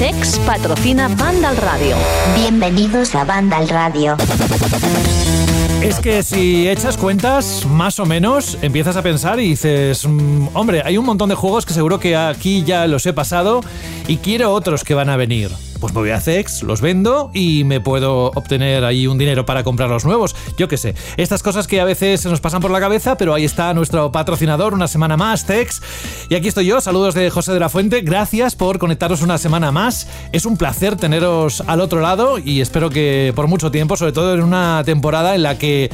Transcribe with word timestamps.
CEX 0.00 0.38
patrocina 0.46 1.08
Banda 1.08 1.50
al 1.50 1.58
Radio. 1.58 1.94
Bienvenidos 2.34 3.14
a 3.14 3.26
Banda 3.26 3.58
al 3.58 3.68
Radio. 3.68 4.16
Es 5.82 6.00
que 6.00 6.22
si 6.22 6.66
echas 6.70 6.96
cuentas, 6.96 7.66
más 7.66 8.00
o 8.00 8.06
menos, 8.06 8.56
empiezas 8.62 8.96
a 8.96 9.02
pensar 9.02 9.38
y 9.40 9.50
dices, 9.50 10.06
mm, 10.08 10.56
hombre, 10.56 10.80
hay 10.86 10.96
un 10.96 11.04
montón 11.04 11.28
de 11.28 11.34
juegos 11.34 11.66
que 11.66 11.74
seguro 11.74 12.00
que 12.00 12.16
aquí 12.16 12.64
ya 12.64 12.86
los 12.86 13.04
he 13.04 13.12
pasado 13.12 13.60
y 14.08 14.16
quiero 14.16 14.54
otros 14.54 14.84
que 14.84 14.94
van 14.94 15.10
a 15.10 15.18
venir 15.18 15.50
pues 15.80 15.94
me 15.94 16.00
voy 16.00 16.10
a 16.10 16.20
CEX, 16.20 16.62
los 16.62 16.80
vendo 16.80 17.30
y 17.32 17.64
me 17.64 17.80
puedo 17.80 18.26
obtener 18.26 18.84
ahí 18.84 19.06
un 19.06 19.18
dinero 19.18 19.46
para 19.46 19.64
comprar 19.64 19.88
los 19.88 20.04
nuevos. 20.04 20.36
Yo 20.56 20.68
qué 20.68 20.76
sé. 20.76 20.94
Estas 21.16 21.42
cosas 21.42 21.66
que 21.66 21.80
a 21.80 21.84
veces 21.84 22.20
se 22.20 22.28
nos 22.28 22.40
pasan 22.40 22.60
por 22.60 22.70
la 22.70 22.80
cabeza, 22.80 23.16
pero 23.16 23.34
ahí 23.34 23.44
está 23.44 23.72
nuestro 23.74 24.12
patrocinador, 24.12 24.74
una 24.74 24.88
semana 24.88 25.16
más, 25.16 25.46
CEX. 25.46 25.80
Y 26.28 26.34
aquí 26.34 26.48
estoy 26.48 26.66
yo, 26.66 26.80
saludos 26.80 27.14
de 27.14 27.30
José 27.30 27.52
de 27.52 27.60
la 27.60 27.68
Fuente. 27.68 28.02
Gracias 28.02 28.54
por 28.56 28.78
conectaros 28.78 29.22
una 29.22 29.38
semana 29.38 29.72
más. 29.72 30.06
Es 30.32 30.44
un 30.44 30.56
placer 30.56 30.96
teneros 30.96 31.62
al 31.66 31.80
otro 31.80 32.00
lado 32.00 32.38
y 32.38 32.60
espero 32.60 32.90
que 32.90 33.32
por 33.34 33.48
mucho 33.48 33.70
tiempo, 33.70 33.96
sobre 33.96 34.12
todo 34.12 34.34
en 34.34 34.42
una 34.42 34.82
temporada 34.84 35.34
en 35.34 35.42
la 35.42 35.58
que 35.58 35.90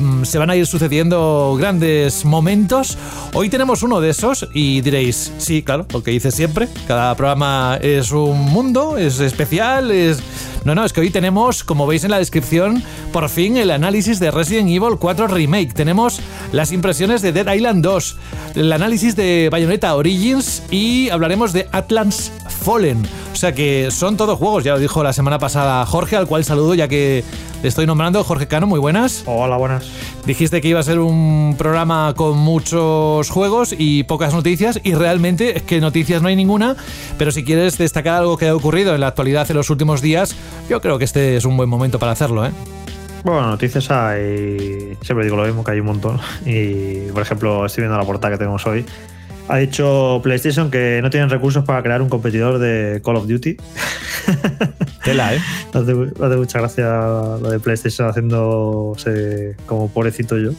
mm, 0.00 0.24
se 0.24 0.38
van 0.38 0.50
a 0.50 0.56
ir 0.56 0.66
sucediendo 0.66 1.56
grandes 1.58 2.24
momentos. 2.24 2.96
Hoy 3.34 3.48
tenemos 3.48 3.82
uno 3.82 4.00
de 4.00 4.10
esos 4.10 4.48
y 4.54 4.80
diréis, 4.80 5.32
sí, 5.38 5.62
claro, 5.62 5.86
lo 5.92 6.02
que 6.02 6.10
dice 6.10 6.30
siempre. 6.30 6.68
Cada 6.86 7.14
programa 7.14 7.78
es 7.82 8.12
un 8.12 8.40
mundo, 8.40 8.96
es 8.96 9.25
especial. 9.26 9.90
Es... 9.90 10.20
No, 10.64 10.74
no, 10.74 10.84
es 10.84 10.92
que 10.92 11.00
hoy 11.00 11.10
tenemos, 11.10 11.62
como 11.62 11.86
veis 11.86 12.02
en 12.04 12.10
la 12.10 12.18
descripción, 12.18 12.82
por 13.12 13.28
fin 13.28 13.56
el 13.56 13.70
análisis 13.70 14.18
de 14.18 14.30
Resident 14.30 14.68
Evil 14.68 14.96
4 14.98 15.28
Remake. 15.28 15.72
Tenemos 15.72 16.20
las 16.52 16.72
impresiones 16.72 17.22
de 17.22 17.32
Dead 17.32 17.54
Island 17.54 17.84
2, 17.84 18.16
el 18.56 18.72
análisis 18.72 19.14
de 19.14 19.48
Bayonetta 19.50 19.94
Origins 19.94 20.62
y 20.70 21.08
hablaremos 21.10 21.52
de 21.52 21.68
Atlas 21.72 22.32
Fallen. 22.66 23.00
O 23.32 23.36
sea 23.36 23.52
que 23.52 23.92
son 23.92 24.16
todos 24.16 24.36
juegos, 24.40 24.64
ya 24.64 24.72
lo 24.72 24.80
dijo 24.80 25.04
la 25.04 25.12
semana 25.12 25.38
pasada 25.38 25.86
Jorge, 25.86 26.16
al 26.16 26.26
cual 26.26 26.44
saludo 26.44 26.74
ya 26.74 26.88
que 26.88 27.22
le 27.62 27.68
estoy 27.68 27.86
nombrando. 27.86 28.24
Jorge 28.24 28.48
Cano, 28.48 28.66
muy 28.66 28.80
buenas. 28.80 29.22
Hola, 29.26 29.56
buenas. 29.56 29.88
Dijiste 30.26 30.60
que 30.60 30.66
iba 30.66 30.80
a 30.80 30.82
ser 30.82 30.98
un 30.98 31.54
programa 31.56 32.12
con 32.16 32.36
muchos 32.36 33.30
juegos 33.30 33.72
y 33.78 34.02
pocas 34.02 34.34
noticias 34.34 34.80
y 34.82 34.94
realmente 34.94 35.58
es 35.58 35.62
que 35.62 35.80
noticias 35.80 36.22
no 36.22 36.26
hay 36.26 36.34
ninguna, 36.34 36.74
pero 37.18 37.30
si 37.30 37.44
quieres 37.44 37.78
destacar 37.78 38.14
algo 38.14 38.36
que 38.36 38.48
ha 38.48 38.56
ocurrido 38.56 38.96
en 38.96 39.00
la 39.00 39.06
actualidad 39.06 39.48
en 39.48 39.58
los 39.58 39.70
últimos 39.70 40.02
días, 40.02 40.34
yo 40.68 40.80
creo 40.80 40.98
que 40.98 41.04
este 41.04 41.36
es 41.36 41.44
un 41.44 41.56
buen 41.56 41.68
momento 41.68 42.00
para 42.00 42.10
hacerlo, 42.10 42.44
¿eh? 42.44 42.50
Bueno, 43.22 43.46
noticias 43.46 43.88
hay. 43.92 44.96
Siempre 45.02 45.24
digo 45.24 45.36
lo 45.36 45.44
mismo, 45.44 45.62
que 45.62 45.70
hay 45.70 45.78
un 45.78 45.86
montón. 45.86 46.18
Y, 46.44 47.12
por 47.12 47.22
ejemplo, 47.22 47.64
estoy 47.64 47.82
viendo 47.82 47.96
la 47.96 48.04
portada 48.04 48.32
que 48.32 48.38
tenemos 48.38 48.66
hoy 48.66 48.84
ha 49.48 49.56
dicho 49.58 50.20
PlayStation 50.22 50.70
que 50.70 51.00
no 51.02 51.10
tienen 51.10 51.30
recursos 51.30 51.64
para 51.64 51.82
crear 51.82 52.02
un 52.02 52.08
competidor 52.08 52.58
de 52.58 53.00
Call 53.04 53.16
of 53.16 53.26
Duty. 53.26 53.56
Tela, 55.04 55.34
¿eh? 55.34 55.40
Me 55.74 55.80
hace, 55.80 56.36
mucha 56.36 56.58
gracia 56.58 56.86
lo 57.40 57.50
de 57.50 57.60
PlayStation 57.60 58.08
haciéndose 58.08 59.56
como 59.66 59.88
pobrecito 59.88 60.36
yo 60.36 60.50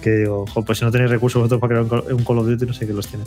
que 0.00 0.10
digo, 0.10 0.44
pues 0.66 0.78
si 0.78 0.84
no 0.84 0.90
tenéis 0.90 1.10
recursos 1.10 1.40
vosotros 1.40 1.60
para 1.60 1.86
crear 1.86 2.12
un 2.14 2.24
Call 2.24 2.38
of 2.38 2.46
Duty, 2.46 2.66
no 2.66 2.72
sé 2.72 2.86
qué 2.86 2.92
los 2.92 3.06
tiene. 3.06 3.24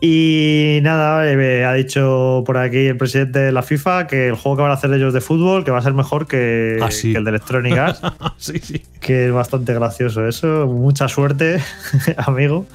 Y 0.00 0.80
nada, 0.82 1.30
eh, 1.30 1.64
ha 1.64 1.72
dicho 1.74 2.42
por 2.44 2.58
aquí 2.58 2.86
el 2.86 2.96
presidente 2.96 3.38
de 3.38 3.52
la 3.52 3.62
FIFA 3.62 4.06
que 4.06 4.28
el 4.28 4.34
juego 4.34 4.56
que 4.56 4.62
van 4.62 4.70
a 4.70 4.74
hacer 4.74 4.92
ellos 4.92 5.14
de 5.14 5.20
fútbol, 5.20 5.64
que 5.64 5.70
va 5.70 5.78
a 5.78 5.82
ser 5.82 5.94
mejor 5.94 6.26
que, 6.26 6.78
ah, 6.82 6.88
el 7.02 7.24
de 7.24 7.30
Electronic 7.30 7.76
Arts. 7.76 8.00
sí, 8.36 8.58
sí. 8.62 8.82
Que 9.00 9.26
es 9.26 9.32
bastante 9.32 9.72
gracioso 9.74 10.26
eso. 10.26 10.66
Mucha 10.66 11.08
suerte, 11.08 11.62
amigo, 12.16 12.66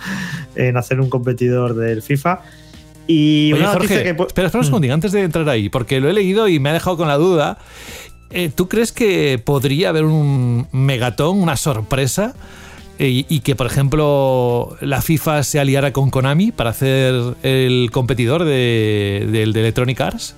en 0.56 0.78
hacer 0.78 1.00
un 1.00 1.10
competidor 1.10 1.76
del 1.76 2.02
FIFA. 2.02 2.42
Y 3.08 3.52
Oye, 3.54 3.66
Jorge, 3.66 3.88
que... 3.88 4.10
Espera, 4.10 4.26
espera 4.28 4.50
un 4.54 4.60
mm. 4.62 4.64
segundo, 4.64 4.94
antes 4.94 5.12
de 5.12 5.24
entrar 5.24 5.48
ahí, 5.50 5.70
porque 5.70 6.00
lo 6.00 6.10
he 6.10 6.14
leído 6.14 6.48
y 6.48 6.60
me 6.60 6.70
ha 6.70 6.74
dejado 6.74 6.98
con 6.98 7.08
la 7.08 7.18
duda. 7.18 7.58
Eh, 8.34 8.50
¿Tú 8.54 8.70
crees 8.70 8.92
que 8.92 9.42
podría 9.44 9.90
haber 9.90 10.06
un 10.06 10.68
megatón, 10.72 11.42
una 11.42 11.58
sorpresa? 11.58 12.34
Y, 13.00 13.40
que, 13.40 13.56
por 13.56 13.66
ejemplo, 13.68 14.78
la 14.80 15.02
FIFA 15.02 15.44
se 15.44 15.60
aliara 15.60 15.92
con 15.92 16.12
Konami 16.12 16.52
para 16.52 16.70
hacer 16.70 17.36
el 17.42 17.90
competidor 17.92 18.44
de, 18.44 19.28
del 19.32 19.54
de 19.54 19.60
Electronic 19.60 20.00
Arts? 20.02 20.36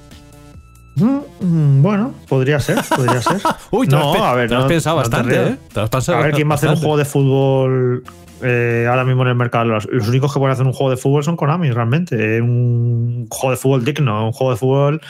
Mm, 0.95 1.81
bueno, 1.81 2.13
podría 2.29 2.59
ser, 2.59 2.79
podría 2.95 3.21
ser. 3.21 3.41
Uy, 3.71 3.87
no, 3.87 4.13
a 4.13 4.35
ver, 4.35 4.49
te 4.49 4.55
has 4.55 4.65
pensado 4.65 4.97
bastante, 4.97 5.35
¿eh? 5.35 5.57
a 5.75 6.21
ver, 6.21 6.33
¿quién 6.33 6.47
va 6.47 6.53
a 6.53 6.55
hacer 6.55 6.69
un 6.69 6.75
juego 6.77 6.97
de 6.97 7.05
fútbol 7.05 8.03
eh, 8.43 8.85
ahora 8.89 9.05
mismo 9.05 9.23
en 9.23 9.29
el 9.29 9.35
mercado. 9.35 9.65
Los, 9.65 9.85
únicos 9.85 10.33
que 10.33 10.39
pueden 10.39 10.53
hacer 10.53 10.65
un 10.65 10.73
juego 10.73 10.91
de 10.91 10.97
fútbol 10.97 11.23
son 11.23 11.35
Konami, 11.35 11.71
realmente. 11.71 12.41
Un 12.41 13.27
juego 13.29 13.51
de 13.51 13.57
fútbol 13.57 13.85
digno, 13.85 14.25
un 14.25 14.33
juego 14.33 14.51
de 14.51 14.57
fútbol 14.57 15.01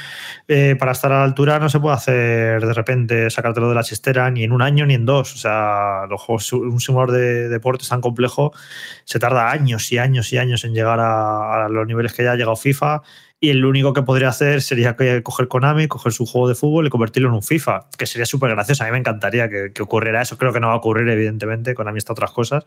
eh, 0.47 0.75
para 0.77 0.91
estar 0.91 1.11
a 1.11 1.19
la 1.19 1.23
altura 1.23 1.59
no 1.59 1.69
se 1.69 1.79
puede 1.79 1.95
hacer 1.95 2.65
de 2.65 2.73
repente 2.73 3.29
sacártelo 3.29 3.69
de 3.69 3.75
la 3.75 3.83
chistera 3.83 4.29
ni 4.29 4.43
en 4.43 4.51
un 4.51 4.61
año 4.61 4.85
ni 4.85 4.93
en 4.93 5.05
dos. 5.05 5.33
O 5.33 5.37
sea, 5.37 6.05
los 6.09 6.21
juegos, 6.21 6.53
un 6.53 6.79
simulador 6.79 7.11
de 7.13 7.49
deportes 7.49 7.89
tan 7.89 8.01
complejo 8.01 8.53
se 9.05 9.19
tarda 9.19 9.51
años 9.51 9.91
y 9.91 9.97
años 9.97 10.31
y 10.31 10.37
años 10.37 10.63
en 10.63 10.73
llegar 10.73 10.99
a, 10.99 11.65
a 11.65 11.69
los 11.69 11.87
niveles 11.87 12.13
que 12.13 12.23
ya 12.23 12.33
ha 12.33 12.35
llegado 12.35 12.55
FIFA 12.55 13.01
y 13.43 13.49
el 13.49 13.65
único 13.65 13.91
que 13.91 14.03
podría 14.03 14.29
hacer 14.29 14.61
sería 14.61 14.95
coger 15.21 15.49
Konami, 15.49 15.89
coger 15.89 16.13
su 16.13 16.25
juego 16.25 16.47
de 16.47 16.55
fútbol 16.55 16.87
y 16.87 16.89
convertirlo 16.89 17.27
en 17.27 17.35
un 17.35 17.43
FIFA, 17.43 17.87
que 17.97 18.05
sería 18.05 18.25
súper 18.25 18.51
gracioso. 18.51 18.83
A 18.83 18.85
mí 18.85 18.93
me 18.93 18.99
encantaría 18.99 19.49
que, 19.49 19.81
ocurriera 19.81 20.21
eso. 20.21 20.37
Creo 20.37 20.53
que 20.53 20.61
no 20.61 20.67
va 20.67 20.75
a 20.75 20.77
ocurrir, 20.77 21.09
evidentemente. 21.09 21.75
Konami 21.75 21.97
está 21.97 22.13
otras 22.13 22.31
cosas. 22.31 22.63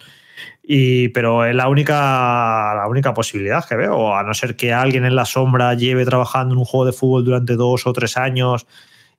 Y, 0.63 1.09
pero 1.09 1.47
es 1.47 1.55
la 1.55 1.71
única, 1.71 2.75
la 2.75 2.89
única 2.91 3.15
posibilidad 3.15 3.67
que 3.67 3.75
veo. 3.75 4.15
A 4.15 4.23
no 4.23 4.35
ser 4.35 4.55
que 4.55 4.75
alguien 4.75 5.07
en 5.07 5.17
la 5.17 5.25
sombra 5.25 5.73
lleve 5.73 6.05
trabajando 6.05 6.53
en 6.53 6.59
un 6.59 6.67
juego 6.67 6.85
de 6.85 6.93
fútbol 6.93 7.25
durante 7.25 7.55
dos 7.55 7.87
o 7.87 7.95
tres 7.95 8.19
años 8.19 8.67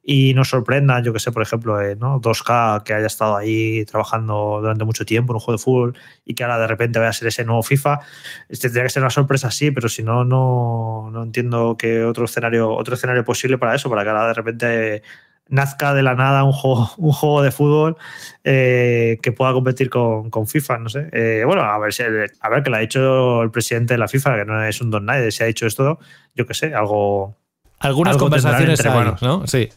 y 0.09 0.34
nos 0.34 0.47
sorprenda, 0.47 1.01
yo 1.01 1.12
que 1.12 1.19
sé, 1.19 1.34
por 1.34 1.41
ejemplo, 1.41 1.81
eh, 1.81 1.97
¿no? 1.97 2.22
2K 2.22 2.84
que 2.84 2.94
haya 2.94 3.07
estado 3.07 3.35
ahí 3.35 3.84
trabajando 3.84 4.59
durante 4.62 4.85
mucho 4.85 5.03
tiempo 5.03 5.34
en 5.34 5.35
un 5.35 5.40
juego 5.41 5.57
de 5.57 5.63
fútbol 5.63 5.97
y 6.23 6.34
que 6.34 6.45
ahora 6.45 6.57
de 6.59 6.68
repente 6.68 6.97
vaya 6.97 7.09
a 7.09 7.13
ser 7.13 7.28
ese 7.28 7.44
nuevo 7.44 7.62
FIFA. 7.62 8.00
Este 8.47 8.69
tendría 8.69 8.84
que 8.85 8.90
ser 8.91 9.03
una 9.03 9.09
sorpresa, 9.09 9.51
sí, 9.51 9.69
pero 9.72 9.90
si 9.90 10.03
no, 10.03 10.23
no, 10.23 11.09
no 11.12 11.23
entiendo 11.23 11.75
que 11.78 12.06
otro 12.06 12.23
escenario, 12.23 12.72
otro 12.72 12.95
escenario 12.95 13.25
posible 13.25 13.57
para 13.57 13.75
eso, 13.75 13.90
para 13.90 14.03
que 14.03 14.09
ahora 14.09 14.28
de 14.28 14.34
repente 14.34 15.03
nazca 15.50 15.94
de 15.94 16.03
la 16.03 16.16
nada 16.16 16.45
un 16.45 16.53
juego, 16.53 16.89
un 16.97 17.12
juego 17.12 17.41
de 17.41 17.51
fútbol 17.51 17.97
eh, 18.45 19.18
que 19.22 19.34
pueda 19.34 19.51
competir 19.51 19.89
con, 19.89 20.29
con 20.29 20.47
FIFA, 20.47 20.78
no 20.78 20.88
sé. 20.88 21.09
Eh, 21.12 21.44
bueno, 21.45 21.63
a 21.63 21.78
ver, 21.79 21.91
si, 21.91 22.03
a 22.03 22.50
ver 22.50 22.63
que 22.63 22.69
lo 22.69 22.78
ha 22.78 22.79
dicho 22.79 23.44
el 23.44 23.51
presidente 23.51 23.95
de 23.95 23.97
la 23.97 24.07
FIFA, 24.07 24.38
que 24.38 24.45
no 24.45 24.63
es 24.63 24.79
un 24.79 24.89
don 24.89 25.06
nadie, 25.06 25.31
si 25.31 25.44
ha 25.44 25.47
dicho 25.47 25.68
esto, 25.68 26.00
yo 26.34 26.45
que 26.45 26.53
sé, 26.53 26.74
algo 26.74 27.35
algunas 27.80 28.18
conversaciones 28.18 28.86
hay, 28.86 29.12
¿no? 29.22 29.46
Sí. 29.48 29.70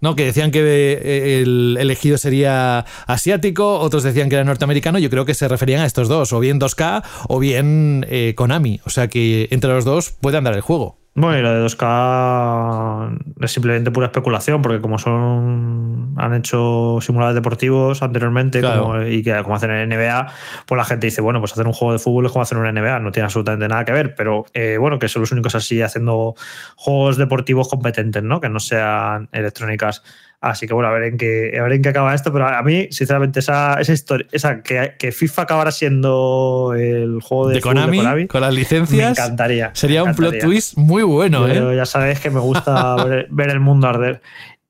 No, 0.00 0.14
que 0.14 0.26
decían 0.26 0.50
que 0.50 0.60
eh, 0.60 1.42
el 1.42 1.76
elegido 1.80 2.18
sería 2.18 2.84
asiático, 3.06 3.78
otros 3.78 4.02
decían 4.02 4.28
que 4.28 4.36
era 4.36 4.44
norteamericano. 4.44 4.98
Yo 4.98 5.10
creo 5.10 5.24
que 5.24 5.34
se 5.34 5.48
referían 5.48 5.80
a 5.80 5.86
estos 5.86 6.08
dos, 6.08 6.32
o 6.32 6.40
bien 6.40 6.60
2K 6.60 7.02
o 7.28 7.38
bien 7.38 8.06
eh, 8.08 8.34
Konami. 8.36 8.80
O 8.84 8.90
sea 8.90 9.08
que 9.08 9.48
entre 9.50 9.70
los 9.70 9.84
dos 9.84 10.10
puede 10.10 10.36
andar 10.36 10.54
el 10.54 10.60
juego. 10.60 10.98
Bueno, 11.18 11.38
y 11.38 11.40
lo 11.40 11.50
de 11.54 11.64
2K 11.64 13.18
es 13.40 13.50
simplemente 13.50 13.90
pura 13.90 14.06
especulación, 14.06 14.60
porque 14.60 14.82
como 14.82 14.98
son 14.98 16.14
han 16.18 16.34
hecho 16.34 16.98
simuladores 17.00 17.34
deportivos 17.34 18.02
anteriormente 18.02 18.60
y 19.08 19.22
que 19.22 19.42
como 19.42 19.54
hacen 19.54 19.70
en 19.70 19.88
NBA, 19.88 20.26
pues 20.66 20.76
la 20.76 20.84
gente 20.84 21.06
dice, 21.06 21.22
bueno, 21.22 21.40
pues 21.40 21.52
hacer 21.52 21.66
un 21.66 21.72
juego 21.72 21.94
de 21.94 21.98
fútbol 21.98 22.26
es 22.26 22.32
como 22.32 22.42
hacer 22.42 22.58
un 22.58 22.66
NBA, 22.66 23.00
no 23.00 23.12
tiene 23.12 23.24
absolutamente 23.24 23.66
nada 23.66 23.86
que 23.86 23.92
ver, 23.92 24.14
pero 24.14 24.44
eh, 24.52 24.76
bueno, 24.78 24.98
que 24.98 25.08
son 25.08 25.20
los 25.20 25.32
únicos 25.32 25.54
así 25.54 25.80
haciendo 25.80 26.34
juegos 26.76 27.16
deportivos 27.16 27.68
competentes, 27.68 28.22
¿no? 28.22 28.38
Que 28.38 28.50
no 28.50 28.60
sean 28.60 29.30
electrónicas. 29.32 30.02
Así 30.40 30.66
que 30.66 30.74
bueno, 30.74 30.88
a 30.88 30.92
ver 30.92 31.04
en 31.04 31.18
qué, 31.18 31.56
a 31.58 31.62
ver 31.62 31.72
en 31.72 31.82
qué 31.82 31.88
acaba 31.88 32.14
esto. 32.14 32.32
Pero 32.32 32.46
a 32.46 32.62
mí, 32.62 32.88
sinceramente, 32.90 33.40
esa, 33.40 33.80
esa 33.80 33.92
historia, 33.92 34.26
esa 34.32 34.62
que, 34.62 34.94
que 34.98 35.12
FIFA 35.12 35.42
acabara 35.42 35.72
siendo 35.72 36.74
el 36.76 37.20
juego 37.22 37.48
de, 37.48 37.60
Konami, 37.60 38.26
con 38.26 38.40
las 38.40 38.54
licencias. 38.54 39.18
Me 39.18 39.24
encantaría. 39.24 39.70
Sería 39.74 40.04
un 40.04 40.14
plot 40.14 40.38
twist 40.38 40.76
muy 40.76 41.02
bueno, 41.02 41.48
¿eh? 41.48 41.76
Ya 41.76 41.86
sabes 41.86 42.20
que 42.20 42.30
me 42.30 42.40
gusta 42.40 42.96
ver, 43.30 43.50
el 43.50 43.60
mundo 43.60 43.88
arder. 43.88 44.20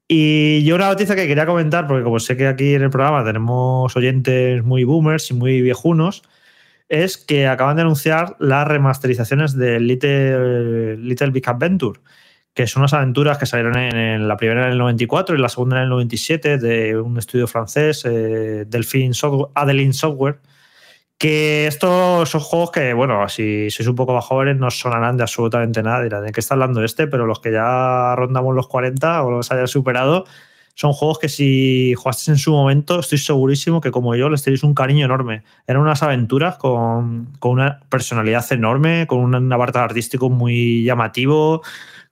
Y 0.09 0.63
yo 0.65 0.77
una 0.77 0.87
noticia 0.87 1.17
que 1.17 1.27
quería 1.27 1.47
comentar, 1.47 1.89
porque 1.89 2.05
como 2.05 2.21
sé 2.21 2.37
que 2.37 2.47
aquí 2.47 2.75
en 2.75 2.83
el 2.83 2.91
programa 2.91 3.25
tenemos 3.25 3.97
oyentes 3.97 4.63
muy 4.63 4.85
boomers 4.85 5.31
y 5.33 5.35
muy 5.35 5.61
viejunos, 5.63 6.23
es 6.89 7.19
que 7.19 7.49
acaban 7.49 7.75
de 7.75 7.83
anunciar 7.83 8.37
las 8.39 8.69
remasterizaciones 8.69 9.57
de 9.57 9.81
Little, 9.81 10.97
Little 10.99 11.31
Big 11.31 11.49
Adventure 11.49 11.99
que 12.57 12.67
son 12.67 12.81
unas 12.81 12.95
aventuras 12.95 13.37
que 13.37 13.45
salieron 13.45 13.77
en, 13.77 14.27
la 14.27 14.39
primera 14.39 14.65
en 14.65 14.73
el 14.73 14.79
94 14.79 15.37
y 15.37 15.39
la 15.39 15.51
segunda 15.51 15.77
en 15.77 15.83
el 15.83 15.89
97 15.91 16.57
de 16.57 16.99
un 16.99 17.19
estudio 17.19 17.47
francés, 17.47 18.03
eh, 18.07 18.65
Delphine 18.67 19.13
Software, 19.13 19.51
Adeline 19.55 19.93
Software, 19.93 20.41
que 21.19 21.67
estos 21.67 22.31
son 22.31 22.41
juegos 22.41 22.71
que, 22.71 22.95
bueno, 22.95 23.29
si 23.29 23.69
sois 23.69 23.87
un 23.87 23.95
poco 23.95 24.15
más 24.15 24.25
jóvenes 24.25 24.57
no 24.57 24.71
sonarán 24.71 25.19
de 25.19 25.25
absolutamente 25.25 25.83
nada, 25.83 26.03
dirán, 26.03 26.25
¿de 26.25 26.33
qué 26.33 26.41
está 26.41 26.55
hablando 26.55 26.83
este? 26.83 27.07
Pero 27.07 27.27
los 27.27 27.41
que 27.41 27.53
ya 27.53 28.17
rondamos 28.17 28.55
los 28.55 28.69
40 28.69 29.23
o 29.23 29.31
los 29.31 29.53
hayan 29.53 29.69
superado, 29.69 30.25
son 30.75 30.95
juegos 30.95 31.19
que 31.19 31.29
si 31.29 31.93
jugasteis 31.95 32.29
en 32.29 32.39
su 32.39 32.53
momento, 32.53 33.01
estoy 33.01 33.19
segurísimo 33.19 33.83
que 33.83 33.91
como 33.91 34.15
yo 34.15 34.31
les 34.31 34.43
tenéis 34.43 34.63
un 34.63 34.73
cariño 34.73 35.05
enorme. 35.05 35.43
Eran 35.67 35.83
unas 35.83 36.03
aventuras 36.03 36.57
con, 36.57 37.35
con 37.39 37.53
una 37.53 37.81
personalidad 37.91 38.51
enorme, 38.51 39.07
con 39.07 39.19
un 39.19 39.53
apartado 39.53 39.85
artístico 39.85 40.31
muy 40.31 40.85
llamativo, 40.85 41.63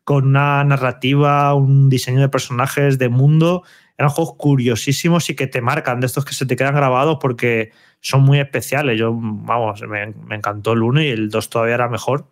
con 0.05 0.27
una 0.29 0.63
narrativa, 0.65 1.55
un 1.55 1.89
diseño 1.89 2.21
de 2.21 2.29
personajes, 2.29 2.99
de 2.99 3.09
mundo. 3.09 3.65
Eran 3.97 4.11
juegos 4.11 4.35
curiosísimos 4.37 5.31
y 5.31 5.35
que 5.35 5.47
te 5.47 5.61
marcan, 5.61 6.01
de 6.01 6.07
estos 6.07 6.25
que 6.25 6.35
se 6.35 6.47
te 6.47 6.57
quedan 6.57 6.75
grabados 6.75 7.19
porque 7.21 7.73
son 8.01 8.23
muy 8.23 8.39
especiales. 8.39 8.99
Yo, 8.99 9.13
vamos, 9.15 9.83
me, 9.83 10.15
encantó 10.35 10.73
el 10.73 10.83
1 10.83 11.03
y 11.03 11.09
el 11.09 11.31
2 11.31 11.51
todavía 11.51 11.75
era 11.77 11.89
mejor. 11.89 12.27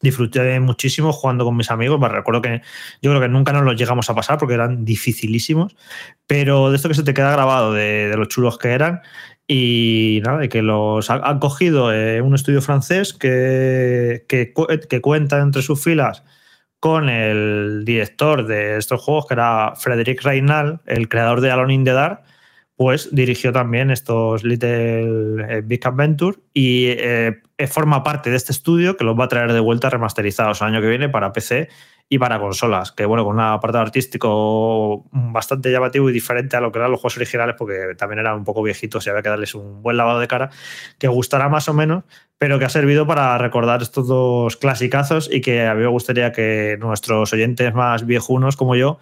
Disfruté 0.00 0.58
muchísimo 0.60 1.12
jugando 1.12 1.44
con 1.44 1.56
mis 1.56 1.70
amigos. 1.70 2.00
Me 2.00 2.08
recuerdo 2.08 2.40
que 2.40 2.62
yo 3.02 3.10
creo 3.10 3.20
que 3.20 3.28
nunca 3.28 3.52
nos 3.52 3.64
los 3.64 3.76
llegamos 3.76 4.08
a 4.08 4.14
pasar 4.14 4.38
porque 4.38 4.54
eran 4.54 4.84
dificilísimos. 4.84 5.76
Pero 6.26 6.70
de 6.70 6.76
esto 6.76 6.88
que 6.88 6.94
se 6.94 7.02
te 7.02 7.14
queda 7.14 7.32
grabado, 7.32 7.72
de, 7.72 8.14
los 8.16 8.28
chulos 8.28 8.58
que 8.58 8.68
eran. 8.68 9.02
Y 9.46 10.20
nada, 10.24 10.38
de 10.38 10.48
que 10.48 10.62
los 10.62 11.10
han 11.10 11.40
cogido 11.40 11.92
eh, 11.92 12.22
un 12.22 12.34
estudio 12.34 12.62
francés 12.62 13.12
que, 13.12 14.24
que, 14.28 14.54
que 14.88 15.00
cuenta 15.00 15.40
entre 15.40 15.62
sus 15.62 15.82
filas 15.82 16.22
con 16.80 17.08
el 17.08 17.84
director 17.84 18.46
de 18.46 18.76
estos 18.76 19.02
juegos, 19.02 19.26
que 19.26 19.34
era 19.34 19.74
Frederick 19.76 20.22
Reynal, 20.22 20.80
el 20.86 21.08
creador 21.08 21.40
de 21.40 21.50
Alone 21.50 21.74
in 21.74 21.84
the 21.84 21.92
Dark, 21.92 22.22
pues 22.76 23.08
dirigió 23.12 23.52
también 23.52 23.90
estos 23.90 24.44
Little 24.44 25.44
eh, 25.48 25.62
Big 25.64 25.84
Adventure 25.84 26.38
y 26.54 26.86
eh, 26.86 27.40
forma 27.66 28.04
parte 28.04 28.30
de 28.30 28.36
este 28.36 28.52
estudio 28.52 28.96
que 28.96 29.02
los 29.02 29.18
va 29.18 29.24
a 29.24 29.28
traer 29.28 29.52
de 29.52 29.58
vuelta 29.58 29.90
remasterizados 29.90 30.60
el 30.60 30.68
año 30.68 30.80
que 30.80 30.88
viene 30.88 31.08
para 31.08 31.32
PC 31.32 31.68
y 32.10 32.18
para 32.18 32.40
consolas, 32.40 32.92
que 32.92 33.04
bueno, 33.04 33.24
con 33.24 33.34
un 33.34 33.40
apartado 33.40 33.82
artístico 33.82 35.04
bastante 35.12 35.70
llamativo 35.70 36.08
y 36.08 36.12
diferente 36.12 36.56
a 36.56 36.60
lo 36.60 36.72
que 36.72 36.78
eran 36.78 36.90
los 36.90 37.00
juegos 37.00 37.16
originales, 37.16 37.54
porque 37.58 37.94
también 37.98 38.20
eran 38.20 38.36
un 38.36 38.44
poco 38.44 38.62
viejitos 38.62 39.06
y 39.06 39.10
había 39.10 39.22
que 39.22 39.28
darles 39.28 39.54
un 39.54 39.82
buen 39.82 39.96
lavado 39.98 40.18
de 40.18 40.26
cara, 40.26 40.50
que 40.98 41.08
gustará 41.08 41.50
más 41.50 41.68
o 41.68 41.74
menos, 41.74 42.04
pero 42.38 42.58
que 42.58 42.64
ha 42.64 42.70
servido 42.70 43.06
para 43.06 43.36
recordar 43.36 43.82
estos 43.82 44.06
dos 44.08 44.56
clasicazos 44.56 45.28
y 45.30 45.42
que 45.42 45.66
a 45.66 45.74
mí 45.74 45.82
me 45.82 45.88
gustaría 45.88 46.32
que 46.32 46.78
nuestros 46.80 47.32
oyentes 47.32 47.74
más 47.74 48.06
viejunos 48.06 48.56
como 48.56 48.74
yo 48.74 48.98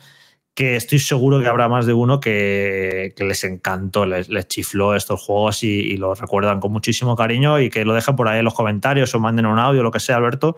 que 0.56 0.74
estoy 0.74 0.98
seguro 0.98 1.38
que 1.38 1.48
habrá 1.48 1.68
más 1.68 1.84
de 1.84 1.92
uno 1.92 2.18
que, 2.18 3.14
les 3.18 3.44
encantó, 3.44 4.06
les, 4.06 4.26
chifló 4.48 4.96
estos 4.96 5.20
juegos 5.20 5.62
y, 5.62 5.98
los 5.98 6.18
recuerdan 6.18 6.60
con 6.60 6.72
muchísimo 6.72 7.14
cariño 7.14 7.60
y 7.60 7.68
que 7.68 7.84
lo 7.84 7.92
dejen 7.92 8.16
por 8.16 8.26
ahí 8.26 8.38
en 8.38 8.46
los 8.46 8.54
comentarios 8.54 9.14
o 9.14 9.20
manden 9.20 9.44
un 9.44 9.58
audio, 9.58 9.82
lo 9.82 9.90
que 9.90 10.00
sea, 10.00 10.16
Alberto, 10.16 10.56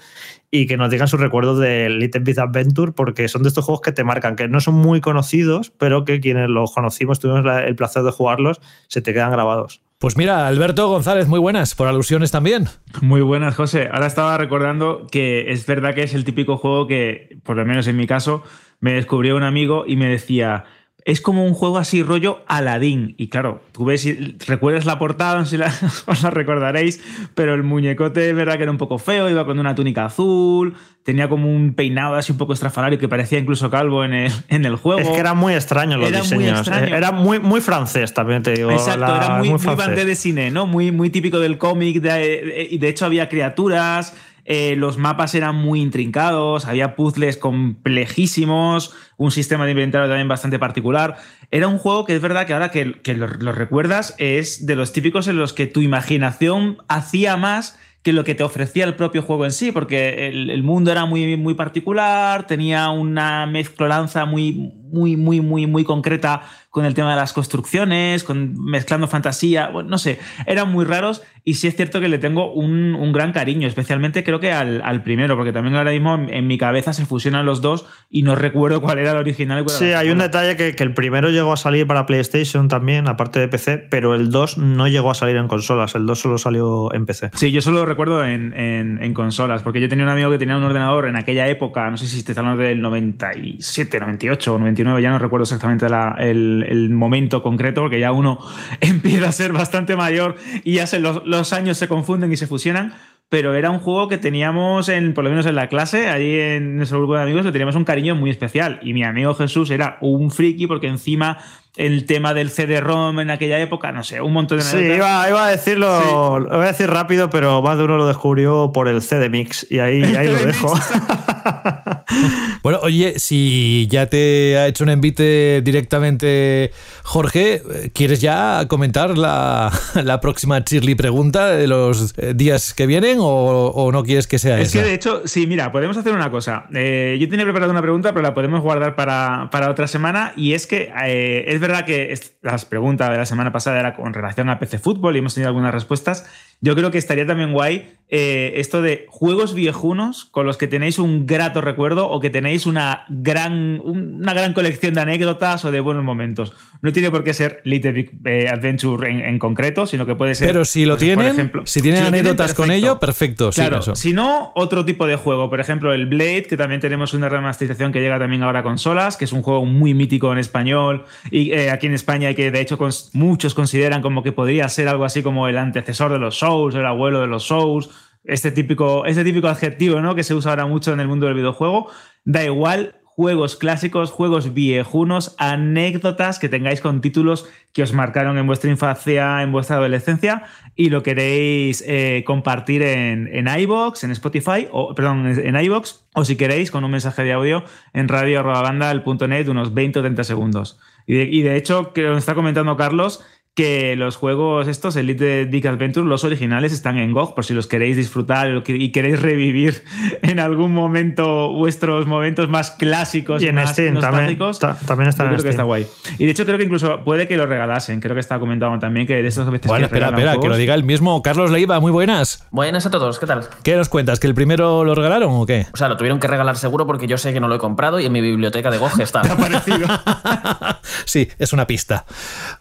y 0.53 0.69
que 0.69 0.77
nos 0.77 0.91
digan 0.91 1.09
sus 1.09 1.19
recuerdos 1.19 1.59
de 1.59 1.91
Little 1.91 2.21
Bit 2.21 2.39
Adventure, 2.39 2.93
porque 2.93 3.27
son 3.27 3.43
de 3.43 3.49
estos 3.49 3.65
juegos 3.65 3.81
que 3.81 3.91
te 3.91 4.05
marcan, 4.05 4.37
que 4.37 4.47
no 4.47 4.61
son 4.61 4.75
muy 4.75 5.01
conocidos, 5.01 5.73
pero 5.77 6.05
que 6.05 6.21
quienes 6.21 6.49
los 6.49 6.73
conocimos, 6.73 7.19
tuvimos 7.19 7.45
el 7.67 7.75
placer 7.75 8.05
de 8.05 8.13
jugarlos, 8.13 8.61
se 8.87 9.03
te 9.03 9.13
quedan 9.13 9.33
grabados. 9.33 9.83
Pues 9.99 10.17
mira, 10.17 10.47
Alberto 10.47 10.87
González, 10.87 11.27
muy 11.27 11.41
buenas, 11.41 11.75
por 11.75 11.89
alusiones 11.89 12.31
también. 12.31 12.67
Muy 13.03 13.21
buenas, 13.21 13.57
José. 13.57 13.89
Ahora 13.93 14.07
estaba 14.07 14.39
recordando 14.39 15.09
que 15.11 15.51
es 15.51 15.67
verdad 15.67 15.93
que 15.93 16.05
es 16.05 16.15
el 16.15 16.23
típico 16.25 16.57
juego 16.57 16.87
que, 16.87 17.41
por 17.43 17.57
lo 17.57 17.65
menos 17.67 17.89
en 17.89 17.97
mi 17.97 18.07
caso, 18.07 18.45
me 18.81 18.93
descubrió 18.93 19.37
un 19.37 19.43
amigo 19.43 19.85
y 19.87 19.97
me 19.97 20.09
decía, 20.09 20.65
es 21.09 21.23
como 21.23 21.43
un 21.47 21.55
juego 21.55 21.79
así 21.79 22.03
rollo 22.03 22.45
Aladdin. 22.49 23.15
Y 23.17 23.29
claro, 23.29 23.63
tú 23.73 23.87
ves, 23.87 24.07
recuerdas 24.47 24.85
la 24.85 24.99
portada, 24.99 25.39
no 25.39 25.47
sé 25.47 25.53
si 25.53 25.57
la, 25.57 25.73
os 26.07 26.23
la 26.23 26.29
recordaréis, 26.29 27.03
pero 27.35 27.55
el 27.55 27.63
muñecote 27.63 28.29
es 28.29 28.37
verdad 28.37 28.59
que 28.59 28.65
era 28.65 28.71
un 28.71 28.77
poco 28.77 28.99
feo, 28.99 29.31
iba 29.31 29.47
con 29.47 29.59
una 29.59 29.75
túnica 29.75 30.05
azul, 30.05 30.75
tenía 31.05 31.31
como 31.31 31.51
un 31.51 31.73
peinado 31.73 32.17
así 32.17 32.33
un 32.33 32.37
poco 32.37 32.53
estrafalario 32.53 32.99
que 32.99 33.09
parecía 33.09 33.39
incluso 33.39 33.71
calvo 33.71 34.05
en 34.05 34.13
el, 34.13 34.33
en 34.49 34.67
el 34.67 34.77
juego. 34.77 35.01
Es 35.01 35.09
que 35.09 35.19
era 35.19 35.33
muy 35.33 35.55
extraño 35.55 35.97
los 35.97 36.13
diseños. 36.13 36.69
Eh, 36.69 36.91
era 36.95 37.11
muy, 37.11 37.41
muy 37.41 37.63
francés 37.63 38.13
también, 38.13 38.43
te 38.43 38.53
digo. 38.53 38.71
Exacto, 38.71 39.17
era 39.17 39.39
muy, 39.39 39.49
muy, 39.49 40.05
de 40.05 40.15
cine, 40.15 40.51
¿no? 40.51 40.67
Muy, 40.67 40.93
muy 40.93 41.09
típico 41.09 41.39
del 41.39 41.57
cómic. 41.57 42.03
De, 42.03 42.69
y 42.71 42.77
de 42.77 42.89
hecho 42.91 43.07
había 43.07 43.31
criaturas 43.31 44.15
eh, 44.51 44.77
los 44.77 44.97
mapas 44.97 45.35
eran 45.35 45.57
muy 45.57 45.83
intrincados, 45.83 46.65
había 46.65 46.97
puzzles 46.97 47.37
complejísimos, 47.37 48.95
un 49.19 49.31
sistema 49.31 49.67
de 49.67 49.73
inventario 49.73 50.09
también 50.09 50.27
bastante 50.27 50.59
particular. 50.59 51.17
Era 51.51 51.69
un 51.69 51.77
juego 51.77 52.07
que 52.07 52.15
es 52.15 52.23
verdad 52.23 52.47
que 52.47 52.55
ahora 52.55 52.71
que, 52.71 52.95
lo, 53.15 53.27
recuerdas 53.53 54.15
es 54.17 54.65
de 54.65 54.75
los 54.75 54.95
típicos 54.95 55.29
en 55.29 55.37
los 55.37 55.53
que 55.53 55.67
tu 55.67 55.83
imaginación 55.83 56.79
hacía 56.89 57.37
más 57.37 57.79
que 58.03 58.15
lo 58.15 58.25
que 58.25 58.35
te 58.35 58.43
ofrecía 58.43 58.87
el 58.87 58.95
propio 58.95 59.21
juego 59.21 59.45
en 59.45 59.53
sí, 59.53 59.71
porque 59.71 60.29
el, 60.29 60.63
mundo 60.63 60.91
era 60.93 61.05
muy, 61.05 61.37
muy 61.37 61.53
particular, 61.53 62.47
tenía 62.47 62.89
una 62.89 63.45
mezclolanza 63.45 64.25
muy, 64.25 64.73
muy, 64.93 65.17
muy, 65.17 65.41
muy, 65.41 65.67
muy 65.67 65.85
concreta 65.85 66.43
con 66.71 66.85
el 66.85 66.95
tema 66.95 67.11
de 67.11 67.17
las 67.17 67.33
construcciones, 67.33 68.25
con, 68.25 68.55
mezclando 68.63 69.09
fantasía, 69.09 69.69
bueno, 69.69 69.89
no 69.89 69.99
sé, 69.99 70.19
eran 70.47 70.71
muy 70.71 70.85
raros 70.85 71.23
y 71.45 71.55
sí 71.55 71.67
es 71.67 71.77
cierto 71.77 71.99
que 72.01 72.09
le 72.09 72.19
tengo 72.19 72.53
un, 72.53 73.11
gran 73.13 73.33
cariño, 73.33 73.67
especialmente 73.67 74.23
creo 74.23 74.39
que 74.39 74.53
al, 74.53 75.03
primero, 75.03 75.35
porque 75.35 75.51
también 75.51 75.77
ahora 75.77 75.93
mismo 75.93 76.15
en, 76.29 76.47
mi 76.47 76.59
cabeza 76.59 76.93
se 76.93 77.07
fusionan 77.07 77.47
los 77.47 77.63
dos 77.63 77.87
y 78.11 78.23
no 78.23 78.35
recuerdo 78.35 78.83
cuál 78.83 78.99
era 78.99 79.13
el 79.13 79.17
original. 79.17 79.65
sí, 79.69 79.87
hay 79.87 80.11
un 80.11 80.19
detalle 80.19 80.57
que, 80.57 80.83
el 80.83 80.93
primero 80.93 81.31
llegó 81.31 81.55
a 81.55 81.57
salir 81.57 81.87
para 81.87 82.05
PlayStation 82.05 82.69
también, 82.69 83.09
aparte 83.09 83.41
de 83.41 83.49
PC, 83.49 83.79
pero 83.79 84.15
el 84.15 84.31
2 84.31 84.59
no 84.59 84.89
llegó 84.89 85.11
a 85.11 85.15
salir 85.15 85.37
en 85.37 85.49
consolas, 85.49 85.95
el 85.95 86.05
2 86.05 86.19
solo 86.19 86.37
salió 86.37 86.93
en 86.93 87.07
PC. 87.07 87.31
Sí, 87.35 87.51
yo 87.51 87.63
solo 87.63 87.79
lo 87.79 87.87
recuerdo 87.87 88.25
en, 88.25 88.53
en, 88.55 89.15
consolas, 89.15 89.63
porque 89.63 89.81
yo 89.81 89.89
tenía 89.89 90.05
un 90.05 90.11
amigo 90.11 90.31
que 90.31 90.39
tenía 90.39 90.57
un 90.57 90.65
ordenador 90.65 91.07
en 91.07 91.17
aquella 91.17 91.49
época, 91.49 91.91
no 91.91 91.97
sé 91.97 92.07
si 92.07 92.23
te 92.23 92.39
hablando 92.39 92.63
del 92.63 92.83
97, 92.83 94.01
98 94.01 94.55
o 94.55 94.59
99, 94.59 94.78
ya 94.83 95.11
no 95.11 95.19
recuerdo 95.19 95.45
exactamente 95.45 95.87
el, 95.87 96.65
el 96.69 96.91
momento 96.91 97.43
concreto, 97.43 97.83
porque 97.83 98.01
ya 98.01 98.13
uno 98.13 98.39
empieza 98.81 99.29
a 99.29 99.33
ser 99.33 99.53
bastante 99.53 99.97
mayor 99.97 100.37
y 100.65 100.75
ya 100.75 100.87
se 100.87 100.99
los 100.99 101.27
los 101.27 101.53
años 101.53 101.77
se 101.77 101.89
confunden 101.89 102.33
y 102.33 102.37
se 102.37 102.47
fusionan, 102.47 102.95
pero 103.29 103.55
era 103.55 103.71
un 103.71 103.79
juego 103.79 104.09
que 104.09 104.17
teníamos, 104.17 104.89
en, 104.89 105.13
por 105.13 105.23
lo 105.23 105.31
menos 105.31 105.45
en 105.45 105.55
la 105.55 105.69
clase, 105.69 106.09
allí 106.09 106.41
en 106.41 106.77
nuestro 106.77 106.99
grupo 106.99 107.17
de 107.17 107.23
amigos, 107.23 107.45
le 107.45 107.53
teníamos 107.53 107.77
un 107.77 107.85
cariño 107.85 108.15
muy 108.15 108.31
especial. 108.31 108.81
Y 108.83 108.95
mi 108.95 109.05
amigo 109.05 109.35
Jesús 109.35 109.71
era 109.71 109.99
un 110.01 110.31
friki 110.31 110.67
porque 110.67 110.87
encima 110.87 111.39
el 111.77 112.07
tema 112.07 112.33
del 112.33 112.51
CD-ROM 112.51 113.21
en 113.21 113.31
aquella 113.31 113.61
época, 113.61 113.93
no 113.93 114.03
sé, 114.03 114.23
un 114.23 114.33
montón 114.33 114.59
de... 114.59 114.65
Sí, 114.65 114.79
iba, 114.79 115.45
a 115.45 115.51
decirlo, 115.51 116.41
lo 116.41 116.49
voy 116.49 116.65
a 116.65 116.69
decir 116.69 116.89
rápido, 116.89 117.29
pero 117.29 117.61
más 117.61 117.77
de 117.77 117.85
uno 117.85 117.99
lo 117.99 118.07
descubrió 118.07 118.73
por 118.73 118.89
el 118.89 119.03
CD 119.03 119.29
Mix 119.29 119.67
y 119.71 119.79
ahí, 119.79 120.03
ahí 120.03 120.29
lo 120.29 120.39
dejo. 120.39 120.75
bueno, 122.63 122.81
oye, 122.83 123.19
si 123.19 123.87
ya 123.89 124.07
te 124.07 124.59
ha 124.59 124.67
hecho 124.67 124.85
un 124.85 124.91
envite 124.91 125.63
directamente 125.63 126.73
Jorge, 127.05 127.63
¿quieres 127.93 128.21
ya 128.21 128.67
comentar 128.69 129.17
la, 129.17 129.71
próxima 130.21 130.65
Chirly 130.65 130.95
pregunta 130.97 131.49
de 131.49 131.69
los 131.69 132.15
eh, 132.19 132.35
días 132.35 132.75
que 132.75 132.87
vienen 132.87 133.19
o, 133.21 133.91
no 133.93 134.03
quieres 134.03 134.27
que 134.27 134.39
sea 134.39 134.59
es 134.59 134.69
esa? 134.69 134.79
Es 134.79 134.85
que 134.85 134.89
de 134.89 134.95
hecho, 134.95 135.23
sí, 135.27 135.47
mira, 135.47 135.71
podemos 135.71 135.97
hacer 135.97 136.13
una 136.13 136.31
cosa. 136.31 136.67
Eh, 136.75 137.17
yo 137.21 137.29
tenía 137.29 137.45
preparado 137.45 137.71
una 137.71 137.83
pregunta, 137.83 138.13
pero 138.13 138.23
la 138.23 138.35
podemos 138.35 138.61
guardar 138.61 138.97
para, 138.97 139.49
otra 139.71 139.87
semana 139.87 140.33
y 140.37 140.55
es 140.55 140.67
que 140.67 140.93
eh, 141.05 141.45
es 141.47 141.61
verdad 141.61 141.69
verdad 141.69 141.85
que 141.85 142.19
las 142.43 142.65
preguntas 142.65 143.11
de 143.11 143.19
la 143.19 143.27
semana 143.27 143.53
pasada 143.53 143.79
era 143.79 143.95
con 143.95 144.15
relación 144.15 144.49
a 144.49 144.59
PC 144.59 144.79
Fútbol 144.79 145.15
y 145.15 145.19
hemos 145.19 145.35
tenido 145.35 145.49
algunas 145.49 145.73
respuestas. 145.73 146.25
Yo 146.61 146.75
creo 146.75 146.91
que 146.91 146.99
estaría 146.99 147.27
también 147.27 147.53
guay 147.53 147.99
eh, 148.11 148.55
esto 148.57 148.81
de 148.81 149.05
juegos 149.11 149.53
viejunos 149.53 150.25
con 150.25 150.47
los 150.47 150.57
que 150.57 150.67
tenéis 150.67 150.99
un 150.99 151.27
grato 151.27 151.61
recuerdo 151.61 152.09
o 152.09 152.21
que 152.21 152.31
tenéis 152.31 152.65
una 152.65 153.05
gran, 153.11 153.83
una 153.85 154.33
gran 154.33 154.55
colección 154.55 154.95
de 154.95 155.03
anécdotas 155.03 155.67
o 155.67 155.71
de 155.71 155.81
buenos 155.81 156.05
momentos. 156.05 156.55
No 156.81 156.91
tiene 156.93 157.11
por 157.11 157.23
qué 157.23 157.35
ser 157.35 157.61
Little 157.65 157.93
Big 157.93 158.13
eh, 158.25 158.49
Adventure 158.49 159.11
en, 159.11 159.39
concreto, 159.39 159.87
sino 159.87 160.07
que 160.07 160.15
puede 160.15 160.35
ser. 160.35 160.49
Pero 160.49 160.65
si 160.65 160.87
lo 160.87 160.95
pues, 160.97 161.05
tienen, 161.05 161.53
si 161.65 161.83
tienen 161.83 162.05
anécdotas 162.05 162.55
con 162.55 162.71
ello, 162.71 162.99
perfecto. 162.99 163.51
Claro, 163.51 163.83
si 163.95 164.15
no, 164.15 164.53
otro 164.55 164.87
tipo 164.87 165.07
de 165.07 165.17
juego. 165.17 165.51
Por 165.51 165.61
ejemplo, 165.61 165.93
el 165.93 166.07
Blade, 166.07 166.45
que 166.45 166.57
también 166.57 166.81
tenemos 166.81 167.13
una 167.13 167.29
remasterización 167.29 167.93
que 167.93 168.01
llega 168.01 168.19
también 168.19 168.43
ahora 168.43 168.61
a 168.61 168.63
consolas, 168.63 169.19
que 169.19 169.27
es 169.27 169.33
un 169.33 169.43
juego 169.43 169.67
muy 169.67 169.93
mítico 169.93 170.33
en 170.33 170.39
español 170.39 171.05
y 171.31 171.53
eh, 171.53 171.71
aquí 171.71 171.89
en 171.89 171.95
España 171.95 172.31
y 172.31 172.35
que 172.35 172.51
de 172.51 172.61
hecho 172.61 172.79
muchos 173.13 173.53
consideran 173.53 174.01
como 174.01 174.23
que 174.23 174.33
podría 174.33 174.67
ser 174.71 174.89
algo 174.89 175.05
así 175.05 175.23
como 175.23 175.49
el 175.49 175.59
antecesor 175.59 176.11
de 176.13 176.19
los 176.19 176.39
El 176.49 176.87
abuelo 176.87 177.21
de 177.21 177.27
los 177.27 177.45
Souls 177.45 177.91
este 178.25 178.53
típico, 178.53 179.07
este 179.07 179.25
típico 179.25 179.49
adjetivo 179.49 180.01
¿no? 180.01 180.15
que 180.15 180.23
se 180.23 180.35
usa 180.35 180.53
ahora 180.53 180.67
mucho 180.67 180.93
en 180.93 181.01
el 181.01 181.09
mundo 181.09 181.27
del 181.27 181.35
videojuego. 181.35 181.91
Da 182.25 182.45
igual, 182.45 182.97
juegos 183.05 183.57
clásicos, 183.57 184.13
juegos 184.13 184.55
viejunos, 184.55 185.35
anécdotas 185.39 186.39
que 186.39 186.49
tengáis 186.49 186.81
con 186.81 187.01
títulos 187.01 187.49
que 187.73 187.83
os 187.83 187.93
marcaron 187.93 188.39
en 188.39 188.47
vuestra 188.47 188.71
infancia, 188.71 189.43
en 189.43 189.51
vuestra 189.51 189.77
adolescencia 189.77 190.45
y 190.77 190.91
lo 190.91 191.03
queréis 191.03 191.83
eh, 191.87 192.23
compartir 192.27 192.83
en, 192.83 193.29
en 193.35 193.49
iBox, 193.49 194.05
en 194.05 194.13
Spotify, 194.13 194.69
o 194.71 194.95
perdón, 194.95 195.27
en 195.27 195.57
iBox, 195.57 196.05
o 196.15 196.25
si 196.25 196.37
queréis 196.37 196.71
con 196.71 196.85
un 196.85 196.91
mensaje 196.91 197.25
de 197.25 197.33
audio 197.33 197.65
en 197.93 198.09
radio.banda.net 198.09 199.49
unos 199.49 199.75
20 199.75 199.99
o 199.99 200.03
30 200.03 200.23
segundos. 200.25 200.79
Y 201.07 201.15
de, 201.15 201.25
y 201.25 201.43
de 201.43 201.57
hecho, 201.57 201.93
que 201.93 202.03
nos 202.03 202.19
está 202.19 202.35
comentando 202.35 202.77
Carlos, 202.77 203.25
que 203.59 203.97
los 203.97 204.15
juegos 204.15 204.69
estos, 204.69 204.95
Elite 204.95 205.47
Dick 205.47 205.67
Adventure, 205.67 206.07
los 206.07 206.23
originales 206.23 206.73
están 206.73 206.97
en 206.97 207.13
GOG, 207.13 207.35
por 207.35 207.45
si 207.45 207.55
los 207.55 207.67
queréis 207.67 207.97
disfrutar 207.97 208.63
y 208.69 208.93
queréis 208.93 209.21
revivir 209.21 209.83
en 210.23 210.39
algún 210.39 210.73
momento 210.73 211.53
vuestros 211.53 212.07
momentos 212.07 212.49
más 212.49 212.71
clásicos 212.71 213.43
y 213.43 213.49
en 213.49 213.57
más 213.57 213.71
Steam 213.71 213.99
también, 213.99 214.39
también 214.87 215.09
está 215.09 215.25
en 215.25 215.31
creo 215.31 215.43
que 215.43 215.49
está 215.49 215.65
guay. 215.65 215.89
Y 216.19 216.27
de 216.27 216.31
hecho 216.31 216.47
creo 216.47 216.57
que 216.57 216.63
incluso 216.63 217.03
puede 217.03 217.27
que 217.27 217.37
lo 217.37 217.47
regalasen, 217.47 217.99
creo 217.99 218.15
que 218.15 218.21
está 218.21 218.39
comentado 218.39 218.79
también 218.79 219.09
que 219.09 219.15
de 219.15 219.27
estos 219.27 219.51
veces 219.51 219.67
Bueno, 219.67 219.87
espera, 219.87 220.11
espera, 220.11 220.39
que 220.39 220.49
lo 220.49 220.57
diga 220.57 220.75
el 220.75 220.85
mismo 220.85 221.21
Carlos 221.23 221.51
Leiva, 221.51 221.81
muy 221.81 221.91
buenas. 221.91 222.47
Buenas 222.53 222.87
a 222.87 222.93
todos, 222.93 223.19
¿qué 223.19 223.27
tal? 223.27 223.49
¿Qué 223.65 223.75
nos 223.75 223.89
cuentas? 223.89 224.21
¿Que 224.21 224.29
el 224.29 224.35
primero 224.37 224.85
lo 224.85 224.95
regalaron 224.95 225.33
o 225.33 225.47
qué? 225.47 225.67
O 225.75 225.77
sea, 225.77 225.89
lo 225.89 225.97
tuvieron 225.97 226.21
que 226.21 226.29
regalar 226.29 226.57
seguro 226.59 226.87
porque 226.87 227.09
yo 227.09 227.19
sé 227.19 227.33
que 227.33 227.41
no 227.41 227.49
lo 227.49 227.57
he 227.57 227.59
comprado 227.59 227.99
y 227.99 228.07
en 228.07 228.13
mi 228.13 228.21
biblioteca 228.21 228.71
de 228.71 228.79
GOG 228.79 229.01
está. 229.01 229.23
sí, 231.05 231.29
es 231.41 231.53
una 231.53 231.67
pista. 231.67 232.05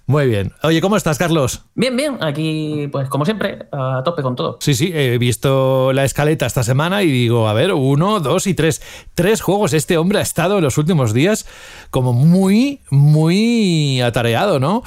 Muy 0.07 0.25
bien. 0.25 0.53
Oye, 0.63 0.81
¿cómo 0.88 0.96
estás, 0.96 1.17
Carlos? 1.17 1.65
Bien, 1.75 1.98
bien, 1.98 2.17
aquí, 2.22 2.88
pues 2.94 3.10
como 3.10 3.25
siempre, 3.25 3.67
a 3.74 4.03
tope 4.06 4.22
con 4.22 4.38
todo. 4.38 4.58
Sí, 4.62 4.74
sí, 4.74 4.89
he 4.94 5.17
visto 5.17 5.91
la 5.91 6.06
escaleta 6.06 6.46
esta 6.46 6.63
semana 6.63 7.03
y 7.03 7.12
digo, 7.12 7.50
a 7.50 7.53
ver, 7.53 7.74
uno, 7.74 8.22
dos 8.22 8.48
y 8.48 8.53
tres. 8.53 8.82
Tres 9.13 9.41
juegos. 9.41 9.74
Este 9.74 9.98
hombre 9.98 10.20
ha 10.20 10.22
estado 10.22 10.60
en 10.60 10.63
los 10.63 10.77
últimos 10.77 11.13
días 11.13 11.46
como 11.89 12.13
muy, 12.13 12.79
muy 12.89 14.00
atareado, 14.00 14.62
¿no? 14.62 14.82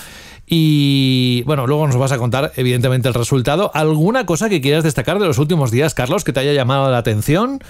Y 0.46 1.42
bueno, 1.42 1.66
luego 1.66 1.86
nos 1.86 1.98
vas 1.98 2.12
a 2.12 2.16
contar, 2.16 2.52
evidentemente, 2.56 3.06
el 3.06 3.12
resultado. 3.12 3.70
¿Alguna 3.74 4.24
cosa 4.24 4.48
que 4.48 4.62
quieras 4.62 4.84
destacar 4.84 5.18
de 5.18 5.26
los 5.26 5.36
últimos 5.36 5.70
días, 5.70 5.92
Carlos, 5.92 6.24
que 6.24 6.32
te 6.32 6.40
haya 6.40 6.54
llamado 6.54 6.90
la 6.90 6.96
atención? 6.96 7.60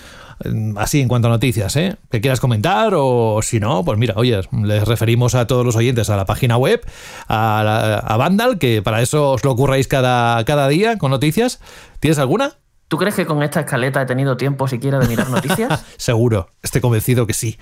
Así 0.77 1.01
en 1.01 1.09
cuanto 1.09 1.29
a 1.29 1.31
noticias, 1.31 1.77
¿eh? 1.77 1.97
Que 2.11 2.21
quieras 2.21 2.41
comentar 2.41 2.93
o 2.97 3.41
si 3.43 3.61
no, 3.61 3.85
pues 3.85 3.99
mira, 3.99 4.15
oye, 4.17 4.41
les 4.65 4.89
referimos 4.89 5.35
a 5.35 5.47
todos 5.47 5.67
los 5.67 5.77
oyentes 5.77 6.09
a 6.09 6.17
la 6.17 6.25
página 6.25 6.57
web, 6.57 6.81
a, 7.29 8.01
a 8.05 8.17
Vandal, 8.17 8.59
que 8.59 8.81
para 8.81 9.03
eso 9.03 9.33
os 9.33 9.45
lo 9.45 9.53
ocurráis 9.53 9.87
cada, 9.87 10.43
cada 10.45 10.69
día 10.69 10.97
con 10.97 11.11
noticias. 11.11 11.61
¿Tienes 12.01 12.19
alguna? 12.19 12.55
¿Tú 12.91 12.99
crees 12.99 13.15
que 13.15 13.25
con 13.25 13.41
esta 13.45 13.61
escaleta 13.61 14.03
he 14.03 14.07
tenido 14.07 14.37
tiempo 14.37 14.67
siquiera 14.67 14.99
de 14.99 15.07
mirar 15.07 15.31
noticias? 15.31 15.85
seguro, 15.97 16.49
estoy 16.61 16.81
convencido 16.81 17.25
que 17.25 17.35
sí. 17.35 17.57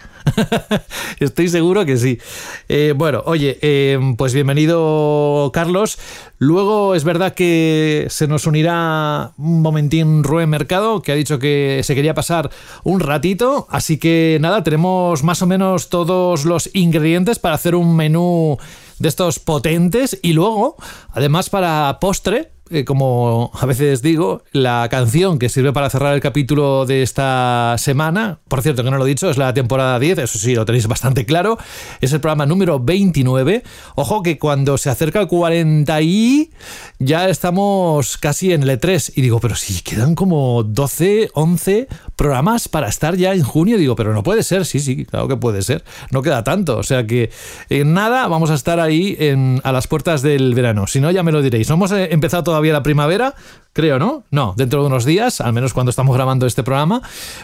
estoy 1.21 1.49
seguro 1.51 1.85
que 1.85 1.99
sí. 1.99 2.19
Eh, 2.67 2.95
bueno, 2.97 3.23
oye, 3.27 3.59
eh, 3.61 4.01
pues 4.17 4.33
bienvenido 4.33 5.51
Carlos. 5.53 5.99
Luego 6.39 6.95
es 6.95 7.05
verdad 7.05 7.35
que 7.35 8.07
se 8.09 8.27
nos 8.27 8.47
unirá 8.47 9.33
un 9.37 9.61
momentín 9.61 10.25
Rubén 10.25 10.49
Mercado, 10.49 11.03
que 11.03 11.13
ha 11.13 11.15
dicho 11.15 11.39
que 11.39 11.83
se 11.85 11.95
quería 11.95 12.15
pasar 12.15 12.49
un 12.83 13.01
ratito. 13.01 13.67
Así 13.69 13.99
que 13.99 14.39
nada, 14.41 14.65
tenemos 14.65 15.25
más 15.25 15.43
o 15.43 15.47
menos 15.47 15.91
todos 15.91 16.47
los 16.47 16.71
ingredientes 16.73 17.39
para 17.39 17.55
hacer 17.55 17.75
un 17.75 17.95
menú 17.97 18.57
de 18.99 19.09
estos 19.09 19.41
potentes. 19.41 20.19
Y 20.23 20.33
luego, 20.33 20.77
además 21.13 21.51
para 21.51 21.99
postre, 22.01 22.53
eh, 22.71 22.85
como 22.85 23.51
a 23.55 23.67
veces 23.67 24.03
digo, 24.03 24.43
la 24.53 24.87
canción 24.91 25.39
que 25.39 25.49
sirve 25.49 25.73
para 25.73 25.91
cerrar 25.91 26.15
el 26.15 26.21
capítulo 26.21 26.87
de 26.87 27.03
esta 27.03 27.77
semana, 27.79 28.41
por 28.49 28.63
cierto 28.63 28.85
que 28.85 28.91
no 28.91 28.99
lo 28.99 29.07
he 29.07 29.09
dicho, 29.09 29.31
es 29.31 29.39
la 29.39 29.55
temporada 29.55 29.99
10, 29.99 30.19
eso 30.19 30.39
sí, 30.39 30.55
lo 30.55 30.65
tenéis 30.65 30.87
bastante 30.87 31.25
claro, 31.25 31.59
es 32.01 32.13
el 32.13 32.21
programa 32.21 32.47
número 32.47 32.79
29. 32.81 33.63
Ojo 33.97 34.23
que 34.23 34.39
cuando 34.39 34.79
se 34.79 34.91
acerca 34.91 35.21
el 35.21 35.29
40 35.29 36.01
y 36.03 36.51
ya 36.99 37.29
estamos 37.29 38.19
casi 38.19 38.53
en 38.53 38.63
el 38.63 38.79
E3 38.79 39.13
y 39.17 39.23
digo, 39.23 39.41
pero 39.41 39.55
si 39.55 39.83
quedan 39.83 40.15
como 40.15 40.63
12, 40.63 41.31
11 41.35 41.89
programas 42.17 42.69
para 42.69 42.89
estar 42.89 43.17
ya 43.17 43.33
en 43.33 43.43
junio, 43.43 43.79
digo, 43.79 43.97
pero 43.97 44.13
no 44.13 44.23
puede 44.23 44.43
ser, 44.43 44.67
sí, 44.67 44.81
sí, 44.81 45.05
claro 45.05 45.29
que 45.29 45.37
puede 45.37 45.63
ser, 45.63 45.85
no 46.11 46.23
queda 46.23 46.45
tanto, 46.45 46.77
o 46.77 46.83
sea 46.83 47.07
que 47.07 47.31
en 47.71 47.95
nada 47.95 48.27
vamos 48.29 48.51
a 48.51 48.55
estar 48.55 48.81
ahí 48.81 49.17
en, 49.19 49.61
a 49.65 49.73
las 49.73 49.87
puertas 49.87 50.23
del 50.23 50.55
verano, 50.55 50.87
si 50.87 51.01
no 51.01 51.11
ya 51.11 51.23
me 51.23 51.33
lo 51.33 51.43
diréis, 51.43 51.69
no 51.69 51.77
hemos 51.77 51.93
eh, 51.93 52.09
empezado 52.11 52.43
todavía 52.43 52.58
todavía 52.59 52.73
la 52.73 52.83
primavera, 52.83 53.37
creo, 53.73 54.01
¿no? 54.01 54.25
No, 54.33 54.53
dentro 54.57 54.81
de 54.81 54.89
unos 54.89 55.05
días, 55.05 55.41
al 55.41 55.53
menos 55.53 55.73
cuando 55.73 55.91
estamos 55.91 56.17
grabando 56.17 56.45
este 56.45 56.65
programa, 56.65 57.01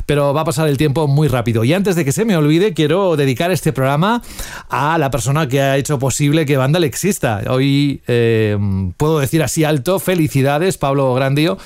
pero 0.07 0.35
va 0.35 0.41
a 0.41 0.45
pasar 0.45 0.67
el 0.67 0.77
tiempo 0.77 1.07
muy 1.07 1.29
rápido. 1.29 1.63
Y 1.63 1.73
antes 1.73 1.95
de 1.95 2.05
que 2.05 2.11
se 2.11 2.25
me 2.25 2.37
olvide, 2.37 2.75
quiero 2.75 3.15
dedicar 3.15 3.53
este 3.53 3.73
programa 3.73 4.21
a 4.69 4.99
la 4.99 5.13
persona 5.13 5.47
que 5.47 5.61
ha 5.61 5.77
hecho 5.77 6.01
posible 6.01 6.47
que 6.47 6.57
Vandal 6.57 6.83
exista. 6.83 7.43
Hoy 7.49 8.03
eh, 8.09 8.59
puedo 8.97 9.21
decir 9.21 9.45
así 9.45 9.63
alto, 9.63 10.01
felicidades, 10.01 10.79
Pablo 10.79 11.15
Grandio, 11.15 11.59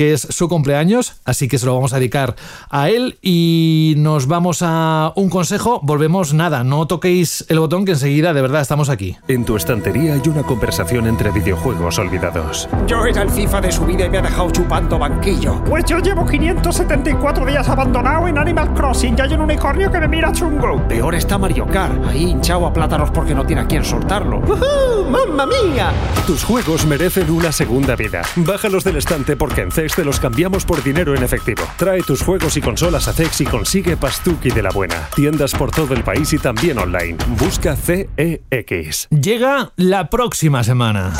que 0.00 0.14
es 0.14 0.26
su 0.30 0.48
cumpleaños, 0.48 1.20
así 1.26 1.46
que 1.46 1.58
se 1.58 1.66
lo 1.66 1.74
vamos 1.74 1.92
a 1.92 1.96
dedicar 1.96 2.34
a 2.70 2.88
él 2.88 3.18
y 3.20 3.96
nos 3.98 4.28
vamos 4.28 4.60
a 4.62 5.12
un 5.14 5.28
consejo, 5.28 5.78
volvemos 5.82 6.32
nada, 6.32 6.64
no 6.64 6.86
toquéis 6.86 7.44
el 7.50 7.58
botón 7.58 7.84
que 7.84 7.90
enseguida 7.90 8.32
de 8.32 8.40
verdad 8.40 8.62
estamos 8.62 8.88
aquí. 8.88 9.18
En 9.28 9.44
tu 9.44 9.56
estantería 9.56 10.14
hay 10.14 10.22
una 10.26 10.42
conversación 10.42 11.06
entre 11.06 11.30
videojuegos 11.32 11.98
olvidados. 11.98 12.66
Yo 12.86 13.04
era 13.04 13.20
el 13.20 13.28
FIFA 13.28 13.60
de 13.60 13.72
su 13.72 13.84
vida 13.84 14.06
y 14.06 14.08
me 14.08 14.16
ha 14.16 14.22
dejado 14.22 14.50
chupando 14.50 14.98
banquillo. 14.98 15.62
Pues 15.64 15.84
yo 15.84 15.98
llevo 15.98 16.24
574 16.24 17.44
días 17.44 17.68
abandonado 17.68 18.26
en 18.26 18.38
Animal 18.38 18.72
Crossing 18.72 19.16
y 19.18 19.20
hay 19.20 19.34
un 19.34 19.42
unicornio 19.42 19.92
que 19.92 20.00
me 20.00 20.08
mira 20.08 20.32
chungo. 20.32 20.82
Peor 20.88 21.14
está 21.14 21.36
Mario 21.36 21.66
Kart, 21.66 22.06
ahí 22.06 22.22
hinchado 22.22 22.64
a 22.64 22.72
plátanos 22.72 23.10
porque 23.10 23.34
no 23.34 23.44
tiene 23.44 23.60
a 23.60 23.66
quien 23.66 23.84
soltarlo. 23.84 24.38
¡Uh, 24.38 25.10
¡Mamma 25.10 25.44
mía! 25.44 25.92
Tus 26.26 26.42
juegos 26.42 26.86
merecen 26.86 27.30
una 27.30 27.52
segunda 27.52 27.96
vida. 27.96 28.22
Bájalos 28.36 28.82
del 28.82 28.96
estante 28.96 29.36
porque 29.36 29.60
en 29.60 29.70
CEX 29.90 29.96
te 29.96 30.04
los 30.04 30.20
cambiamos 30.20 30.64
por 30.64 30.82
dinero 30.82 31.14
en 31.14 31.22
efectivo. 31.22 31.62
Trae 31.76 32.02
tus 32.02 32.22
juegos 32.22 32.56
y 32.56 32.60
consolas 32.60 33.08
a 33.08 33.12
CEX 33.12 33.40
y 33.40 33.44
consigue 33.44 33.96
Pastuki 33.96 34.50
de 34.50 34.62
la 34.62 34.70
buena. 34.70 35.08
Tiendas 35.14 35.52
por 35.54 35.70
todo 35.70 35.94
el 35.94 36.02
país 36.02 36.32
y 36.32 36.38
también 36.38 36.78
online. 36.78 37.16
Busca 37.38 37.76
CEX. 37.76 39.08
Llega 39.10 39.72
la 39.76 40.10
próxima 40.10 40.62
semana. 40.64 41.12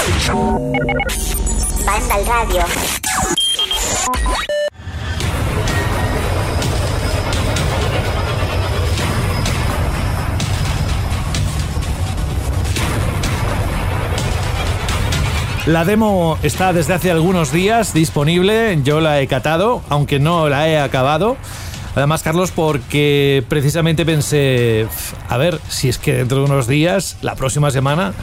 Banda 1.86 2.14
al 2.14 2.26
radio. 2.26 2.64
La 15.70 15.84
demo 15.84 16.36
está 16.42 16.72
desde 16.72 16.94
hace 16.94 17.12
algunos 17.12 17.52
días 17.52 17.94
disponible, 17.94 18.80
yo 18.82 19.00
la 19.00 19.20
he 19.20 19.28
catado, 19.28 19.82
aunque 19.88 20.18
no 20.18 20.48
la 20.48 20.68
he 20.68 20.80
acabado. 20.80 21.36
Además, 21.94 22.24
Carlos, 22.24 22.50
porque 22.50 23.44
precisamente 23.48 24.04
pensé, 24.04 24.88
a 25.28 25.36
ver, 25.36 25.60
si 25.68 25.88
es 25.88 25.98
que 25.98 26.14
dentro 26.14 26.38
de 26.38 26.44
unos 26.46 26.66
días, 26.66 27.18
la 27.22 27.36
próxima 27.36 27.70
semana, 27.70 28.14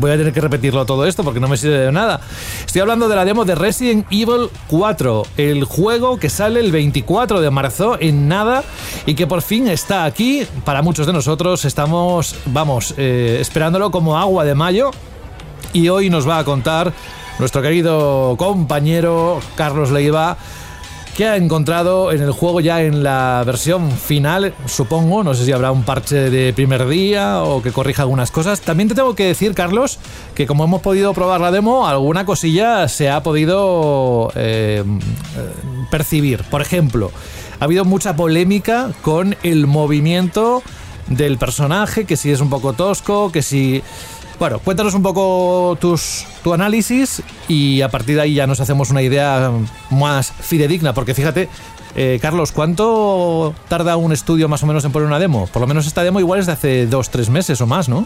voy 0.00 0.10
a 0.10 0.18
tener 0.18 0.34
que 0.34 0.42
repetirlo 0.42 0.84
todo 0.84 1.06
esto 1.06 1.24
porque 1.24 1.40
no 1.40 1.48
me 1.48 1.56
sirve 1.56 1.78
de 1.78 1.92
nada. 1.92 2.20
Estoy 2.66 2.82
hablando 2.82 3.08
de 3.08 3.16
la 3.16 3.24
demo 3.24 3.46
de 3.46 3.54
Resident 3.54 4.06
Evil 4.10 4.50
4, 4.68 5.22
el 5.38 5.64
juego 5.64 6.18
que 6.18 6.28
sale 6.28 6.60
el 6.60 6.72
24 6.72 7.40
de 7.40 7.50
marzo 7.50 7.96
en 8.00 8.28
nada 8.28 8.64
y 9.06 9.14
que 9.14 9.26
por 9.26 9.40
fin 9.40 9.66
está 9.66 10.04
aquí. 10.04 10.46
Para 10.66 10.82
muchos 10.82 11.06
de 11.06 11.14
nosotros 11.14 11.64
estamos, 11.64 12.36
vamos, 12.44 12.92
eh, 12.98 13.38
esperándolo 13.40 13.90
como 13.90 14.18
agua 14.18 14.44
de 14.44 14.54
mayo 14.54 14.90
y 15.72 15.88
hoy 15.88 16.10
nos 16.10 16.28
va 16.28 16.38
a 16.38 16.44
contar 16.44 16.92
nuestro 17.38 17.62
querido 17.62 18.34
compañero 18.38 19.40
Carlos 19.56 19.90
Leiva 19.90 20.36
que 21.16 21.26
ha 21.26 21.36
encontrado 21.36 22.10
en 22.10 22.22
el 22.22 22.32
juego 22.32 22.60
ya 22.60 22.82
en 22.82 23.02
la 23.02 23.42
versión 23.44 23.90
final, 23.90 24.54
supongo, 24.66 25.22
no 25.22 25.34
sé 25.34 25.44
si 25.44 25.52
habrá 25.52 25.70
un 25.70 25.82
parche 25.82 26.30
de 26.30 26.54
primer 26.54 26.88
día 26.88 27.42
o 27.42 27.62
que 27.62 27.70
corrija 27.70 28.02
algunas 28.02 28.30
cosas. 28.30 28.62
También 28.62 28.88
te 28.88 28.94
tengo 28.94 29.14
que 29.14 29.26
decir, 29.26 29.54
Carlos, 29.54 29.98
que 30.34 30.46
como 30.46 30.64
hemos 30.64 30.80
podido 30.80 31.12
probar 31.12 31.42
la 31.42 31.50
demo, 31.50 31.86
alguna 31.86 32.24
cosilla 32.24 32.88
se 32.88 33.10
ha 33.10 33.22
podido 33.22 34.32
eh, 34.36 34.84
percibir. 35.90 36.44
Por 36.44 36.62
ejemplo, 36.62 37.10
ha 37.60 37.64
habido 37.64 37.84
mucha 37.84 38.16
polémica 38.16 38.90
con 39.02 39.36
el 39.42 39.66
movimiento 39.66 40.62
del 41.08 41.36
personaje, 41.36 42.06
que 42.06 42.16
si 42.16 42.30
es 42.30 42.40
un 42.40 42.48
poco 42.48 42.72
tosco, 42.72 43.30
que 43.30 43.42
si 43.42 43.82
bueno, 44.42 44.58
cuéntanos 44.58 44.92
un 44.94 45.04
poco 45.04 45.78
tus, 45.80 46.26
tu 46.42 46.52
análisis 46.52 47.22
y 47.46 47.80
a 47.80 47.88
partir 47.88 48.16
de 48.16 48.22
ahí 48.22 48.34
ya 48.34 48.44
nos 48.48 48.58
hacemos 48.58 48.90
una 48.90 49.00
idea 49.00 49.52
más 49.90 50.32
fidedigna, 50.32 50.92
porque 50.94 51.14
fíjate, 51.14 51.48
eh, 51.94 52.18
Carlos, 52.20 52.50
¿cuánto 52.50 53.54
tarda 53.68 53.96
un 53.96 54.10
estudio 54.10 54.48
más 54.48 54.60
o 54.64 54.66
menos 54.66 54.84
en 54.84 54.90
poner 54.90 55.06
una 55.06 55.20
demo? 55.20 55.46
Por 55.46 55.60
lo 55.60 55.68
menos 55.68 55.86
esta 55.86 56.02
demo 56.02 56.18
igual 56.18 56.40
es 56.40 56.46
de 56.46 56.52
hace 56.54 56.86
dos, 56.88 57.08
tres 57.10 57.30
meses 57.30 57.60
o 57.60 57.68
más, 57.68 57.88
¿no? 57.88 58.04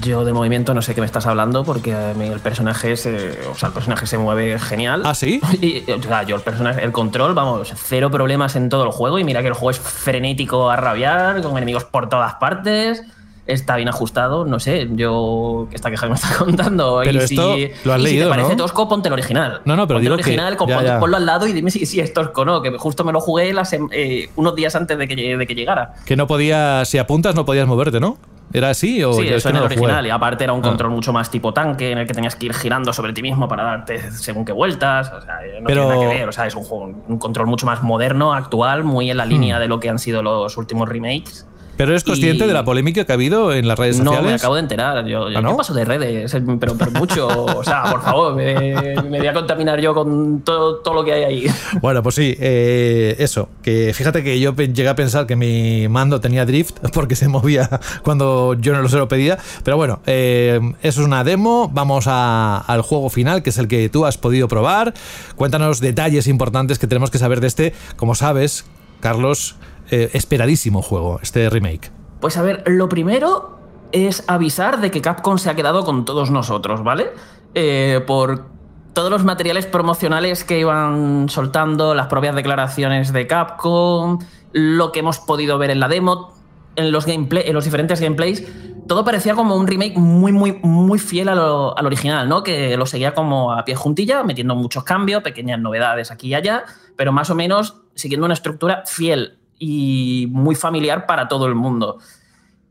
Yo 0.00 0.24
de 0.24 0.32
movimiento 0.32 0.74
no 0.74 0.82
sé 0.82 0.96
qué 0.96 1.00
me 1.00 1.06
estás 1.06 1.26
hablando 1.26 1.62
porque 1.62 1.92
el 1.92 2.40
personaje 2.40 2.96
se, 2.96 3.38
o 3.48 3.54
sea, 3.54 3.68
el 3.68 3.72
personaje 3.72 4.08
se 4.08 4.18
mueve 4.18 4.58
genial. 4.58 5.02
¿Ah, 5.04 5.14
sí? 5.14 5.40
Y, 5.62 5.88
o 5.92 6.02
sea, 6.02 6.24
yo 6.24 6.34
el 6.34 6.42
personaje, 6.42 6.82
el 6.82 6.90
control, 6.90 7.34
vamos, 7.34 7.72
cero 7.76 8.10
problemas 8.10 8.56
en 8.56 8.68
todo 8.68 8.82
el 8.82 8.90
juego 8.90 9.20
y 9.20 9.22
mira 9.22 9.42
que 9.42 9.48
el 9.48 9.54
juego 9.54 9.70
es 9.70 9.78
frenético 9.78 10.70
a 10.70 10.74
rabiar, 10.74 11.40
con 11.40 11.56
enemigos 11.56 11.84
por 11.84 12.08
todas 12.08 12.34
partes 12.34 13.04
está 13.48 13.76
bien 13.76 13.88
ajustado, 13.88 14.44
no 14.44 14.60
sé, 14.60 14.88
yo 14.92 15.68
esta 15.72 15.90
queja 15.90 16.06
que 16.06 16.10
me 16.10 16.14
está 16.14 16.36
contando. 16.38 17.00
Pero 17.02 17.20
esto 17.20 17.56
lo 17.84 17.92
has 17.94 18.00
leído, 18.00 18.26
si 18.26 18.30
te 18.30 18.36
parece 18.36 18.56
tosco, 18.56 18.88
ponte 18.88 19.08
el 19.08 19.14
original. 19.14 19.62
No, 19.64 19.74
no, 19.74 19.88
pero 19.88 19.98
ponte 19.98 20.02
digo 20.02 20.14
el 20.14 20.20
original, 20.20 20.56
que, 20.56 20.98
ponlo 21.00 21.16
al 21.16 21.26
lado 21.26 21.46
y 21.46 21.52
dime 21.52 21.70
si, 21.70 21.86
si, 21.86 21.98
es 21.98 22.12
tosco 22.12 22.42
o 22.42 22.44
no, 22.44 22.62
que 22.62 22.76
justo 22.78 23.04
me 23.04 23.12
lo 23.12 23.20
jugué 23.20 23.52
eh, 23.90 24.30
unos 24.36 24.54
días 24.54 24.76
antes 24.76 24.98
de 24.98 25.08
que, 25.08 25.36
de 25.36 25.46
que 25.46 25.54
llegara. 25.54 25.94
Que 26.04 26.14
no 26.14 26.26
podías, 26.26 26.88
si 26.88 26.98
apuntas 26.98 27.34
no 27.34 27.44
podías 27.44 27.66
moverte, 27.66 27.98
¿no? 27.98 28.18
¿Era 28.52 28.70
así? 28.70 29.02
O 29.04 29.12
sí, 29.12 29.28
eso 29.28 29.50
en 29.50 29.56
el 29.56 29.62
original. 29.62 30.06
Y 30.06 30.10
aparte 30.10 30.44
era 30.44 30.52
un 30.52 30.60
ah. 30.60 30.68
control 30.68 30.90
mucho 30.90 31.12
más 31.12 31.30
tipo 31.30 31.52
tanque, 31.52 31.92
en 31.92 31.98
el 31.98 32.06
que 32.06 32.14
tenías 32.14 32.36
que 32.36 32.46
ir 32.46 32.54
girando 32.54 32.92
sobre 32.92 33.12
ti 33.12 33.22
mismo 33.22 33.48
para 33.48 33.62
darte 33.62 34.10
según 34.12 34.44
qué 34.44 34.52
vueltas. 34.52 35.10
O 35.12 35.20
sea, 35.20 35.40
no 35.60 35.66
tiene 35.66 35.82
nada 35.82 36.00
que 36.00 36.06
ver. 36.06 36.28
O 36.28 36.32
sea, 36.32 36.46
es 36.46 36.54
un, 36.54 36.64
juego, 36.64 36.92
un 37.08 37.18
control 37.18 37.46
mucho 37.46 37.66
más 37.66 37.82
moderno, 37.82 38.32
actual, 38.32 38.84
muy 38.84 39.10
en 39.10 39.18
la 39.18 39.26
línea 39.26 39.56
hmm. 39.56 39.60
de 39.60 39.68
lo 39.68 39.80
que 39.80 39.88
han 39.88 39.98
sido 39.98 40.22
los 40.22 40.56
últimos 40.56 40.88
remakes. 40.88 41.46
¿Pero 41.78 41.92
eres 41.92 42.02
consciente 42.02 42.44
de 42.44 42.52
la 42.52 42.64
polémica 42.64 43.04
que 43.04 43.12
ha 43.12 43.14
habido 43.14 43.52
en 43.52 43.68
las 43.68 43.78
redes 43.78 43.98
sociales? 43.98 44.20
No, 44.20 44.28
me 44.28 44.34
acabo 44.34 44.56
de 44.56 44.62
enterar. 44.62 45.06
Yo, 45.06 45.28
¿Ah, 45.28 45.56
paso 45.56 45.72
de 45.72 45.84
redes, 45.84 46.36
pero, 46.58 46.76
pero 46.76 46.90
mucho. 46.90 47.28
o 47.28 47.62
sea, 47.62 47.84
por 47.84 48.02
favor, 48.02 48.34
me, 48.34 48.74
voy 49.02 49.26
a 49.26 49.32
contaminar 49.32 49.80
yo 49.80 49.94
con 49.94 50.40
todo, 50.40 50.78
todo, 50.78 50.94
lo 50.94 51.04
que 51.04 51.12
hay 51.12 51.22
ahí. 51.22 51.46
Bueno, 51.80 52.02
pues 52.02 52.16
sí, 52.16 52.36
eh, 52.40 53.14
eso. 53.20 53.48
Que 53.62 53.92
fíjate 53.94 54.24
que 54.24 54.40
yo 54.40 54.56
llegué 54.56 54.88
a 54.88 54.96
pensar 54.96 55.26
que 55.26 55.36
mi 55.36 55.86
mando 55.86 56.20
tenía 56.20 56.44
drift 56.44 56.78
porque 56.92 57.14
se 57.14 57.28
movía 57.28 57.70
cuando 58.02 58.54
yo 58.54 58.72
no 58.72 58.82
lo 58.82 58.88
se 58.88 58.96
lo 58.96 59.06
pedía. 59.06 59.38
Pero 59.62 59.76
bueno, 59.76 60.00
eh, 60.06 60.58
eso 60.82 61.00
es 61.02 61.06
una 61.06 61.22
demo. 61.22 61.70
Vamos 61.72 62.08
al 62.08 62.82
juego 62.82 63.08
final, 63.08 63.44
que 63.44 63.50
es 63.50 63.58
el 63.58 63.68
que 63.68 63.88
tú 63.88 64.04
has 64.04 64.18
podido 64.18 64.48
probar. 64.48 64.94
Cuéntanos 65.36 65.78
detalles 65.78 66.26
importantes 66.26 66.80
que 66.80 66.88
tenemos 66.88 67.12
que 67.12 67.18
saber 67.18 67.40
de 67.40 67.46
este. 67.46 67.72
Como 67.94 68.16
sabes, 68.16 68.64
Carlos, 68.98 69.54
eh, 69.90 70.10
esperadísimo 70.12 70.82
juego, 70.82 71.18
este 71.22 71.48
remake? 71.50 71.90
Pues 72.20 72.36
a 72.36 72.42
ver, 72.42 72.62
lo 72.66 72.88
primero 72.88 73.58
es 73.92 74.24
avisar 74.26 74.80
de 74.80 74.90
que 74.90 75.00
Capcom 75.00 75.38
se 75.38 75.50
ha 75.50 75.54
quedado 75.54 75.84
con 75.84 76.04
todos 76.04 76.30
nosotros, 76.30 76.82
¿vale? 76.82 77.10
Eh, 77.54 78.02
por 78.06 78.46
todos 78.92 79.10
los 79.10 79.24
materiales 79.24 79.66
promocionales 79.66 80.44
que 80.44 80.58
iban 80.58 81.28
soltando, 81.28 81.94
las 81.94 82.08
propias 82.08 82.34
declaraciones 82.34 83.12
de 83.12 83.26
Capcom, 83.26 84.18
lo 84.52 84.92
que 84.92 85.00
hemos 85.00 85.18
podido 85.20 85.58
ver 85.58 85.70
en 85.70 85.80
la 85.80 85.88
demo, 85.88 86.34
en 86.76 86.92
los, 86.92 87.06
gameplay, 87.06 87.44
en 87.46 87.54
los 87.54 87.64
diferentes 87.64 88.00
gameplays, 88.00 88.44
todo 88.86 89.04
parecía 89.04 89.34
como 89.34 89.56
un 89.56 89.66
remake 89.66 89.96
muy, 89.96 90.32
muy, 90.32 90.58
muy 90.62 90.98
fiel 90.98 91.28
al 91.28 91.38
original, 91.86 92.28
¿no? 92.28 92.42
Que 92.42 92.76
lo 92.76 92.86
seguía 92.86 93.14
como 93.14 93.52
a 93.52 93.64
pie 93.64 93.74
juntilla, 93.74 94.24
metiendo 94.24 94.54
muchos 94.54 94.82
cambios, 94.84 95.22
pequeñas 95.22 95.60
novedades 95.60 96.10
aquí 96.10 96.28
y 96.28 96.34
allá, 96.34 96.64
pero 96.96 97.12
más 97.12 97.30
o 97.30 97.34
menos 97.34 97.76
siguiendo 97.94 98.24
una 98.24 98.34
estructura 98.34 98.82
fiel 98.86 99.37
y 99.58 100.28
muy 100.30 100.54
familiar 100.54 101.06
para 101.06 101.28
todo 101.28 101.46
el 101.46 101.54
mundo. 101.54 101.98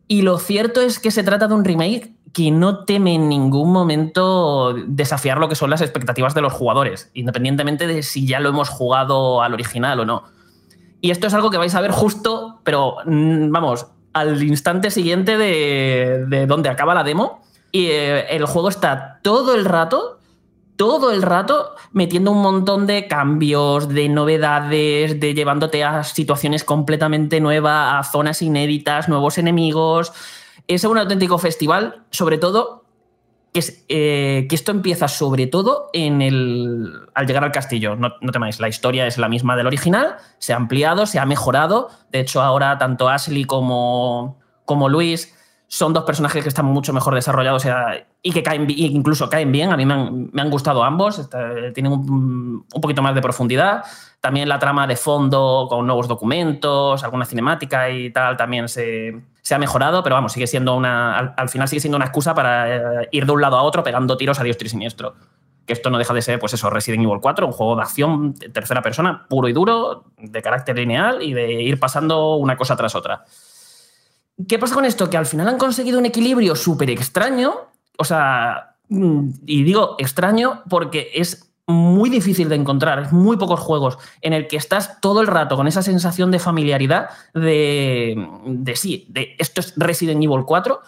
Y 0.07 0.21
lo 0.21 0.37
cierto 0.37 0.81
es 0.81 0.99
que 0.99 1.11
se 1.11 1.23
trata 1.23 1.47
de 1.47 1.53
un 1.53 1.65
remake 1.65 2.13
que 2.33 2.51
no 2.51 2.85
teme 2.85 3.15
en 3.15 3.29
ningún 3.29 3.71
momento 3.71 4.73
desafiar 4.87 5.39
lo 5.39 5.49
que 5.49 5.55
son 5.55 5.69
las 5.69 5.81
expectativas 5.81 6.33
de 6.33 6.41
los 6.41 6.53
jugadores, 6.53 7.09
independientemente 7.13 7.87
de 7.87 8.03
si 8.03 8.27
ya 8.27 8.39
lo 8.39 8.49
hemos 8.49 8.69
jugado 8.69 9.41
al 9.41 9.53
original 9.53 9.99
o 9.99 10.05
no. 10.05 10.23
Y 11.01 11.11
esto 11.11 11.27
es 11.27 11.33
algo 11.33 11.49
que 11.49 11.57
vais 11.57 11.75
a 11.75 11.81
ver 11.81 11.91
justo, 11.91 12.61
pero 12.63 12.97
mm, 13.05 13.51
vamos, 13.51 13.87
al 14.13 14.41
instante 14.43 14.91
siguiente 14.91 15.37
de, 15.37 16.25
de 16.27 16.45
donde 16.47 16.69
acaba 16.69 16.93
la 16.93 17.03
demo. 17.03 17.41
Y 17.71 17.87
eh, 17.87 18.35
el 18.35 18.45
juego 18.45 18.69
está 18.69 19.19
todo 19.23 19.55
el 19.55 19.65
rato 19.65 20.16
todo 20.77 21.11
el 21.11 21.23
rato 21.23 21.75
metiendo 21.91 22.31
un 22.31 22.41
montón 22.41 22.87
de 22.87 23.07
cambios, 23.07 23.89
de 23.89 24.07
novedades, 24.07 25.19
de 25.19 25.33
llevándote 25.33 25.83
a 25.83 26.03
situaciones 26.03 26.63
completamente 26.63 27.41
nuevas, 27.41 27.95
a 27.95 28.09
zonas 28.09 28.41
inéditas, 28.41 29.09
nuevos 29.09 29.37
enemigos. 29.37 30.13
Es 30.67 30.83
un 30.83 30.97
auténtico 30.97 31.39
festival, 31.39 32.03
sobre 32.11 32.37
todo 32.37 32.85
que, 33.53 33.63
eh, 33.89 34.45
que 34.47 34.55
esto 34.55 34.71
empieza 34.71 35.07
sobre 35.07 35.47
todo 35.47 35.89
en 35.93 36.21
el, 36.21 36.93
al 37.15 37.25
llegar 37.25 37.43
al 37.43 37.51
castillo. 37.51 37.95
No, 37.95 38.13
no 38.21 38.31
temáis, 38.31 38.59
la 38.59 38.69
historia 38.69 39.07
es 39.07 39.17
la 39.17 39.29
misma 39.29 39.55
del 39.55 39.67
original, 39.67 40.17
se 40.37 40.53
ha 40.53 40.57
ampliado, 40.57 41.07
se 41.07 41.17
ha 41.17 41.25
mejorado. 41.25 41.89
De 42.11 42.19
hecho, 42.19 42.41
ahora 42.41 42.77
tanto 42.77 43.09
Ashley 43.09 43.45
como, 43.45 44.39
como 44.65 44.89
Luis 44.89 45.36
son 45.67 45.93
dos 45.93 46.05
personajes 46.05 46.43
que 46.43 46.49
están 46.49 46.65
mucho 46.65 46.93
mejor 46.93 47.13
desarrollados 47.13 47.65
y 48.21 48.31
que 48.31 48.41
caen, 48.41 48.65
incluso 48.69 49.29
caen 49.29 49.51
bien. 49.51 49.71
A 49.71 49.77
mí 49.77 49.85
me 49.85 50.41
han, 50.41 50.49
gustado 50.49 50.83
ambos, 50.83 51.29
tienen 51.73 51.91
un, 51.91 52.65
poquito 52.81 53.01
más 53.01 53.13
de 53.13 53.21
profundidad. 53.21 53.83
También 54.21 54.47
la 54.47 54.59
trama 54.59 54.87
de 54.87 54.95
fondo 54.95 55.67
con 55.69 55.85
nuevos 55.85 56.07
documentos, 56.07 57.03
alguna 57.03 57.25
cinemática 57.25 57.89
y 57.89 58.11
tal, 58.11 58.37
también 58.37 58.69
se, 58.69 59.21
ha 59.51 59.57
mejorado, 59.57 60.03
pero 60.03 60.15
vamos, 60.15 60.31
sigue 60.31 60.47
siendo 60.47 60.73
una. 60.73 61.17
Al, 61.17 61.49
final 61.49 61.67
sigue 61.67 61.81
siendo 61.81 61.97
una 61.97 62.05
excusa 62.05 62.33
para 62.33 63.01
eh, 63.03 63.09
ir 63.11 63.25
de 63.25 63.31
un 63.33 63.41
lado 63.41 63.57
a 63.57 63.63
otro 63.63 63.83
pegando 63.83 64.15
tiros 64.15 64.39
a 64.39 64.43
dios 64.43 64.57
y 64.61 64.69
siniestro. 64.69 65.15
Que 65.65 65.73
esto 65.73 65.89
no 65.89 65.97
deja 65.97 66.13
de 66.13 66.21
ser, 66.21 66.39
pues 66.39 66.53
eso, 66.53 66.69
Resident 66.69 67.03
Evil 67.03 67.19
4, 67.21 67.45
un 67.45 67.51
juego 67.51 67.75
de 67.75 67.81
acción 67.81 68.33
tercera 68.53 68.81
persona, 68.81 69.25
puro 69.27 69.49
y 69.49 69.53
duro, 69.53 70.05
de 70.17 70.41
carácter 70.41 70.77
lineal 70.77 71.21
y 71.21 71.33
de 71.33 71.61
ir 71.61 71.77
pasando 71.77 72.35
una 72.37 72.55
cosa 72.55 72.77
tras 72.77 72.95
otra. 72.95 73.25
¿Qué 74.47 74.59
pasa 74.59 74.75
con 74.75 74.85
esto? 74.85 75.09
Que 75.09 75.17
al 75.17 75.25
final 75.25 75.47
han 75.47 75.57
conseguido 75.57 75.97
un 75.97 76.05
equilibrio 76.05 76.55
súper 76.55 76.89
extraño. 76.89 77.55
O 77.97 78.03
sea, 78.03 78.75
mm, 78.89 79.29
y 79.45 79.63
digo 79.63 79.95
extraño 79.97 80.61
porque 80.69 81.09
es 81.15 81.47
muy 81.67 82.09
difícil 82.09 82.47
de 82.47 82.55
encontrar, 82.55 82.99
es 82.99 83.11
muy 83.11 83.35
pocos 83.35 83.59
juegos 83.59 83.97
en 84.21 84.31
el 84.31 84.47
que 84.47 84.55
estás 84.55 85.01
todo 85.01 85.19
el 85.19 85.27
rato 85.27 85.57
con 85.57 85.67
esa 85.67 85.83
sensación 85.83 86.31
de 86.31 86.39
familiaridad 86.39 87.09
de, 87.33 88.15
sí, 88.75 89.05
de 89.09 89.35
esto 89.37 89.59
es 89.59 89.73
Resident 89.75 90.23
Evil 90.23 90.45
4, 90.45 90.79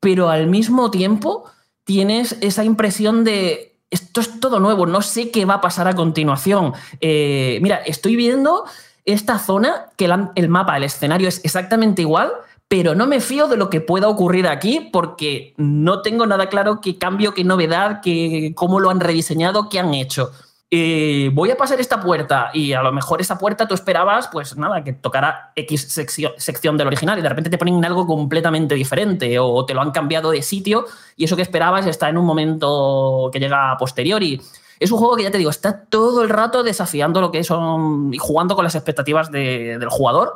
pero 0.00 0.30
al 0.30 0.46
mismo 0.46 0.90
tiempo 0.90 1.44
tienes 1.84 2.38
esa 2.40 2.64
impresión 2.64 3.24
de 3.24 3.78
esto 3.90 4.22
es 4.22 4.40
todo 4.40 4.58
nuevo, 4.58 4.86
no 4.86 5.02
sé 5.02 5.30
qué 5.30 5.44
va 5.44 5.54
a 5.54 5.60
pasar 5.60 5.86
a 5.86 5.94
continuación. 5.94 6.72
Eh, 7.00 7.58
mira, 7.60 7.76
estoy 7.76 8.16
viendo 8.16 8.64
esta 9.04 9.38
zona 9.38 9.86
que 9.96 10.10
el 10.34 10.48
mapa, 10.48 10.78
el 10.78 10.84
escenario 10.84 11.28
es 11.28 11.44
exactamente 11.44 12.02
igual, 12.02 12.32
pero 12.68 12.94
no 12.94 13.06
me 13.06 13.20
fío 13.20 13.46
de 13.48 13.56
lo 13.56 13.70
que 13.70 13.80
pueda 13.80 14.08
ocurrir 14.08 14.48
aquí 14.48 14.88
porque 14.92 15.54
no 15.56 16.02
tengo 16.02 16.26
nada 16.26 16.48
claro 16.48 16.80
qué 16.80 16.98
cambio, 16.98 17.32
qué 17.34 17.44
novedad, 17.44 18.00
qué, 18.02 18.52
cómo 18.56 18.80
lo 18.80 18.90
han 18.90 19.00
rediseñado, 19.00 19.68
qué 19.68 19.78
han 19.78 19.94
hecho. 19.94 20.32
Eh, 20.68 21.30
voy 21.32 21.52
a 21.52 21.56
pasar 21.56 21.80
esta 21.80 22.00
puerta 22.00 22.50
y 22.52 22.72
a 22.72 22.82
lo 22.82 22.90
mejor 22.90 23.20
esa 23.20 23.38
puerta 23.38 23.68
tú 23.68 23.74
esperabas, 23.74 24.28
pues 24.32 24.56
nada, 24.56 24.82
que 24.82 24.92
tocara 24.92 25.52
X 25.54 25.92
sección, 26.38 26.76
del 26.76 26.88
original 26.88 27.16
y 27.20 27.22
de 27.22 27.28
repente 27.28 27.50
te 27.50 27.58
ponen 27.58 27.84
algo 27.84 28.04
completamente 28.04 28.74
diferente 28.74 29.38
o 29.38 29.64
te 29.64 29.74
lo 29.74 29.80
han 29.80 29.92
cambiado 29.92 30.32
de 30.32 30.42
sitio 30.42 30.86
y 31.16 31.24
eso 31.24 31.36
que 31.36 31.42
esperabas 31.42 31.86
está 31.86 32.08
en 32.08 32.18
un 32.18 32.26
momento 32.26 33.30
que 33.32 33.38
llega 33.38 33.70
a 33.70 33.76
posteriori. 33.76 34.40
Es 34.80 34.90
un 34.90 34.98
juego 34.98 35.14
que 35.14 35.22
ya 35.22 35.30
te 35.30 35.38
digo, 35.38 35.50
está 35.50 35.84
todo 35.84 36.22
el 36.22 36.28
rato 36.28 36.64
desafiando 36.64 37.20
lo 37.20 37.30
que 37.30 37.44
son 37.44 38.12
y 38.12 38.18
jugando 38.18 38.56
con 38.56 38.64
las 38.64 38.74
expectativas 38.74 39.30
del 39.30 39.88
jugador 39.88 40.34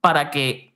para 0.00 0.30
que 0.30 0.73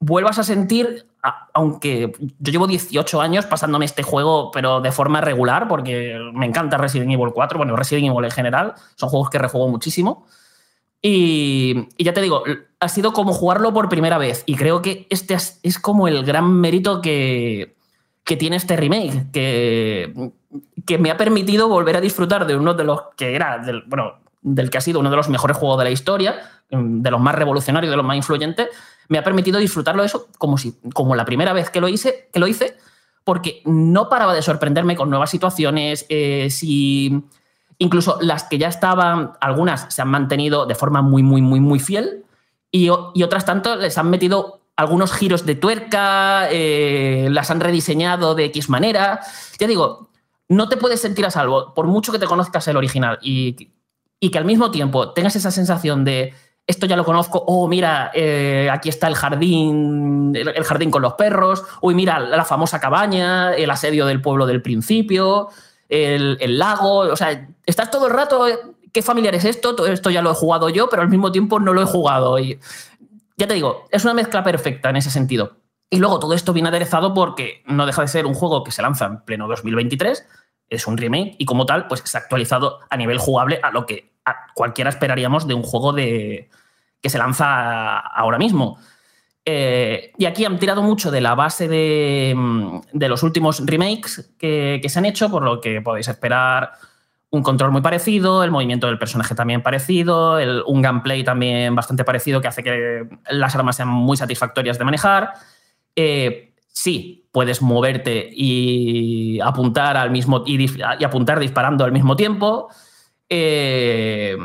vuelvas 0.00 0.38
a 0.38 0.44
sentir, 0.44 1.06
aunque 1.52 2.12
yo 2.38 2.52
llevo 2.52 2.66
18 2.66 3.20
años 3.20 3.46
pasándome 3.46 3.84
este 3.84 4.02
juego, 4.02 4.50
pero 4.50 4.80
de 4.80 4.92
forma 4.92 5.20
regular, 5.20 5.68
porque 5.68 6.18
me 6.32 6.46
encanta 6.46 6.78
Resident 6.78 7.10
Evil 7.10 7.32
4, 7.32 7.58
bueno, 7.58 7.76
Resident 7.76 8.08
Evil 8.08 8.24
en 8.24 8.30
general, 8.30 8.74
son 8.94 9.08
juegos 9.08 9.30
que 9.30 9.38
rejuego 9.38 9.68
muchísimo. 9.68 10.26
Y, 11.00 11.88
ya 12.02 12.12
te 12.12 12.20
digo, 12.20 12.42
ha 12.80 12.88
sido 12.88 13.12
como 13.12 13.32
jugarlo 13.32 13.72
por 13.72 13.88
primera 13.88 14.18
vez. 14.18 14.42
Y 14.46 14.56
creo 14.56 14.82
que 14.82 15.06
este 15.10 15.36
es 15.62 15.78
como 15.78 16.08
el 16.08 16.24
gran 16.24 16.52
mérito 16.52 17.00
que, 17.00 17.76
que 18.28 18.36
tiene 18.36 18.56
este 18.56 18.76
remake, 18.76 19.30
que, 19.32 20.32
que 20.84 20.98
me 20.98 21.10
ha 21.10 21.16
permitido 21.16 21.66
volver 21.66 21.96
a 21.96 22.00
disfrutar 22.02 22.46
de 22.46 22.56
uno 22.56 22.74
de 22.74 22.84
los 22.84 23.00
que 23.16 23.34
era, 23.34 23.56
del, 23.56 23.84
bueno, 23.86 24.16
del 24.54 24.70
que 24.70 24.78
ha 24.78 24.80
sido 24.80 25.00
uno 25.00 25.10
de 25.10 25.16
los 25.16 25.28
mejores 25.28 25.56
juegos 25.56 25.78
de 25.78 25.84
la 25.84 25.90
historia, 25.90 26.36
de 26.70 27.10
los 27.10 27.20
más 27.20 27.34
revolucionarios, 27.34 27.90
de 27.90 27.96
los 27.96 28.06
más 28.06 28.16
influyentes, 28.16 28.68
me 29.08 29.18
ha 29.18 29.24
permitido 29.24 29.58
disfrutarlo 29.58 30.04
eso 30.04 30.28
como, 30.38 30.58
si, 30.58 30.78
como 30.92 31.16
la 31.16 31.24
primera 31.24 31.52
vez 31.52 31.70
que 31.70 31.80
lo 31.80 31.88
hice, 31.88 32.28
que 32.32 32.40
lo 32.40 32.46
hice 32.46 32.76
porque 33.28 33.60
no 33.66 34.08
paraba 34.08 34.32
de 34.32 34.40
sorprenderme 34.40 34.96
con 34.96 35.10
nuevas 35.10 35.28
situaciones, 35.28 36.06
eh, 36.08 36.48
si 36.50 37.24
incluso 37.76 38.16
las 38.22 38.44
que 38.44 38.56
ya 38.56 38.68
estaban, 38.68 39.32
algunas 39.42 39.92
se 39.94 40.00
han 40.00 40.08
mantenido 40.08 40.64
de 40.64 40.74
forma 40.74 41.02
muy, 41.02 41.22
muy, 41.22 41.42
muy, 41.42 41.60
muy 41.60 41.78
fiel 41.78 42.24
y, 42.70 42.88
otras 42.88 43.44
tanto 43.44 43.76
les 43.76 43.98
han 43.98 44.08
metido 44.08 44.62
algunos 44.76 45.12
giros 45.12 45.44
de 45.44 45.56
tuerca, 45.56 46.48
eh, 46.50 47.28
las 47.30 47.50
han 47.50 47.60
rediseñado 47.60 48.34
de 48.34 48.46
X 48.46 48.70
manera. 48.70 49.20
Ya 49.58 49.66
digo, 49.66 50.08
no 50.48 50.70
te 50.70 50.78
puedes 50.78 51.02
sentir 51.02 51.26
a 51.26 51.30
salvo, 51.30 51.74
por 51.74 51.86
mucho 51.86 52.12
que 52.12 52.18
te 52.18 52.26
conozcas 52.26 52.66
el 52.68 52.78
original 52.78 53.18
y, 53.20 53.68
y 54.20 54.30
que 54.30 54.38
al 54.38 54.44
mismo 54.44 54.70
tiempo 54.70 55.12
tengas 55.12 55.36
esa 55.36 55.50
sensación 55.50 56.04
de 56.04 56.34
esto 56.66 56.84
ya 56.84 56.96
lo 56.96 57.04
conozco, 57.04 57.42
oh, 57.46 57.66
mira, 57.66 58.10
eh, 58.12 58.68
aquí 58.70 58.90
está 58.90 59.08
el 59.08 59.14
jardín, 59.14 60.32
el, 60.36 60.64
jardín 60.64 60.90
con 60.90 61.00
los 61.00 61.14
perros, 61.14 61.64
uy, 61.80 61.94
mira, 61.94 62.20
la 62.20 62.44
famosa 62.44 62.78
cabaña, 62.78 63.54
el 63.54 63.70
asedio 63.70 64.04
del 64.04 64.20
pueblo 64.20 64.44
del 64.44 64.60
principio, 64.60 65.48
el, 65.88 66.58
lago, 66.58 66.98
o 66.98 67.16
sea, 67.16 67.48
estás 67.64 67.90
todo 67.90 68.06
el 68.06 68.12
rato, 68.12 68.46
¿qué 68.92 69.00
familiar 69.00 69.34
es 69.34 69.46
esto? 69.46 69.74
Todo 69.74 69.86
esto 69.86 70.10
ya 70.10 70.20
lo 70.20 70.30
he 70.30 70.34
jugado 70.34 70.68
yo, 70.68 70.90
pero 70.90 71.00
al 71.00 71.08
mismo 71.08 71.32
tiempo 71.32 71.58
no 71.58 71.72
lo 71.72 71.80
he 71.80 71.86
jugado. 71.86 72.38
Y 72.38 72.58
ya 73.38 73.46
te 73.46 73.54
digo, 73.54 73.86
es 73.90 74.04
una 74.04 74.12
mezcla 74.12 74.44
perfecta 74.44 74.90
en 74.90 74.96
ese 74.96 75.10
sentido. 75.10 75.56
Y 75.88 75.98
luego 75.98 76.18
todo 76.18 76.34
esto 76.34 76.52
viene 76.52 76.68
aderezado 76.68 77.14
porque 77.14 77.62
no 77.66 77.86
deja 77.86 78.02
de 78.02 78.08
ser 78.08 78.26
un 78.26 78.34
juego 78.34 78.62
que 78.62 78.72
se 78.72 78.82
lanza 78.82 79.06
en 79.06 79.24
pleno 79.24 79.48
2023, 79.48 80.26
es 80.68 80.86
un 80.86 80.96
remake 80.96 81.36
y 81.38 81.44
como 81.44 81.66
tal, 81.66 81.86
pues 81.86 82.02
se 82.04 82.16
ha 82.16 82.20
actualizado 82.20 82.80
a 82.88 82.96
nivel 82.96 83.18
jugable 83.18 83.60
a 83.62 83.70
lo 83.70 83.86
que 83.86 84.12
cualquiera 84.54 84.90
esperaríamos 84.90 85.46
de 85.46 85.54
un 85.54 85.62
juego 85.62 85.92
de, 85.92 86.50
que 87.00 87.10
se 87.10 87.18
lanza 87.18 87.98
ahora 87.98 88.38
mismo. 88.38 88.78
Eh, 89.44 90.12
y 90.18 90.26
aquí 90.26 90.44
han 90.44 90.58
tirado 90.58 90.82
mucho 90.82 91.10
de 91.10 91.22
la 91.22 91.34
base 91.34 91.68
de, 91.68 92.36
los 92.92 93.22
últimos 93.22 93.64
remakes 93.64 94.34
que, 94.38 94.84
se 94.86 94.98
han 94.98 95.06
hecho, 95.06 95.30
por 95.30 95.42
lo 95.42 95.60
que 95.60 95.80
podéis 95.80 96.08
esperar 96.08 96.72
un 97.30 97.42
control 97.42 97.70
muy 97.70 97.80
parecido, 97.80 98.42
el 98.44 98.50
movimiento 98.50 98.86
del 98.86 98.98
personaje 98.98 99.34
también 99.34 99.62
parecido, 99.62 100.38
un 100.66 100.82
gameplay 100.82 101.24
también 101.24 101.74
bastante 101.74 102.04
parecido 102.04 102.40
que 102.40 102.48
hace 102.48 102.62
que 102.62 103.08
las 103.30 103.54
armas 103.54 103.76
sean 103.76 103.88
muy 103.88 104.16
satisfactorias 104.16 104.78
de 104.78 104.84
manejar. 104.84 105.34
Eh, 105.96 106.47
sí, 106.78 107.28
puedes 107.32 107.60
moverte 107.60 108.30
y 108.32 109.40
apuntar 109.40 109.96
al 109.96 110.12
mismo 110.12 110.44
y, 110.46 110.80
apuntar 111.04 111.40
disparando 111.40 111.84
al 111.84 111.90
mismo 111.90 112.14
tiempo. 112.14 112.68
Eh, 113.28 114.36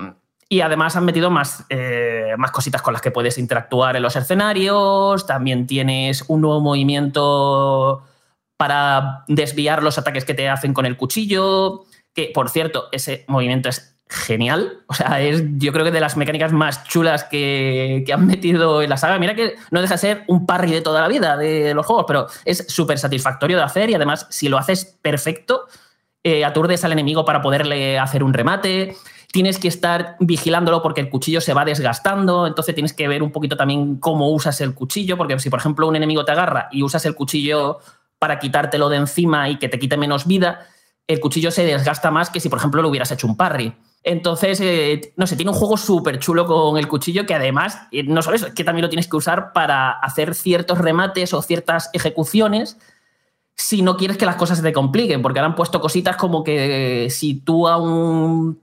y 0.50 0.62
además 0.62 0.96
han 0.96 1.06
metido 1.06 1.30
más, 1.30 1.64
eh, 1.70 2.34
más 2.38 2.50
cositas 2.50 2.82
con 2.82 2.94
las 2.94 3.04
que 3.04 3.12
puedes 3.12 3.38
interactuar 3.38 3.96
en 3.96 4.02
los 4.02 4.16
escenarios. 4.16 5.28
También 5.28 5.68
tienes 5.68 6.26
un 6.28 6.42
nuevo 6.42 6.60
movimiento 6.60 8.02
para 8.58 9.26
desviar 9.28 9.84
los 9.84 10.00
ataques 10.00 10.26
que 10.26 10.34
te 10.34 10.50
hacen 10.50 10.74
con 10.74 10.88
el 10.88 10.98
cuchillo. 10.98 11.84
Que, 12.16 12.32
por 12.34 12.50
cierto, 12.50 12.90
ese 12.92 13.26
movimiento 13.28 13.70
es 13.70 13.93
genial. 14.14 14.80
O 14.88 14.94
sea, 14.94 15.20
es 15.20 15.44
yo 15.58 15.74
creo 15.74 15.84
que 15.84 15.92
de 15.92 16.00
las 16.00 16.16
mecánicas 16.18 16.52
más 16.52 16.84
chulas 16.86 17.24
que, 17.24 18.06
han 18.14 18.28
metido 18.28 18.82
en 18.82 18.90
la 18.90 18.98
saga. 18.98 19.18
Mira 19.20 19.36
que 19.36 19.56
no 19.72 19.82
deja 19.82 19.96
de 19.96 20.00
ser 20.00 20.24
un 20.28 20.46
parry 20.46 20.72
de 20.72 20.82
toda 20.82 21.02
la 21.02 21.08
vida 21.08 21.36
de 21.36 21.74
los 21.74 21.86
juegos, 21.86 22.06
pero 22.08 22.28
es 22.46 22.66
súper 22.70 23.00
satisfactorio 23.00 23.58
de 23.58 23.64
hacer 23.64 23.90
y 23.90 23.96
además, 23.96 24.28
si 24.30 24.50
lo 24.50 24.58
haces 24.58 24.98
perfecto, 25.02 25.66
eh, 26.24 26.46
aturdes 26.46 26.84
al 26.86 26.92
enemigo 26.92 27.26
para 27.26 27.42
poderle 27.42 28.00
hacer 28.00 28.24
un 28.24 28.34
remate 28.34 28.96
tienes 29.34 29.58
que 29.58 29.68
estar 29.68 30.16
vigilándolo 30.20 30.84
porque 30.84 31.02
el 31.02 31.10
cuchillo 31.10 31.42
se 31.42 31.56
va 31.56 31.66
desgastando, 31.66 32.46
entonces 32.46 32.76
tienes 32.76 32.94
que 32.94 33.08
ver 33.08 33.24
un 33.24 33.32
poquito 33.32 33.58
también 33.58 33.96
cómo 33.96 34.30
usas 34.30 34.62
el 34.62 34.76
cuchillo, 34.76 35.18
porque 35.18 35.40
si 35.40 35.50
por 35.50 35.58
ejemplo 35.58 35.88
un 35.88 35.96
enemigo 35.96 36.24
te 36.24 36.32
agarra 36.32 36.70
y 36.72 36.84
usas 36.84 37.04
el 37.08 37.16
cuchillo 37.16 37.80
para 38.20 38.38
quitártelo 38.38 38.90
de 38.90 38.98
encima 38.98 39.50
y 39.50 39.58
que 39.58 39.70
te 39.70 39.80
quite 39.80 39.98
menos 39.98 40.28
vida, 40.28 40.68
el 41.08 41.20
cuchillo 41.20 41.50
se 41.50 41.66
desgasta 41.66 42.12
más 42.12 42.30
que 42.30 42.40
si 42.40 42.48
por 42.48 42.60
ejemplo 42.60 42.84
lo 42.84 42.90
hubieras 42.90 43.12
hecho 43.12 43.26
un 43.26 43.36
parry. 43.36 43.74
Entonces, 44.04 44.60
eh, 44.62 45.14
no 45.16 45.28
sé, 45.28 45.38
tiene 45.38 45.52
un 45.52 45.58
juego 45.58 45.78
súper 45.78 46.20
chulo 46.20 46.46
con 46.46 46.78
el 46.78 46.88
cuchillo 46.90 47.26
que 47.26 47.34
además, 47.34 47.88
eh, 47.92 48.04
no 48.04 48.22
solo 48.22 48.36
eso, 48.36 48.48
es 48.48 48.54
que 48.54 48.66
también 48.66 48.84
lo 48.84 48.90
tienes 48.90 49.08
que 49.08 49.16
usar 49.16 49.54
para 49.54 49.92
hacer 49.92 50.36
ciertos 50.36 50.78
remates 50.78 51.34
o 51.34 51.42
ciertas 51.42 51.90
ejecuciones 51.94 52.78
si 53.56 53.82
no 53.82 53.98
quieres 53.98 54.18
que 54.18 54.26
las 54.26 54.36
cosas 54.36 54.58
se 54.58 54.64
te 54.64 54.74
compliquen, 54.74 55.22
porque 55.22 55.40
ahora 55.40 55.52
han 55.52 55.56
puesto 55.56 55.80
cositas 55.80 56.18
como 56.18 56.44
que 56.44 57.08
si 57.10 57.36
tú 57.36 57.68
a 57.68 57.78
un 57.78 58.62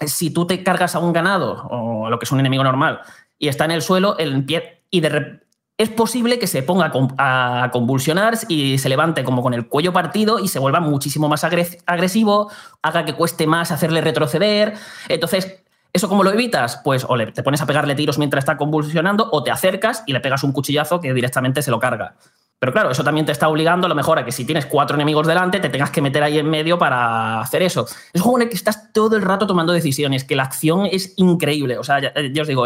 si 0.00 0.30
tú 0.30 0.46
te 0.46 0.62
cargas 0.62 0.96
a 0.96 0.98
un 0.98 1.12
ganado 1.12 1.68
o 1.68 2.10
lo 2.10 2.18
que 2.18 2.24
es 2.24 2.32
un 2.32 2.40
enemigo 2.40 2.64
normal 2.64 3.00
y 3.38 3.48
está 3.48 3.64
en 3.64 3.70
el 3.70 3.80
suelo, 3.80 4.18
el 4.18 4.44
pie 4.44 4.82
y 4.90 5.00
de 5.00 5.40
es 5.76 5.88
posible 5.88 6.38
que 6.38 6.46
se 6.46 6.62
ponga 6.62 6.92
a 7.18 7.70
convulsionar 7.72 8.38
y 8.48 8.78
se 8.78 8.88
levante 8.88 9.24
como 9.24 9.42
con 9.42 9.54
el 9.54 9.66
cuello 9.68 9.92
partido 9.92 10.38
y 10.38 10.48
se 10.48 10.60
vuelva 10.60 10.80
muchísimo 10.80 11.28
más 11.28 11.42
agresivo, 11.42 12.50
haga 12.82 13.04
que 13.04 13.14
cueste 13.14 13.46
más 13.46 13.72
hacerle 13.72 14.00
retroceder. 14.00 14.74
Entonces, 15.08 15.62
¿eso 15.92 16.08
cómo 16.08 16.22
lo 16.22 16.32
evitas? 16.32 16.80
Pues 16.84 17.04
o 17.08 17.16
le, 17.16 17.32
te 17.32 17.42
pones 17.42 17.60
a 17.60 17.66
pegarle 17.66 17.96
tiros 17.96 18.18
mientras 18.18 18.42
está 18.42 18.56
convulsionando 18.56 19.28
o 19.32 19.42
te 19.42 19.50
acercas 19.50 20.04
y 20.06 20.12
le 20.12 20.20
pegas 20.20 20.44
un 20.44 20.52
cuchillazo 20.52 21.00
que 21.00 21.12
directamente 21.12 21.60
se 21.60 21.72
lo 21.72 21.80
carga. 21.80 22.14
Pero 22.60 22.72
claro, 22.72 22.90
eso 22.92 23.02
también 23.02 23.26
te 23.26 23.32
está 23.32 23.48
obligando 23.48 23.86
a 23.86 23.88
lo 23.88 23.96
mejor 23.96 24.18
a 24.18 24.24
que 24.24 24.32
si 24.32 24.44
tienes 24.44 24.64
cuatro 24.64 24.94
enemigos 24.94 25.26
delante, 25.26 25.58
te 25.58 25.68
tengas 25.68 25.90
que 25.90 26.00
meter 26.00 26.22
ahí 26.22 26.38
en 26.38 26.48
medio 26.48 26.78
para 26.78 27.40
hacer 27.40 27.62
eso. 27.62 27.84
Es 28.12 28.20
un 28.20 28.22
juego 28.22 28.38
en 28.38 28.42
el 28.44 28.48
que 28.48 28.54
estás 28.54 28.92
todo 28.92 29.16
el 29.16 29.22
rato 29.22 29.46
tomando 29.46 29.72
decisiones, 29.72 30.24
que 30.24 30.36
la 30.36 30.44
acción 30.44 30.86
es 30.86 31.14
increíble. 31.16 31.78
O 31.78 31.84
sea, 31.84 32.00
ya, 32.00 32.42
os 32.42 32.48
digo, 32.48 32.64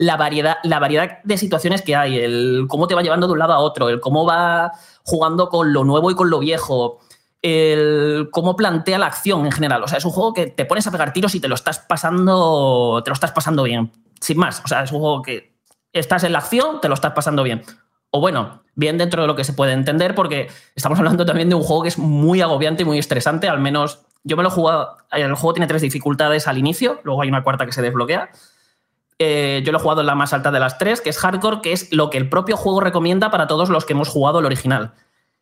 la, 0.00 0.16
variedad, 0.16 0.56
la 0.62 0.78
variedad 0.78 1.18
de 1.24 1.36
situaciones 1.36 1.82
que 1.82 1.94
hay, 1.94 2.18
el 2.18 2.64
cómo 2.68 2.86
te 2.86 2.94
va 2.94 3.02
llevando 3.02 3.26
de 3.26 3.34
un 3.34 3.38
lado 3.38 3.52
a 3.52 3.58
otro, 3.58 3.90
el 3.90 4.00
cómo 4.00 4.24
va 4.24 4.72
jugando 5.02 5.50
con 5.50 5.74
lo 5.74 5.84
nuevo 5.84 6.10
y 6.10 6.14
con 6.14 6.30
lo 6.30 6.38
viejo, 6.38 7.00
el 7.42 8.30
cómo 8.32 8.56
plantea 8.56 8.98
la 8.98 9.06
acción 9.06 9.44
en 9.44 9.52
general. 9.52 9.84
O 9.84 9.88
sea, 9.88 9.98
es 9.98 10.04
un 10.06 10.10
juego 10.10 10.32
que 10.32 10.46
te 10.46 10.64
pones 10.64 10.86
a 10.86 10.90
pegar 10.90 11.12
tiros 11.12 11.34
y 11.34 11.40
te 11.40 11.48
lo 11.48 11.54
estás 11.54 11.80
pasando, 11.80 13.02
te 13.04 13.10
lo 13.10 13.14
estás 13.14 13.32
pasando 13.32 13.62
bien. 13.62 13.92
Sin 14.22 14.38
más. 14.38 14.62
O 14.64 14.68
sea, 14.68 14.82
es 14.84 14.90
un 14.90 15.00
juego 15.00 15.20
que 15.20 15.52
estás 15.92 16.24
en 16.24 16.32
la 16.32 16.38
acción, 16.38 16.80
te 16.80 16.88
lo 16.88 16.94
estás 16.94 17.12
pasando 17.12 17.42
bien. 17.42 17.62
O 18.10 18.20
bueno, 18.20 18.62
bien 18.74 18.96
dentro 18.96 19.20
de 19.20 19.28
lo 19.28 19.36
que 19.36 19.44
se 19.44 19.52
puede 19.52 19.74
entender, 19.74 20.14
porque 20.14 20.48
estamos 20.74 20.98
hablando 20.98 21.26
también 21.26 21.50
de 21.50 21.56
un 21.56 21.62
juego 21.62 21.82
que 21.82 21.90
es 21.90 21.98
muy 21.98 22.40
agobiante 22.40 22.84
y 22.84 22.86
muy 22.86 22.98
estresante, 22.98 23.50
al 23.50 23.60
menos 23.60 24.00
yo 24.24 24.38
me 24.38 24.42
lo 24.42 24.48
he 24.48 24.52
jugado, 24.52 24.96
el 25.12 25.34
juego 25.34 25.52
tiene 25.52 25.66
tres 25.66 25.82
dificultades 25.82 26.48
al 26.48 26.56
inicio, 26.56 27.00
luego 27.04 27.20
hay 27.20 27.28
una 27.28 27.42
cuarta 27.42 27.66
que 27.66 27.72
se 27.72 27.82
desbloquea. 27.82 28.30
Eh, 29.22 29.60
yo 29.66 29.70
lo 29.70 29.76
he 29.76 29.80
jugado 29.82 30.00
en 30.00 30.06
la 30.06 30.14
más 30.14 30.32
alta 30.32 30.50
de 30.50 30.58
las 30.58 30.78
tres, 30.78 31.02
que 31.02 31.10
es 31.10 31.18
hardcore, 31.18 31.60
que 31.60 31.72
es 31.72 31.92
lo 31.92 32.08
que 32.08 32.16
el 32.16 32.30
propio 32.30 32.56
juego 32.56 32.80
recomienda 32.80 33.30
para 33.30 33.46
todos 33.46 33.68
los 33.68 33.84
que 33.84 33.92
hemos 33.92 34.08
jugado 34.08 34.38
el 34.38 34.46
original. 34.46 34.94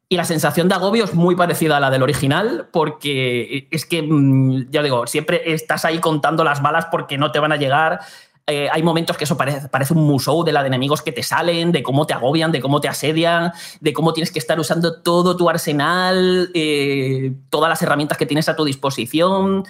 Y 0.09 0.17
la 0.17 0.25
sensación 0.25 0.69
de 0.69 0.75
agobio 0.75 1.05
es 1.05 1.15
muy 1.15 1.37
parecida 1.37 1.77
a 1.77 1.81
la 1.81 1.89
del 1.89 2.03
original, 2.03 2.69
porque 2.73 3.69
es 3.71 3.87
que, 3.87 4.03
mm, 4.03 4.71
ya 4.71 4.83
digo, 4.83 5.07
siempre 5.07 5.53
estás 5.53 5.85
ahí 5.85 6.01
contando 6.01 6.43
las 6.43 6.61
balas 6.61 6.87
porque 6.91 7.19
no 7.19 7.31
te 7.31 7.39
van 7.39 7.53
a 7.53 7.57
llegar. 7.57 8.01
Eh, 8.49 8.69
hay 8.73 8.83
momentos 8.83 9.17
que 9.17 9.23
eso 9.23 9.37
parece, 9.37 9.95
un 9.95 10.05
musou 10.09 10.43
de 10.43 10.51
la 10.51 10.63
de 10.63 10.69
enemigos 10.69 11.01
que 11.01 11.13
te 11.13 11.23
salen, 11.23 11.71
de 11.71 11.85
cómo 11.85 12.05
te 12.05 12.15
agobian, 12.15 12.51
de 12.51 12.61
cómo 12.61 12.81
te 12.81 12.89
asedian, 12.89 13.53
de 13.79 13.93
cómo 13.93 14.13
tienes 14.13 14.33
que 14.33 14.41
estar 14.41 14.59
usando 14.59 15.03
todo 15.03 15.37
tu 15.37 15.49
arsenal, 15.49 16.51
eh, 16.53 17.33
todas 17.49 17.69
las 17.69 17.81
herramientas 17.81 18.19
que 18.19 18.27
tienes 18.27 18.49
a 18.49 18.57
tu 18.57 18.65
disposición. 18.65 19.65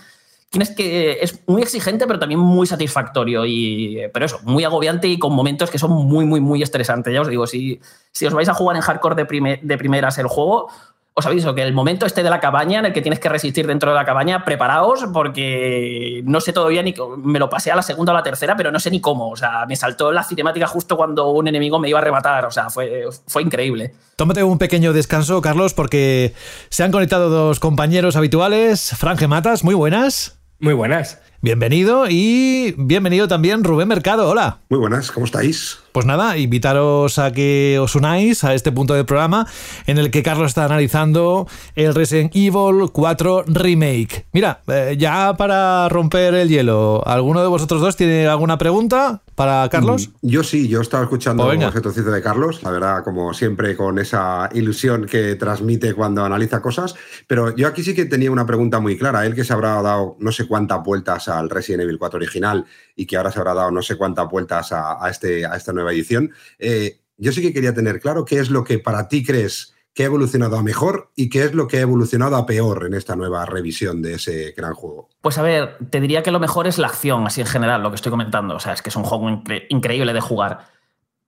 Tienes 0.50 0.70
que. 0.70 1.18
Es 1.20 1.46
muy 1.46 1.62
exigente, 1.62 2.06
pero 2.06 2.18
también 2.18 2.40
muy 2.40 2.66
satisfactorio. 2.66 3.44
Y, 3.44 4.00
pero 4.12 4.26
eso, 4.26 4.40
muy 4.44 4.64
agobiante 4.64 5.06
y 5.08 5.18
con 5.18 5.34
momentos 5.34 5.70
que 5.70 5.78
son 5.78 5.90
muy, 5.90 6.24
muy, 6.24 6.40
muy 6.40 6.62
estresantes. 6.62 7.12
Ya 7.12 7.20
os 7.20 7.28
digo, 7.28 7.46
si, 7.46 7.80
si 8.12 8.26
os 8.26 8.32
vais 8.32 8.48
a 8.48 8.54
jugar 8.54 8.76
en 8.76 8.82
hardcore 8.82 9.14
de, 9.14 9.60
de 9.62 9.78
primeras 9.78 10.16
el 10.18 10.26
juego, 10.26 10.70
os 11.18 11.26
aviso 11.26 11.52
que 11.52 11.62
el 11.62 11.72
momento 11.72 12.06
este 12.06 12.22
de 12.22 12.30
la 12.30 12.38
cabaña 12.38 12.78
en 12.78 12.86
el 12.86 12.92
que 12.92 13.02
tienes 13.02 13.18
que 13.18 13.28
resistir 13.28 13.66
dentro 13.66 13.90
de 13.90 13.96
la 13.96 14.04
cabaña, 14.04 14.44
preparaos 14.44 15.04
porque 15.12 16.22
no 16.24 16.40
sé 16.40 16.52
todavía 16.52 16.80
ni 16.80 16.94
me 17.24 17.40
lo 17.40 17.50
pasé 17.50 17.72
a 17.72 17.76
la 17.76 17.82
segunda 17.82 18.12
o 18.12 18.14
la 18.14 18.22
tercera, 18.22 18.56
pero 18.56 18.70
no 18.70 18.78
sé 18.78 18.88
ni 18.92 19.00
cómo. 19.00 19.28
O 19.28 19.36
sea, 19.36 19.66
me 19.66 19.74
saltó 19.74 20.12
la 20.12 20.22
cinemática 20.22 20.68
justo 20.68 20.96
cuando 20.96 21.30
un 21.30 21.48
enemigo 21.48 21.80
me 21.80 21.88
iba 21.88 21.98
a 21.98 22.02
arrebatar. 22.02 22.44
O 22.44 22.52
sea, 22.52 22.70
fue, 22.70 23.04
fue 23.26 23.42
increíble. 23.42 23.94
Tómate 24.14 24.44
un 24.44 24.58
pequeño 24.58 24.92
descanso, 24.92 25.42
Carlos, 25.42 25.74
porque 25.74 26.34
se 26.68 26.84
han 26.84 26.92
conectado 26.92 27.30
dos 27.30 27.58
compañeros 27.58 28.14
habituales. 28.14 28.94
Franje 28.96 29.26
Matas, 29.26 29.64
muy 29.64 29.74
buenas. 29.74 30.37
Muy 30.60 30.74
buenas. 30.74 31.20
Bienvenido 31.40 32.06
y 32.08 32.74
bienvenido 32.76 33.28
también 33.28 33.62
Rubén 33.62 33.86
Mercado. 33.86 34.28
Hola. 34.28 34.58
Muy 34.70 34.80
buenas, 34.80 35.12
¿cómo 35.12 35.24
estáis? 35.24 35.78
Pues 35.92 36.04
nada, 36.04 36.36
invitaros 36.36 37.18
a 37.20 37.30
que 37.30 37.78
os 37.80 37.94
unáis 37.94 38.42
a 38.42 38.54
este 38.54 38.72
punto 38.72 38.94
del 38.94 39.06
programa 39.06 39.46
en 39.86 39.98
el 39.98 40.10
que 40.10 40.24
Carlos 40.24 40.48
está 40.48 40.64
analizando 40.64 41.46
el 41.76 41.94
Resident 41.94 42.34
Evil 42.34 42.90
4 42.92 43.44
Remake. 43.46 44.26
Mira, 44.32 44.62
eh, 44.66 44.96
ya 44.98 45.36
para 45.36 45.88
romper 45.88 46.34
el 46.34 46.48
hielo, 46.48 47.02
¿alguno 47.06 47.40
de 47.40 47.48
vosotros 47.48 47.80
dos 47.80 47.96
tiene 47.96 48.26
alguna 48.26 48.58
pregunta 48.58 49.22
para 49.36 49.68
Carlos? 49.70 50.10
Mm, 50.22 50.28
yo 50.28 50.42
sí, 50.42 50.68
yo 50.68 50.80
estaba 50.80 51.04
escuchando 51.04 51.44
pues 51.44 51.60
el 51.60 51.72
retrocito 51.72 52.10
de 52.10 52.20
Carlos, 52.20 52.62
la 52.64 52.70
verdad, 52.70 53.04
como 53.04 53.32
siempre, 53.32 53.76
con 53.76 53.98
esa 53.98 54.48
ilusión 54.52 55.06
que 55.06 55.36
transmite 55.36 55.94
cuando 55.94 56.24
analiza 56.24 56.60
cosas. 56.60 56.96
Pero 57.28 57.54
yo 57.56 57.68
aquí 57.68 57.84
sí 57.84 57.94
que 57.94 58.04
tenía 58.04 58.30
una 58.30 58.44
pregunta 58.44 58.80
muy 58.80 58.98
clara. 58.98 59.24
Él 59.24 59.34
que 59.34 59.44
se 59.44 59.52
habrá 59.52 59.80
dado 59.82 60.16
no 60.18 60.32
sé 60.32 60.46
cuántas 60.46 60.82
vueltas 60.84 61.27
al 61.28 61.50
Resident 61.50 61.82
Evil 61.82 61.98
4 61.98 62.16
original 62.16 62.64
y 62.96 63.06
que 63.06 63.16
ahora 63.16 63.30
se 63.30 63.38
habrá 63.38 63.54
dado 63.54 63.70
no 63.70 63.82
sé 63.82 63.96
cuántas 63.96 64.28
vueltas 64.28 64.72
a, 64.72 64.98
este, 65.10 65.46
a 65.46 65.56
esta 65.56 65.72
nueva 65.72 65.92
edición. 65.92 66.32
Eh, 66.58 67.00
yo 67.16 67.32
sí 67.32 67.42
que 67.42 67.52
quería 67.52 67.74
tener 67.74 68.00
claro 68.00 68.24
qué 68.24 68.38
es 68.38 68.50
lo 68.50 68.64
que 68.64 68.78
para 68.78 69.08
ti 69.08 69.24
crees 69.24 69.74
que 69.92 70.04
ha 70.04 70.06
evolucionado 70.06 70.56
a 70.56 70.62
mejor 70.62 71.10
y 71.16 71.28
qué 71.28 71.42
es 71.42 71.54
lo 71.54 71.66
que 71.66 71.78
ha 71.78 71.80
evolucionado 71.80 72.36
a 72.36 72.46
peor 72.46 72.86
en 72.86 72.94
esta 72.94 73.16
nueva 73.16 73.44
revisión 73.46 74.00
de 74.00 74.14
ese 74.14 74.54
gran 74.56 74.74
juego. 74.74 75.08
Pues 75.20 75.38
a 75.38 75.42
ver, 75.42 75.76
te 75.90 76.00
diría 76.00 76.22
que 76.22 76.30
lo 76.30 76.38
mejor 76.38 76.68
es 76.68 76.78
la 76.78 76.86
acción, 76.86 77.26
así 77.26 77.40
en 77.40 77.48
general, 77.48 77.82
lo 77.82 77.90
que 77.90 77.96
estoy 77.96 78.10
comentando. 78.10 78.54
O 78.54 78.60
sea, 78.60 78.74
es 78.74 78.82
que 78.82 78.90
es 78.90 78.96
un 78.96 79.02
juego 79.02 79.42
increíble 79.70 80.12
de 80.12 80.20
jugar. 80.20 80.68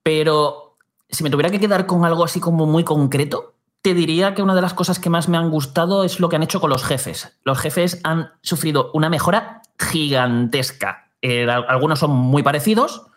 Pero 0.03 0.77
si 1.09 1.23
me 1.23 1.29
tuviera 1.29 1.49
que 1.49 1.59
quedar 1.59 1.85
con 1.85 2.05
algo 2.05 2.23
así 2.23 2.39
como 2.39 2.65
muy 2.65 2.85
concreto, 2.85 3.55
te 3.81 3.93
diría 3.93 4.35
que 4.35 4.41
una 4.41 4.55
de 4.55 4.61
las 4.61 4.73
cosas 4.73 4.99
que 4.99 5.09
más 5.09 5.27
me 5.27 5.37
han 5.37 5.49
gustado 5.49 6.03
es 6.03 6.19
lo 6.19 6.29
que 6.29 6.35
han 6.35 6.43
hecho 6.43 6.61
con 6.61 6.69
los 6.69 6.83
jefes. 6.83 7.37
Los 7.43 7.59
jefes 7.59 7.99
han 8.03 8.31
sufrido 8.41 8.91
una 8.93 9.09
mejora 9.09 9.60
gigantesca. 9.81 11.09
Eh, 11.21 11.47
algunos 11.49 11.99
son 11.99 12.11
muy 12.11 12.43
parecidos, 12.43 13.07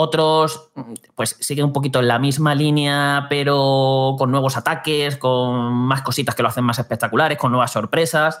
Otros, 0.00 0.70
pues 1.16 1.36
siguen 1.40 1.64
un 1.64 1.72
poquito 1.72 1.98
en 1.98 2.06
la 2.06 2.20
misma 2.20 2.54
línea, 2.54 3.26
pero 3.28 4.14
con 4.16 4.30
nuevos 4.30 4.56
ataques, 4.56 5.16
con 5.16 5.72
más 5.72 6.02
cositas 6.02 6.36
que 6.36 6.42
lo 6.44 6.48
hacen 6.48 6.62
más 6.62 6.78
espectaculares, 6.78 7.36
con 7.36 7.50
nuevas 7.50 7.72
sorpresas. 7.72 8.40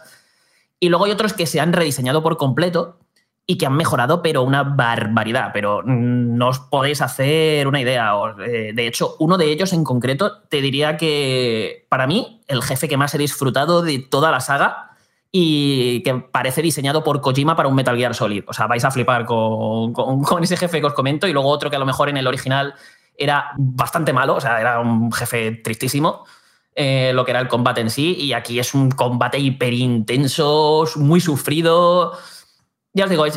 Y 0.78 0.88
luego 0.88 1.06
hay 1.06 1.10
otros 1.10 1.32
que 1.32 1.46
se 1.46 1.58
han 1.58 1.72
rediseñado 1.72 2.22
por 2.22 2.36
completo 2.36 3.00
y 3.44 3.58
que 3.58 3.66
han 3.66 3.74
mejorado, 3.74 4.22
pero 4.22 4.44
una 4.44 4.62
barbaridad. 4.62 5.50
Pero 5.52 5.82
no 5.82 6.48
os 6.48 6.60
podéis 6.60 7.02
hacer 7.02 7.66
una 7.66 7.80
idea. 7.80 8.12
Eh, 8.46 8.72
de 8.72 8.86
hecho, 8.86 9.16
uno 9.18 9.36
de 9.36 9.50
ellos 9.50 9.72
en 9.72 9.82
concreto, 9.82 10.42
te 10.42 10.60
diría 10.60 10.96
que 10.96 11.86
para 11.88 12.06
mí, 12.06 12.40
el 12.46 12.62
jefe 12.62 12.88
que 12.88 12.96
más 12.96 13.14
he 13.16 13.18
disfrutado 13.18 13.82
de 13.82 13.98
toda 13.98 14.30
la 14.30 14.38
saga 14.40 14.87
y 15.30 16.02
que 16.02 16.14
parece 16.14 16.62
diseñado 16.62 17.04
por 17.04 17.20
Kojima 17.20 17.54
para 17.54 17.68
un 17.68 17.74
Metal 17.74 17.96
Gear 17.96 18.14
Solid. 18.14 18.44
O 18.46 18.52
sea, 18.52 18.66
vais 18.66 18.84
a 18.84 18.90
flipar 18.90 19.24
con, 19.26 20.42
ese 20.42 20.56
jefe 20.56 20.80
que 20.80 20.86
os 20.86 20.94
comento 20.94 21.26
y 21.26 21.32
luego 21.32 21.48
otro 21.48 21.70
que 21.70 21.76
a 21.76 21.80
lo 21.80 21.86
mejor 21.86 22.08
en 22.08 22.16
el 22.16 22.26
original 22.26 22.74
era 23.16 23.52
bastante 23.56 24.12
malo, 24.12 24.36
o 24.36 24.40
sea, 24.40 24.60
era 24.60 24.80
un 24.80 25.12
jefe 25.12 25.52
tristísimo. 25.52 26.24
Eh, 26.80 27.10
lo 27.12 27.24
que 27.24 27.32
era 27.32 27.40
el 27.40 27.48
combate 27.48 27.80
en 27.80 27.90
sí, 27.90 28.14
y 28.14 28.32
aquí 28.32 28.60
es 28.60 28.72
un 28.72 28.92
combate 28.92 29.40
hiper 29.40 29.72
intenso, 29.72 30.84
muy 30.94 31.20
sufrido. 31.20 32.12
Ya 32.94 33.04
os 33.04 33.10
digo, 33.10 33.26
es, 33.26 33.36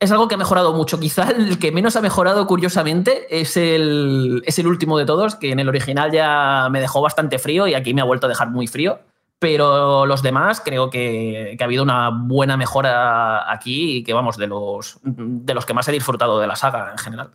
es, 0.00 0.10
algo 0.10 0.26
que 0.26 0.34
ha 0.34 0.38
mejorado 0.38 0.72
mucho. 0.72 0.98
Quizá 0.98 1.30
el 1.30 1.60
que 1.60 1.70
menos 1.70 1.94
ha 1.94 2.00
mejorado, 2.00 2.48
curiosamente, 2.48 3.40
es 3.40 3.56
el, 3.56 4.42
es 4.44 4.58
el 4.58 4.66
último 4.66 4.98
de 4.98 5.06
todos, 5.06 5.36
que 5.36 5.52
en 5.52 5.60
el 5.60 5.68
original 5.68 6.10
ya 6.10 6.66
me 6.68 6.80
dejó 6.80 7.00
bastante 7.00 7.38
frío 7.38 7.68
y 7.68 7.74
aquí 7.74 7.94
me 7.94 8.00
ha 8.00 8.04
vuelto 8.04 8.26
a 8.26 8.28
dejar 8.28 8.50
muy 8.50 8.66
frío. 8.66 8.98
Pero 9.40 10.06
los 10.06 10.22
demás 10.22 10.62
creo 10.62 10.90
que, 10.90 11.56
ha 11.58 11.64
habido 11.64 11.82
una 11.82 12.10
buena 12.10 12.56
mejora 12.56 13.50
aquí 13.50 13.96
y 13.96 14.04
que 14.04 14.12
vamos, 14.12 14.36
de 14.36 14.46
los, 14.46 15.00
de 15.02 15.54
los 15.54 15.66
que 15.66 15.74
más 15.74 15.88
he 15.88 15.92
disfrutado 15.92 16.38
de 16.38 16.46
la 16.46 16.54
saga 16.54 16.92
en 16.92 16.98
general. 16.98 17.30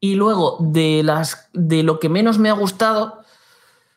Y 0.00 0.16
luego, 0.16 0.58
de, 0.60 1.02
las, 1.02 1.48
de 1.54 1.82
lo 1.82 2.00
que 2.00 2.08
menos 2.08 2.38
me 2.38 2.50
ha 2.50 2.52
gustado, 2.52 3.20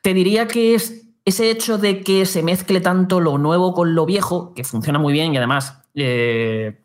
te 0.01 0.13
diría 0.13 0.47
que 0.47 0.75
es 0.75 1.07
ese 1.25 1.49
hecho 1.49 1.77
de 1.77 2.01
que 2.03 2.25
se 2.25 2.43
mezcle 2.43 2.81
tanto 2.81 3.19
lo 3.19 3.37
nuevo 3.37 3.73
con 3.73 3.95
lo 3.95 4.05
viejo, 4.05 4.53
que 4.53 4.63
funciona 4.63 4.99
muy 4.99 5.11
bien 5.11 5.33
y 5.33 5.37
además 5.37 5.81
eh, 5.95 6.83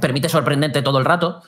permite 0.00 0.28
sorprenderte 0.28 0.82
todo 0.82 0.98
el 0.98 1.04
rato, 1.04 1.42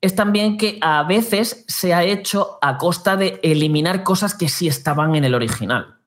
es 0.00 0.14
también 0.14 0.56
que 0.56 0.78
a 0.80 1.02
veces 1.02 1.64
se 1.68 1.92
ha 1.92 2.04
hecho 2.04 2.58
a 2.62 2.78
costa 2.78 3.16
de 3.16 3.40
eliminar 3.42 4.02
cosas 4.02 4.34
que 4.34 4.48
sí 4.48 4.66
estaban 4.66 5.14
en 5.14 5.24
el 5.24 5.34
original. 5.34 5.99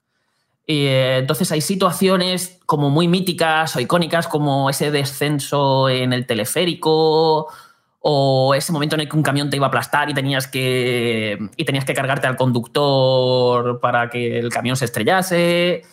Eh, 0.65 1.17
entonces 1.19 1.51
hay 1.51 1.61
situaciones 1.61 2.59
como 2.65 2.89
muy 2.89 3.07
míticas 3.07 3.75
o 3.75 3.81
icónicas 3.81 4.27
como 4.27 4.69
ese 4.69 4.91
descenso 4.91 5.89
en 5.89 6.13
el 6.13 6.25
teleférico 6.25 7.47
o 7.99 8.53
ese 8.55 8.71
momento 8.71 8.95
en 8.95 9.01
el 9.01 9.09
que 9.09 9.15
un 9.17 9.23
camión 9.23 9.49
te 9.49 9.57
iba 9.57 9.65
a 9.65 9.69
aplastar 9.69 10.09
y 10.09 10.13
tenías 10.13 10.47
que, 10.47 11.37
y 11.57 11.65
tenías 11.65 11.85
que 11.85 11.93
cargarte 11.93 12.27
al 12.27 12.37
conductor 12.37 13.79
para 13.81 14.09
que 14.09 14.39
el 14.39 14.49
camión 14.49 14.75
se 14.77 14.85
estrellase 14.85 15.83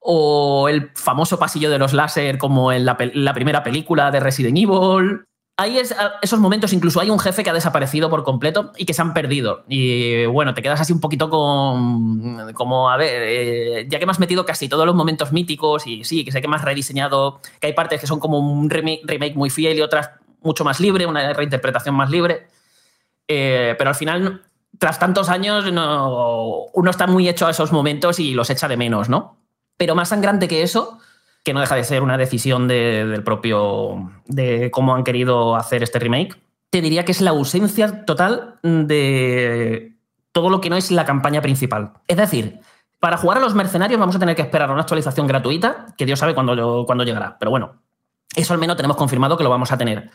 o 0.00 0.68
el 0.68 0.90
famoso 0.94 1.38
pasillo 1.38 1.70
de 1.70 1.78
los 1.78 1.92
láser 1.92 2.38
como 2.38 2.72
en 2.72 2.84
la, 2.84 2.96
la 3.14 3.34
primera 3.34 3.64
película 3.64 4.10
de 4.12 4.20
Resident 4.20 4.56
Evil 4.56 5.26
hay 5.58 5.78
esos 5.78 6.38
momentos, 6.38 6.74
incluso 6.74 7.00
hay 7.00 7.08
un 7.08 7.18
jefe 7.18 7.42
que 7.42 7.48
ha 7.48 7.54
desaparecido 7.54 8.10
por 8.10 8.24
completo 8.24 8.72
y 8.76 8.84
que 8.84 8.92
se 8.92 9.00
han 9.00 9.14
perdido. 9.14 9.64
Y 9.68 10.26
bueno, 10.26 10.52
te 10.52 10.60
quedas 10.60 10.82
así 10.82 10.92
un 10.92 11.00
poquito 11.00 11.30
con. 11.30 12.52
Como, 12.52 12.90
a 12.90 12.96
ver, 12.98 13.22
eh, 13.24 13.86
ya 13.88 13.98
que 13.98 14.04
me 14.04 14.12
has 14.12 14.18
metido 14.18 14.44
casi 14.44 14.68
todos 14.68 14.84
los 14.84 14.94
momentos 14.94 15.32
míticos 15.32 15.86
y 15.86 16.04
sí, 16.04 16.26
que 16.26 16.32
sé 16.32 16.42
que 16.42 16.48
me 16.48 16.56
has 16.56 16.62
rediseñado, 16.62 17.40
que 17.58 17.68
hay 17.68 17.72
partes 17.72 18.00
que 18.00 18.06
son 18.06 18.20
como 18.20 18.38
un 18.38 18.68
remake, 18.68 19.34
muy 19.34 19.48
fiel 19.48 19.78
y 19.78 19.80
otras 19.80 20.10
mucho 20.42 20.62
más 20.62 20.78
libre, 20.78 21.06
una 21.06 21.32
reinterpretación 21.32 21.94
más 21.94 22.10
libre. 22.10 22.48
Eh, 23.26 23.74
pero 23.78 23.88
al 23.88 23.96
final, 23.96 24.42
tras 24.78 24.98
tantos 24.98 25.30
años, 25.30 25.64
uno 25.66 26.90
está 26.90 27.06
muy 27.06 27.30
hecho 27.30 27.46
a 27.46 27.50
esos 27.50 27.72
momentos 27.72 28.20
y 28.20 28.34
los 28.34 28.50
echa 28.50 28.68
de 28.68 28.76
menos, 28.76 29.08
¿no? 29.08 29.38
Pero 29.78 29.94
más 29.94 30.10
sangrante 30.10 30.48
que 30.48 30.62
eso 30.62 30.98
que 31.46 31.54
no 31.54 31.60
deja 31.60 31.76
de 31.76 31.84
ser 31.84 32.02
una 32.02 32.18
decisión 32.18 32.66
del 32.66 33.22
propio, 33.22 34.10
de 34.26 34.68
cómo 34.72 34.96
han 34.96 35.04
querido 35.04 35.54
hacer 35.54 35.84
este 35.84 36.00
remake, 36.00 36.36
te 36.70 36.80
diría 36.80 37.04
que 37.04 37.12
es 37.12 37.20
la 37.20 37.30
ausencia 37.30 38.04
total 38.04 38.58
de 38.62 39.92
todo 40.32 40.50
lo 40.50 40.60
que 40.60 40.70
no 40.70 40.76
es 40.76 40.90
la 40.90 41.04
campaña 41.04 41.40
principal. 41.42 41.92
Es 42.08 42.16
decir, 42.16 42.58
para 42.98 43.16
jugar 43.16 43.38
a 43.38 43.40
los 43.40 43.54
mercenarios 43.54 44.00
vamos 44.00 44.16
a 44.16 44.18
tener 44.18 44.34
que 44.34 44.42
esperar 44.42 44.70
a 44.70 44.72
una 44.72 44.82
actualización 44.82 45.28
gratuita, 45.28 45.86
que 45.96 46.04
Dios 46.04 46.18
sabe 46.18 46.34
cuándo, 46.34 47.04
llegará. 47.04 47.38
Pero 47.38 47.52
bueno, 47.52 47.76
eso 48.34 48.52
al 48.52 48.58
menos 48.58 48.76
tenemos 48.76 48.96
confirmado 48.96 49.36
que 49.36 49.44
lo 49.44 49.50
vamos 49.50 49.70
a 49.70 49.78
tener. 49.78 50.10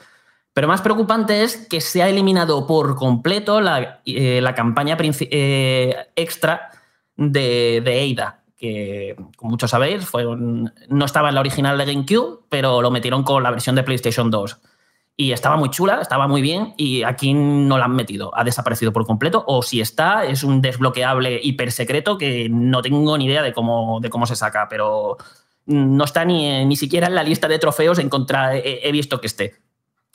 Pero 0.52 0.68
más 0.68 0.82
preocupante 0.82 1.44
es 1.44 1.66
que 1.66 1.80
se 1.80 2.04
ha 2.04 2.10
eliminado 2.10 2.68
por 2.68 2.98
completo 2.98 3.62
la, 3.62 4.02
eh, 4.06 4.44
campaña 4.54 4.98
eh, 5.00 5.96
extra 6.14 6.72
de, 7.16 7.82
de 7.86 8.00
Eida 8.02 8.41
que 8.62 9.16
como 9.36 9.50
muchos 9.50 9.72
sabéis, 9.72 10.06
fue 10.06 10.24
no 10.24 11.06
estaba 11.06 11.30
en 11.30 11.36
la 11.36 11.42
original 11.42 11.80
de 11.80 11.86
GameCube, 11.86 12.42
pero 12.48 12.82
lo 12.84 12.92
metieron 12.92 13.24
con 13.24 13.42
la 13.42 13.50
versión 13.50 13.76
de 13.76 13.82
PlayStation 13.82 14.30
2. 14.30 14.60
Y 15.18 15.32
estaba 15.32 15.58
muy 15.58 15.70
chula, 15.72 16.00
estaba 16.00 16.28
muy 16.28 16.42
bien, 16.42 16.76
y 16.78 17.02
aquí 17.02 17.34
no 17.34 17.80
la 17.80 17.86
han 17.86 17.96
metido, 17.96 18.32
ha 18.38 18.44
desaparecido 18.44 18.94
por 18.94 19.06
completo, 19.06 19.44
o 19.48 19.64
si 19.64 19.82
está, 19.82 20.26
es 20.26 20.44
un 20.44 20.62
desbloqueable 20.62 21.40
hiper 21.42 21.72
secreto 21.72 22.18
que 22.20 22.50
no 22.50 22.84
tengo 22.84 23.18
ni 23.18 23.26
idea 23.26 23.42
de 23.42 23.52
cómo, 23.52 24.00
de 24.00 24.12
cómo 24.12 24.28
se 24.28 24.36
saca, 24.36 24.68
pero 24.70 25.18
no 25.66 26.04
está 26.04 26.24
ni, 26.24 26.64
ni 26.66 26.76
siquiera 26.76 27.08
en 27.08 27.16
la 27.16 27.24
lista 27.24 27.48
de 27.48 27.60
trofeos 27.60 27.98
en 27.98 28.10
contra, 28.10 28.56
he, 28.56 28.88
he 28.88 28.92
visto 28.92 29.20
que 29.20 29.28
esté. 29.28 29.56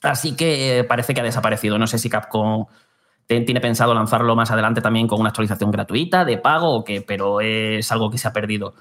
Así 0.03 0.37
que 0.37 0.85
parece 0.89 1.15
que 1.15 1.21
ha 1.21 1.25
desaparecido. 1.25 1.79
No 1.79 1.87
sé 1.87 1.99
si 1.99 2.09
Capcom 2.09 2.67
tiene 3.27 3.61
pensado 3.61 3.93
lanzarlo 3.95 4.37
más 4.37 4.51
adelante 4.51 4.81
también 4.81 5.09
con 5.09 5.21
una 5.21 5.31
actualización 5.31 5.71
gratuita, 5.71 6.25
de 6.25 6.39
pago 6.39 6.77
o 6.77 6.85
pero 7.07 7.41
es 7.41 7.91
algo 7.91 8.11
que 8.11 8.19
se 8.19 8.29
ha 8.29 8.33
perdido. 8.33 8.75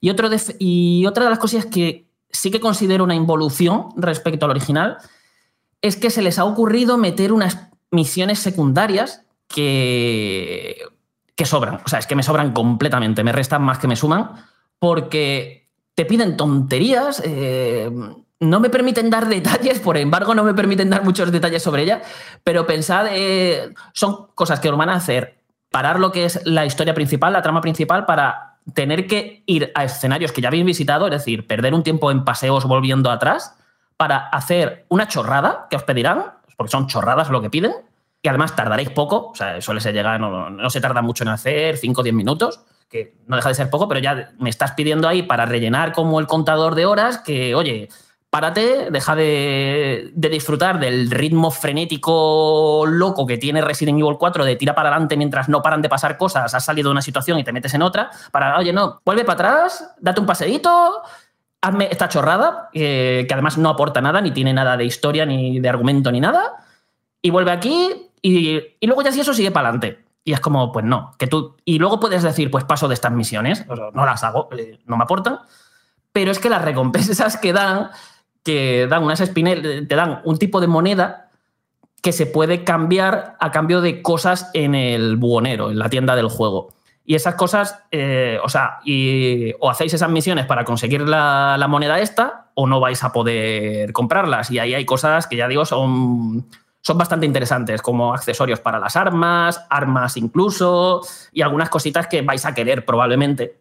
Y, 0.00 0.10
otro 0.10 0.28
y 0.58 1.04
otra 1.06 1.24
de 1.24 1.30
las 1.30 1.38
cosas 1.38 1.66
que 1.66 2.06
sí 2.30 2.50
que 2.50 2.60
considero 2.60 3.04
una 3.04 3.14
involución 3.14 3.88
respecto 3.96 4.46
al 4.46 4.52
original 4.52 4.96
es 5.82 5.96
que 5.96 6.10
se 6.10 6.22
les 6.22 6.38
ha 6.38 6.44
ocurrido 6.44 6.96
meter 6.96 7.32
unas 7.32 7.68
misiones 7.90 8.38
secundarias 8.38 9.26
que, 9.48 10.76
que 11.34 11.44
sobran. 11.44 11.80
O 11.84 11.88
sea, 11.88 11.98
es 11.98 12.06
que 12.06 12.16
me 12.16 12.22
sobran 12.22 12.52
completamente, 12.52 13.24
me 13.24 13.32
restan 13.32 13.62
más 13.62 13.78
que 13.78 13.88
me 13.88 13.96
suman, 13.96 14.30
porque 14.78 15.68
te 15.94 16.04
piden 16.04 16.36
tonterías. 16.36 17.22
Eh, 17.24 17.90
no 18.40 18.58
me 18.58 18.70
permiten 18.70 19.10
dar 19.10 19.28
detalles, 19.28 19.78
por 19.80 19.96
embargo, 19.96 20.34
no 20.34 20.42
me 20.42 20.54
permiten 20.54 20.90
dar 20.90 21.04
muchos 21.04 21.30
detalles 21.30 21.62
sobre 21.62 21.82
ella, 21.82 22.02
pero 22.42 22.66
pensad, 22.66 23.06
eh, 23.10 23.72
son 23.92 24.28
cosas 24.34 24.60
que 24.60 24.70
os 24.70 24.76
van 24.76 24.88
a 24.88 24.94
hacer 24.94 25.40
parar 25.70 26.00
lo 26.00 26.10
que 26.10 26.24
es 26.24 26.44
la 26.44 26.66
historia 26.66 26.94
principal, 26.94 27.32
la 27.32 27.42
trama 27.42 27.60
principal, 27.60 28.06
para 28.06 28.58
tener 28.74 29.06
que 29.06 29.44
ir 29.46 29.70
a 29.74 29.84
escenarios 29.84 30.32
que 30.32 30.40
ya 30.40 30.48
habéis 30.48 30.64
visitado, 30.64 31.06
es 31.06 31.12
decir, 31.12 31.46
perder 31.46 31.74
un 31.74 31.82
tiempo 31.82 32.10
en 32.10 32.24
paseos 32.24 32.64
volviendo 32.64 33.10
atrás, 33.10 33.56
para 33.96 34.16
hacer 34.28 34.86
una 34.88 35.06
chorrada 35.06 35.66
que 35.68 35.76
os 35.76 35.84
pedirán, 35.84 36.24
porque 36.56 36.70
son 36.70 36.86
chorradas 36.86 37.30
lo 37.30 37.42
que 37.42 37.50
piden, 37.50 37.72
y 38.22 38.28
además 38.28 38.56
tardaréis 38.56 38.90
poco, 38.90 39.28
o 39.28 39.34
sea, 39.34 39.60
suele 39.60 39.80
ser 39.80 39.94
llegar, 39.94 40.18
no, 40.18 40.50
no 40.50 40.70
se 40.70 40.80
tarda 40.80 41.02
mucho 41.02 41.24
en 41.24 41.28
hacer, 41.28 41.76
5 41.76 42.00
o 42.00 42.04
10 42.04 42.14
minutos, 42.14 42.60
que 42.88 43.14
no 43.26 43.36
deja 43.36 43.50
de 43.50 43.54
ser 43.54 43.70
poco, 43.70 43.86
pero 43.86 44.00
ya 44.00 44.32
me 44.38 44.50
estás 44.50 44.72
pidiendo 44.72 45.08
ahí 45.08 45.22
para 45.22 45.46
rellenar 45.46 45.92
como 45.92 46.18
el 46.18 46.26
contador 46.26 46.74
de 46.74 46.86
horas 46.86 47.18
que, 47.18 47.54
oye, 47.54 47.88
párate, 48.30 48.90
deja 48.90 49.16
de, 49.16 50.12
disfrutar 50.14 50.78
del 50.78 51.10
ritmo 51.10 51.50
frenético 51.50 52.84
loco 52.86 53.26
que 53.26 53.38
tiene 53.38 53.60
Resident 53.60 53.98
Evil 53.98 54.16
4 54.18 54.44
de 54.44 54.56
tira 54.56 54.74
para 54.74 54.88
adelante 54.88 55.16
mientras 55.16 55.48
no 55.48 55.62
paran 55.62 55.82
de 55.82 55.88
pasar 55.88 56.16
cosas, 56.16 56.54
has 56.54 56.64
salido 56.64 56.88
de 56.88 56.92
una 56.92 57.02
situación 57.02 57.38
y 57.40 57.44
te 57.44 57.52
metes 57.52 57.74
en 57.74 57.82
otra, 57.82 58.10
para, 58.30 58.56
oye, 58.58 58.72
no, 58.72 59.00
vuelve 59.04 59.24
para 59.24 59.34
atrás, 59.34 59.94
date 59.98 60.20
un 60.20 60.26
paseíto, 60.26 61.02
hazme 61.60 61.88
esta 61.90 62.08
chorrada, 62.08 62.68
que 62.72 63.26
además 63.30 63.58
no 63.58 63.68
aporta 63.68 64.00
nada, 64.00 64.20
ni 64.20 64.30
tiene 64.30 64.52
nada 64.52 64.76
de 64.76 64.84
historia, 64.84 65.26
ni 65.26 65.58
de 65.58 65.68
argumento, 65.68 66.12
ni 66.12 66.20
nada, 66.20 66.64
y 67.20 67.30
vuelve 67.30 67.50
aquí 67.50 68.10
y, 68.22 68.60
luego 68.82 69.02
ya 69.02 69.12
si 69.12 69.20
eso 69.20 69.34
sigue 69.34 69.50
para 69.50 69.68
adelante. 69.68 70.04
Y 70.22 70.32
es 70.32 70.40
como, 70.40 70.70
pues 70.70 70.84
no, 70.84 71.14
que 71.18 71.26
tú... 71.26 71.56
Y 71.64 71.78
luego 71.78 71.98
puedes 71.98 72.22
decir, 72.22 72.50
pues 72.50 72.64
paso 72.64 72.88
de 72.88 72.94
estas 72.94 73.10
misiones, 73.10 73.66
no 73.66 74.06
las 74.06 74.22
hago, 74.22 74.48
eh, 74.56 74.78
no 74.84 74.96
me 74.96 75.04
aportan, 75.04 75.40
pero 76.12 76.30
es 76.30 76.38
que 76.38 76.50
las 76.50 76.62
recompensas 76.62 77.36
que 77.40 77.52
dan 77.52 77.90
que 78.42 78.86
dan 78.88 79.02
unas 79.02 79.22
te 79.32 79.84
dan 79.96 80.20
un 80.24 80.38
tipo 80.38 80.60
de 80.60 80.66
moneda 80.66 81.30
que 82.02 82.12
se 82.12 82.26
puede 82.26 82.64
cambiar 82.64 83.36
a 83.40 83.50
cambio 83.50 83.80
de 83.80 84.02
cosas 84.02 84.50
en 84.54 84.74
el 84.74 85.16
buhonero, 85.16 85.70
en 85.70 85.78
la 85.78 85.90
tienda 85.90 86.16
del 86.16 86.28
juego. 86.28 86.72
Y 87.04 87.14
esas 87.14 87.34
cosas, 87.34 87.82
eh, 87.90 88.38
o 88.42 88.48
sea, 88.48 88.78
o 89.58 89.70
hacéis 89.70 89.94
esas 89.94 90.10
misiones 90.10 90.46
para 90.46 90.64
conseguir 90.64 91.02
la, 91.02 91.56
la, 91.58 91.66
moneda 91.66 91.98
esta, 91.98 92.50
o 92.54 92.66
no 92.66 92.78
vais 92.78 93.02
a 93.02 93.12
poder 93.12 93.92
comprarlas. 93.92 94.50
Y 94.50 94.58
ahí 94.58 94.74
hay 94.74 94.84
cosas 94.84 95.26
que 95.26 95.36
ya 95.36 95.48
digo 95.48 95.64
son, 95.64 96.46
son 96.80 96.98
bastante 96.98 97.26
interesantes, 97.26 97.82
como 97.82 98.14
accesorios 98.14 98.60
para 98.60 98.78
las 98.78 98.96
armas, 98.96 99.66
armas 99.70 100.16
incluso, 100.16 101.02
y 101.32 101.42
algunas 101.42 101.68
cositas 101.68 102.06
que 102.06 102.22
vais 102.22 102.46
a 102.46 102.54
querer 102.54 102.84
probablemente. 102.84 103.58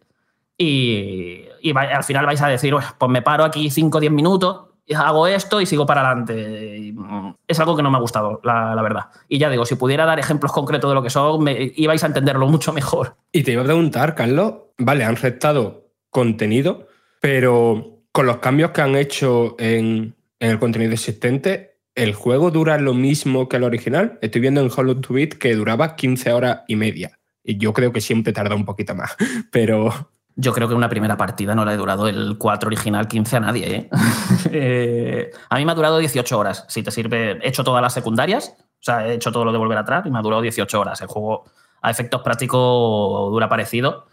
Y, 0.58 1.46
y 1.62 1.76
al 1.76 2.04
final 2.04 2.26
vais 2.26 2.42
a 2.42 2.48
decir, 2.48 2.76
pues 2.98 3.12
me 3.12 3.22
paro 3.22 3.46
aquí 3.46 3.70
5 3.70 3.98
o 3.98 4.02
10 4.02 4.12
minutos 4.14 4.69
hago 4.96 5.28
esto 5.28 5.62
y 5.62 5.66
sigo 5.66 5.86
para 5.86 6.02
adelante. 6.02 6.92
Mm, 6.94 7.34
es 7.48 7.60
algo 7.60 7.76
que 7.76 7.84
no 7.84 7.92
me 7.92 7.98
ha 7.98 8.02
gustado, 8.02 8.42
la, 8.44 8.82
verdad. 8.82 9.06
Y 9.28 9.38
ya 9.38 9.50
digo, 9.50 9.66
si 9.66 9.76
pudiera 9.76 10.06
dar 10.06 10.20
ejemplos 10.20 10.52
concretos 10.52 10.90
de 10.90 10.96
lo 10.96 11.04
que 11.04 11.10
son, 11.10 11.46
ibais 11.48 12.04
a 12.04 12.08
entenderlo 12.08 12.48
mucho 12.48 12.74
mejor. 12.74 13.16
Y 13.32 13.44
te 13.44 13.52
iba 13.52 13.62
a 13.62 13.66
preguntar, 13.66 14.16
Carlos, 14.16 14.54
vale, 14.78 15.04
han 15.04 15.16
restado 15.16 15.90
contenido, 16.10 16.88
pero 17.22 18.00
con 18.12 18.26
los 18.26 18.38
cambios 18.38 18.72
que 18.72 18.82
han 18.82 18.96
hecho 18.96 19.56
en, 19.60 20.16
en 20.40 20.50
el 20.50 20.60
contenido 20.60 20.94
existente, 20.94 21.78
¿el 21.96 22.14
juego 22.14 22.50
dura 22.50 22.78
lo 22.78 22.94
mismo 22.94 23.50
que 23.50 23.58
el 23.58 23.64
original? 23.64 24.18
Estoy 24.22 24.42
viendo 24.42 24.62
en 24.62 24.72
Hollow 24.76 25.02
to 25.02 25.14
Beat 25.14 25.34
que 25.34 25.56
duraba 25.56 25.96
15 25.96 26.34
horas 26.34 26.62
y 26.68 26.76
media. 26.76 27.20
Y 27.44 27.58
yo 27.58 27.74
creo 27.74 27.92
que 27.92 28.02
siempre 28.02 28.34
tarda 28.34 28.56
un 28.56 28.66
poquito 28.66 28.96
más, 28.96 29.16
pero... 29.52 30.12
Yo 30.42 30.54
creo 30.54 30.70
que 30.70 30.74
una 30.74 30.88
primera 30.88 31.18
partida 31.18 31.54
no 31.54 31.66
le 31.66 31.74
ha 31.74 31.76
durado 31.76 32.08
el 32.08 32.38
4 32.38 32.68
original 32.68 33.10
15 33.10 33.36
a 33.36 33.40
nadie. 33.42 33.76
¿eh? 33.76 33.90
Eh, 34.52 35.32
a 35.50 35.58
mí 35.58 35.66
me 35.66 35.72
ha 35.74 35.76
durado 35.76 35.98
18 35.98 36.40
horas. 36.40 36.64
Si 36.70 36.82
te 36.82 36.92
sirve, 36.92 37.32
he 37.44 37.50
hecho 37.50 37.64
todas 37.64 37.82
las 37.82 37.94
secundarias, 37.94 38.56
o 38.58 38.64
sea, 38.80 39.06
he 39.06 39.16
hecho 39.16 39.34
todo 39.34 39.44
lo 39.44 39.52
de 39.52 39.58
volver 39.58 39.78
atrás 39.78 40.06
y 40.06 40.10
me 40.10 40.18
ha 40.18 40.22
durado 40.22 40.42
18 40.42 40.80
horas. 40.80 41.02
El 41.02 41.08
juego 41.08 41.44
a 41.82 41.92
efectos 41.92 42.22
prácticos 42.22 43.32
dura 43.32 43.50
parecido. 43.50 44.06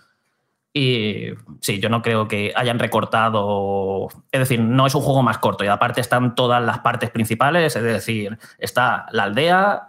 Y 0.78 1.32
sí, 1.62 1.80
yo 1.80 1.88
no 1.88 2.02
creo 2.02 2.28
que 2.28 2.52
hayan 2.54 2.78
recortado. 2.78 4.08
Es 4.30 4.40
decir, 4.40 4.60
no 4.60 4.86
es 4.86 4.94
un 4.94 5.00
juego 5.00 5.22
más 5.22 5.38
corto. 5.38 5.64
Y 5.64 5.68
aparte 5.68 6.02
están 6.02 6.34
todas 6.34 6.62
las 6.62 6.80
partes 6.80 7.08
principales. 7.08 7.74
Es 7.76 7.82
decir, 7.82 8.38
está 8.58 9.06
la 9.10 9.22
aldea, 9.22 9.88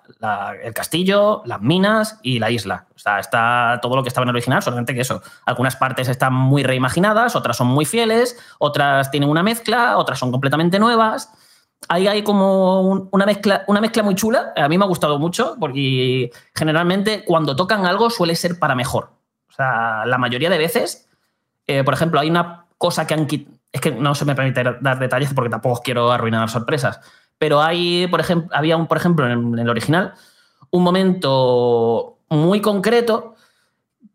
el 0.63 0.73
castillo, 0.73 1.41
las 1.43 1.59
minas 1.59 2.21
y 2.23 2.39
la 2.39 2.51
isla. 2.51 2.87
O 2.95 2.99
sea, 2.99 3.19
está 3.19 3.79
todo 3.81 3.97
lo 3.97 4.01
que 4.03 4.07
estaba 4.07 4.23
en 4.23 4.29
el 4.29 4.35
original, 4.37 4.63
solamente 4.63 4.95
que 4.95 5.01
eso. 5.01 5.21
Algunas 5.45 5.75
partes 5.75 6.07
están 6.07 6.33
muy 6.33 6.63
reimaginadas, 6.63 7.35
otras 7.35 7.57
son 7.57 7.67
muy 7.67 7.83
fieles, 7.83 8.39
otras 8.57 9.11
tienen 9.11 9.27
una 9.27 9.43
mezcla, 9.43 9.97
otras 9.97 10.17
son 10.17 10.31
completamente 10.31 10.79
nuevas. 10.79 11.33
Ahí 11.89 12.07
hay 12.07 12.23
como 12.23 13.09
una 13.11 13.25
mezcla, 13.25 13.65
una 13.67 13.81
mezcla 13.81 14.03
muy 14.03 14.15
chula. 14.15 14.53
A 14.55 14.69
mí 14.69 14.77
me 14.77 14.85
ha 14.85 14.87
gustado 14.87 15.19
mucho 15.19 15.57
porque 15.59 16.31
generalmente 16.55 17.25
cuando 17.25 17.57
tocan 17.57 17.85
algo 17.85 18.09
suele 18.09 18.37
ser 18.37 18.57
para 18.57 18.73
mejor 18.73 19.16
sea, 19.57 20.05
la 20.05 20.17
mayoría 20.17 20.49
de 20.49 20.57
veces, 20.57 21.09
eh, 21.67 21.83
por 21.83 21.93
ejemplo, 21.93 22.19
hay 22.19 22.29
una 22.29 22.65
cosa 22.77 23.05
que 23.05 23.13
han 23.13 23.27
quitado. 23.27 23.57
Es 23.71 23.81
que 23.81 23.91
no 23.91 24.15
se 24.15 24.25
me 24.25 24.33
permite 24.33 24.63
dar 24.63 24.97
detalles 24.97 25.33
porque 25.33 25.49
tampoco 25.49 25.81
quiero 25.83 26.11
arruinar 26.11 26.49
sorpresas. 26.49 27.01
Pero 27.37 27.61
hay, 27.61 28.07
por 28.07 28.19
ejemplo, 28.19 28.49
había 28.57 28.77
un, 28.77 28.87
por 28.87 28.97
ejemplo, 28.97 29.29
en, 29.29 29.59
el 29.59 29.69
original, 29.69 30.13
un 30.71 30.83
momento 30.83 32.17
muy 32.29 32.61
concreto 32.61 33.35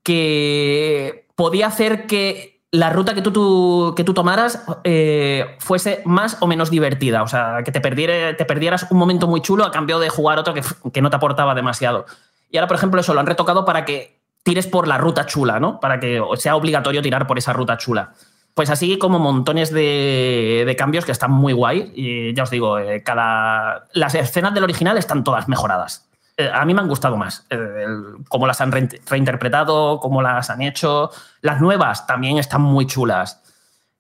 que 0.03 1.29
podía 1.37 1.69
hacer 1.69 2.07
que 2.07 2.63
la 2.73 2.91
ruta 2.91 3.15
que 3.15 3.23
tú, 3.23 3.93
que 3.97 4.05
tú 4.05 4.15
tomaras 4.15 4.65
eh, 4.83 5.57
fuese 5.59 6.03
más 6.05 6.39
o 6.41 6.47
menos 6.47 6.71
divertida. 6.71 7.23
O 7.23 7.29
sea, 7.29 7.63
que 7.65 7.71
te, 7.71 7.81
te 7.81 8.45
perdieras 8.45 8.91
un 8.91 8.99
momento 8.99 9.29
muy 9.29 9.43
chulo 9.43 9.65
a 9.65 9.71
cambio 9.71 9.99
de 9.99 10.09
jugar 10.09 10.39
otro 10.39 10.55
que, 10.55 10.63
que 10.93 11.03
no 11.03 11.11
te 11.11 11.17
aportaba 11.17 11.55
demasiado. 11.55 12.07
Y 12.51 12.57
ahora, 12.57 12.69
por 12.69 12.77
ejemplo, 12.77 13.01
eso 13.01 13.15
lo 13.15 13.21
han 13.21 13.27
retocado 13.27 13.65
para 13.65 13.85
que 13.85 14.22
tires 14.43 14.67
por 14.67 14.89
la 14.89 14.99
ruta 14.99 15.27
chula, 15.27 15.61
¿no? 15.61 15.81
Para 15.81 16.01
que 16.01 16.21
sea 16.37 16.57
obligatorio 16.57 17.03
tirar 17.03 17.27
por 17.27 17.39
esa 17.39 17.53
ruta 17.53 17.77
chula. 17.77 18.13
Pues 18.55 18.69
así 18.69 18.99
como 18.99 19.19
montones 19.19 19.73
de, 19.73 20.75
cambios 20.79 21.05
que 21.05 21.13
están 21.13 21.31
muy 21.31 21.53
guay. 21.53 21.93
Y 21.95 22.35
ya 22.35 22.43
os 22.43 22.51
digo, 22.51 22.79
eh, 22.79 23.03
cada. 23.03 23.87
Las 23.95 24.15
escenas 24.15 24.53
del 24.53 24.65
original 24.65 24.99
están 24.99 25.25
todas 25.25 25.49
mejoradas. 25.49 26.09
Eh, 26.37 26.51
a 26.53 26.65
mí 26.65 26.75
me 26.75 26.81
han 26.81 26.89
gustado 26.89 27.17
más. 27.17 27.47
Eh, 27.49 27.87
cómo 28.29 28.47
las 28.47 28.61
han 28.61 28.73
reinterpretado, 28.73 30.01
cómo 30.01 30.21
las 30.21 30.51
han 30.51 30.61
hecho. 30.61 31.11
Las 31.41 31.61
nuevas 31.61 32.07
también 32.07 32.39
están 32.39 32.61
muy 32.61 32.87
chulas. 32.87 33.39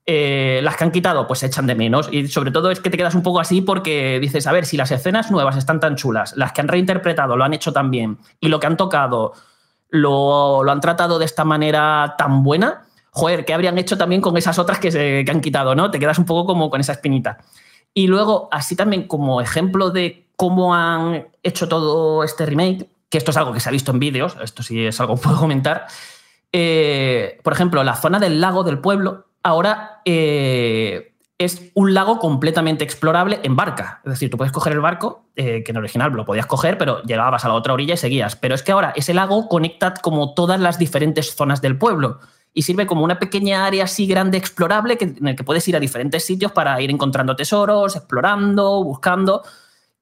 las 0.04 0.76
que 0.76 0.84
han 0.84 0.90
quitado, 0.90 1.26
pues 1.26 1.38
se 1.38 1.46
echan 1.46 1.66
de 1.66 1.74
menos. 1.74 2.08
Y 2.12 2.28
sobre 2.28 2.50
todo 2.50 2.70
es 2.70 2.80
que 2.80 2.90
te 2.90 2.98
quedas 2.98 3.14
un 3.14 3.22
poco 3.22 3.40
así 3.40 3.62
porque 3.62 4.18
dices, 4.20 4.46
a 4.46 4.52
ver, 4.52 4.66
si 4.66 4.76
las 4.76 4.90
escenas 4.90 5.30
nuevas 5.30 5.56
están 5.56 5.80
tan 5.80 5.96
chulas, 5.96 6.36
las 6.36 6.52
que 6.52 6.60
han 6.60 6.68
reinterpretado 6.68 7.36
lo 7.36 7.44
han 7.44 7.54
hecho 7.54 7.72
tan 7.72 7.90
bien, 7.90 8.18
y 8.40 8.48
lo 8.48 8.60
que 8.60 8.66
han 8.66 8.76
tocado 8.76 9.32
lo, 9.92 10.68
han 10.68 10.80
tratado 10.80 11.18
de 11.18 11.26
esta 11.26 11.44
manera 11.44 12.14
tan 12.18 12.42
buena, 12.42 12.82
joder, 13.10 13.44
¿qué 13.44 13.54
habrían 13.54 13.78
hecho 13.78 13.96
también 13.96 14.20
con 14.20 14.36
esas 14.36 14.58
otras 14.58 14.78
que, 14.78 14.90
se, 14.90 15.24
han 15.28 15.40
quitado, 15.40 15.74
no? 15.74 15.90
Te 15.90 16.00
quedas 16.00 16.18
un 16.18 16.24
poco 16.24 16.46
como 16.46 16.70
con 16.70 16.80
esa 16.80 16.92
espinita. 16.92 17.38
Y 17.94 18.06
luego, 18.06 18.48
así 18.50 18.74
también 18.74 19.06
como 19.06 19.42
ejemplo 19.42 19.90
de 19.90 20.26
cómo 20.36 20.74
han 20.74 21.28
hecho 21.42 21.68
todo 21.68 22.24
este 22.24 22.46
remake, 22.46 22.88
que 23.10 23.18
esto 23.18 23.30
es 23.30 23.36
algo 23.36 23.52
que 23.52 23.60
se 23.60 23.68
ha 23.68 23.72
visto 23.72 23.92
en 23.92 23.98
vídeos, 23.98 24.36
esto 24.42 24.62
sí 24.62 24.86
es 24.86 24.98
algo 24.98 25.16
que 25.16 25.22
puedo 25.22 25.38
comentar, 25.38 25.86
eh, 26.52 27.38
por 27.42 27.52
ejemplo, 27.52 27.84
la 27.84 27.94
zona 27.94 28.18
del 28.18 28.40
lago 28.40 28.64
del 28.64 28.78
pueblo 28.78 29.26
ahora 29.42 30.00
eh, 30.04 31.11
es 31.44 31.70
un 31.74 31.94
lago 31.94 32.18
completamente 32.18 32.84
explorable 32.84 33.40
en 33.42 33.56
barca. 33.56 34.00
Es 34.04 34.10
decir, 34.10 34.30
tú 34.30 34.36
puedes 34.36 34.52
coger 34.52 34.72
el 34.72 34.80
barco, 34.80 35.24
eh, 35.36 35.62
que 35.64 35.72
en 35.72 35.78
original 35.78 36.12
lo 36.12 36.24
podías 36.24 36.46
coger, 36.46 36.78
pero 36.78 37.02
llegabas 37.02 37.44
a 37.44 37.48
la 37.48 37.54
otra 37.54 37.72
orilla 37.72 37.94
y 37.94 37.98
seguías. 37.98 38.36
Pero 38.36 38.54
es 38.54 38.62
que 38.62 38.72
ahora 38.72 38.92
ese 38.96 39.14
lago 39.14 39.48
conecta 39.48 39.94
como 39.94 40.34
todas 40.34 40.60
las 40.60 40.78
diferentes 40.78 41.34
zonas 41.34 41.60
del 41.60 41.78
pueblo 41.78 42.20
y 42.54 42.62
sirve 42.62 42.86
como 42.86 43.04
una 43.04 43.18
pequeña 43.18 43.64
área 43.64 43.84
así 43.84 44.06
grande 44.06 44.38
explorable 44.38 44.98
que, 44.98 45.04
en 45.04 45.28
el 45.28 45.36
que 45.36 45.44
puedes 45.44 45.66
ir 45.68 45.76
a 45.76 45.80
diferentes 45.80 46.24
sitios 46.24 46.52
para 46.52 46.80
ir 46.80 46.90
encontrando 46.90 47.34
tesoros, 47.34 47.96
explorando, 47.96 48.84
buscando 48.84 49.42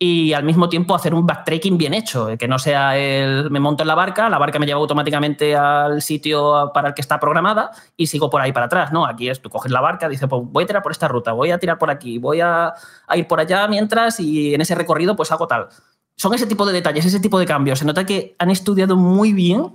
y 0.02 0.32
al 0.32 0.44
mismo 0.44 0.70
tiempo 0.70 0.94
hacer 0.94 1.12
un 1.12 1.26
backtracking 1.26 1.76
bien 1.76 1.92
hecho, 1.92 2.28
que 2.38 2.48
no 2.48 2.58
sea 2.58 2.96
el 2.96 3.50
me 3.50 3.60
monto 3.60 3.82
en 3.82 3.86
la 3.86 3.94
barca, 3.94 4.30
la 4.30 4.38
barca 4.38 4.58
me 4.58 4.64
lleva 4.64 4.80
automáticamente 4.80 5.54
al 5.54 6.00
sitio 6.00 6.70
para 6.72 6.88
el 6.88 6.94
que 6.94 7.02
está 7.02 7.20
programada 7.20 7.70
y 7.98 8.06
sigo 8.06 8.30
por 8.30 8.40
ahí 8.40 8.50
para 8.50 8.64
atrás, 8.64 8.92
¿no? 8.92 9.04
Aquí 9.04 9.28
es, 9.28 9.42
tú 9.42 9.50
coges 9.50 9.70
la 9.70 9.82
barca, 9.82 10.08
dices, 10.08 10.26
pues 10.26 10.40
voy 10.46 10.64
a 10.64 10.66
tirar 10.66 10.82
por 10.82 10.92
esta 10.92 11.06
ruta, 11.06 11.32
voy 11.32 11.50
a 11.50 11.58
tirar 11.58 11.76
por 11.76 11.90
aquí, 11.90 12.16
voy 12.16 12.40
a, 12.40 12.72
ir 13.14 13.28
por 13.28 13.40
allá 13.40 13.68
mientras 13.68 14.18
y 14.20 14.54
en 14.54 14.62
ese 14.62 14.74
recorrido 14.74 15.14
pues 15.14 15.30
hago 15.32 15.46
tal. 15.46 15.68
Son 16.16 16.32
ese 16.32 16.46
tipo 16.46 16.64
de 16.64 16.72
detalles, 16.72 17.04
ese 17.04 17.20
tipo 17.20 17.38
de 17.38 17.44
cambios. 17.44 17.78
Se 17.78 17.84
nota 17.84 18.06
que 18.06 18.36
han 18.38 18.50
estudiado 18.50 18.96
muy 18.96 19.34
bien 19.34 19.74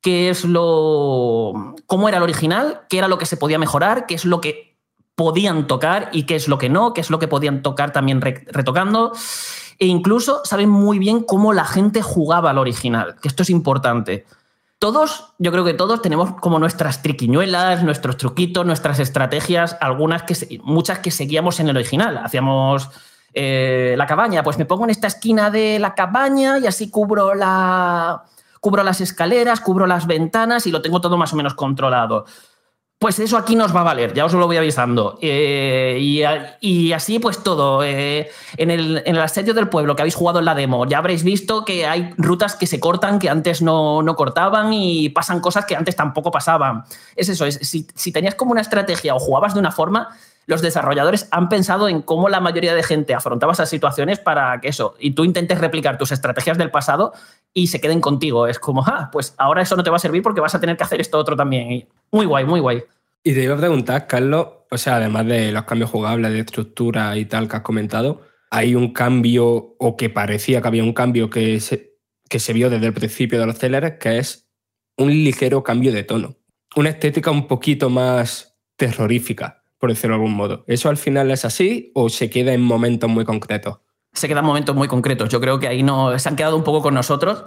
qué 0.00 0.30
es 0.30 0.44
lo... 0.44 1.74
cómo 1.86 2.08
era 2.08 2.18
el 2.18 2.22
original, 2.22 2.82
qué 2.88 2.98
era 2.98 3.08
lo 3.08 3.18
que 3.18 3.26
se 3.26 3.36
podía 3.36 3.58
mejorar, 3.58 4.06
qué 4.06 4.14
es 4.14 4.24
lo 4.24 4.40
que 4.40 4.65
podían 5.16 5.66
tocar 5.66 6.10
y 6.12 6.24
qué 6.24 6.36
es 6.36 6.46
lo 6.46 6.58
que 6.58 6.68
no, 6.68 6.92
qué 6.92 7.00
es 7.00 7.10
lo 7.10 7.18
que 7.18 7.26
podían 7.26 7.62
tocar 7.62 7.92
también 7.92 8.20
retocando. 8.20 9.12
E 9.78 9.86
incluso 9.86 10.42
saben 10.44 10.70
muy 10.70 10.98
bien 10.98 11.22
cómo 11.22 11.52
la 11.52 11.64
gente 11.64 12.02
jugaba 12.02 12.50
al 12.50 12.58
original, 12.58 13.16
que 13.20 13.28
esto 13.28 13.42
es 13.42 13.50
importante. 13.50 14.26
Todos, 14.78 15.32
yo 15.38 15.50
creo 15.52 15.64
que 15.64 15.72
todos 15.72 16.02
tenemos 16.02 16.34
como 16.40 16.58
nuestras 16.58 17.02
triquiñuelas, 17.02 17.82
nuestros 17.82 18.18
truquitos, 18.18 18.64
nuestras 18.66 18.98
estrategias, 18.98 19.76
algunas 19.80 20.22
que 20.22 20.60
muchas 20.62 20.98
que 20.98 21.10
seguíamos 21.10 21.60
en 21.60 21.70
el 21.70 21.76
original. 21.76 22.18
Hacíamos 22.18 22.90
eh, 23.32 23.94
la 23.96 24.06
cabaña, 24.06 24.42
pues 24.42 24.58
me 24.58 24.66
pongo 24.66 24.84
en 24.84 24.90
esta 24.90 25.06
esquina 25.06 25.50
de 25.50 25.78
la 25.78 25.94
cabaña 25.94 26.58
y 26.58 26.66
así 26.66 26.90
cubro 26.90 27.34
la 27.34 28.24
cubro 28.60 28.82
las 28.82 29.00
escaleras, 29.00 29.60
cubro 29.60 29.86
las 29.86 30.06
ventanas 30.06 30.66
y 30.66 30.70
lo 30.70 30.82
tengo 30.82 31.00
todo 31.00 31.16
más 31.16 31.32
o 31.32 31.36
menos 31.36 31.54
controlado. 31.54 32.26
Pues 32.98 33.18
eso 33.18 33.36
aquí 33.36 33.56
nos 33.56 33.76
va 33.76 33.80
a 33.80 33.84
valer, 33.84 34.14
ya 34.14 34.24
os 34.24 34.32
lo 34.32 34.46
voy 34.46 34.56
avisando. 34.56 35.18
Eh, 35.20 35.98
y, 36.60 36.92
así 36.92 37.18
pues 37.18 37.42
todo. 37.42 37.84
Eh, 37.84 38.30
en, 38.56 38.70
el, 38.70 39.18
asedio 39.18 39.52
del 39.52 39.68
pueblo 39.68 39.94
que 39.94 40.00
habéis 40.00 40.14
jugado 40.14 40.38
en 40.38 40.46
la 40.46 40.54
demo, 40.54 40.86
ya 40.86 40.98
habréis 40.98 41.22
visto 41.22 41.66
que 41.66 41.86
hay 41.86 42.14
rutas 42.16 42.56
que 42.56 42.66
se 42.66 42.80
cortan 42.80 43.18
que 43.18 43.28
antes 43.28 43.60
no, 43.60 44.02
cortaban 44.16 44.72
y 44.72 45.10
pasan 45.10 45.40
cosas 45.40 45.66
que 45.66 45.76
antes 45.76 45.94
tampoco 45.94 46.30
pasaban. 46.30 46.84
Es 47.14 47.28
eso, 47.28 47.44
es, 47.44 47.56
si, 47.56 47.86
si 47.94 48.12
tenías 48.12 48.34
como 48.34 48.52
una 48.52 48.62
estrategia 48.62 49.14
o 49.14 49.18
jugabas 49.18 49.52
de 49.52 49.60
una 49.60 49.72
forma, 49.72 50.16
los 50.46 50.62
desarrolladores 50.62 51.28
han 51.32 51.48
pensado 51.48 51.88
en 51.88 52.02
cómo 52.02 52.28
la 52.28 52.40
mayoría 52.40 52.74
de 52.74 52.82
gente 52.82 53.14
afrontaba 53.14 53.52
esas 53.52 53.68
situaciones 53.68 54.20
para 54.20 54.60
que 54.60 54.68
eso, 54.68 54.94
y 54.98 55.10
tú 55.10 55.24
intentes 55.24 55.60
replicar 55.60 55.98
tus 55.98 56.12
estrategias 56.12 56.56
del 56.56 56.70
pasado 56.70 57.12
y 57.52 57.66
se 57.66 57.80
queden 57.80 58.00
contigo. 58.00 58.46
Es 58.46 58.58
como, 58.58 58.84
ah, 58.86 59.10
pues 59.12 59.34
ahora 59.38 59.62
eso 59.62 59.76
no 59.76 59.82
te 59.82 59.90
va 59.90 59.96
a 59.96 60.00
servir 60.00 60.22
porque 60.22 60.40
vas 60.40 60.54
a 60.54 60.60
tener 60.60 60.76
que 60.76 60.84
hacer 60.84 61.00
esto 61.00 61.18
otro 61.18 61.36
también. 61.36 61.88
muy 62.12 62.26
guay, 62.26 62.44
muy 62.44 62.60
guay. 62.60 62.82
Y 63.24 63.34
te 63.34 63.42
iba 63.42 63.54
a 63.54 63.58
preguntar, 63.58 64.06
Carlos, 64.06 64.46
o 64.70 64.78
sea, 64.78 64.96
además 64.96 65.26
de 65.26 65.50
los 65.50 65.64
cambios 65.64 65.90
jugables 65.90 66.32
de 66.32 66.40
estructura 66.40 67.16
y 67.16 67.24
tal 67.24 67.48
que 67.48 67.56
has 67.56 67.62
comentado, 67.62 68.22
¿hay 68.50 68.76
un 68.76 68.92
cambio 68.92 69.74
o 69.78 69.96
que 69.96 70.10
parecía 70.10 70.62
que 70.62 70.68
había 70.68 70.84
un 70.84 70.92
cambio 70.92 71.28
que 71.28 71.58
se, 71.58 71.96
que 72.28 72.38
se 72.38 72.52
vio 72.52 72.70
desde 72.70 72.86
el 72.86 72.92
principio 72.92 73.40
de 73.40 73.46
los 73.46 73.58
celeres, 73.58 73.94
que 73.98 74.18
es 74.18 74.48
un 74.96 75.10
ligero 75.10 75.64
cambio 75.64 75.92
de 75.92 76.04
tono? 76.04 76.36
Una 76.76 76.90
estética 76.90 77.32
un 77.32 77.48
poquito 77.48 77.90
más 77.90 78.56
terrorífica 78.76 79.64
por 79.86 79.92
decirlo 79.92 80.16
de 80.16 80.22
algún 80.22 80.36
modo. 80.36 80.64
¿Eso 80.66 80.88
al 80.88 80.96
final 80.96 81.30
es 81.30 81.44
así 81.44 81.92
o 81.94 82.08
se 82.08 82.28
queda 82.28 82.52
en 82.52 82.60
momentos 82.60 83.08
muy 83.08 83.24
concretos? 83.24 83.78
Se 84.12 84.26
queda 84.26 84.40
en 84.40 84.46
momentos 84.46 84.74
muy 84.74 84.88
concretos. 84.88 85.28
Yo 85.28 85.40
creo 85.40 85.60
que 85.60 85.68
ahí 85.68 85.84
no 85.84 86.18
se 86.18 86.28
han 86.28 86.34
quedado 86.34 86.56
un 86.56 86.64
poco 86.64 86.82
con 86.82 86.94
nosotros 86.94 87.44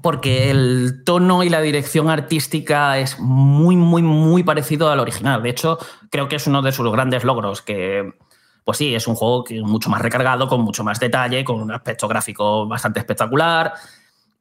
porque 0.00 0.52
el 0.52 1.02
tono 1.04 1.42
y 1.42 1.48
la 1.48 1.60
dirección 1.60 2.10
artística 2.10 2.96
es 3.00 3.18
muy, 3.18 3.74
muy, 3.74 4.02
muy 4.02 4.44
parecido 4.44 4.88
al 4.88 5.00
original. 5.00 5.42
De 5.42 5.50
hecho, 5.50 5.78
creo 6.12 6.28
que 6.28 6.36
es 6.36 6.46
uno 6.46 6.62
de 6.62 6.70
sus 6.70 6.88
grandes 6.92 7.24
logros, 7.24 7.60
que 7.60 8.12
pues 8.62 8.78
sí, 8.78 8.94
es 8.94 9.08
un 9.08 9.16
juego 9.16 9.42
que 9.42 9.60
mucho 9.60 9.90
más 9.90 10.00
recargado, 10.00 10.46
con 10.46 10.60
mucho 10.60 10.84
más 10.84 11.00
detalle, 11.00 11.42
con 11.42 11.60
un 11.60 11.72
aspecto 11.72 12.06
gráfico 12.06 12.68
bastante 12.68 13.00
espectacular 13.00 13.72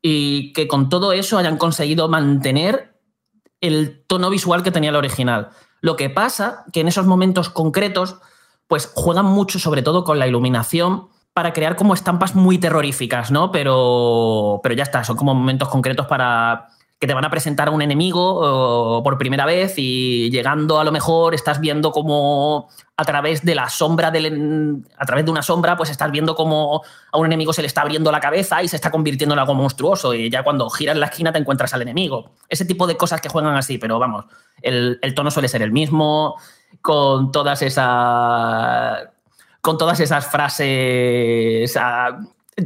y 0.03 0.53
que 0.53 0.67
con 0.67 0.87
todo 0.87 1.13
eso 1.13 1.39
hayan 1.39 1.57
conseguido 1.57 2.09
mantener 2.09 2.93
el 3.59 4.05
tono 4.05 4.29
visual 4.29 4.61
que 4.61 4.69
tenía 4.69 4.91
el 4.91 4.95
original. 4.95 5.49
Lo 5.81 5.95
que 5.95 6.09
pasa 6.09 6.65
que 6.71 6.81
en 6.81 6.87
esos 6.87 7.05
momentos 7.05 7.49
concretos, 7.49 8.17
pues 8.67 8.91
juegan 8.93 9.25
mucho, 9.25 9.59
sobre 9.59 9.81
todo 9.81 10.03
con 10.03 10.19
la 10.19 10.27
iluminación, 10.27 11.07
para 11.33 11.53
crear 11.53 11.75
como 11.75 11.93
estampas 11.93 12.33
muy 12.33 12.57
terroríficas, 12.57 13.29
¿no? 13.29 13.51
Pero, 13.51 14.59
pero 14.63 14.73
ya 14.73 14.83
está, 14.83 15.03
son 15.03 15.17
como 15.17 15.35
momentos 15.35 15.69
concretos 15.69 16.07
para 16.07 16.69
que 16.99 17.05
te 17.05 17.13
van 17.13 17.25
a 17.25 17.29
presentar 17.29 17.67
a 17.67 17.71
un 17.71 17.81
enemigo 17.81 19.03
por 19.03 19.17
primera 19.19 19.45
vez 19.45 19.75
y 19.77 20.31
llegando 20.31 20.79
a 20.79 20.83
lo 20.83 20.91
mejor 20.91 21.35
estás 21.35 21.59
viendo 21.59 21.91
como 21.91 22.69
a 22.95 23.05
través 23.05 23.45
de 23.45 23.53
la 23.53 23.69
sombra 23.69 24.09
del, 24.09 24.83
a 24.97 25.05
través 25.05 25.23
de 25.23 25.29
una 25.29 25.43
sombra 25.43 25.77
pues 25.77 25.91
estás 25.91 26.11
viendo 26.11 26.33
como 26.33 26.81
a 27.11 27.17
un 27.19 27.27
enemigo 27.27 27.53
se 27.53 27.61
le 27.61 27.67
está 27.67 27.81
abriendo 27.81 28.11
la 28.11 28.19
cabeza 28.19 28.63
y 28.63 28.67
se 28.67 28.75
está 28.75 28.89
convirtiendo 28.89 29.35
en 29.35 29.39
algo 29.39 29.53
monstruoso 29.53 30.15
y 30.15 30.31
ya 30.31 30.43
cuando 30.43 30.67
giras 30.71 30.97
la 30.97 31.05
esquina 31.05 31.31
te 31.31 31.37
encuentras 31.37 31.71
al 31.75 31.83
enemigo. 31.83 32.31
Ese 32.49 32.65
tipo 32.65 32.87
de 32.87 32.97
cosas 32.97 33.21
que 33.21 33.29
juegan 33.29 33.55
así 33.55 33.77
pero 33.77 33.99
vamos 33.99 34.25
el, 34.63 34.99
tono 35.15 35.29
suele 35.29 35.49
ser 35.49 35.61
el 35.61 35.71
mismo 35.71 36.35
con 36.81 37.31
todas 37.31 37.61
esas 37.61 39.07
con 39.61 39.77
todas 39.77 39.99
esas 39.99 40.25
frases 40.25 41.77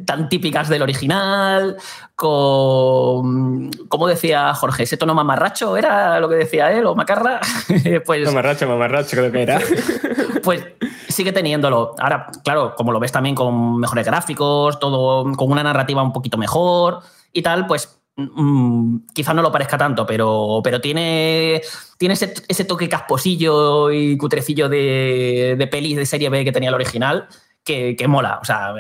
tan 0.06 0.30
típicas 0.30 0.70
del 0.70 0.82
original, 0.82 1.76
con, 2.16 3.70
como 3.90 4.08
decía 4.08 4.54
Jorge, 4.54 4.84
ese 4.84 4.96
tono 4.96 5.14
mamarracho 5.14 5.76
era 5.76 6.20
lo 6.20 6.30
que 6.30 6.36
decía 6.36 6.72
él, 6.72 6.86
o 6.86 6.96
macarra. 6.96 7.42
pues, 8.06 8.26
mamarracho, 8.26 8.68
mamarracho 8.68 9.18
creo 9.18 9.32
que 9.32 9.42
era. 9.42 9.60
pues 10.44 10.66
sigue 11.10 11.34
teniéndolo. 11.34 11.96
Ahora, 12.00 12.28
claro, 12.44 12.74
como 12.76 12.94
lo 12.94 13.00
ves 13.00 13.12
también 13.12 13.36
con 13.36 13.80
mejores 13.80 14.06
gráficos, 14.06 14.80
todo 14.80 15.30
con 15.36 15.52
una 15.52 15.64
narrativa 15.64 16.02
un 16.02 16.14
poquito 16.14 16.38
mejor 16.38 17.00
y 17.34 17.42
tal, 17.42 17.68
pues 17.68 18.00
mm, 18.16 18.98
quizá 19.14 19.34
no 19.34 19.42
lo 19.42 19.52
parezca 19.52 19.78
tanto, 19.78 20.06
pero, 20.06 20.62
pero 20.64 20.80
tiene, 20.80 21.62
tiene 21.98 22.14
ese, 22.14 22.66
toque 22.66 22.88
casposillo 22.88 23.92
y 23.92 24.18
cutrecillo 24.18 24.70
de, 24.70 25.56
de 25.58 25.68
pelis 25.68 25.98
de 25.98 26.06
serie 26.06 26.30
B 26.30 26.46
que 26.46 26.54
tenía 26.54 26.70
el 26.70 26.76
original 26.76 27.28
que, 27.64 27.96
mola. 28.08 28.40
O 28.42 28.46
sea, 28.46 28.74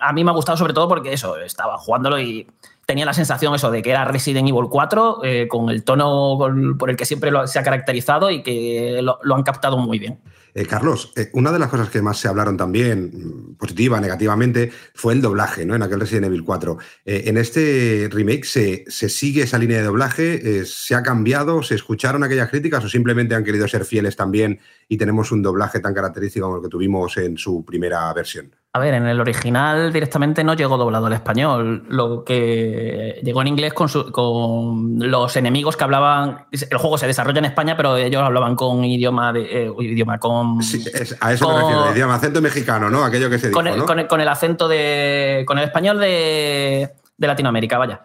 a 0.00 0.12
mí 0.12 0.24
me 0.24 0.30
ha 0.30 0.34
gustado 0.34 0.56
sobre 0.56 0.72
todo 0.72 0.88
porque 0.88 1.12
eso, 1.12 1.36
estaba 1.38 1.78
jugándolo 1.78 2.18
y 2.20 2.46
tenía 2.86 3.04
la 3.04 3.12
sensación 3.12 3.54
eso 3.54 3.70
de 3.70 3.82
que 3.82 3.90
era 3.90 4.04
Resident 4.04 4.48
Evil 4.48 4.66
4 4.70 5.24
eh, 5.24 5.48
con 5.48 5.70
el 5.70 5.84
tono 5.84 6.38
por 6.78 6.90
el 6.90 6.96
que 6.96 7.04
siempre 7.04 7.30
se 7.46 7.58
ha 7.58 7.62
caracterizado 7.62 8.30
y 8.30 8.42
que 8.42 9.00
lo 9.00 9.34
han 9.34 9.42
captado 9.42 9.78
muy 9.78 9.98
bien. 9.98 10.20
Eh, 10.58 10.64
Carlos, 10.64 11.12
eh, 11.16 11.28
una 11.34 11.52
de 11.52 11.58
las 11.58 11.68
cosas 11.68 11.90
que 11.90 12.00
más 12.00 12.18
se 12.18 12.28
hablaron 12.28 12.56
también, 12.56 13.10
mm, 13.12 13.56
positiva, 13.56 14.00
negativamente, 14.00 14.72
fue 14.94 15.12
el 15.12 15.20
doblaje, 15.20 15.66
¿no? 15.66 15.74
En 15.74 15.82
aquel 15.82 16.00
Resident 16.00 16.24
Evil 16.24 16.44
4. 16.44 16.78
Eh, 17.04 17.24
en 17.26 17.36
este 17.36 18.08
remake 18.10 18.46
se, 18.46 18.84
se, 18.88 19.10
sigue 19.10 19.42
esa 19.42 19.58
línea 19.58 19.76
de 19.76 19.84
doblaje, 19.84 20.64
se 20.64 20.94
ha 20.94 21.02
cambiado, 21.02 21.62
se 21.62 21.74
escucharon 21.74 22.24
aquellas 22.24 22.48
críticas 22.48 22.82
o 22.82 22.88
simplemente 22.88 23.34
han 23.34 23.44
querido 23.44 23.68
ser 23.68 23.84
fieles 23.84 24.16
también 24.16 24.58
y 24.88 24.96
tenemos 24.96 25.30
un 25.30 25.42
doblaje 25.42 25.80
tan 25.80 25.92
característico 25.92 26.46
como 26.46 26.56
el 26.56 26.62
que 26.62 26.70
tuvimos 26.70 27.18
en 27.18 27.36
su 27.36 27.62
primera 27.62 28.10
versión. 28.14 28.50
A 28.76 28.78
ver, 28.78 28.92
en 28.92 29.06
el 29.06 29.18
original 29.18 29.90
directamente 29.90 30.44
no 30.44 30.52
llegó 30.52 30.76
doblado 30.76 31.06
al 31.06 31.14
español. 31.14 31.86
Lo 31.88 32.24
que 32.24 33.18
llegó 33.22 33.40
en 33.40 33.48
inglés 33.48 33.72
con, 33.72 33.88
con 34.12 34.98
los 34.98 35.34
enemigos 35.34 35.78
que 35.78 35.84
hablaban. 35.84 36.44
El 36.50 36.76
juego 36.76 36.98
se 36.98 37.06
desarrolla 37.06 37.38
en 37.38 37.46
España, 37.46 37.74
pero 37.74 37.96
ellos 37.96 38.22
hablaban 38.22 38.54
con 38.54 38.84
idioma 38.84 39.32
de 39.32 39.68
eh, 39.68 39.72
idioma 39.78 40.18
con. 40.18 40.62
Sí, 40.62 40.84
a 41.20 41.32
eso 41.32 41.48
me 41.48 41.58
refiero, 41.58 41.90
idioma, 41.90 42.16
acento 42.16 42.42
mexicano, 42.42 42.90
¿no? 42.90 43.02
Aquello 43.02 43.30
que 43.30 43.38
se 43.38 43.50
con 43.50 43.64
dijo, 43.64 43.76
el, 43.76 43.84
con, 43.84 43.98
el, 43.98 44.06
con, 44.08 44.20
el, 44.20 44.28
acento 44.28 44.68
de. 44.68 45.44
con 45.46 45.56
el 45.56 45.64
español 45.64 45.98
de, 45.98 46.96
de 47.16 47.26
Latinoamérica, 47.26 47.78
vaya. 47.78 48.04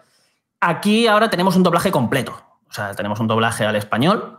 Aquí 0.58 1.06
ahora 1.06 1.28
tenemos 1.28 1.54
un 1.54 1.64
doblaje 1.64 1.92
completo. 1.92 2.32
O 2.66 2.72
sea, 2.72 2.94
tenemos 2.94 3.20
un 3.20 3.26
doblaje 3.26 3.66
al 3.66 3.76
español 3.76 4.38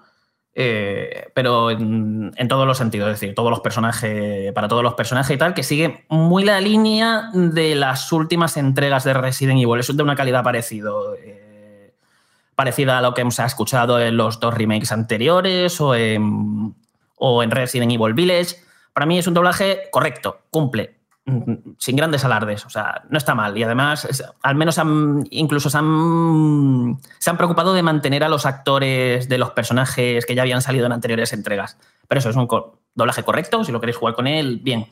eh, 0.55 1.29
pero 1.33 1.71
en, 1.71 2.31
todos 2.47 2.67
los 2.67 2.77
sentidos, 2.77 3.09
es 3.09 3.19
decir, 3.19 3.35
todos 3.35 3.49
los 3.49 3.61
personajes, 3.61 4.51
para 4.53 4.67
todos 4.67 4.83
los 4.83 4.93
personajes 4.93 5.35
y 5.35 5.37
tal, 5.37 5.53
que 5.53 5.63
sigue 5.63 6.05
muy 6.09 6.43
la 6.43 6.61
línea 6.61 7.29
de 7.33 7.75
las 7.75 8.11
últimas 8.11 8.57
entregas 8.57 9.03
de 9.03 9.13
Resident 9.13 9.59
Evil. 9.59 9.79
Es 9.79 9.95
de 9.95 10.03
una 10.03 10.15
calidad 10.15 10.43
parecido, 10.43 11.15
eh, 11.15 11.93
parecida 12.55 12.99
a 12.99 13.01
lo 13.01 13.13
que 13.13 13.21
hemos 13.21 13.39
escuchado 13.39 13.99
en 13.99 14.15
los 14.15 14.39
dos 14.39 14.53
remakes 14.53 14.91
anteriores 14.91 15.81
o 15.81 15.95
en, 15.95 16.75
o 17.17 17.43
en 17.43 17.51
Resident 17.51 17.91
Evil 17.91 18.13
Village. 18.13 18.57
Para 18.93 19.07
mí 19.07 19.17
es 19.17 19.25
un 19.25 19.33
doblaje 19.33 19.89
correcto, 19.91 20.41
cumple 20.51 21.02
sin 21.77 21.95
grandes 21.95 22.25
alardes. 22.25 22.65
O 22.65 22.69
sea, 22.69 23.03
no 23.09 23.17
está 23.17 23.35
mal. 23.35 23.57
Y 23.57 23.63
además, 23.63 24.07
al 24.41 24.55
menos 24.55 24.79
incluso 25.29 25.69
se 25.69 25.77
han, 25.77 26.99
se 27.19 27.29
han 27.29 27.37
preocupado 27.37 27.73
de 27.73 27.83
mantener 27.83 28.23
a 28.23 28.29
los 28.29 28.45
actores 28.45 29.29
de 29.29 29.37
los 29.37 29.51
personajes 29.51 30.25
que 30.25 30.35
ya 30.35 30.41
habían 30.41 30.61
salido 30.61 30.85
en 30.85 30.91
anteriores 30.91 31.33
entregas. 31.33 31.77
Pero 32.07 32.19
eso 32.19 32.29
es 32.29 32.35
un 32.35 32.47
doblaje 32.93 33.23
correcto. 33.23 33.63
Si 33.63 33.71
lo 33.71 33.79
queréis 33.79 33.97
jugar 33.97 34.15
con 34.15 34.27
él, 34.27 34.59
bien. 34.61 34.87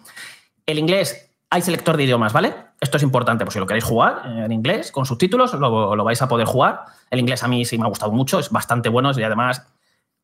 El 0.66 0.80
inglés, 0.80 1.32
hay 1.50 1.62
selector 1.62 1.98
de 1.98 2.04
idiomas, 2.04 2.32
¿vale? 2.34 2.56
Esto 2.80 2.98
es 2.98 3.04
importante, 3.04 3.44
pues 3.46 3.54
si 3.54 3.60
lo 3.60 3.68
queréis 3.68 3.84
jugar 3.84 4.24
en 4.26 4.52
inglés, 4.52 4.92
con 4.92 5.06
subtítulos, 5.06 5.54
lo, 5.54 5.96
lo 5.96 6.04
vais 6.04 6.22
a 6.22 6.28
poder 6.28 6.48
jugar. 6.48 6.86
El 7.10 7.20
inglés 7.20 7.44
a 7.44 7.48
mí 7.48 7.66
sí 7.66 7.78
me 7.78 7.84
ha 7.86 7.90
gustado 7.90 8.12
mucho, 8.12 8.40
es 8.40 8.50
bastante 8.50 8.90
bueno 8.90 9.12
y 9.16 9.22
además 9.22 9.68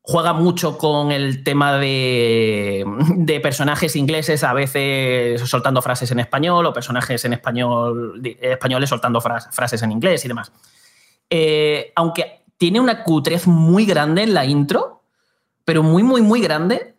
juega 0.08 0.32
mucho 0.32 0.78
con 0.78 1.12
el 1.12 1.44
tema 1.44 1.76
de, 1.76 2.82
personajes 3.42 3.94
ingleses, 3.94 4.42
a 4.42 4.54
veces 4.54 5.38
soltando 5.42 5.82
frases 5.82 6.10
en 6.10 6.20
español 6.20 6.64
o 6.64 6.72
personajes 6.72 7.26
en 7.26 7.34
español, 7.34 8.18
españoles 8.40 8.88
soltando 8.88 9.20
frases 9.20 9.82
en 9.82 9.92
inglés 9.92 10.24
y 10.24 10.28
demás. 10.28 10.50
Eh, 11.28 11.92
aunque 11.94 12.42
tiene 12.56 12.80
una 12.80 13.04
cutrez 13.04 13.46
muy 13.46 13.84
grande 13.84 14.22
en 14.22 14.32
la 14.32 14.46
intro, 14.46 15.02
pero 15.66 15.82
muy, 15.82 16.02
muy, 16.02 16.22
muy 16.22 16.40
grande. 16.40 16.96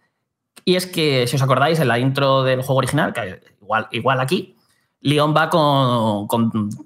Y 0.63 0.75
es 0.75 0.85
que, 0.85 1.25
si 1.25 1.35
os 1.35 1.41
acordáis, 1.41 1.79
en 1.79 1.87
la 1.87 1.97
intro 1.97 2.43
del 2.43 2.61
juego 2.61 2.77
original, 2.77 3.11
que 3.11 3.41
igual, 3.59 3.87
igual 3.89 4.19
aquí, 4.19 4.55
Leon 5.01 5.33
va 5.35 5.49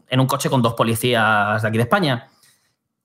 en 0.07 0.19
un 0.21 0.27
coche 0.27 0.49
con 0.49 0.61
dos 0.61 0.73
policías 0.73 1.61
de 1.61 1.67
aquí 1.67 1.75
de 1.75 1.83
España. 1.83 2.29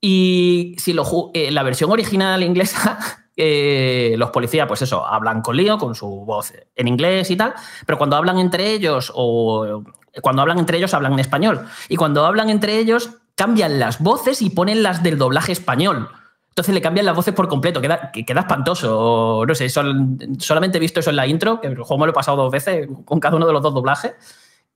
Y 0.01 0.77
si 0.79 0.93
lo, 0.93 1.31
eh, 1.35 1.51
la 1.51 1.63
versión 1.63 1.91
original 1.91 2.43
inglesa, 2.43 2.99
eh, 3.37 4.15
los 4.17 4.31
policías, 4.31 4.67
pues 4.69 4.83
eso, 4.83 5.05
hablan 5.05 5.43
con 5.43 5.57
lío, 5.57 5.79
con 5.79 5.95
su 5.95 6.07
voz 6.07 6.53
en 6.75 6.89
inglés 6.89 7.31
y 7.31 7.37
tal, 7.37 7.55
pero 7.87 7.99
cuando 7.99 8.17
hablan 8.17 8.39
entre 8.39 8.73
ellos 8.73 9.13
o 9.15 9.83
cuando 10.23 10.43
hablan 10.43 10.59
entre 10.59 10.79
ellos 10.79 10.95
hablan 10.95 11.15
en 11.15 11.19
español. 11.21 11.67
Y 11.89 11.97
cuando 11.97 12.27
hablan 12.27 12.51
entre 12.51 12.79
ellos 12.79 13.11
cambian 13.35 13.79
las 13.79 14.01
voces 14.01 14.43
y 14.43 14.51
ponen 14.51 14.83
las 14.83 15.03
del 15.03 15.19
doblaje 15.19 15.53
español. 15.53 16.09
Entonces 16.49 16.75
le 16.75 16.83
cambian 16.83 17.07
las 17.07 17.15
voces 17.15 17.35
por 17.35 17.47
completo, 17.47 17.81
queda, 17.81 18.11
queda 18.11 18.41
espantoso. 18.41 19.45
No 19.47 19.55
sé, 19.55 19.69
solamente 19.69 20.79
he 20.79 20.81
visto 20.81 20.99
eso 20.99 21.11
en 21.11 21.17
la 21.17 21.27
intro, 21.27 21.61
que 21.61 21.69
el 21.69 21.77
juego 21.77 21.99
me 21.99 22.07
lo 22.07 22.11
he 22.11 22.15
pasado 22.15 22.37
dos 22.37 22.51
veces 22.51 22.89
con 23.05 23.21
cada 23.21 23.37
uno 23.37 23.47
de 23.47 23.53
los 23.53 23.63
dos 23.63 23.73
doblajes, 23.73 24.15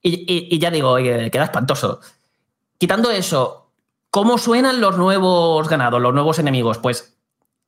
y, 0.01 0.57
ya 0.59 0.71
digo, 0.71 0.95
queda 0.95 1.43
espantoso. 1.43 1.99
Quitando 2.77 3.11
eso, 3.11 3.62
¿Cómo 4.13 4.37
suenan 4.37 4.79
los 4.79 4.95
nuevos 4.95 5.67
ganados, 5.67 5.99
los 5.99 6.13
nuevos 6.13 6.37
enemigos? 6.37 6.77
Pues 6.77 7.17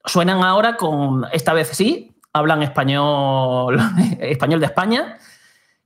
suenan 0.05 0.43
ahora 0.43 0.77
con, 0.77 1.25
esta 1.33 1.53
vez 1.53 1.69
sí, 1.69 2.15
hablan 2.33 2.61
español, 2.61 3.79
español 4.19 4.59
de 4.59 4.67
España 4.67 5.17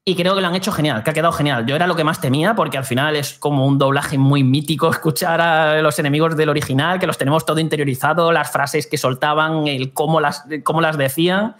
y 0.03 0.17
creo 0.17 0.35
que 0.35 0.41
lo 0.41 0.47
han 0.47 0.55
hecho 0.55 0.73
genial, 0.73 1.01
que 1.01 1.11
ha 1.11 1.13
quedado 1.13 1.31
genial. 1.31 1.65
Yo 1.65 1.77
era 1.77 1.87
lo 1.87 1.95
que 1.95 2.03
más 2.03 2.19
temía 2.19 2.55
porque 2.57 2.77
al 2.77 2.83
final 2.83 3.15
es 3.15 3.39
como 3.39 3.65
un 3.65 3.77
doblaje 3.77 4.17
muy 4.17 4.43
mítico 4.43 4.89
escuchar 4.91 5.39
a 5.39 5.81
los 5.81 5.97
enemigos 5.97 6.35
del 6.35 6.49
original, 6.49 6.99
que 6.99 7.07
los 7.07 7.17
tenemos 7.17 7.45
todo 7.45 7.61
interiorizado, 7.61 8.33
las 8.33 8.51
frases 8.51 8.85
que 8.85 8.97
soltaban, 8.97 9.65
el 9.65 9.93
cómo 9.93 10.19
las, 10.19 10.43
cómo 10.65 10.81
las 10.81 10.97
decían. 10.97 11.55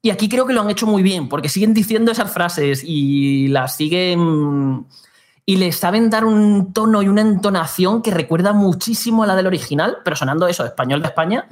Y 0.00 0.08
aquí 0.08 0.30
creo 0.30 0.46
que 0.46 0.54
lo 0.54 0.62
han 0.62 0.70
hecho 0.70 0.86
muy 0.86 1.02
bien 1.02 1.28
porque 1.28 1.50
siguen 1.50 1.74
diciendo 1.74 2.10
esas 2.10 2.32
frases 2.32 2.84
y 2.86 3.48
las 3.48 3.76
siguen 3.76 4.86
y 5.50 5.56
le 5.56 5.72
saben 5.72 6.10
dar 6.10 6.24
un 6.24 6.72
tono 6.72 7.02
y 7.02 7.08
una 7.08 7.22
entonación 7.22 8.02
que 8.02 8.12
recuerda 8.12 8.52
muchísimo 8.52 9.24
a 9.24 9.26
la 9.26 9.34
del 9.34 9.48
original, 9.48 9.96
pero 10.04 10.14
sonando 10.14 10.46
eso, 10.46 10.64
español 10.64 11.02
de 11.02 11.08
España, 11.08 11.48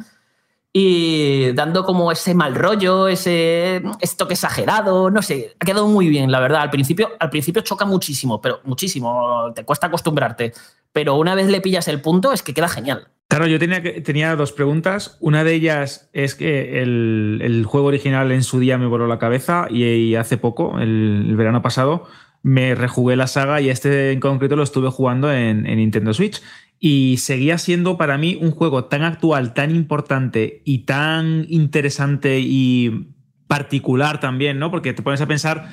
y 0.73 1.51
dando 1.51 1.85
como 1.85 2.13
ese 2.13 2.33
mal 2.33 2.55
rollo, 2.55 3.09
ese, 3.09 3.83
toque 4.17 4.35
exagerado, 4.35 5.11
no 5.11 5.21
sé, 5.21 5.57
ha 5.59 5.65
quedado 5.65 5.89
muy 5.89 6.09
bien, 6.09 6.31
la 6.31 6.39
verdad. 6.39 6.61
Al 6.61 6.71
principio, 6.71 7.11
al 7.19 7.29
principio 7.29 7.63
choca 7.63 7.87
muchísimo, 7.87 8.41
pero 8.41 8.61
muchísimo, 8.63 9.53
te 9.53 9.65
cuesta 9.65 9.89
acostumbrarte, 9.89 10.53
pero 10.93 11.17
una 11.17 11.35
vez 11.35 11.49
le 11.49 11.61
pillas 11.61 11.89
el 11.89 12.01
punto 12.01 12.33
es 12.33 12.45
que 12.45 12.55
queda 12.55 12.69
genial. 12.69 13.09
Claro, 13.27 13.49
yo 13.49 13.59
tenía, 13.59 13.83
tenía 14.05 14.37
dos 14.37 14.53
preguntas. 14.53 15.17
Una 15.19 15.43
de 15.43 15.55
ellas 15.55 16.09
es 16.13 16.37
que 16.37 16.83
el, 16.83 17.65
juego 17.67 17.89
original 17.89 18.31
en 18.31 18.45
su 18.45 18.61
día 18.61 18.79
me 18.79 18.87
voló 18.87 19.09
la 19.09 19.19
cabeza 19.19 19.67
y, 19.69 20.15
hace 20.15 20.39
poco, 20.39 20.79
el 20.79 21.35
verano 21.37 21.63
pasado, 21.63 22.07
me 22.43 22.75
rejugué 22.75 23.17
la 23.17 23.27
saga 23.27 23.61
y 23.61 23.69
este 23.69 24.13
en 24.13 24.21
concreto 24.21 24.57
lo 24.57 24.63
estuve 24.63 24.91
jugando 24.91 25.33
en, 25.33 25.63
Nintendo 25.63 26.15
Switch. 26.15 26.43
Y 26.81 27.17
seguía 27.19 27.59
siendo 27.59 27.99
para 27.99 28.19
mí 28.19 28.39
un 28.41 28.53
juego 28.53 28.85
tan 28.85 29.03
actual, 29.03 29.53
tan 29.53 29.75
importante 29.75 30.63
y 30.65 30.81
tan 30.81 31.45
interesante 31.49 32.39
y 32.41 33.09
particular 33.49 34.21
también, 34.21 34.61
¿no? 34.61 34.71
Porque 34.71 34.93
te 34.93 35.03
pones 35.03 35.21
a 35.21 35.27
pensar 35.27 35.69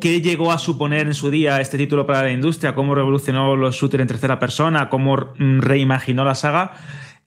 qué 0.00 0.20
llegó 0.20 0.52
a 0.52 0.58
suponer 0.58 1.06
en 1.06 1.14
su 1.14 1.30
día 1.30 1.60
este 1.60 1.78
título 1.78 2.06
para 2.06 2.22
la 2.22 2.32
industria, 2.32 2.74
cómo 2.74 2.94
revolucionó 2.94 3.56
los 3.56 3.76
shooters 3.76 4.02
en 4.02 4.08
tercera 4.08 4.38
persona, 4.38 4.88
cómo 4.88 5.32
mm, 5.38 5.60
reimaginó 5.60 6.24
la 6.24 6.34
saga. 6.34 6.72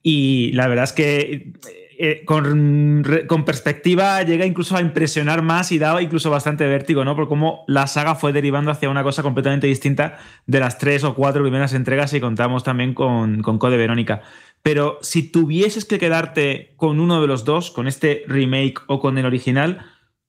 Y 0.02 0.52
la 0.52 0.68
verdad 0.68 0.84
es 0.84 0.92
que 0.92 1.52
eh, 1.98 2.24
con, 2.24 3.44
perspectiva 3.44 4.22
llega 4.22 4.46
incluso 4.46 4.76
a 4.76 4.80
impresionar 4.80 5.42
más 5.42 5.72
y 5.72 5.78
daba 5.78 6.02
incluso 6.02 6.30
bastante 6.30 6.66
vértigo, 6.66 7.04
¿no? 7.04 7.16
Por 7.16 7.28
cómo 7.28 7.64
la 7.66 7.86
saga 7.86 8.14
fue 8.14 8.32
derivando 8.32 8.70
hacia 8.70 8.90
una 8.90 9.02
cosa 9.02 9.22
completamente 9.22 9.66
distinta 9.66 10.18
de 10.46 10.60
las 10.60 10.78
tres 10.78 11.04
o 11.04 11.14
cuatro 11.14 11.42
primeras 11.42 11.74
entregas 11.74 12.12
y 12.14 12.20
contamos 12.20 12.64
también 12.64 12.94
con, 12.94 13.42
con 13.42 13.58
Code 13.58 13.76
Verónica. 13.76 14.22
Pero 14.62 14.98
si 15.02 15.30
tuvieses 15.30 15.84
que 15.84 15.98
quedarte 15.98 16.72
con 16.76 16.98
uno 16.98 17.20
de 17.20 17.26
los 17.26 17.44
dos, 17.44 17.70
con 17.70 17.86
este 17.86 18.24
remake 18.26 18.80
o 18.86 18.98
con 18.98 19.18
el 19.18 19.26
original, 19.26 19.84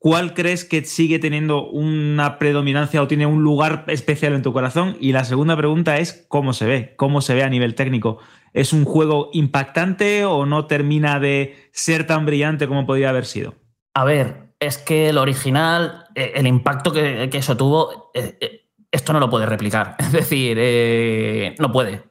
¿cuál 0.05 0.35
crees 0.35 0.65
que 0.65 0.85
sigue 0.85 1.17
teniendo 1.17 1.67
una 1.67 2.37
predominancia 2.37 3.01
o 3.01 3.07
tiene 3.07 3.25
un 3.25 3.41
lugar 3.41 3.85
especial 3.87 4.33
en 4.33 4.43
tu 4.43 4.53
corazón? 4.53 4.95
Y 4.99 5.13
la 5.13 5.23
segunda 5.23 5.57
pregunta 5.57 5.97
es, 5.97 6.27
¿cómo 6.27 6.53
se 6.53 6.67
ve? 6.67 6.93
¿Cómo 6.95 7.21
se 7.21 7.33
ve 7.33 7.41
a 7.41 7.49
nivel 7.49 7.73
técnico? 7.73 8.19
¿Es 8.53 8.71
un 8.71 8.85
juego 8.85 9.31
impactante 9.33 10.23
o 10.23 10.45
no 10.45 10.67
termina 10.67 11.19
de 11.19 11.69
ser 11.71 12.05
tan 12.05 12.27
brillante 12.27 12.67
como 12.67 12.85
podría 12.85 13.09
haber 13.09 13.25
sido? 13.25 13.55
A 13.95 14.03
ver, 14.03 14.53
es 14.59 14.77
que 14.77 15.09
el 15.09 15.17
original, 15.17 16.05
eh, 16.13 16.33
el 16.35 16.45
impacto 16.45 16.91
que, 16.91 17.27
eso 17.33 17.57
tuvo, 17.57 18.11
eh, 18.13 18.37
eh, 18.39 18.67
esto 18.91 19.11
no 19.11 19.19
lo 19.19 19.31
puede 19.31 19.47
replicar. 19.47 19.95
Es 19.99 20.11
decir, 20.11 21.55
no 21.57 21.71
puede 21.71 22.03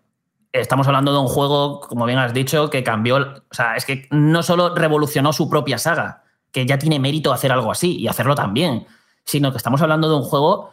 estamos 0.52 0.86
hablando 0.88 1.12
de 1.12 1.18
un 1.18 1.26
juego, 1.26 1.80
como 1.80 2.06
bien 2.06 2.18
has 2.18 2.32
dicho, 2.32 2.70
que 2.70 2.82
cambió, 2.84 3.16
o 3.16 3.54
sea, 3.54 3.74
es 3.74 3.84
que 3.84 4.06
no 4.10 4.42
solo 4.44 4.72
revolucionó 4.74 5.32
su 5.32 5.50
propia 5.50 5.78
saga, 5.78 6.23
que 6.54 6.64
ya 6.64 6.78
tiene 6.78 7.00
mérito 7.00 7.32
hacer 7.32 7.50
algo 7.50 7.72
así 7.72 7.98
y 7.98 8.06
hacerlo 8.06 8.36
también, 8.36 8.86
sino 9.24 9.50
que 9.50 9.56
estamos 9.56 9.82
hablando 9.82 10.08
de 10.08 10.14
un 10.14 10.22
juego 10.22 10.70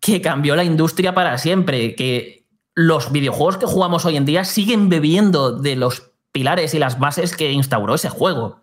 que 0.00 0.22
cambió 0.22 0.56
la 0.56 0.64
industria 0.64 1.14
para 1.14 1.36
siempre, 1.36 1.94
que 1.94 2.46
los 2.74 3.12
videojuegos 3.12 3.58
que 3.58 3.66
jugamos 3.66 4.06
hoy 4.06 4.16
en 4.16 4.24
día 4.24 4.44
siguen 4.44 4.88
bebiendo 4.88 5.52
de 5.52 5.76
los 5.76 6.10
pilares 6.32 6.72
y 6.72 6.78
las 6.78 6.98
bases 6.98 7.36
que 7.36 7.52
instauró 7.52 7.94
ese 7.94 8.08
juego. 8.08 8.62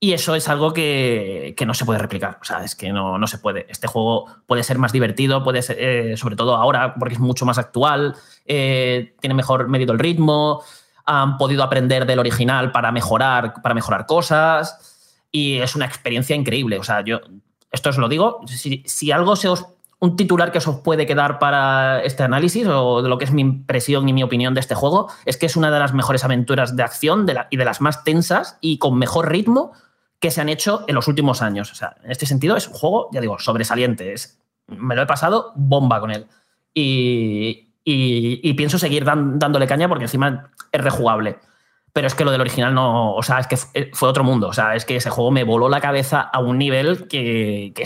Y 0.00 0.12
eso 0.12 0.34
es 0.34 0.48
algo 0.48 0.72
que, 0.72 1.54
no 1.64 1.74
se 1.74 1.84
puede 1.84 2.00
replicar. 2.00 2.38
O 2.40 2.44
sea, 2.44 2.64
es 2.64 2.74
que 2.74 2.92
no, 2.92 3.16
no, 3.16 3.28
se 3.28 3.38
puede. 3.38 3.66
Este 3.68 3.86
juego 3.86 4.26
puede 4.46 4.64
ser 4.64 4.78
más 4.78 4.90
divertido, 4.90 5.44
puede 5.44 5.62
ser, 5.62 5.76
eh, 5.78 6.16
sobre 6.16 6.34
todo 6.34 6.56
ahora, 6.56 6.94
porque 6.94 7.14
es 7.14 7.20
mucho 7.20 7.46
más 7.46 7.58
actual, 7.58 8.16
eh, 8.44 9.14
tiene 9.20 9.34
mejor 9.34 9.68
medido 9.68 9.92
el 9.92 10.00
ritmo, 10.00 10.64
han 11.04 11.38
podido 11.38 11.62
aprender 11.62 12.06
del 12.06 12.18
original 12.18 12.72
para 12.72 12.90
mejorar, 12.90 13.62
para 13.62 13.76
mejorar 13.76 14.06
cosas. 14.06 14.91
Y 15.32 15.58
es 15.58 15.74
una 15.74 15.86
experiencia 15.86 16.36
increíble. 16.36 16.78
O 16.78 16.84
sea, 16.84 17.02
yo 17.02 17.20
esto 17.72 17.90
os 17.90 17.98
lo 17.98 18.08
digo. 18.08 18.40
Si, 18.46 18.82
si 18.86 19.10
algo 19.10 19.34
se 19.34 19.48
os. 19.48 19.66
Un 19.98 20.16
titular 20.16 20.50
que 20.50 20.58
os 20.58 20.66
puede 20.82 21.06
quedar 21.06 21.38
para 21.38 22.02
este 22.02 22.24
análisis, 22.24 22.66
o 22.66 23.02
de 23.02 23.08
lo 23.08 23.18
que 23.18 23.24
es 23.24 23.30
mi 23.30 23.40
impresión 23.40 24.08
y 24.08 24.12
mi 24.12 24.24
opinión 24.24 24.52
de 24.52 24.58
este 24.58 24.74
juego, 24.74 25.08
es 25.26 25.36
que 25.36 25.46
es 25.46 25.54
una 25.54 25.70
de 25.70 25.78
las 25.78 25.94
mejores 25.94 26.24
aventuras 26.24 26.74
de 26.74 26.82
acción 26.82 27.24
y 27.50 27.56
de 27.56 27.64
las 27.64 27.80
más 27.80 28.02
tensas 28.02 28.58
y 28.60 28.78
con 28.78 28.98
mejor 28.98 29.30
ritmo 29.30 29.70
que 30.18 30.32
se 30.32 30.40
han 30.40 30.48
hecho 30.48 30.84
en 30.88 30.96
los 30.96 31.06
últimos 31.06 31.40
años. 31.40 31.70
O 31.70 31.76
sea, 31.76 31.96
en 32.02 32.10
este 32.10 32.26
sentido 32.26 32.56
es 32.56 32.66
un 32.66 32.74
juego, 32.74 33.10
ya 33.12 33.20
digo, 33.20 33.38
sobresaliente. 33.38 34.12
Es, 34.12 34.40
me 34.66 34.96
lo 34.96 35.02
he 35.02 35.06
pasado 35.06 35.52
bomba 35.54 36.00
con 36.00 36.10
él. 36.10 36.26
Y, 36.74 37.68
pienso 38.56 38.78
seguir 38.78 39.04
dándole 39.04 39.68
caña 39.68 39.88
porque 39.88 40.04
encima 40.04 40.50
es 40.72 40.80
rejugable. 40.80 41.38
Pero 41.92 42.06
es 42.06 42.14
que 42.14 42.24
lo 42.24 42.30
del 42.30 42.40
original 42.40 42.74
no. 42.74 43.14
O 43.14 43.22
sea, 43.22 43.38
es 43.38 43.46
que 43.46 43.90
fue 43.92 44.08
otro 44.08 44.24
mundo. 44.24 44.48
O 44.48 44.52
sea, 44.52 44.74
es 44.74 44.84
que 44.84 44.96
ese 44.96 45.10
juego 45.10 45.30
me 45.30 45.44
voló 45.44 45.68
la 45.68 45.80
cabeza 45.80 46.20
a 46.20 46.40
un 46.40 46.58
nivel 46.58 47.06
que, 47.08 47.72
que, 47.74 47.84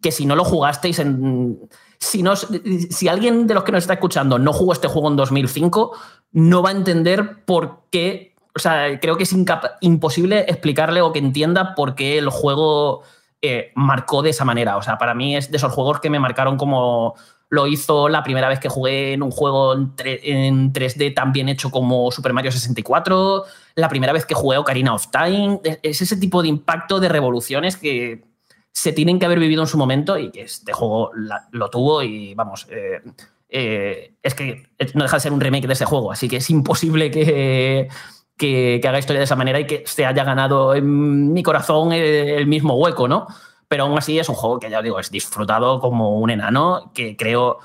que 0.00 0.12
si 0.12 0.26
no 0.26 0.36
lo 0.36 0.44
jugasteis 0.44 0.98
en. 1.00 1.68
Si, 1.98 2.22
no, 2.22 2.36
si 2.36 3.08
alguien 3.08 3.46
de 3.46 3.54
los 3.54 3.64
que 3.64 3.72
nos 3.72 3.84
está 3.84 3.94
escuchando 3.94 4.38
no 4.38 4.52
jugó 4.52 4.72
este 4.72 4.86
juego 4.86 5.08
en 5.08 5.16
2005, 5.16 5.96
no 6.32 6.62
va 6.62 6.68
a 6.68 6.72
entender 6.72 7.44
por 7.44 7.84
qué 7.90 8.36
o 8.56 8.58
sea, 8.58 8.98
creo 9.00 9.18
que 9.18 9.24
es 9.24 9.34
imposible 9.80 10.46
explicarle 10.48 11.02
o 11.02 11.12
que 11.12 11.18
entienda 11.18 11.74
por 11.74 11.94
qué 11.94 12.16
el 12.16 12.30
juego 12.30 13.02
eh, 13.42 13.70
marcó 13.74 14.22
de 14.22 14.30
esa 14.30 14.46
manera. 14.46 14.78
O 14.78 14.82
sea, 14.82 14.96
para 14.96 15.14
mí 15.14 15.36
es 15.36 15.50
de 15.50 15.58
esos 15.58 15.72
juegos 15.72 16.00
que 16.00 16.08
me 16.08 16.18
marcaron 16.18 16.56
como 16.56 17.14
lo 17.48 17.66
hizo 17.66 18.08
la 18.08 18.22
primera 18.22 18.48
vez 18.48 18.58
que 18.58 18.68
jugué 18.68 19.12
en 19.12 19.22
un 19.22 19.30
juego 19.30 19.74
en, 19.74 20.72
3D 20.72 21.14
tan 21.14 21.32
bien 21.32 21.48
hecho 21.48 21.70
como 21.70 22.10
Super 22.10 22.32
Mario 22.32 22.50
64, 22.50 23.44
la 23.76 23.88
primera 23.88 24.12
vez 24.12 24.26
que 24.26 24.34
jugué 24.34 24.58
Ocarina 24.58 24.94
of 24.94 25.08
Time. 25.10 25.60
Es 25.82 26.02
ese 26.02 26.16
tipo 26.16 26.42
de 26.42 26.48
impacto 26.48 26.98
de 26.98 27.08
revoluciones 27.08 27.76
que 27.76 28.24
se 28.72 28.92
tienen 28.92 29.18
que 29.18 29.26
haber 29.26 29.38
vivido 29.38 29.62
en 29.62 29.68
su 29.68 29.78
momento 29.78 30.18
y 30.18 30.30
que 30.30 30.42
este 30.42 30.72
juego 30.72 31.10
lo 31.52 31.70
tuvo 31.70 32.02
y 32.02 32.34
vamos. 32.34 32.66
Eh, 32.70 33.00
eh, 33.48 34.14
es 34.22 34.34
que 34.34 34.68
no 34.94 35.04
deja 35.04 35.16
de 35.16 35.20
ser 35.20 35.32
un 35.32 35.40
remake 35.40 35.66
de 35.66 35.72
ese 35.72 35.84
juego, 35.84 36.10
así 36.10 36.28
que 36.28 36.36
es 36.38 36.50
imposible 36.50 37.10
que, 37.10 37.88
que, 38.36 38.80
haga 38.86 38.98
historia 38.98 39.20
de 39.20 39.24
esa 39.24 39.36
manera 39.36 39.60
y 39.60 39.66
que 39.66 39.84
se 39.86 40.04
haya 40.04 40.24
ganado 40.24 40.74
en 40.74 41.32
mi 41.32 41.42
corazón 41.42 41.92
el, 41.92 42.46
mismo 42.46 42.74
hueco, 42.74 43.08
¿no? 43.08 43.26
Pero 43.68 43.84
aún 43.84 43.98
así 43.98 44.18
es 44.18 44.28
un 44.28 44.34
juego 44.34 44.58
que 44.58 44.70
ya 44.70 44.78
os 44.78 44.84
digo, 44.84 45.00
es 45.00 45.10
disfrutado 45.10 45.80
como 45.80 46.18
un 46.18 46.30
enano, 46.30 46.92
que 46.94 47.16
creo 47.16 47.58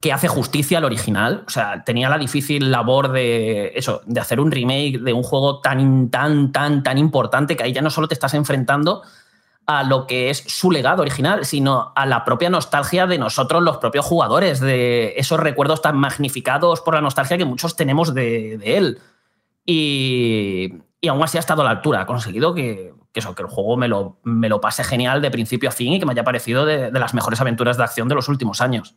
que 0.00 0.12
hace 0.12 0.28
justicia 0.28 0.78
al 0.78 0.84
original. 0.84 1.44
O 1.46 1.50
sea, 1.50 1.84
tenía 1.84 2.08
la 2.08 2.18
difícil 2.18 2.70
labor 2.70 3.12
de 3.12 3.72
eso, 3.74 4.02
de 4.06 4.20
hacer 4.20 4.40
un 4.40 4.50
remake 4.50 4.98
de 4.98 5.12
un 5.12 5.22
juego 5.22 5.60
tan, 5.60 6.10
tan, 6.10 6.52
tan, 6.52 6.82
tan 6.82 6.98
importante 6.98 7.56
que 7.56 7.64
ahí 7.64 7.72
ya 7.72 7.82
no 7.82 7.90
solo 7.90 8.08
te 8.08 8.14
estás 8.14 8.34
enfrentando 8.34 9.02
a 9.66 9.84
lo 9.84 10.08
que 10.08 10.30
es 10.30 10.38
su 10.38 10.72
legado 10.72 11.02
original, 11.02 11.44
sino 11.44 11.92
a 11.94 12.04
la 12.04 12.24
propia 12.24 12.50
nostalgia 12.50 13.06
de 13.06 13.18
nosotros, 13.18 13.62
los 13.62 13.76
propios 13.76 14.04
jugadores, 14.04 14.58
de 14.58 15.14
esos 15.16 15.38
recuerdos 15.38 15.82
tan 15.82 15.96
magnificados 15.96 16.80
por 16.80 16.94
la 16.94 17.00
nostalgia 17.00 17.38
que 17.38 17.44
muchos 17.44 17.76
tenemos 17.76 18.12
de 18.12 18.58
él. 18.64 19.00
Y, 19.64 20.74
aún 21.08 21.22
así 21.22 21.36
ha 21.36 21.40
estado 21.40 21.62
a 21.62 21.64
la 21.64 21.70
altura. 21.70 22.02
Ha 22.02 22.06
conseguido 22.06 22.54
que, 22.54 22.94
eso, 23.20 23.34
que 23.34 23.42
el 23.42 23.48
juego 23.48 23.76
me 23.76 23.88
lo, 23.88 24.18
me 24.22 24.48
lo, 24.48 24.60
pase 24.60 24.84
genial 24.84 25.20
de 25.20 25.30
principio 25.30 25.68
a 25.68 25.72
fin 25.72 25.92
y 25.92 25.98
que 25.98 26.06
me 26.06 26.12
haya 26.12 26.24
parecido 26.24 26.64
de, 26.64 26.90
las 26.90 27.14
mejores 27.14 27.40
aventuras 27.40 27.76
de 27.76 27.84
acción 27.84 28.08
de 28.08 28.14
los 28.14 28.28
últimos 28.28 28.60
años. 28.60 28.96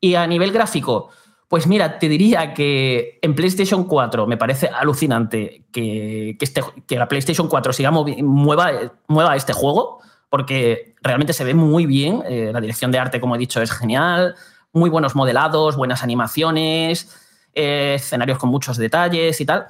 Y 0.00 0.14
a 0.14 0.26
nivel 0.26 0.52
gráfico, 0.52 1.10
pues 1.48 1.66
mira, 1.66 1.98
te 1.98 2.08
diría 2.08 2.54
que 2.54 3.18
en 3.22 3.34
PlayStation 3.34 3.84
4 3.84 4.26
me 4.26 4.36
parece 4.36 4.68
alucinante 4.68 5.64
que, 5.72 6.36
este, 6.40 6.62
que 6.86 6.96
la 6.96 7.08
PlayStation 7.08 7.48
4 7.48 7.72
siga 7.72 7.90
mueva, 7.90 8.70
mueva 9.06 9.34
este 9.34 9.52
juego, 9.52 10.00
porque 10.28 10.94
realmente 11.00 11.32
se 11.32 11.44
ve 11.44 11.54
muy 11.54 11.86
bien. 11.86 12.22
Eh, 12.28 12.50
la 12.52 12.60
dirección 12.60 12.92
de 12.92 12.98
arte, 12.98 13.20
como 13.20 13.34
he 13.34 13.38
dicho, 13.38 13.62
es 13.62 13.72
genial. 13.72 14.34
Muy 14.72 14.90
buenos 14.90 15.16
modelados, 15.16 15.76
buenas 15.76 16.02
animaciones, 16.02 17.16
eh, 17.54 17.94
escenarios 17.96 18.38
con 18.38 18.50
muchos 18.50 18.76
detalles 18.76 19.40
y 19.40 19.46
tal 19.46 19.68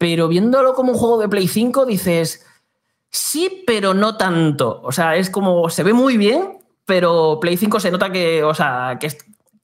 pero 0.00 0.28
viéndolo 0.28 0.72
como 0.72 0.92
un 0.92 0.98
juego 0.98 1.18
de 1.18 1.28
Play 1.28 1.46
5 1.46 1.84
dices, 1.84 2.46
sí, 3.10 3.64
pero 3.66 3.94
no 3.94 4.16
tanto. 4.16 4.80
O 4.82 4.92
sea, 4.92 5.16
es 5.16 5.30
como, 5.30 5.68
se 5.70 5.82
ve 5.82 5.92
muy 5.92 6.16
bien, 6.16 6.58
pero 6.86 7.38
Play 7.40 7.56
5 7.56 7.80
se 7.80 7.90
nota 7.90 8.10
que, 8.10 8.42
o 8.42 8.54
sea, 8.54 8.98
que, 9.00 9.08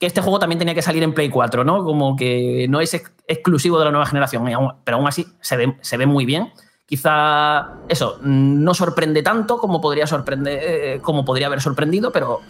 este 0.01 0.20
juego 0.20 0.38
también 0.38 0.59
tenía 0.59 0.74
que 0.74 0.82
salir 0.82 1.03
en 1.03 1.14
Play 1.14 1.30
4, 1.30 1.64
¿no? 1.64 1.82
Como 1.82 2.16
que 2.16 2.66
no 2.68 2.80
es 2.80 2.94
exclusivo 3.26 3.78
de 3.78 3.86
la 3.86 3.90
nueva 3.90 4.07
generación, 4.07 4.44
pero 4.84 4.99
aún 4.99 5.09
así 5.09 5.26
se 5.40 5.57
ve, 5.57 5.76
se 5.80 5.97
ve 5.97 6.07
muy 6.07 6.26
bien. 6.26 6.53
Quizá 6.86 7.72
eso 7.88 8.18
no 8.22 8.74
sorprende 8.74 9.22
tanto 9.22 9.59
como 9.59 9.80
podría, 9.80 10.07
sorprender, 10.07 10.61
eh, 10.62 11.01
como 11.03 11.24
podría 11.24 11.49
haber 11.49 11.61
sorprendido, 11.61 12.12
pero 12.12 12.42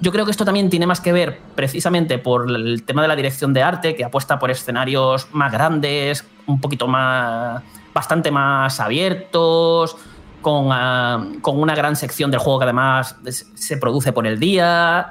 yo 0.00 0.12
creo 0.12 0.24
que 0.24 0.30
esto 0.30 0.44
también 0.44 0.70
tiene 0.70 0.86
más 0.86 1.00
que 1.00 1.12
ver 1.12 1.40
precisamente 1.54 2.18
por 2.18 2.50
el 2.50 2.84
tema 2.84 3.02
de 3.02 3.08
la 3.08 3.16
dirección 3.16 3.52
de 3.52 3.62
arte, 3.62 3.94
que 3.94 4.04
apuesta 4.04 4.38
por 4.38 4.50
escenarios 4.50 5.28
más 5.32 5.52
grandes, 5.52 6.24
un 6.46 6.60
poquito 6.60 6.88
más, 6.88 7.62
bastante 7.92 8.30
más 8.30 8.80
abiertos, 8.80 9.96
con, 10.44 10.68
ah, 10.70 11.26
con 11.42 11.60
una 11.60 11.74
gran 11.74 11.96
sección 11.96 12.30
del 12.30 12.38
juego 12.38 12.60
que 12.60 12.64
además 12.66 13.16
se 13.54 13.76
produce 13.78 14.12
por 14.12 14.28
el 14.28 14.38
día 14.38 15.10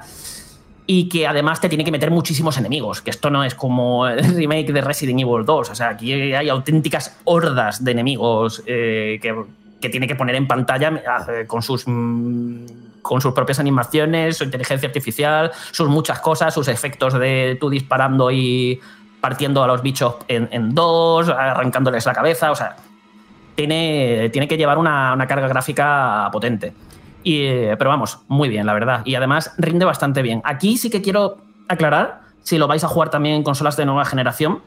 y 0.86 1.08
que 1.10 1.26
además 1.26 1.60
te 1.60 1.68
tiene 1.68 1.84
que 1.84 1.90
meter 1.90 2.10
muchísimos 2.10 2.56
enemigos, 2.56 3.02
que 3.02 3.10
esto 3.10 3.28
no 3.28 3.44
es 3.44 3.54
como 3.54 4.06
el 4.06 4.22
remake 4.36 4.72
de 4.72 4.80
Resident 4.80 5.20
Evil 5.20 5.44
2, 5.44 5.70
o 5.70 5.74
sea, 5.74 5.90
aquí 5.90 6.12
hay 6.12 6.48
auténticas 6.48 7.18
hordas 7.24 7.84
de 7.84 7.90
enemigos 7.90 8.62
eh, 8.66 9.18
que, 9.20 9.34
que, 9.80 9.88
tiene 9.90 10.06
que 10.06 10.14
poner 10.14 10.36
en 10.36 10.46
pantalla 10.46 11.02
eh, 11.28 11.46
con 11.46 11.62
sus 11.62 11.84
mm, 11.86 12.84
con 13.02 13.20
sus 13.20 13.34
propias 13.34 13.58
animaciones, 13.58 14.38
su 14.38 14.44
inteligencia 14.44 14.86
artificial, 14.86 15.52
sus 15.72 15.88
muchas 15.88 16.20
cosas, 16.20 16.54
sus 16.54 16.68
efectos 16.68 17.12
de 17.12 17.58
tú 17.60 17.68
disparando 17.68 18.30
y 18.30 18.80
partiendo 19.20 19.62
a 19.62 19.66
los 19.66 19.82
bichos 19.82 20.16
en, 20.28 20.74
dos, 20.74 21.30
arrancándoles 21.30 22.04
la 22.04 22.12
cabeza, 22.12 22.50
o 22.50 22.54
sea, 22.54 22.76
tiene, 23.54 24.30
tiene 24.30 24.48
que 24.48 24.56
llevar 24.56 24.78
una, 24.78 25.16
carga 25.28 25.48
gráfica 25.48 26.28
potente. 26.32 26.72
Y, 27.22 27.46
pero 27.78 27.90
vamos, 27.90 28.18
muy 28.28 28.48
bien, 28.48 28.66
la 28.66 28.74
verdad. 28.74 29.02
Y 29.04 29.14
además 29.14 29.52
rinde 29.58 29.84
bastante 29.84 30.22
bien. 30.22 30.42
Aquí 30.44 30.76
sí 30.76 30.90
que 30.90 31.02
quiero 31.02 31.38
aclarar, 31.68 32.20
si 32.42 32.58
lo 32.58 32.68
vais 32.68 32.84
a 32.84 32.88
jugar 32.88 33.10
también 33.10 33.36
en 33.36 33.42
consolas 33.42 33.76
de 33.76 33.86
nueva 33.86 34.04
generación, 34.04 34.60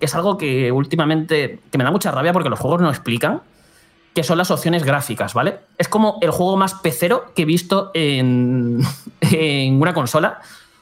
que 0.00 0.06
es 0.06 0.14
algo 0.14 0.38
que 0.38 0.72
últimamente 0.72 1.60
que 1.70 1.78
me 1.78 1.84
da 1.84 1.90
mucha 1.90 2.10
rabia 2.10 2.32
porque 2.32 2.48
los 2.48 2.58
juegos 2.58 2.80
no 2.80 2.88
explican 2.88 3.42
que 4.18 4.24
son 4.24 4.36
las 4.36 4.50
opciones 4.50 4.82
gráficas, 4.82 5.32
¿vale? 5.32 5.60
Es 5.76 5.86
como 5.86 6.18
el 6.22 6.32
juego 6.32 6.56
más 6.56 6.74
pecero 6.74 7.26
que 7.36 7.42
he 7.42 7.44
visto 7.44 7.92
en, 7.94 8.80
una 9.80 9.94
consola, 9.94 10.40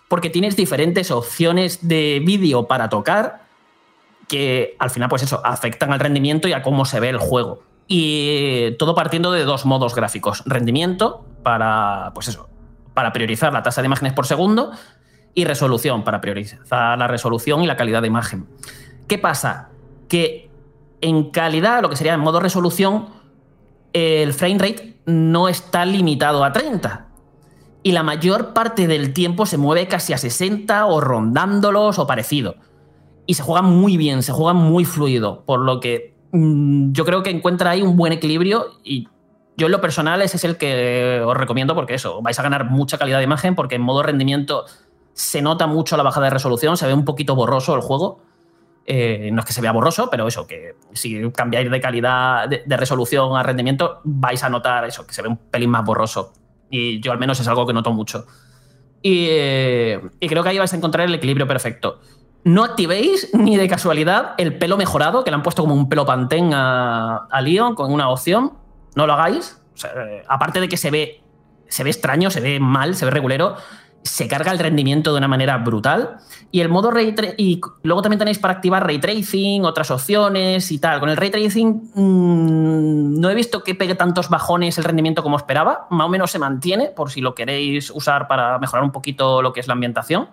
porque 0.08 0.30
tienes 0.30 0.56
diferentes 0.56 1.10
opciones 1.10 1.86
de 1.86 2.22
vídeo 2.24 2.66
para 2.66 2.88
tocar, 2.88 3.45
que 4.28 4.76
al 4.78 4.90
final, 4.90 5.08
pues 5.08 5.22
eso, 5.22 5.40
afectan 5.44 5.92
al 5.92 6.00
rendimiento 6.00 6.48
y 6.48 6.52
a 6.52 6.62
cómo 6.62 6.84
se 6.84 7.00
ve 7.00 7.08
el 7.08 7.18
juego. 7.18 7.62
Y 7.88 8.72
todo 8.78 8.94
partiendo 8.94 9.30
de 9.32 9.44
dos 9.44 9.64
modos 9.64 9.94
gráficos. 9.94 10.42
Rendimiento 10.46 11.24
para, 11.42 12.10
pues 12.14 12.28
eso, 12.28 12.48
para 12.94 13.12
priorizar 13.12 13.52
la 13.52 13.62
tasa 13.62 13.82
de 13.82 13.86
imágenes 13.86 14.12
por 14.12 14.26
segundo 14.26 14.72
y 15.36 15.44
resolución 15.44 16.02
para 16.02 16.20
priorizar 16.20 16.98
la 16.98 17.06
resolución 17.06 17.62
y 17.62 17.66
la 17.66 17.76
calidad 17.76 18.00
de 18.00 18.08
imagen. 18.08 18.46
¿Qué 19.06 19.18
pasa? 19.18 19.68
Que 20.08 20.50
en 21.02 21.30
calidad, 21.30 21.82
lo 21.82 21.90
que 21.90 21.96
sería 21.96 22.14
en 22.14 22.20
modo 22.20 22.40
resolución, 22.40 23.10
el 23.92 24.32
frame 24.32 24.58
rate 24.58 25.00
no 25.04 25.48
está 25.48 25.84
limitado 25.84 26.42
a 26.42 26.52
30. 26.52 27.06
Y 27.82 27.92
la 27.92 28.02
mayor 28.02 28.54
parte 28.54 28.86
del 28.88 29.12
tiempo 29.12 29.46
se 29.46 29.58
mueve 29.58 29.86
casi 29.88 30.14
a 30.14 30.18
60 30.18 30.86
o 30.86 31.00
rondándolos 31.00 31.98
o 31.98 32.06
parecido. 32.06 32.56
Y 33.26 33.34
se 33.34 33.42
juega 33.42 33.62
muy 33.62 33.96
bien, 33.96 34.22
se 34.22 34.32
juega 34.32 34.52
muy 34.52 34.84
fluido. 34.84 35.44
Por 35.44 35.60
lo 35.60 35.80
que 35.80 36.14
mm, 36.32 36.92
yo 36.92 37.04
creo 37.04 37.22
que 37.22 37.30
encuentra 37.30 37.70
ahí 37.70 37.82
un 37.82 37.96
buen 37.96 38.12
equilibrio 38.12 38.66
y 38.84 39.08
yo 39.56 39.66
en 39.66 39.72
lo 39.72 39.80
personal 39.80 40.20
ese 40.22 40.36
es 40.36 40.44
el 40.44 40.58
que 40.58 41.22
os 41.24 41.36
recomiendo 41.36 41.74
porque 41.74 41.94
eso, 41.94 42.20
vais 42.20 42.38
a 42.38 42.42
ganar 42.42 42.70
mucha 42.70 42.98
calidad 42.98 43.18
de 43.18 43.24
imagen 43.24 43.54
porque 43.54 43.76
en 43.76 43.82
modo 43.82 44.02
rendimiento 44.02 44.66
se 45.14 45.40
nota 45.40 45.66
mucho 45.66 45.96
la 45.96 46.02
bajada 46.02 46.26
de 46.26 46.30
resolución, 46.30 46.76
se 46.76 46.86
ve 46.86 46.92
un 46.92 47.06
poquito 47.06 47.34
borroso 47.34 47.74
el 47.74 47.80
juego. 47.80 48.20
Eh, 48.88 49.30
no 49.32 49.40
es 49.40 49.46
que 49.46 49.52
se 49.52 49.62
vea 49.62 49.72
borroso, 49.72 50.08
pero 50.10 50.28
eso, 50.28 50.46
que 50.46 50.76
si 50.92 51.32
cambiáis 51.32 51.68
de 51.70 51.80
calidad 51.80 52.48
de, 52.48 52.76
resolución 52.76 53.34
a 53.34 53.42
rendimiento, 53.42 54.00
vais 54.04 54.44
a 54.44 54.50
notar 54.50 54.84
eso, 54.84 55.06
que 55.06 55.14
se 55.14 55.22
ve 55.22 55.28
un 55.28 55.38
pelín 55.38 55.70
más 55.70 55.84
borroso. 55.84 56.34
Y 56.70 57.00
yo 57.00 57.12
al 57.12 57.18
menos 57.18 57.40
es 57.40 57.48
algo 57.48 57.66
que 57.66 57.72
noto 57.72 57.92
mucho. 57.92 58.26
Y, 59.00 59.26
eh, 59.30 60.00
creo 60.20 60.42
que 60.42 60.50
ahí 60.50 60.58
vais 60.58 60.72
a 60.72 60.76
encontrar 60.76 61.06
el 61.06 61.14
equilibrio 61.14 61.46
perfecto. 61.46 61.98
No 62.46 62.62
activéis 62.62 63.28
ni 63.34 63.56
de 63.56 63.66
casualidad 63.66 64.34
el 64.38 64.56
pelo 64.56 64.76
mejorado, 64.76 65.24
que 65.24 65.32
le 65.32 65.34
han 65.34 65.42
puesto 65.42 65.62
como 65.62 65.74
un 65.74 65.88
pelo 65.88 66.06
pantén 66.06 66.54
a, 66.54 67.26
a 67.28 67.40
Leon 67.40 67.74
con 67.74 67.92
una 67.92 68.08
opción. 68.08 68.52
No 68.94 69.04
lo 69.04 69.14
hagáis. 69.14 69.60
Eh, 69.82 70.22
aparte 70.28 70.60
de 70.60 70.68
que 70.68 70.76
se 70.76 70.92
ve, 70.92 71.24
se 71.66 71.82
ve 71.82 71.90
extraño, 71.90 72.30
se 72.30 72.40
ve 72.40 72.60
mal, 72.60 72.94
se 72.94 73.04
ve 73.04 73.10
regulero, 73.10 73.56
se 74.02 74.28
carga 74.28 74.52
el 74.52 74.60
rendimiento 74.60 75.10
de 75.10 75.18
una 75.18 75.26
manera 75.26 75.58
brutal. 75.58 76.18
Y 76.52 76.60
el 76.60 76.68
modo 76.68 76.92
ray 76.92 77.16
y 77.36 77.60
luego 77.82 78.00
también 78.00 78.20
tenéis 78.20 78.38
para 78.38 78.54
activar 78.54 78.86
ray 78.86 79.00
tracing, 79.00 79.64
otras 79.64 79.90
opciones 79.90 80.70
y 80.70 80.78
tal. 80.78 81.00
Con 81.00 81.08
el 81.08 81.16
ray 81.16 81.30
tracing 81.30 81.90
mm, 81.94 83.20
no 83.20 83.28
he 83.28 83.34
visto 83.34 83.64
que 83.64 83.74
pegue 83.74 83.96
tantos 83.96 84.28
bajones 84.28 84.78
el 84.78 84.84
rendimiento 84.84 85.24
como 85.24 85.36
esperaba. 85.36 85.88
Más 85.90 86.06
o 86.06 86.08
menos 86.08 86.30
se 86.30 86.38
mantiene, 86.38 86.92
por 86.94 87.10
si 87.10 87.20
lo 87.20 87.34
queréis 87.34 87.90
usar 87.90 88.28
para 88.28 88.60
mejorar 88.60 88.84
un 88.84 88.92
poquito 88.92 89.42
lo 89.42 89.52
que 89.52 89.58
es 89.58 89.66
la 89.66 89.72
ambientación. 89.72 90.28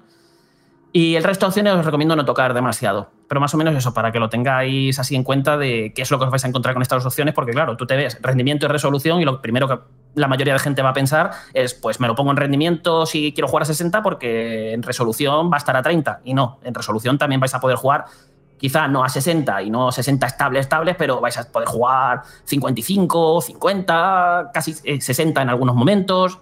Y 0.96 1.16
el 1.16 1.24
resto 1.24 1.48
de 1.48 1.48
opciones 1.48 1.74
os 1.74 1.84
recomiendo 1.84 2.16
no 2.16 2.24
tocar 2.24 2.54
demasiado. 2.54 3.10
Pero 3.28 3.41
más 3.41 3.52
o 3.56 3.58
menos 3.58 3.76
eso, 3.76 3.96
para 3.96 4.12
que 4.12 4.20
lo 4.20 4.30
tengáis 4.30 5.00
así 5.00 5.16
en 5.16 5.24
cuenta 5.24 5.58
de 5.58 5.91
qué 5.96 6.04
es 6.04 6.12
lo 6.12 6.20
que 6.20 6.26
os 6.26 6.32
vais 6.32 6.46
a 6.46 6.48
encontrar 6.48 6.76
con 6.76 6.84
estas 6.84 7.04
opciones, 7.04 7.34
porque 7.34 7.52
claro, 7.52 7.76
tú 7.76 7.88
te 7.88 7.96
ves 7.96 8.20
rendimiento 8.22 8.68
y 8.68 8.70
resolución 8.70 9.20
y 9.20 9.26
lo 9.26 9.41
primero 9.41 9.68
que 9.68 9.80
la 10.14 10.28
mayoría 10.28 10.54
de 10.54 10.60
gente 10.60 10.84
va 10.84 10.89
a 10.89 10.94
pensar 10.94 11.32
es, 11.56 11.74
pues 11.74 12.00
me 12.00 12.06
lo 12.06 12.14
pongo 12.14 12.30
en 12.30 12.38
rendimiento 12.38 13.08
si 13.08 13.34
quiero 13.34 13.48
jugar 13.48 13.64
a 13.64 13.66
60 13.66 14.04
porque 14.04 14.74
en 14.74 14.84
resolución 14.84 15.52
va 15.52 15.56
a 15.56 15.58
estar 15.58 15.76
a 15.76 15.82
30. 15.82 16.22
Y 16.26 16.36
no, 16.36 16.60
en 16.64 16.76
resolución 16.76 17.18
también 17.18 17.41
vais 17.41 17.56
a 17.56 17.60
poder 17.60 17.78
jugar 17.78 18.06
quizá 18.60 18.88
no 18.88 19.04
a 19.04 19.10
60 19.10 19.64
y 19.64 19.72
no 19.72 19.91
60 19.91 20.28
estables, 20.28 20.62
estables, 20.62 20.96
pero 20.96 21.20
vais 21.20 21.36
a 21.39 21.52
poder 21.52 21.68
jugar 21.68 22.22
55, 22.44 23.41
50, 23.41 24.52
casi 24.54 24.74
60 24.74 25.41
en 25.41 25.50
algunos 25.50 25.76
momentos 25.76 26.38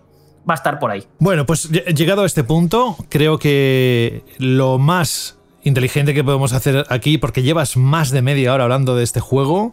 va 0.50 0.54
a 0.54 0.58
estar 0.58 0.80
por 0.80 0.92
ahí. 0.92 1.04
Bueno, 1.20 1.46
pues 1.46 1.70
llegado 1.70 2.24
a 2.24 2.26
este 2.26 2.44
punto, 2.44 2.96
creo 3.10 3.38
que 3.38 4.24
lo 4.38 4.78
más 4.78 5.38
inteligente 5.64 6.14
que 6.14 6.24
podemos 6.24 6.54
hacer 6.54 6.86
aquí, 6.90 7.18
porque 7.18 7.44
llevas 7.44 7.78
más 7.78 8.12
de 8.12 8.22
media 8.22 8.54
hora 8.54 8.64
hablando 8.64 8.96
de 8.96 9.04
este 9.04 9.20
juego, 9.20 9.72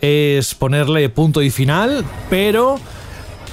es 0.00 0.54
ponerle 0.54 1.08
punto 1.08 1.42
y 1.42 1.50
final, 1.50 2.04
pero 2.28 2.76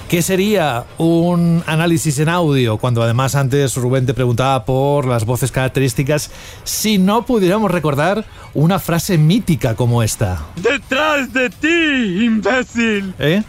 ¿Qué 0.10 0.22
sería 0.22 0.86
un 1.00 1.64
análisis 1.66 2.20
en 2.20 2.30
audio? 2.30 2.78
Cuando 2.78 3.02
además 3.02 3.34
antes 3.34 3.76
Rubén 3.76 4.06
te 4.06 4.14
preguntaba 4.14 4.64
por 4.64 5.08
las 5.08 5.26
voces 5.26 5.52
características, 5.52 6.30
si 6.64 7.00
no 7.00 7.26
pudiéramos 7.26 7.72
recordar 7.72 8.24
una 8.54 8.78
frase 8.78 9.18
mítica 9.18 9.74
como 9.74 10.04
esta. 10.04 10.46
¡Detrás 10.58 11.34
de 11.34 11.50
ti, 11.50 12.24
imbécil! 12.24 13.16
¿Eh? 13.18 13.42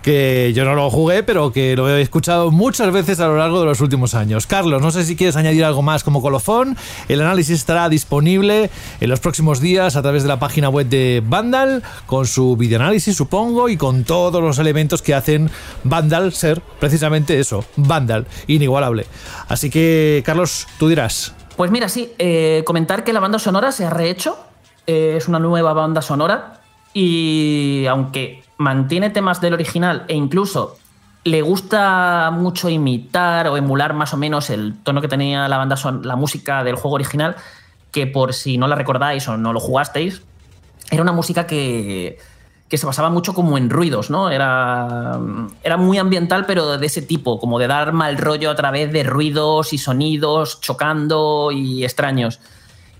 Que 0.00 0.52
yo 0.54 0.64
no 0.64 0.76
lo 0.76 0.90
jugué, 0.90 1.24
pero 1.24 1.52
que 1.52 1.74
lo 1.74 1.88
he 1.90 2.00
escuchado 2.00 2.52
muchas 2.52 2.92
veces 2.92 3.18
a 3.18 3.26
lo 3.26 3.36
largo 3.36 3.58
de 3.58 3.66
los 3.66 3.80
últimos 3.80 4.14
años. 4.14 4.46
Carlos, 4.46 4.80
no 4.80 4.92
sé 4.92 5.04
si 5.04 5.16
quieres 5.16 5.34
añadir 5.34 5.64
algo 5.64 5.82
más 5.82 6.04
como 6.04 6.22
colofón. 6.22 6.76
El 7.08 7.20
análisis 7.20 7.56
estará 7.58 7.88
disponible 7.88 8.70
en 9.00 9.10
los 9.10 9.18
próximos 9.18 9.60
días 9.60 9.96
a 9.96 10.02
través 10.02 10.22
de 10.22 10.28
la 10.28 10.38
página 10.38 10.68
web 10.68 10.88
de 10.88 11.20
Vandal, 11.26 11.82
con 12.06 12.28
su 12.28 12.56
videoanálisis, 12.56 13.16
supongo, 13.16 13.68
y 13.68 13.76
con 13.76 14.04
todos 14.04 14.40
los 14.40 14.60
elementos 14.60 15.02
que 15.02 15.12
hacen 15.12 15.50
Vandal 15.82 15.95
ser 16.32 16.60
precisamente 16.78 17.38
eso, 17.38 17.64
Vandal, 17.76 18.26
inigualable. 18.46 19.06
Así 19.48 19.70
que, 19.70 20.22
Carlos, 20.24 20.66
tú 20.78 20.88
dirás. 20.88 21.34
Pues 21.56 21.70
mira, 21.70 21.88
sí, 21.88 22.12
eh, 22.18 22.62
comentar 22.66 23.04
que 23.04 23.12
la 23.12 23.20
banda 23.20 23.38
sonora 23.38 23.72
se 23.72 23.84
ha 23.84 23.90
rehecho, 23.90 24.38
eh, 24.86 25.14
es 25.16 25.28
una 25.28 25.38
nueva 25.38 25.72
banda 25.72 26.02
sonora 26.02 26.60
y 26.92 27.86
aunque 27.88 28.42
mantiene 28.58 29.10
temas 29.10 29.40
del 29.40 29.54
original 29.54 30.04
e 30.08 30.14
incluso 30.14 30.78
le 31.24 31.42
gusta 31.42 32.30
mucho 32.32 32.68
imitar 32.68 33.48
o 33.48 33.56
emular 33.56 33.94
más 33.94 34.14
o 34.14 34.16
menos 34.16 34.48
el 34.48 34.74
tono 34.82 35.00
que 35.00 35.08
tenía 35.08 35.48
la 35.48 35.58
banda 35.58 35.76
son 35.76 36.06
la 36.06 36.14
música 36.14 36.62
del 36.62 36.76
juego 36.76 36.94
original, 36.94 37.36
que 37.90 38.06
por 38.06 38.32
si 38.32 38.58
no 38.58 38.68
la 38.68 38.76
recordáis 38.76 39.26
o 39.26 39.36
no 39.36 39.52
lo 39.52 39.58
jugasteis, 39.58 40.22
era 40.90 41.02
una 41.02 41.12
música 41.12 41.46
que 41.46 42.18
que 42.68 42.78
se 42.78 42.86
basaba 42.86 43.10
mucho 43.10 43.32
como 43.32 43.58
en 43.58 43.70
ruidos, 43.70 44.10
¿no? 44.10 44.30
Era, 44.30 45.20
era 45.62 45.76
muy 45.76 45.98
ambiental, 45.98 46.46
pero 46.46 46.78
de 46.78 46.86
ese 46.86 47.00
tipo, 47.00 47.38
como 47.38 47.58
de 47.58 47.68
dar 47.68 47.92
mal 47.92 48.18
rollo 48.18 48.50
a 48.50 48.56
través 48.56 48.92
de 48.92 49.04
ruidos 49.04 49.72
y 49.72 49.78
sonidos 49.78 50.60
chocando 50.60 51.52
y 51.52 51.84
extraños. 51.84 52.40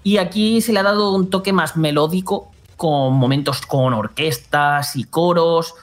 Y 0.04 0.18
aquí 0.18 0.60
se 0.60 0.72
le 0.72 0.78
ha 0.78 0.84
dado 0.84 1.12
un 1.12 1.30
toque 1.30 1.52
más 1.52 1.76
melódico, 1.76 2.52
con 2.76 3.14
momentos 3.14 3.62
con 3.66 3.92
orquestas 3.92 4.94
y 4.94 5.04
coros, 5.04 5.74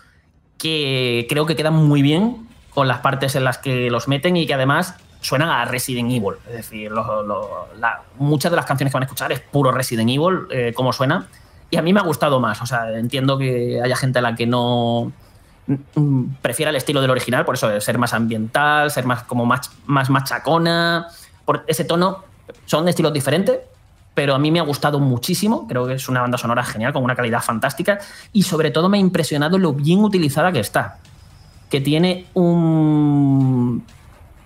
que 0.58 1.26
creo 1.28 1.46
que 1.46 1.58
quedan 1.58 1.74
muy 1.74 2.02
bien 2.02 2.48
con 2.74 2.88
las 2.88 3.00
partes 3.00 3.36
en 3.36 3.44
las 3.44 3.58
que 3.58 3.90
los 3.90 4.08
meten 4.08 4.38
y 4.38 4.48
que 4.48 4.54
además 4.54 4.96
suenan 5.20 5.50
a 5.50 5.66
Resident 5.66 6.10
Evil. 6.10 6.36
Es 6.48 6.54
decir, 6.54 6.92
muchas 8.18 8.52
de 8.52 8.56
las 8.56 8.66
canciones 8.66 8.92
que 8.92 8.96
van 8.96 9.04
a 9.04 9.06
escuchar 9.08 9.32
es 9.34 9.42
puro 9.42 9.72
Resident 9.72 10.10
Evil, 10.10 10.48
eh, 10.52 10.72
como 10.74 10.94
suena 10.94 11.28
y 11.74 11.76
a 11.76 11.82
mí 11.82 11.92
me 11.92 12.00
ha 12.00 12.04
gustado 12.04 12.40
más. 12.40 12.62
O 12.62 12.68
sea, 12.68 12.92
entiendo 12.92 13.36
que 13.36 13.82
haya 13.84 13.96
gente 13.96 14.20
a 14.20 14.22
la 14.22 14.36
que 14.36 14.46
no 14.46 15.12
mm, 15.96 16.26
prefiera 16.40 16.70
el 16.70 16.76
estilo 16.76 17.02
del 17.02 17.10
original, 17.10 17.46
por 17.46 17.56
eso, 17.56 17.82
ser 17.82 17.98
más 17.98 18.14
ambiental, 18.14 18.92
ser 18.92 19.08
más 19.08 19.24
como 19.24 19.48
más, 19.48 19.72
más 19.88 20.12
machacona. 20.12 21.08
Por 21.46 21.64
ese 21.66 21.84
tono, 21.84 22.26
son 22.66 22.88
estilos 22.88 23.12
diferentes, 23.12 23.58
pero 24.14 24.36
a 24.36 24.40
mí 24.40 24.52
me 24.52 24.60
ha 24.60 24.62
gustado 24.64 25.00
muchísimo. 25.00 25.68
Creo 25.68 25.88
que 25.88 25.96
es 25.96 26.08
una 26.08 26.22
banda 26.22 26.38
sonora 26.38 26.64
genial, 26.64 26.94
con 26.94 27.04
una 27.04 27.16
calidad 27.16 27.42
fantástica. 27.42 27.98
Y 28.34 28.44
sobre 28.44 28.70
todo 28.70 28.88
me 28.88 28.98
ha 28.98 29.02
impresionado 29.02 29.58
lo 29.58 29.74
bien 29.74 30.04
utilizada 30.04 30.52
que 30.52 30.60
está. 30.60 31.00
Que 31.72 31.82
tiene 31.82 32.28
un. 32.36 33.84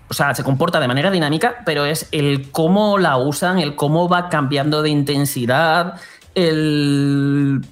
O 0.08 0.14
sea, 0.14 0.34
se 0.34 0.42
comporta 0.42 0.80
de 0.80 0.88
manera 0.88 1.10
dinámica, 1.10 1.56
pero 1.66 1.84
es 1.84 2.08
el 2.10 2.50
cómo 2.52 2.96
la 2.96 3.18
usan, 3.18 3.58
el 3.58 3.76
cómo 3.76 4.08
va 4.08 4.30
cambiando 4.30 4.80
de 4.80 4.88
intensidad, 4.88 6.00
el 6.34 7.62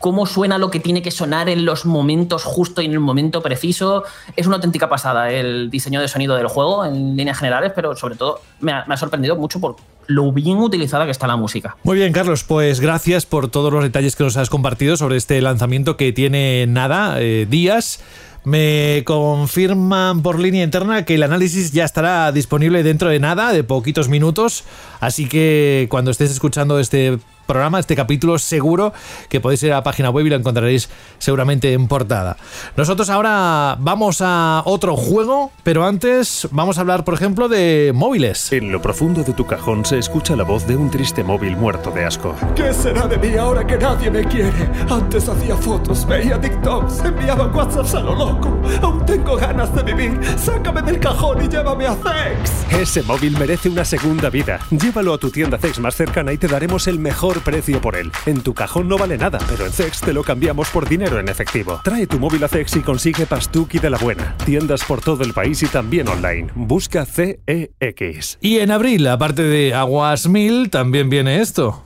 cómo 0.00 0.24
suena 0.24 0.56
lo 0.56 0.70
que 0.70 0.80
tiene 0.80 1.02
que 1.02 1.10
sonar 1.10 1.48
en 1.50 1.64
los 1.66 1.84
momentos 1.84 2.42
justo 2.42 2.80
y 2.80 2.86
en 2.86 2.92
el 2.92 3.00
momento 3.00 3.42
preciso. 3.42 4.02
Es 4.34 4.46
una 4.46 4.56
auténtica 4.56 4.88
pasada 4.88 5.30
el 5.30 5.70
diseño 5.70 6.00
de 6.00 6.08
sonido 6.08 6.34
del 6.36 6.48
juego 6.48 6.86
en 6.86 7.16
líneas 7.16 7.38
generales, 7.38 7.72
pero 7.76 7.94
sobre 7.94 8.16
todo 8.16 8.40
me 8.60 8.72
ha, 8.72 8.96
sorprendido 8.96 9.36
mucho 9.36 9.60
por 9.60 9.76
lo 10.06 10.32
bien 10.32 10.56
utilizada 10.56 11.04
que 11.04 11.10
está 11.10 11.26
la 11.26 11.36
música. 11.36 11.76
Muy 11.84 11.98
bien, 11.98 12.14
Carlos, 12.14 12.44
pues 12.44 12.80
gracias 12.80 13.26
por 13.26 13.48
todos 13.48 13.70
los 13.72 13.82
detalles 13.82 14.16
que 14.16 14.24
nos 14.24 14.38
has 14.38 14.48
compartido 14.48 14.96
sobre 14.96 15.18
este 15.18 15.40
lanzamiento 15.42 15.98
que 15.98 16.12
tiene 16.12 16.66
nada, 16.66 17.20
eh, 17.20 17.46
días. 17.48 18.00
Me 18.42 19.02
confirman 19.04 20.22
por 20.22 20.40
línea 20.40 20.64
interna 20.64 21.04
que 21.04 21.16
el 21.16 21.22
análisis 21.22 21.72
ya 21.72 21.84
estará 21.84 22.32
disponible 22.32 22.82
dentro 22.82 23.10
de 23.10 23.20
nada, 23.20 23.52
de 23.52 23.64
poquitos 23.64 24.08
minutos. 24.08 24.64
Así 24.98 25.28
que 25.28 25.88
cuando 25.90 26.10
estés 26.10 26.30
escuchando 26.30 26.78
este 26.78 27.18
programa, 27.46 27.80
este 27.80 27.96
capítulo, 27.96 28.38
seguro 28.38 28.92
que 29.28 29.40
podéis 29.40 29.62
ir 29.62 29.72
a 29.72 29.76
la 29.76 29.82
página 29.82 30.10
web 30.10 30.26
y 30.26 30.30
lo 30.30 30.36
encontraréis 30.36 30.88
seguramente 31.18 31.72
en 31.72 31.88
portada. 31.88 32.36
Nosotros 32.76 33.10
ahora 33.10 33.76
vamos 33.80 34.18
a 34.20 34.62
otro 34.64 34.96
juego, 34.96 35.50
pero 35.62 35.84
antes 35.84 36.48
vamos 36.52 36.78
a 36.78 36.82
hablar, 36.82 37.04
por 37.04 37.14
ejemplo, 37.14 37.48
de 37.48 37.92
móviles. 37.94 38.52
En 38.52 38.70
lo 38.70 38.80
profundo 38.80 39.22
de 39.22 39.32
tu 39.32 39.46
cajón 39.46 39.84
se 39.84 39.98
escucha 39.98 40.36
la 40.36 40.44
voz 40.44 40.66
de 40.66 40.76
un 40.76 40.90
triste 40.90 41.24
móvil 41.24 41.56
muerto 41.56 41.90
de 41.90 42.04
asco. 42.04 42.34
¿Qué 42.54 42.72
será 42.72 43.06
de 43.06 43.18
mí 43.18 43.36
ahora 43.36 43.66
que 43.66 43.76
nadie 43.76 44.10
me 44.10 44.24
quiere? 44.24 44.68
Antes 44.88 45.28
hacía 45.28 45.56
fotos, 45.56 46.06
veía 46.06 46.40
TikToks, 46.40 47.04
enviaba 47.04 47.46
WhatsApps 47.46 47.94
a 47.94 48.00
lo 48.00 48.14
loco. 48.14 48.58
Aún 48.82 49.04
tengo 49.06 49.36
ganas 49.36 49.74
de 49.74 49.82
vivir. 49.82 50.20
Sácame 50.38 50.82
del 50.82 51.00
cajón 51.00 51.44
y 51.44 51.48
llévame 51.48 51.86
a 51.86 51.94
Zex. 51.94 52.72
Ese 52.80 53.02
móvil 53.02 53.36
merece 53.38 53.68
una 53.68 53.84
segunda 53.84 54.30
vida. 54.30 54.60
Llévalo 54.70 55.14
a 55.14 55.18
tu 55.18 55.30
tienda 55.30 55.58
Zex 55.58 55.78
más 55.80 55.94
cercana 55.94 56.32
y 56.32 56.38
te 56.38 56.48
daremos 56.48 56.86
el 56.86 56.98
mejor 56.98 57.39
precio 57.40 57.80
por 57.80 57.96
él. 57.96 58.10
En 58.26 58.42
tu 58.42 58.54
cajón 58.54 58.88
no 58.88 58.98
vale 58.98 59.18
nada, 59.18 59.38
pero 59.48 59.66
en 59.66 59.72
CEX 59.72 60.00
te 60.00 60.12
lo 60.12 60.22
cambiamos 60.22 60.68
por 60.70 60.88
dinero 60.88 61.18
en 61.18 61.28
efectivo. 61.28 61.80
Trae 61.84 62.06
tu 62.06 62.18
móvil 62.18 62.44
a 62.44 62.48
CEX 62.48 62.76
y 62.76 62.80
consigue 62.80 63.26
Pastuki 63.26 63.78
de 63.78 63.90
la 63.90 63.98
buena. 63.98 64.36
Tiendas 64.44 64.84
por 64.84 65.00
todo 65.00 65.24
el 65.24 65.32
país 65.32 65.62
y 65.62 65.66
también 65.66 66.08
online. 66.08 66.50
Busca 66.54 67.04
CEX. 67.06 68.38
Y 68.40 68.58
en 68.58 68.70
abril, 68.70 69.06
aparte 69.06 69.42
de 69.42 69.74
Aguas 69.74 70.28
Mil, 70.28 70.70
también 70.70 71.10
viene 71.10 71.40
esto. 71.40 71.84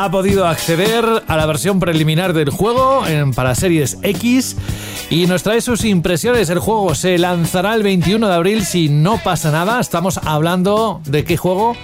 Ha 0.00 0.12
podido 0.12 0.46
acceder 0.46 1.04
a 1.26 1.36
la 1.36 1.44
versión 1.44 1.80
preliminar 1.80 2.32
del 2.32 2.50
juego 2.50 3.02
para 3.34 3.56
Series 3.56 3.98
X 4.02 4.54
y 5.10 5.26
nos 5.26 5.42
trae 5.42 5.60
sus 5.60 5.84
impresiones. 5.84 6.48
El 6.50 6.60
juego 6.60 6.94
se 6.94 7.18
lanzará 7.18 7.74
el 7.74 7.82
21 7.82 8.28
de 8.28 8.32
abril 8.32 8.64
si 8.64 8.88
no 8.88 9.18
pasa 9.18 9.50
nada. 9.50 9.80
Estamos 9.80 10.18
hablando 10.18 11.00
de 11.04 11.24
qué 11.24 11.36
juego. 11.36 11.74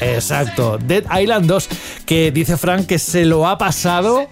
Exacto, 0.00 0.76
Dead 0.76 1.04
Island 1.16 1.46
2, 1.46 1.68
que 2.04 2.32
dice 2.32 2.56
Frank 2.56 2.86
que 2.86 2.98
se 2.98 3.24
lo 3.24 3.46
ha 3.46 3.58
pasado 3.58 4.26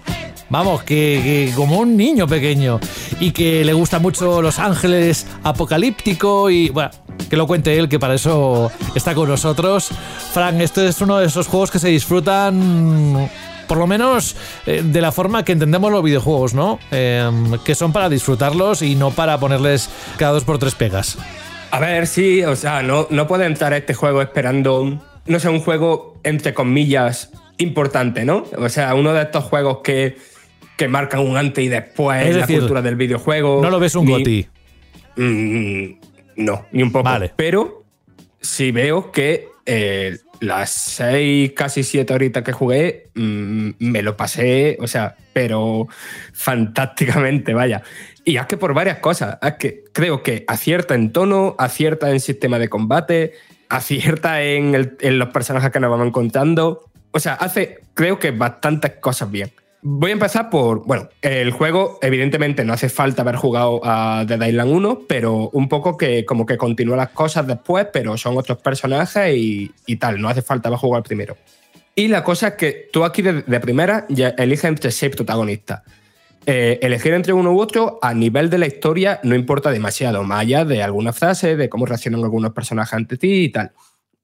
Vamos, 0.51 0.83
que, 0.83 1.53
como 1.55 1.79
un 1.79 1.97
niño 1.97 2.27
pequeño 2.27 2.81
y 3.21 3.31
que 3.31 3.65
le 3.65 3.73
gusta 3.73 4.01
mucho 4.01 4.43
Los 4.43 4.59
Ángeles 4.59 5.27
apocalíptico 5.45 6.51
y 6.51 6.71
bueno, 6.71 6.91
que 7.31 7.37
lo 7.37 7.47
cuente 7.47 7.79
él, 7.79 7.89
que 7.89 8.01
para 8.01 8.15
eso 8.15 8.73
está 8.97 9.15
con 9.15 9.29
nosotros. 9.29 9.91
Frank, 10.33 10.61
este 10.61 10.89
es 10.89 11.01
uno 11.01 11.19
de 11.19 11.27
esos 11.27 11.47
juegos 11.47 11.71
que 11.71 11.79
se 11.79 11.89
disfrutan 11.89 13.31
por 13.69 13.79
lo 13.79 13.87
menos 13.87 14.35
eh, 14.67 14.83
de 14.85 15.01
la 15.01 15.13
forma 15.13 15.45
que 15.45 15.53
entendemos 15.53 15.93
los 15.93 16.03
videojuegos, 16.03 16.55
¿no? 16.55 16.81
Em, 16.91 17.57
que 17.65 17.77
son 17.77 17.93
para 17.93 18.09
disfrutarlos 18.09 18.83
y 18.83 18.97
no 18.97 19.13
para 19.13 19.39
ponerles 19.39 19.89
cada 20.19 20.33
dos 20.33 20.43
por 20.43 20.59
tres 20.59 20.75
pegas. 20.75 21.17
A 21.71 21.79
ver, 21.79 22.09
sí, 22.09 22.43
o 22.43 22.57
sea, 22.57 22.83
no, 22.83 23.07
no 23.11 23.29
puede 23.29 23.47
entrar 23.47 23.73
este 23.73 23.95
juego 23.95 24.23
esperando, 24.23 25.01
no 25.25 25.39
sé, 25.39 25.49
un 25.49 25.61
juego 25.61 26.19
entre 26.25 26.53
comillas 26.53 27.31
importante, 27.59 28.25
¿no? 28.25 28.45
O 28.59 28.69
sea, 28.69 28.95
uno 28.95 29.13
de 29.13 29.23
estos 29.23 29.45
juegos 29.45 29.79
que 29.85 30.17
que 30.81 30.89
marcan 30.89 31.20
un 31.20 31.37
antes 31.37 31.62
y 31.62 31.68
después 31.68 32.26
en 32.26 32.41
la 32.41 32.47
cultura 32.47 32.81
del 32.81 32.97
videojuego. 32.97 33.61
No 33.61 33.68
lo 33.68 33.78
ves 33.78 33.95
un 33.97 34.07
goti. 34.07 34.49
Mm, 35.14 35.85
no, 36.37 36.64
ni 36.72 36.83
un 36.83 36.91
poco. 36.91 37.05
Vale. 37.05 37.33
Pero 37.37 37.85
sí 38.41 38.72
veo 38.72 39.12
que 39.12 39.47
eh, 39.66 40.16
las 40.41 40.70
seis, 40.70 41.53
casi 41.53 41.83
siete 41.83 42.14
horitas 42.14 42.43
que 42.43 42.53
jugué, 42.53 43.11
mm, 43.14 43.72
me 43.78 44.01
lo 44.01 44.16
pasé, 44.16 44.78
o 44.81 44.87
sea, 44.87 45.16
pero 45.35 45.87
fantásticamente, 46.33 47.53
vaya. 47.53 47.83
Y 48.24 48.39
es 48.39 48.47
que 48.47 48.57
por 48.57 48.72
varias 48.72 49.01
cosas. 49.01 49.37
Es 49.43 49.57
que 49.57 49.85
creo 49.93 50.22
que 50.22 50.47
acierta 50.49 50.95
en 50.95 51.12
tono, 51.12 51.57
acierta 51.59 52.11
en 52.11 52.20
sistema 52.20 52.59
de 52.59 52.70
combate, 52.70 53.35
acierta 53.68 54.43
en, 54.43 54.97
en 54.99 55.18
los 55.18 55.28
personajes 55.28 55.70
que 55.70 55.78
nos 55.78 55.91
vamos 55.91 56.07
encontrando. 56.07 56.87
O 57.11 57.20
sea, 57.20 57.35
hace, 57.35 57.81
creo 57.93 58.18
que 58.18 58.31
bastantes 58.31 58.93
cosas 58.93 59.31
bien. 59.31 59.53
Voy 59.83 60.11
a 60.11 60.12
empezar 60.12 60.51
por, 60.51 60.87
bueno, 60.87 61.09
el 61.22 61.53
juego 61.53 61.99
evidentemente 62.03 62.64
no 62.66 62.74
hace 62.74 62.91
falta 62.91 63.22
haber 63.22 63.37
jugado 63.37 63.81
a 63.83 64.26
Dead 64.26 64.49
Island 64.49 64.72
1, 64.72 65.01
pero 65.09 65.49
un 65.55 65.70
poco 65.70 65.97
que 65.97 66.26
como 66.26 66.45
que 66.45 66.59
continúa 66.59 66.99
las 66.99 67.11
cosas 67.11 67.47
después, 67.47 67.87
pero 67.91 68.18
son 68.18 68.37
otros 68.37 68.59
personajes 68.59 69.35
y, 69.35 69.97
tal, 69.97 70.20
no 70.20 70.28
hace 70.28 70.43
falta 70.43 70.68
haber 70.68 70.78
jugado 70.78 71.03
primero. 71.03 71.37
Y 71.95 72.09
la 72.09 72.22
cosa 72.22 72.49
es 72.49 72.55
que 72.55 72.89
tú 72.93 73.05
aquí 73.05 73.22
de, 73.22 73.61
primera 73.61 74.07
eliges 74.37 74.64
entre 74.64 74.91
seis 74.91 75.16
protagonistas. 75.16 75.83
Eh, 76.45 76.78
elegir 76.83 77.14
entre 77.14 77.33
uno 77.33 77.53
u 77.53 77.61
otro 77.61 77.99
a 78.03 78.12
nivel 78.12 78.49
de 78.51 78.59
la 78.59 78.66
historia 78.66 79.20
no 79.22 79.35
importa 79.35 79.70
demasiado, 79.70 80.22
más 80.24 80.41
allá 80.41 80.64
de 80.64 80.83
alguna 80.83 81.12
frase, 81.12 81.57
de 81.57 81.68
cómo 81.70 81.87
reaccionan 81.87 82.22
algunos 82.22 82.53
personajes 82.53 82.95
ante 82.95 83.16
ti 83.16 83.45
y 83.45 83.49
tal. 83.51 83.72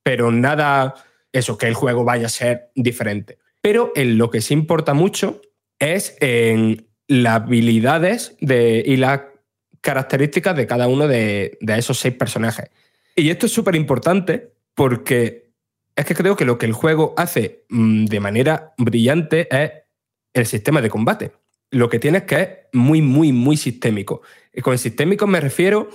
Pero 0.02 0.30
nada, 0.30 0.94
eso, 1.32 1.56
que 1.56 1.66
el 1.66 1.74
juego 1.74 2.04
vaya 2.04 2.26
a 2.26 2.30
ser 2.30 2.70
diferente. 2.74 3.38
Pero 3.66 3.90
en 3.96 4.16
lo 4.16 4.30
que 4.30 4.42
sí 4.42 4.54
importa 4.54 4.94
mucho 4.94 5.42
es 5.80 6.16
en 6.20 6.86
las 7.08 7.42
habilidades 7.42 8.36
de, 8.40 8.80
y 8.86 8.96
las 8.96 9.22
características 9.80 10.54
de 10.54 10.68
cada 10.68 10.86
uno 10.86 11.08
de, 11.08 11.58
esos 11.60 11.98
seis 11.98 12.14
personajes. 12.14 12.70
Y 13.16 13.28
esto 13.28 13.46
es 13.46 13.52
súper 13.52 13.74
importante 13.74 14.52
porque 14.72 15.50
es 15.96 16.04
que 16.04 16.14
creo 16.14 16.36
que 16.36 16.44
lo 16.44 16.58
que 16.58 16.66
el 16.66 16.74
juego 16.74 17.12
hace 17.16 17.64
mm, 17.68 18.04
de 18.04 18.20
manera 18.20 18.72
brillante 18.78 19.48
es 19.50 19.72
el 20.32 20.46
sistema 20.46 20.80
de 20.80 20.88
combate. 20.88 21.32
Lo 21.72 21.88
que 21.88 21.98
tiene 21.98 22.18
es 22.18 22.24
que 22.24 22.40
es 22.40 22.48
muy, 22.72 23.02
muy, 23.02 23.32
muy 23.32 23.56
sistémico. 23.56 24.22
Y 24.54 24.60
con 24.60 24.78
sistémico 24.78 25.26
me 25.26 25.40
refiero 25.40 25.88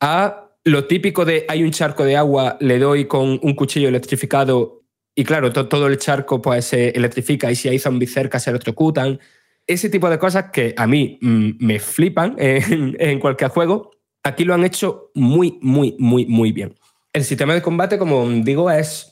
a 0.00 0.52
lo 0.64 0.86
típico 0.86 1.26
de 1.26 1.44
hay 1.48 1.64
un 1.64 1.70
charco 1.70 2.06
de 2.06 2.16
agua, 2.16 2.56
le 2.60 2.78
doy 2.78 3.04
con 3.04 3.38
un 3.42 3.54
cuchillo 3.54 3.88
electrificado 3.88 4.83
y 5.14 5.24
claro, 5.24 5.52
todo 5.52 5.86
el 5.86 5.98
charco 5.98 6.42
pues, 6.42 6.66
se 6.66 6.90
electrifica 6.90 7.50
y 7.50 7.56
si 7.56 7.68
hay 7.68 7.78
zombies 7.78 8.12
cerca 8.12 8.40
se 8.40 8.50
electrocutan. 8.50 9.20
Ese 9.66 9.88
tipo 9.88 10.10
de 10.10 10.18
cosas 10.18 10.46
que 10.52 10.74
a 10.76 10.86
mí 10.86 11.18
mm, 11.20 11.50
me 11.60 11.78
flipan 11.78 12.34
en, 12.38 13.20
cualquier 13.20 13.50
juego, 13.50 13.92
aquí 14.22 14.44
lo 14.44 14.54
han 14.54 14.64
hecho 14.64 15.10
muy, 15.14 15.58
muy, 15.62 15.94
muy, 15.98 16.26
muy 16.26 16.52
bien. 16.52 16.74
El 17.12 17.24
sistema 17.24 17.54
de 17.54 17.62
combate, 17.62 17.96
como 17.96 18.28
digo, 18.28 18.70
es 18.70 19.10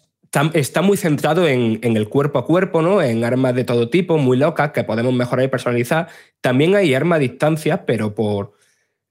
está 0.55 0.81
muy 0.81 0.97
centrado 0.97 1.47
en, 1.47 1.79
el 1.83 2.09
cuerpo 2.09 2.39
a 2.39 2.47
cuerpo, 2.47 2.81
¿no? 2.81 3.03
En 3.03 3.23
armas 3.23 3.55
de 3.55 3.65
todo 3.65 3.91
tipo, 3.91 4.17
muy 4.17 4.39
locas, 4.39 4.73
que 4.73 4.83
podemos 4.83 5.13
mejorar 5.13 5.45
y 5.45 5.49
personalizar. 5.49 6.09
También 6.41 6.75
hay 6.75 6.95
armas 6.95 7.17
a 7.17 7.21
distancia, 7.21 7.85
pero 7.85 8.15
por 8.15 8.55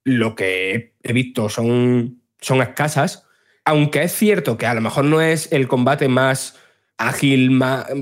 lo 0.03 0.35
que 0.35 0.95
he 1.03 1.13
visto 1.13 1.47
son, 1.47 2.23
son 2.39 2.61
escasas. 2.61 3.27
Aunque 3.65 4.01
es 4.01 4.13
cierto 4.13 4.57
que 4.57 4.65
a 4.65 4.73
lo 4.73 4.81
mejor 4.81 5.05
no 5.05 5.21
es 5.21 5.51
el 5.51 5.67
combate 5.67 6.07
más 6.07 6.57
ágil, 6.97 7.59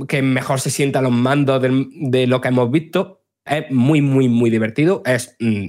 que 0.08 0.22
mejor 0.22 0.60
se 0.60 0.70
sienta 0.70 1.02
los 1.02 1.12
mandos 1.12 1.62
de, 1.62 2.28
lo 2.28 2.42
que 2.42 2.48
hemos 2.48 2.70
visto. 2.72 3.22
Es 3.46 3.70
muy, 3.72 4.02
muy, 4.02 4.28
muy 4.28 4.50
divertido. 4.50 5.02
Es 5.06 5.36
mm, 5.40 5.68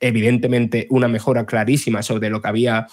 evidentemente 0.00 0.86
una 0.90 1.08
mejora 1.08 1.46
clarísima 1.46 2.02
sobre 2.02 2.30
lo 2.30 2.40
que 2.40 2.48
había 2.48 2.86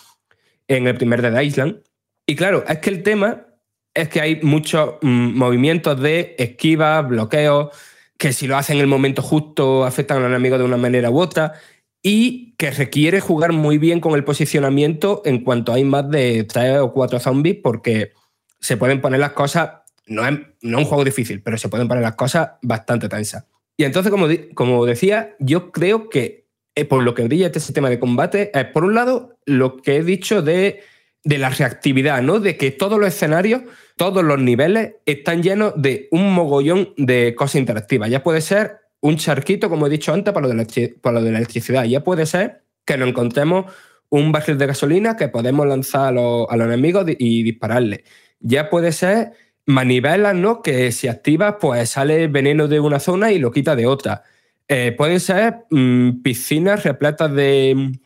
en 0.67 0.87
el 0.87 0.95
primer 0.95 1.21
Dead 1.21 1.41
Island. 1.41 1.81
Y 2.25 2.35
claro, 2.35 2.63
es 2.67 2.79
que 2.79 2.89
el 2.89 3.03
tema 3.03 3.45
es 3.93 4.09
que 4.09 4.21
hay 4.21 4.39
muchos 4.41 4.95
mm, 5.01 5.37
movimientos 5.37 5.99
de 6.01 6.35
esquiva, 6.37 7.01
bloqueo, 7.01 7.71
que 8.17 8.33
si 8.33 8.47
lo 8.47 8.57
hacen 8.57 8.77
en 8.77 8.81
el 8.81 8.87
momento 8.87 9.21
justo 9.21 9.85
afectan 9.85 10.17
al 10.17 10.31
enemigo 10.31 10.57
de 10.57 10.63
una 10.63 10.77
manera 10.77 11.09
u 11.09 11.19
otra 11.19 11.53
y 12.01 12.53
que 12.57 12.71
requiere 12.71 13.19
jugar 13.19 13.51
muy 13.51 13.77
bien 13.77 13.99
con 13.99 14.13
el 14.13 14.23
posicionamiento 14.23 15.21
en 15.25 15.43
cuanto 15.43 15.73
hay 15.73 15.83
más 15.83 16.09
de 16.09 16.43
tres 16.43 16.79
o 16.79 16.93
cuatro 16.93 17.19
zombies 17.19 17.57
porque 17.63 18.11
se 18.59 18.77
pueden 18.77 19.01
poner 19.01 19.19
las 19.19 19.31
cosas, 19.31 19.71
no 20.07 20.27
es, 20.27 20.39
no 20.61 20.79
un 20.79 20.85
juego 20.85 21.03
difícil, 21.03 21.41
pero 21.41 21.57
se 21.57 21.69
pueden 21.69 21.87
poner 21.87 22.03
las 22.03 22.15
cosas 22.15 22.51
bastante 22.61 23.09
tensas. 23.09 23.45
Y 23.77 23.83
entonces, 23.83 24.11
como, 24.11 24.27
como 24.53 24.85
decía, 24.85 25.35
yo 25.39 25.71
creo 25.71 26.09
que 26.09 26.45
eh, 26.75 26.85
por 26.85 27.03
lo 27.03 27.13
que 27.13 27.23
brilla 27.23 27.47
este 27.47 27.59
sistema 27.59 27.89
de 27.89 27.99
combate 27.99 28.51
es, 28.57 28.65
por 28.65 28.83
un 28.83 28.95
lado, 28.95 29.37
lo 29.45 29.77
que 29.77 29.97
he 29.97 30.03
dicho 30.03 30.41
de, 30.41 30.81
de 31.23 31.37
la 31.37 31.49
reactividad, 31.49 32.21
¿no? 32.21 32.39
De 32.39 32.57
que 32.57 32.71
todos 32.71 32.99
los 32.99 33.07
escenarios, 33.07 33.61
todos 33.95 34.23
los 34.23 34.39
niveles 34.39 34.95
están 35.05 35.41
llenos 35.41 35.73
de 35.77 36.07
un 36.11 36.33
mogollón 36.33 36.93
de 36.97 37.33
cosas 37.35 37.55
interactivas. 37.55 38.09
Ya 38.09 38.23
puede 38.23 38.41
ser 38.41 38.79
un 39.01 39.17
charquito, 39.17 39.69
como 39.69 39.87
he 39.87 39.89
dicho 39.89 40.13
antes, 40.13 40.33
para 40.33 40.47
lo 40.47 40.53
de, 40.53 40.95
para 41.01 41.19
lo 41.19 41.25
de 41.25 41.31
la 41.31 41.37
electricidad. 41.37 41.85
Ya 41.85 42.03
puede 42.03 42.25
ser 42.25 42.63
que 42.85 42.97
nos 42.97 43.09
encontremos 43.09 43.71
un 44.09 44.31
barril 44.31 44.57
de 44.57 44.67
gasolina 44.67 45.15
que 45.15 45.29
podemos 45.29 45.65
lanzar 45.65 46.07
a 46.07 46.11
los, 46.11 46.47
a 46.49 46.57
los 46.57 46.67
enemigos 46.67 47.05
y 47.07 47.43
dispararle 47.43 48.03
ya 48.39 48.69
puede 48.69 48.91
ser 48.91 49.33
manivelas, 49.65 50.35
¿no? 50.35 50.61
Que 50.61 50.91
si 50.91 51.07
activas, 51.07 51.55
pues 51.59 51.89
sale 51.89 52.27
veneno 52.27 52.67
de 52.67 52.79
una 52.79 52.99
zona 52.99 53.31
y 53.31 53.39
lo 53.39 53.51
quita 53.51 53.75
de 53.75 53.87
otra. 53.87 54.23
Eh, 54.67 54.93
pueden 54.97 55.19
ser 55.19 55.65
mm, 55.69 56.21
piscinas 56.23 56.83
repletas 56.83 57.33
de, 57.33 57.99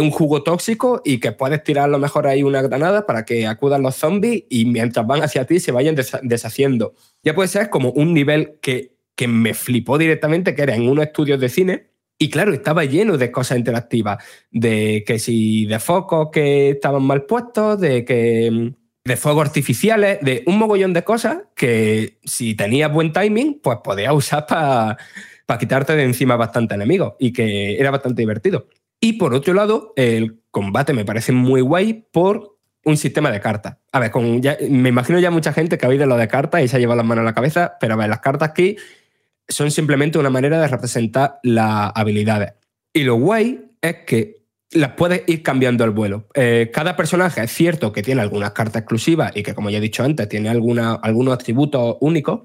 un 0.00 0.10
jugo 0.10 0.44
tóxico 0.44 1.02
y 1.04 1.18
que 1.18 1.32
puedes 1.32 1.64
tirar 1.64 1.86
a 1.86 1.88
lo 1.88 1.98
mejor 1.98 2.28
ahí 2.28 2.44
una 2.44 2.62
granada 2.62 3.06
para 3.06 3.24
que 3.24 3.46
acudan 3.46 3.82
los 3.82 3.96
zombies 3.96 4.44
y 4.48 4.66
mientras 4.66 5.04
van 5.04 5.22
hacia 5.22 5.46
ti 5.46 5.58
se 5.58 5.72
vayan 5.72 5.96
deshaciendo. 6.22 6.94
Ya 7.24 7.34
puede 7.34 7.48
ser 7.48 7.70
como 7.70 7.90
un 7.90 8.14
nivel 8.14 8.58
que, 8.62 8.94
que 9.16 9.26
me 9.26 9.52
flipó 9.52 9.98
directamente, 9.98 10.54
que 10.54 10.62
era 10.62 10.76
en 10.76 10.88
unos 10.88 11.06
estudios 11.06 11.40
de 11.40 11.48
cine. 11.48 11.90
Y 12.18 12.30
claro, 12.30 12.54
estaba 12.54 12.84
lleno 12.84 13.18
de 13.18 13.32
cosas 13.32 13.58
interactivas, 13.58 14.22
de 14.52 15.02
que 15.04 15.18
si 15.18 15.66
de 15.66 15.80
focos 15.80 16.28
que 16.32 16.70
estaban 16.70 17.02
mal 17.02 17.24
puestos, 17.24 17.80
de 17.80 18.04
que 18.04 18.50
mm, 18.52 18.83
de 19.04 19.16
fuegos 19.16 19.46
artificiales, 19.46 20.18
de 20.22 20.42
un 20.46 20.58
mogollón 20.58 20.94
de 20.94 21.04
cosas 21.04 21.38
que 21.54 22.18
si 22.24 22.54
tenías 22.54 22.90
buen 22.90 23.12
timing, 23.12 23.60
pues 23.62 23.78
podías 23.84 24.14
usar 24.14 24.46
para 24.46 24.96
quitarte 25.58 25.94
de 25.94 26.04
encima 26.04 26.36
bastante 26.36 26.74
enemigos 26.74 27.14
y 27.18 27.32
que 27.32 27.78
era 27.78 27.90
bastante 27.90 28.22
divertido. 28.22 28.66
Y 29.00 29.14
por 29.14 29.34
otro 29.34 29.52
lado, 29.52 29.92
el 29.96 30.40
combate 30.50 30.94
me 30.94 31.04
parece 31.04 31.32
muy 31.32 31.60
guay 31.60 32.06
por 32.10 32.56
un 32.86 32.96
sistema 32.96 33.30
de 33.30 33.40
cartas. 33.40 33.76
A 33.92 34.00
ver, 34.00 34.10
con 34.10 34.40
me 34.70 34.88
imagino 34.88 35.18
ya 35.18 35.30
mucha 35.30 35.52
gente 35.52 35.76
que 35.76 35.84
ha 35.84 35.90
oído 35.90 36.06
lo 36.06 36.16
de 36.16 36.28
cartas 36.28 36.62
y 36.62 36.68
se 36.68 36.76
ha 36.76 36.78
llevado 36.78 36.96
las 36.96 37.06
manos 37.06 37.22
a 37.22 37.26
la 37.26 37.34
cabeza, 37.34 37.76
pero 37.80 37.94
a 37.94 37.96
ver, 37.98 38.08
las 38.08 38.20
cartas 38.20 38.50
aquí 38.50 38.76
son 39.48 39.70
simplemente 39.70 40.18
una 40.18 40.30
manera 40.30 40.58
de 40.58 40.68
representar 40.68 41.40
las 41.42 41.92
habilidades. 41.94 42.54
Y 42.94 43.02
lo 43.02 43.16
guay 43.16 43.72
es 43.82 43.96
que 44.06 44.43
las 44.72 44.92
puedes 44.92 45.22
ir 45.26 45.42
cambiando 45.42 45.84
al 45.84 45.90
vuelo. 45.90 46.28
Eh, 46.34 46.70
cada 46.72 46.96
personaje 46.96 47.42
es 47.42 47.52
cierto 47.52 47.92
que 47.92 48.02
tiene 48.02 48.22
algunas 48.22 48.52
cartas 48.52 48.82
exclusivas 48.82 49.32
y 49.36 49.42
que, 49.42 49.54
como 49.54 49.70
ya 49.70 49.78
he 49.78 49.80
dicho 49.80 50.02
antes, 50.02 50.28
tiene 50.28 50.48
alguna, 50.48 50.94
algunos 50.94 51.34
atributos 51.34 51.96
únicos, 52.00 52.42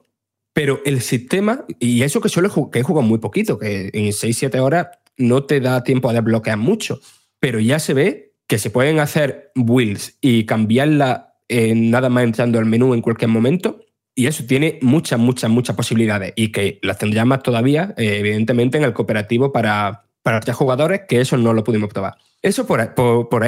pero 0.53 0.81
el 0.85 1.01
sistema, 1.01 1.65
y 1.79 2.01
eso 2.03 2.21
que 2.21 2.29
solo 2.29 2.69
que 2.71 2.79
he 2.79 2.83
jugado 2.83 3.07
muy 3.07 3.19
poquito, 3.19 3.57
que 3.57 3.89
en 3.93 4.05
6-7 4.05 4.59
horas 4.59 4.87
no 5.17 5.43
te 5.43 5.59
da 5.59 5.83
tiempo 5.83 6.09
a 6.09 6.13
desbloquear 6.13 6.57
mucho, 6.57 6.99
pero 7.39 7.59
ya 7.59 7.79
se 7.79 7.93
ve 7.93 8.33
que 8.47 8.57
se 8.57 8.69
pueden 8.69 8.99
hacer 8.99 9.51
builds 9.55 10.17
y 10.21 10.45
cambiarla 10.45 11.35
nada 11.49 12.09
más 12.09 12.23
entrando 12.23 12.59
al 12.59 12.65
menú 12.65 12.93
en 12.93 13.01
cualquier 13.01 13.29
momento. 13.29 13.79
Y 14.15 14.27
eso 14.27 14.43
tiene 14.45 14.79
muchas, 14.81 15.19
muchas, 15.19 15.49
muchas 15.49 15.75
posibilidades 15.75 16.33
y 16.35 16.51
que 16.51 16.79
las 16.81 16.97
tendría 16.97 17.25
más 17.25 17.41
todavía, 17.41 17.93
eh, 17.95 18.17
evidentemente, 18.19 18.77
en 18.77 18.83
el 18.83 18.93
cooperativo 18.93 19.51
para, 19.51 20.08
para 20.23 20.39
tres 20.39 20.55
jugadores, 20.55 21.01
que 21.07 21.21
eso 21.21 21.37
no 21.37 21.53
lo 21.53 21.63
pudimos 21.63 21.89
probar. 21.89 22.15
Eso 22.41 22.65
por 22.65 22.79
ahí, 22.79 22.89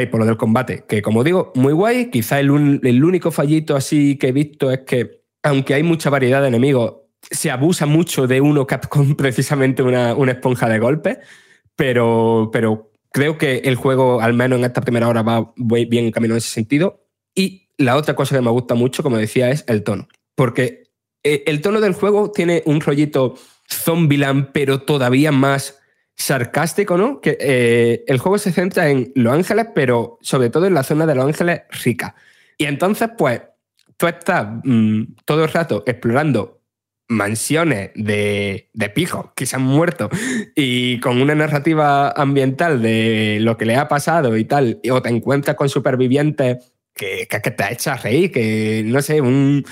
por, 0.08 0.20
lo 0.20 0.26
del 0.26 0.38
combate, 0.38 0.84
que 0.88 1.02
como 1.02 1.24
digo, 1.24 1.52
muy 1.56 1.74
guay. 1.74 2.10
Quizá 2.10 2.40
el, 2.40 2.52
único 2.52 3.32
fallito 3.32 3.76
así 3.76 4.18
que 4.18 4.30
he 4.30 4.32
visto 4.32 4.72
es 4.72 4.82
que, 4.82 5.22
aunque 5.44 5.74
hay 5.74 5.84
mucha 5.84 6.10
variedad 6.10 6.42
de 6.42 6.50
enemigos, 6.50 6.96
se 7.22 7.52
abusa 7.52 7.86
mucho 7.86 8.28
de 8.28 8.42
uno 8.42 8.68
Capcom 8.68 9.16
precisamente 9.18 9.84
una, 9.84 10.14
una 10.16 10.34
esponja 10.34 10.68
de 10.68 10.80
golpes, 10.80 11.18
pero, 11.76 12.50
pero 12.52 12.92
creo 13.12 13.38
que 13.38 13.58
el 13.66 13.76
juego, 13.76 14.22
al 14.22 14.34
menos 14.34 14.60
en 14.60 14.66
esta 14.66 14.82
primera 14.82 15.08
hora, 15.08 15.22
va 15.22 15.54
bien 15.56 16.06
en 16.06 16.12
camino 16.12 16.34
en 16.34 16.40
ese 16.40 16.50
sentido. 16.50 17.06
Y 17.36 17.70
la 17.78 17.96
otra 17.96 18.16
cosa 18.16 18.36
que 18.36 18.42
me 18.42 18.52
gusta 18.52 18.76
mucho, 18.76 19.04
como 19.04 19.18
decía, 19.18 19.50
es 19.52 19.64
el 19.68 19.84
tono. 19.84 20.08
Porque 20.36 20.92
eh, 21.24 21.44
el 21.46 21.62
tono 21.62 21.82
del 21.82 21.94
juego 21.94 22.32
tiene 22.32 22.64
un 22.66 22.82
rollito 22.82 23.36
Zombieland, 23.70 24.50
pero 24.52 24.82
todavía 24.82 25.32
más 25.32 25.81
sarcástico, 26.22 26.98
¿no? 26.98 27.20
Que 27.22 27.38
eh, 27.40 28.04
el 28.08 28.20
juego 28.20 28.38
se 28.38 28.52
centra 28.52 28.90
en 28.90 29.12
Los 29.16 29.34
Ángeles, 29.34 29.68
pero 29.74 30.18
sobre 30.22 30.50
todo 30.50 30.66
en 30.66 30.74
la 30.74 30.84
zona 30.84 31.06
de 31.06 31.16
Los 31.16 31.26
Ángeles 31.26 31.62
rica. 31.84 32.16
Y 32.58 32.66
entonces, 32.66 33.10
pues, 33.18 33.42
tú 33.98 34.08
estás 34.08 34.48
mm, 34.64 35.04
todo 35.26 35.44
el 35.44 35.50
rato 35.50 35.84
explorando 35.86 36.62
mansiones 37.08 37.92
de, 37.96 38.70
de 38.74 38.90
pijos 38.90 39.32
que 39.36 39.46
se 39.46 39.58
han 39.58 39.64
muerto 39.64 40.10
y 40.56 41.00
con 41.02 41.22
una 41.22 41.36
narrativa 41.36 42.12
ambiental 42.12 42.82
de 42.82 43.40
lo 43.42 43.58
que 43.58 43.66
le 43.66 43.76
ha 43.76 43.90
pasado 43.90 44.38
y 44.38 44.46
tal, 44.46 44.80
o 44.90 45.02
te 45.02 45.10
encuentras 45.10 45.58
con 45.58 45.68
supervivientes 45.68 46.72
que, 46.96 47.28
que, 47.28 47.52
te 47.52 47.74
echas 47.74 48.04
reír, 48.04 48.32
que 48.32 48.84
no 48.86 49.02
sé, 49.02 49.20
un, 49.20 49.66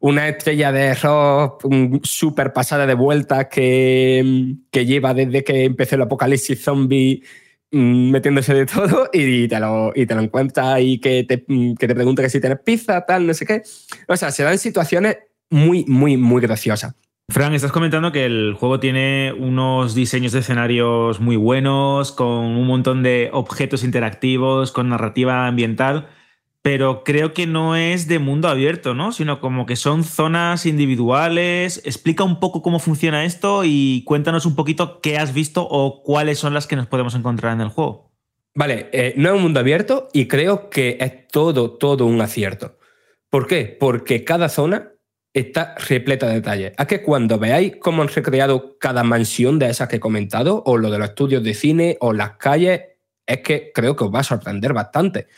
una 0.00 0.28
estrella 0.28 0.72
de 0.72 0.94
rock 0.94 1.66
súper 2.02 2.52
pasada 2.52 2.86
de 2.86 2.94
vuelta 2.94 3.48
que, 3.48 4.54
que, 4.70 4.86
lleva 4.86 5.14
desde 5.14 5.42
que 5.42 5.64
empezó 5.64 5.96
el 5.96 6.02
apocalipsis 6.02 6.62
zombie 6.62 7.22
mm, 7.72 8.10
metiéndose 8.10 8.54
de 8.54 8.66
todo 8.66 9.08
y 9.12 9.48
te 9.48 9.58
lo, 9.58 9.92
y 9.94 10.06
te 10.06 10.14
lo 10.14 10.20
encuentras 10.20 10.80
y 10.80 11.00
que 11.00 11.24
te, 11.24 11.44
que 11.44 11.88
te 11.88 11.94
pregunta 11.94 12.22
que 12.22 12.30
si 12.30 12.40
tienes 12.40 12.60
pizza, 12.64 13.04
tal, 13.04 13.26
no 13.26 13.34
sé 13.34 13.44
qué. 13.44 13.62
O 14.06 14.16
sea, 14.16 14.30
se 14.30 14.44
dan 14.44 14.58
situaciones 14.58 15.18
muy, 15.50 15.84
muy, 15.86 16.16
muy 16.16 16.40
graciosas. 16.40 16.94
Fran, 17.30 17.52
estás 17.52 17.72
comentando 17.72 18.10
que 18.10 18.24
el 18.24 18.54
juego 18.54 18.80
tiene 18.80 19.34
unos 19.38 19.94
diseños 19.94 20.32
de 20.32 20.38
escenarios 20.38 21.20
muy 21.20 21.36
buenos, 21.36 22.10
con 22.12 22.28
un 22.28 22.66
montón 22.66 23.02
de 23.02 23.28
objetos 23.34 23.84
interactivos, 23.84 24.72
con 24.72 24.88
narrativa 24.88 25.46
ambiental 25.46 26.08
pero 26.62 27.04
creo 27.04 27.32
que 27.32 27.46
no 27.46 27.76
es 27.76 28.08
de 28.08 28.18
mundo 28.18 28.48
abierto, 28.48 28.94
¿no? 28.94 29.12
Sino 29.12 29.40
como 29.40 29.64
que 29.64 29.76
son 29.76 30.04
zonas 30.04 30.66
individuales. 30.66 31.80
Explica 31.84 32.24
un 32.24 32.40
poco 32.40 32.62
cómo 32.62 32.78
funciona 32.78 33.24
esto 33.24 33.62
y 33.64 34.02
cuéntanos 34.04 34.44
un 34.44 34.56
poquito 34.56 35.00
qué 35.00 35.18
has 35.18 35.32
visto 35.32 35.66
o 35.68 36.02
cuáles 36.02 36.38
son 36.38 36.54
las 36.54 36.66
que 36.66 36.76
nos 36.76 36.86
podemos 36.86 37.14
encontrar 37.14 37.52
en 37.52 37.60
el 37.60 37.68
juego. 37.68 38.12
Vale, 38.54 38.88
eh, 38.92 39.14
no 39.16 39.28
es 39.28 39.36
un 39.36 39.42
mundo 39.42 39.60
abierto 39.60 40.08
y 40.12 40.26
creo 40.26 40.68
que 40.68 40.98
es 41.00 41.28
todo, 41.28 41.78
todo 41.78 42.06
un 42.06 42.20
acierto. 42.20 42.78
¿Por 43.30 43.46
qué? 43.46 43.76
Porque 43.78 44.24
cada 44.24 44.48
zona 44.48 44.92
está 45.32 45.74
repleta 45.76 46.26
de 46.26 46.34
detalles. 46.34 46.72
Es 46.76 46.86
que 46.86 47.02
cuando 47.02 47.38
veáis 47.38 47.76
cómo 47.76 48.02
han 48.02 48.08
recreado 48.08 48.76
cada 48.78 49.04
mansión 49.04 49.58
de 49.58 49.70
esas 49.70 49.88
que 49.88 49.96
he 49.96 50.00
comentado, 50.00 50.62
o 50.66 50.76
lo 50.76 50.90
de 50.90 50.98
los 50.98 51.10
estudios 51.10 51.42
de 51.44 51.54
cine, 51.54 51.96
o 52.00 52.12
las 52.12 52.32
calles, 52.32 52.80
es 53.26 53.38
que 53.42 53.70
creo 53.74 53.94
que 53.94 54.04
os 54.04 54.14
va 54.14 54.20
a 54.20 54.24
sorprender 54.24 54.72
bastante. 54.72 55.28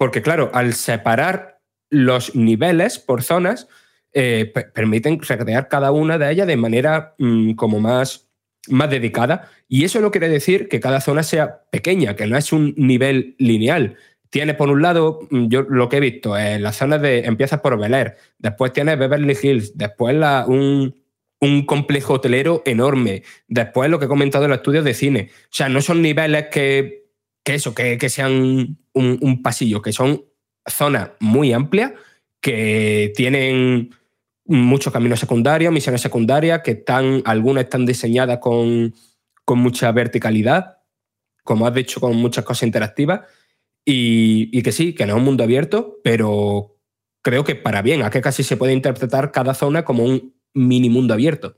Porque 0.00 0.22
claro, 0.22 0.50
al 0.54 0.72
separar 0.72 1.60
los 1.90 2.34
niveles 2.34 2.98
por 2.98 3.22
zonas, 3.22 3.68
eh, 4.14 4.50
permiten 4.74 5.20
recrear 5.20 5.68
cada 5.68 5.92
una 5.92 6.16
de 6.16 6.32
ellas 6.32 6.46
de 6.46 6.56
manera 6.56 7.14
mm, 7.18 7.52
como 7.52 7.80
más, 7.80 8.30
más 8.70 8.88
dedicada. 8.88 9.50
Y 9.68 9.84
eso 9.84 10.00
no 10.00 10.10
quiere 10.10 10.30
decir 10.30 10.70
que 10.70 10.80
cada 10.80 11.02
zona 11.02 11.22
sea 11.22 11.64
pequeña, 11.70 12.16
que 12.16 12.26
no 12.26 12.38
es 12.38 12.50
un 12.50 12.72
nivel 12.78 13.36
lineal. 13.38 13.98
Tiene 14.30 14.54
por 14.54 14.70
un 14.70 14.80
lado, 14.80 15.20
mm, 15.28 15.48
yo 15.48 15.66
lo 15.68 15.90
que 15.90 15.98
he 15.98 16.00
visto, 16.00 16.34
en 16.34 16.62
las 16.62 16.76
zonas 16.76 17.02
de 17.02 17.26
empiezas 17.26 17.60
por 17.60 17.78
Bel 17.78 18.14
después 18.38 18.72
tienes 18.72 18.98
Beverly 18.98 19.36
Hills, 19.42 19.76
después 19.76 20.16
la, 20.16 20.46
un, 20.48 20.94
complejo 21.66 22.14
hotelero 22.14 22.62
enorme, 22.64 23.22
después 23.48 23.90
lo 23.90 23.98
que 23.98 24.06
he 24.06 24.08
comentado 24.08 24.44
en 24.44 24.50
los 24.52 24.60
estudios 24.60 24.82
de 24.82 24.94
cine. 24.94 25.28
O 25.44 25.48
sea, 25.50 25.68
no 25.68 25.82
son 25.82 26.00
niveles 26.00 26.46
que, 26.50 26.99
que 27.50 27.56
eso, 27.56 27.74
que, 27.74 27.98
que 27.98 28.08
sean 28.08 28.78
un, 28.92 29.42
pasillo, 29.42 29.82
que 29.82 29.92
son 29.92 30.24
zonas 30.66 31.10
muy 31.18 31.52
amplias, 31.52 31.92
que 32.40 33.12
tienen 33.16 33.90
muchos 34.46 34.92
caminos 34.92 35.18
secundarios, 35.18 35.72
misiones 35.72 36.00
secundarias, 36.00 36.60
que 36.62 36.72
están, 36.72 37.22
algunas 37.24 37.64
están 37.64 37.86
diseñadas 37.86 38.38
con, 38.38 38.94
con 39.44 39.58
mucha 39.58 39.90
verticalidad, 39.90 40.78
como 41.42 41.66
has 41.66 41.74
dicho, 41.74 42.00
con 42.00 42.14
muchas 42.16 42.44
cosas 42.44 42.64
interactivas, 42.64 43.22
y, 43.84 44.48
y, 44.56 44.62
que 44.62 44.70
sí, 44.70 44.94
que 44.94 45.04
no 45.06 45.14
es 45.14 45.18
un 45.18 45.24
mundo 45.24 45.42
abierto, 45.42 45.98
pero 46.04 46.76
creo 47.22 47.42
que 47.42 47.56
para 47.56 47.82
bien, 47.82 48.02
a 48.02 48.10
que 48.10 48.20
casi 48.20 48.44
se 48.44 48.56
puede 48.56 48.74
interpretar 48.74 49.32
cada 49.32 49.54
zona 49.54 49.84
como 49.84 50.04
un 50.04 50.34
mini 50.54 50.88
mundo 50.88 51.14
abierto. 51.14 51.56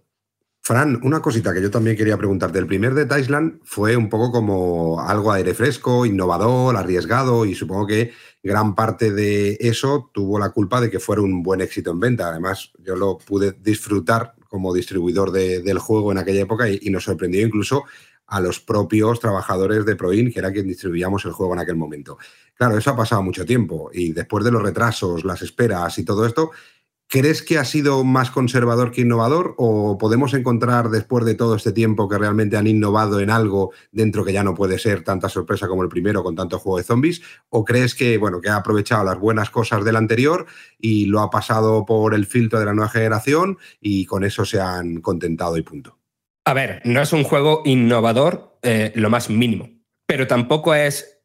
Fran, 0.65 1.01
una 1.03 1.21
cosita 1.21 1.53
que 1.53 1.61
yo 1.61 1.73
también 1.73 1.97
quería 1.97 2.17
preguntarte. 2.17 2.61
El 2.61 2.69
primer 2.69 2.95
de 2.95 3.05
Thailand 3.05 3.59
fue 3.65 3.97
un 3.97 4.09
poco 4.09 4.31
como 4.31 5.01
algo 5.01 5.33
aire 5.33 5.55
fresco, 5.55 6.07
innovador, 6.07 6.77
arriesgado 6.77 7.45
y 7.45 7.57
supongo 7.57 7.89
que 7.89 8.13
gran 8.45 8.77
parte 8.77 9.11
de 9.11 9.57
eso 9.59 10.09
tuvo 10.15 10.39
la 10.39 10.51
culpa 10.51 10.81
de 10.81 10.89
que 10.89 11.01
fuera 11.01 11.21
un 11.21 11.43
buen 11.43 11.63
éxito 11.63 11.91
en 11.91 11.99
venta. 11.99 12.29
Además, 12.29 12.71
yo 12.79 12.95
lo 12.95 13.19
pude 13.19 13.57
disfrutar 13.61 14.37
como 14.47 14.73
distribuidor 14.73 15.33
del 15.33 15.79
juego 15.81 16.13
en 16.13 16.19
aquella 16.19 16.43
época 16.43 16.69
y, 16.69 16.79
nos 16.91 17.03
sorprendió 17.03 17.45
incluso 17.45 17.83
a 18.29 18.41
los 18.41 18.61
propios 18.61 19.19
trabajadores 19.19 19.85
de 19.85 19.97
Proin, 19.97 20.33
que 20.33 20.39
era 20.39 20.53
quien 20.53 20.69
distribuíamos 20.69 21.25
el 21.25 21.33
juego 21.33 21.55
en 21.55 21.59
aquel 21.59 21.75
momento. 21.75 22.19
Claro, 22.55 22.79
eso 22.79 22.91
ha 22.91 22.97
pasado 22.97 23.21
mucho 23.25 23.45
tiempo 23.45 23.91
y 23.93 24.13
después 24.13 24.45
de 24.45 24.53
los 24.53 24.63
retrasos, 24.63 25.25
las 25.25 25.43
esperas 25.43 25.99
y 25.99 26.05
todo 26.05 26.25
esto, 26.25 26.53
¿Crees 27.09 27.43
que 27.43 27.59
ha 27.59 27.65
sido 27.67 28.05
más 28.05 28.31
conservador 28.31 28.91
que 28.91 29.03
innovador 29.03 29.55
o 29.59 29.99
podemos 29.99 30.33
encontrar 30.33 30.89
después 30.89 31.27
de 31.27 31.35
todo 31.35 31.57
este 31.57 31.73
tiempo 31.73 32.09
que 32.09 32.17
realmente 32.17 32.57
han 32.57 32.67
innovado 32.67 33.21
en 33.21 33.29
algo 33.29 33.73
dentro 33.91 34.25
que 34.25 34.33
ya 34.33 34.43
no 34.43 34.55
puede 34.55 34.79
ser 34.79 35.05
tanta 35.05 35.29
sorpresa 35.29 35.69
como 35.69 35.83
el 35.83 35.91
primero 35.91 36.23
con 36.23 36.35
tanto 36.35 36.59
juego 36.59 36.79
de 36.79 36.85
zombies? 36.85 37.21
¿O 37.51 37.65
crees 37.67 37.95
que, 37.95 38.17
bueno, 38.17 38.41
que 38.41 38.49
ha 38.49 38.57
aprovechado 38.57 39.05
las 39.05 39.19
buenas 39.19 39.51
cosas 39.51 39.85
del 39.85 39.97
anterior 39.97 40.47
y 40.79 41.05
lo 41.05 41.21
ha 41.21 41.29
pasado 41.29 41.85
por 41.85 42.15
el 42.15 42.25
filtro 42.25 42.59
de 42.59 42.65
la 42.65 42.73
nueva 42.73 42.89
generación 42.89 43.59
y 43.79 44.07
con 44.07 44.25
eso 44.25 44.47
se 44.47 44.61
han 44.61 45.03
contentado 45.03 45.59
y 45.59 45.63
punto? 45.63 45.99
A 46.45 46.55
ver, 46.55 46.81
no 46.85 47.01
es 47.03 47.13
un 47.13 47.25
juego 47.25 47.63
innovador 47.65 48.59
eh, 48.63 48.93
lo 48.95 49.11
más 49.11 49.29
mínimo, 49.31 49.69
pero 50.07 50.27
tampoco 50.27 50.75
es 50.75 51.21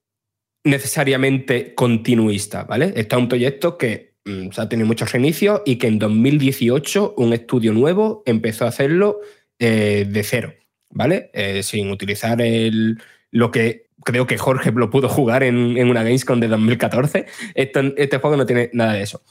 necesariamente 0.64 1.74
continuista, 1.74 2.64
¿vale? 2.64 2.94
Está 2.96 3.18
un 3.18 3.30
proyecto 3.30 3.78
que 3.78 4.07
Mm, 4.28 4.50
ha 4.58 4.68
tenido 4.68 4.86
muchos 4.88 5.12
reinicios 5.14 5.62
y 5.66 5.78
que 5.78 5.88
en 5.88 6.00
2018 6.00 7.16
un 7.18 7.32
estudio 7.32 7.72
nuevo 7.72 8.24
empezó 8.26 8.66
a 8.66 8.68
hacerlo 8.68 9.22
eh, 9.58 10.06
de 10.10 10.24
cero, 10.24 10.54
¿vale? 10.90 11.32
Eh, 11.34 11.64
sin 11.64 11.90
utilizar 11.92 12.42
el, 12.42 13.02
lo 13.32 13.52
que 13.52 13.88
creo 14.04 14.28
que 14.28 14.38
Jorge 14.38 14.72
lo 14.74 14.90
pudo 14.90 15.08
jugar 15.08 15.44
en, 15.44 15.78
una 15.90 16.04
Gamescom 16.04 16.42
de 16.42 16.50
2014. 16.50 17.26
este 17.56 18.18
juego 18.18 18.36
no 18.36 18.46
tiene 18.46 18.70
nada 18.74 18.94
de 18.94 19.04
eso. 19.04 19.24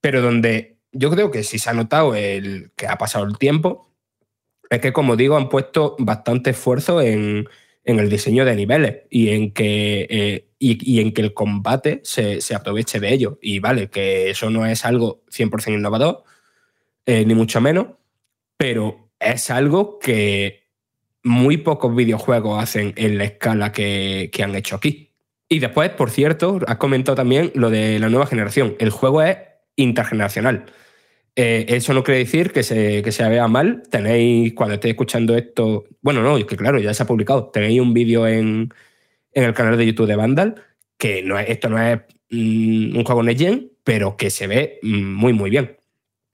Pero 0.00 0.22
donde 0.22 0.78
yo 0.92 1.10
creo 1.10 1.30
que 1.30 1.42
sí 1.42 1.58
se 1.58 1.68
ha 1.68 1.74
notado 1.74 2.14
el 2.14 2.72
que 2.74 2.86
ha 2.86 2.96
pasado 2.96 3.26
el 3.26 3.36
tiempo, 3.36 3.92
es 4.70 4.80
que, 4.80 4.92
como 4.92 5.16
digo, 5.16 5.36
han 5.36 5.48
puesto 5.48 5.94
bastante 5.98 6.50
esfuerzo 6.50 7.00
en, 7.00 7.48
en 7.88 7.98
el 7.98 8.10
diseño 8.10 8.44
de 8.44 8.54
niveles 8.54 8.96
y 9.08 9.30
en 9.30 9.50
que, 9.50 10.06
eh, 10.10 10.48
y, 10.58 11.00
en 11.00 11.14
que 11.14 11.22
el 11.22 11.32
combate 11.32 12.02
se, 12.04 12.38
aproveche 12.54 13.00
de 13.00 13.14
ello. 13.14 13.38
Y 13.40 13.60
vale, 13.60 13.88
que 13.88 14.28
eso 14.28 14.50
no 14.50 14.66
es 14.66 14.84
algo 14.84 15.22
100% 15.30 15.72
innovador, 15.72 16.22
eh, 17.06 17.24
ni 17.24 17.34
mucho 17.34 17.62
menos, 17.62 17.86
pero 18.58 19.08
es 19.18 19.48
algo 19.48 19.98
que 19.98 20.64
muy 21.22 21.56
pocos 21.56 21.96
videojuegos 21.96 22.62
hacen 22.62 22.92
en 22.96 23.16
la 23.16 23.24
escala 23.24 23.72
que, 23.72 24.30
han 24.42 24.54
hecho 24.54 24.76
aquí. 24.76 25.14
Y 25.48 25.58
después, 25.58 25.88
por 25.88 26.10
cierto, 26.10 26.60
has 26.66 26.76
comentado 26.76 27.16
también 27.16 27.52
lo 27.54 27.70
de 27.70 27.98
la 27.98 28.10
nueva 28.10 28.26
generación. 28.26 28.76
El 28.80 28.90
juego 28.90 29.22
es 29.22 29.38
intergeneracional. 29.76 30.66
Eh, 31.40 31.76
eso 31.76 31.94
no 31.94 32.02
quiere 32.02 32.18
decir 32.18 32.50
que 32.50 32.64
se, 32.64 33.00
que 33.00 33.12
se 33.12 33.28
vea 33.28 33.46
mal. 33.46 33.84
Tenéis, 33.88 34.54
cuando 34.54 34.74
estéis 34.74 34.94
escuchando 34.94 35.36
esto, 35.36 35.84
bueno, 36.02 36.20
no, 36.20 36.36
es 36.36 36.44
que 36.46 36.56
claro, 36.56 36.80
ya 36.80 36.92
se 36.92 37.04
ha 37.04 37.06
publicado. 37.06 37.50
Tenéis 37.50 37.80
un 37.80 37.94
vídeo 37.94 38.26
en, 38.26 38.74
en 39.32 39.44
el 39.44 39.54
canal 39.54 39.78
de 39.78 39.86
YouTube 39.86 40.08
de 40.08 40.16
Vandal, 40.16 40.56
que 40.96 41.22
no 41.22 41.38
esto 41.38 41.68
no 41.68 41.80
es 41.80 42.00
mm, 42.30 42.96
un 42.96 43.04
juego 43.04 43.22
Next 43.22 43.44
pero 43.84 44.16
que 44.16 44.30
se 44.30 44.48
ve 44.48 44.80
mm, 44.82 45.14
muy, 45.14 45.32
muy 45.32 45.48
bien. 45.48 45.76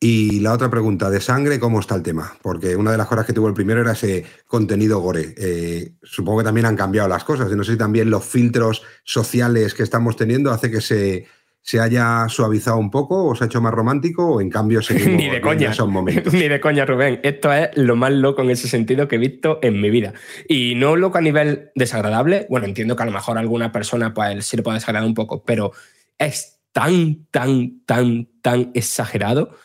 Y 0.00 0.40
la 0.40 0.54
otra 0.54 0.70
pregunta, 0.70 1.10
de 1.10 1.20
sangre, 1.20 1.60
¿cómo 1.60 1.80
está 1.80 1.96
el 1.96 2.02
tema? 2.02 2.38
Porque 2.40 2.74
una 2.74 2.90
de 2.90 2.96
las 2.96 3.06
cosas 3.06 3.26
que 3.26 3.34
tuvo 3.34 3.48
el 3.48 3.54
primero 3.54 3.82
era 3.82 3.92
ese 3.92 4.24
contenido 4.46 5.00
gore. 5.00 5.34
Eh, 5.36 5.92
supongo 6.02 6.38
que 6.38 6.44
también 6.44 6.64
han 6.64 6.76
cambiado 6.76 7.10
las 7.10 7.24
cosas. 7.24 7.52
Y 7.52 7.56
no 7.56 7.62
sé 7.62 7.72
si 7.72 7.78
también 7.78 8.08
los 8.08 8.24
filtros 8.24 8.82
sociales 9.04 9.74
que 9.74 9.82
estamos 9.82 10.16
teniendo 10.16 10.50
hace 10.50 10.70
que 10.70 10.80
se, 10.80 11.26
se 11.66 11.80
haya 11.80 12.26
suavizado 12.28 12.76
un 12.76 12.90
poco 12.90 13.24
o 13.24 13.34
se 13.34 13.44
ha 13.44 13.46
hecho 13.46 13.62
más 13.62 13.72
romántico 13.72 14.34
o 14.34 14.40
en 14.42 14.50
cambio 14.50 14.82
seguimos 14.82 15.16
Ni 15.16 15.30
de 15.30 15.40
coña. 15.40 15.70
esos 15.70 15.88
momentos. 15.88 16.32
Ni 16.34 16.46
de 16.46 16.60
coña, 16.60 16.84
Rubén. 16.84 17.20
Esto 17.22 17.50
es 17.54 17.70
lo 17.76 17.96
más 17.96 18.12
loco 18.12 18.42
en 18.42 18.50
ese 18.50 18.68
sentido 18.68 19.08
que 19.08 19.16
he 19.16 19.18
visto 19.18 19.60
en 19.62 19.80
mi 19.80 19.88
vida. 19.88 20.12
Y 20.46 20.74
no 20.74 20.94
loco 20.94 21.16
a 21.16 21.22
nivel 21.22 21.70
desagradable. 21.74 22.46
Bueno, 22.50 22.66
entiendo 22.66 22.96
que 22.96 23.02
a 23.02 23.06
lo 23.06 23.12
mejor 23.12 23.38
a 23.38 23.40
alguna 23.40 23.72
persona 23.72 24.12
pues, 24.12 24.44
sí 24.44 24.58
le 24.58 24.62
puede 24.62 24.76
desagradar 24.76 25.08
un 25.08 25.14
poco, 25.14 25.42
pero 25.42 25.72
es 26.18 26.60
tan, 26.72 27.24
tan, 27.30 27.80
tan, 27.86 28.28
tan 28.42 28.70
exagerado 28.74 29.56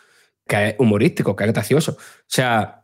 que 0.48 0.70
es 0.70 0.76
humorístico, 0.80 1.36
que 1.36 1.44
es 1.44 1.52
gracioso. 1.52 1.98
O 2.00 2.24
sea, 2.28 2.79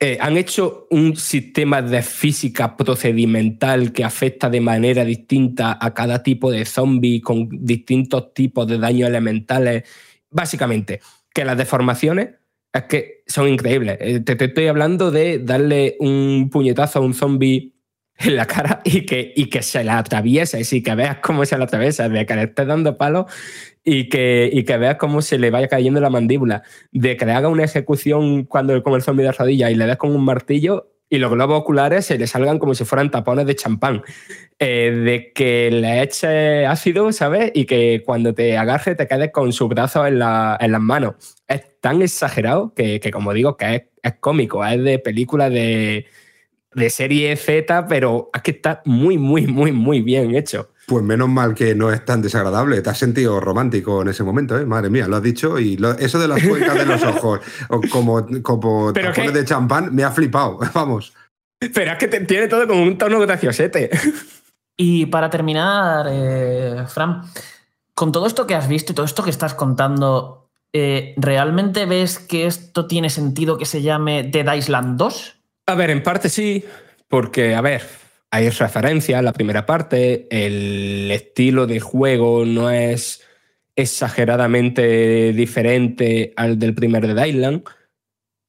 eh, 0.00 0.18
han 0.20 0.36
hecho 0.36 0.86
un 0.90 1.16
sistema 1.16 1.80
de 1.80 2.02
física 2.02 2.76
procedimental 2.76 3.92
que 3.92 4.04
afecta 4.04 4.50
de 4.50 4.60
manera 4.60 5.04
distinta 5.04 5.78
a 5.80 5.94
cada 5.94 6.22
tipo 6.22 6.50
de 6.50 6.64
zombie 6.64 7.20
con 7.20 7.48
distintos 7.50 8.34
tipos 8.34 8.66
de 8.66 8.78
daños 8.78 9.08
elementales. 9.08 9.84
Básicamente, 10.30 11.00
que 11.32 11.44
las 11.44 11.56
deformaciones 11.56 12.30
es 12.72 12.82
que 12.84 13.22
son 13.26 13.48
increíbles. 13.48 13.98
Eh, 14.00 14.20
te, 14.20 14.34
te 14.36 14.46
estoy 14.46 14.66
hablando 14.66 15.10
de 15.10 15.38
darle 15.38 15.96
un 16.00 16.50
puñetazo 16.50 16.98
a 16.98 17.02
un 17.02 17.14
zombie 17.14 17.73
en 18.18 18.36
la 18.36 18.46
cara 18.46 18.80
y 18.84 19.06
que, 19.06 19.32
y 19.34 19.46
que 19.46 19.62
se 19.62 19.84
la 19.84 19.98
atraviesa 19.98 20.58
y 20.58 20.82
que 20.82 20.94
veas 20.94 21.18
cómo 21.18 21.44
se 21.44 21.58
la 21.58 21.64
atraviesa, 21.64 22.08
de 22.08 22.26
que 22.26 22.34
le 22.34 22.42
estés 22.44 22.66
dando 22.66 22.96
palos 22.96 23.26
y 23.84 24.08
que, 24.08 24.48
y 24.52 24.64
que 24.64 24.76
veas 24.78 24.96
cómo 24.96 25.20
se 25.22 25.38
le 25.38 25.50
vaya 25.50 25.68
cayendo 25.68 26.00
la 26.00 26.10
mandíbula, 26.10 26.62
de 26.92 27.16
que 27.16 27.26
le 27.26 27.32
haga 27.32 27.48
una 27.48 27.64
ejecución 27.64 28.44
cuando 28.44 28.82
come 28.82 28.96
el 28.96 29.02
zombie 29.02 29.24
de 29.24 29.32
rodilla 29.32 29.70
y 29.70 29.74
le 29.74 29.86
des 29.86 29.96
con 29.96 30.14
un 30.14 30.24
martillo 30.24 30.90
y 31.10 31.18
los 31.18 31.30
globos 31.30 31.60
oculares 31.60 32.06
se 32.06 32.18
le 32.18 32.26
salgan 32.26 32.58
como 32.58 32.74
si 32.74 32.84
fueran 32.84 33.10
tapones 33.10 33.46
de 33.46 33.54
champán, 33.54 34.02
eh, 34.58 34.90
de 34.90 35.32
que 35.32 35.70
le 35.70 36.02
eche 36.02 36.66
ácido, 36.66 37.12
¿sabes? 37.12 37.52
Y 37.54 37.66
que 37.66 38.02
cuando 38.04 38.34
te 38.34 38.56
agarre 38.56 38.94
te 38.94 39.06
quedes 39.06 39.30
con 39.30 39.52
sus 39.52 39.68
brazos 39.68 40.08
en, 40.08 40.18
la, 40.18 40.56
en 40.60 40.72
las 40.72 40.80
manos. 40.80 41.14
Es 41.46 41.80
tan 41.80 42.00
exagerado 42.02 42.72
que, 42.74 43.00
que 43.00 43.10
como 43.10 43.32
digo, 43.32 43.56
que 43.56 43.74
es, 43.74 43.82
es 44.02 44.14
cómico, 44.18 44.64
es 44.64 44.82
de 44.82 44.98
película 44.98 45.50
de 45.50 46.06
de 46.74 46.90
serie 46.90 47.36
Z, 47.36 47.86
pero 47.86 48.30
es 48.34 48.42
que 48.42 48.50
está 48.52 48.82
muy, 48.84 49.18
muy, 49.18 49.46
muy, 49.46 49.72
muy 49.72 50.02
bien 50.02 50.34
hecho. 50.34 50.70
Pues 50.86 51.02
menos 51.02 51.28
mal 51.28 51.54
que 51.54 51.74
no 51.74 51.90
es 51.90 52.04
tan 52.04 52.20
desagradable. 52.20 52.82
Te 52.82 52.90
has 52.90 52.98
sentido 52.98 53.40
romántico 53.40 54.02
en 54.02 54.08
ese 54.08 54.22
momento, 54.22 54.58
¿eh? 54.58 54.66
Madre 54.66 54.90
mía, 54.90 55.08
lo 55.08 55.16
has 55.16 55.22
dicho. 55.22 55.58
Y 55.58 55.78
eso 55.98 56.18
de 56.18 56.28
las 56.28 56.42
cuencas 56.42 56.74
de 56.74 56.86
los 56.86 57.02
ojos, 57.04 57.40
como, 57.90 58.26
como 58.42 58.92
tapones 58.92 59.32
de 59.32 59.44
champán, 59.44 59.94
me 59.94 60.04
ha 60.04 60.10
flipado. 60.10 60.58
Vamos. 60.74 61.14
Pero 61.58 61.92
es 61.92 61.98
que 61.98 62.08
tiene 62.08 62.48
todo 62.48 62.66
como 62.66 62.82
un 62.82 62.98
tono 62.98 63.18
graciosete. 63.20 63.90
Y 64.76 65.06
para 65.06 65.30
terminar, 65.30 66.06
eh, 66.10 66.84
Fran, 66.88 67.22
con 67.94 68.12
todo 68.12 68.26
esto 68.26 68.46
que 68.46 68.54
has 68.54 68.68
visto 68.68 68.92
y 68.92 68.94
todo 68.94 69.06
esto 69.06 69.22
que 69.22 69.30
estás 69.30 69.54
contando, 69.54 70.50
eh, 70.72 71.14
¿realmente 71.16 71.86
ves 71.86 72.18
que 72.18 72.46
esto 72.46 72.86
tiene 72.86 73.08
sentido 73.08 73.56
que 73.56 73.66
se 73.66 73.82
llame 73.82 74.24
Dead 74.24 74.52
Island 74.52 74.98
2? 74.98 75.36
A 75.66 75.74
ver, 75.74 75.90
en 75.90 76.02
parte 76.02 76.28
sí, 76.28 76.64
porque, 77.08 77.54
a 77.54 77.60
ver, 77.62 77.82
hay 78.30 78.50
referencia 78.50 79.18
en 79.18 79.24
la 79.24 79.32
primera 79.32 79.64
parte, 79.64 80.26
el 80.30 81.10
estilo 81.10 81.66
de 81.66 81.80
juego 81.80 82.44
no 82.44 82.70
es 82.70 83.22
exageradamente 83.74 85.32
diferente 85.32 86.34
al 86.36 86.58
del 86.58 86.74
primer 86.74 87.06
Dead 87.06 87.26
Island, 87.26 87.64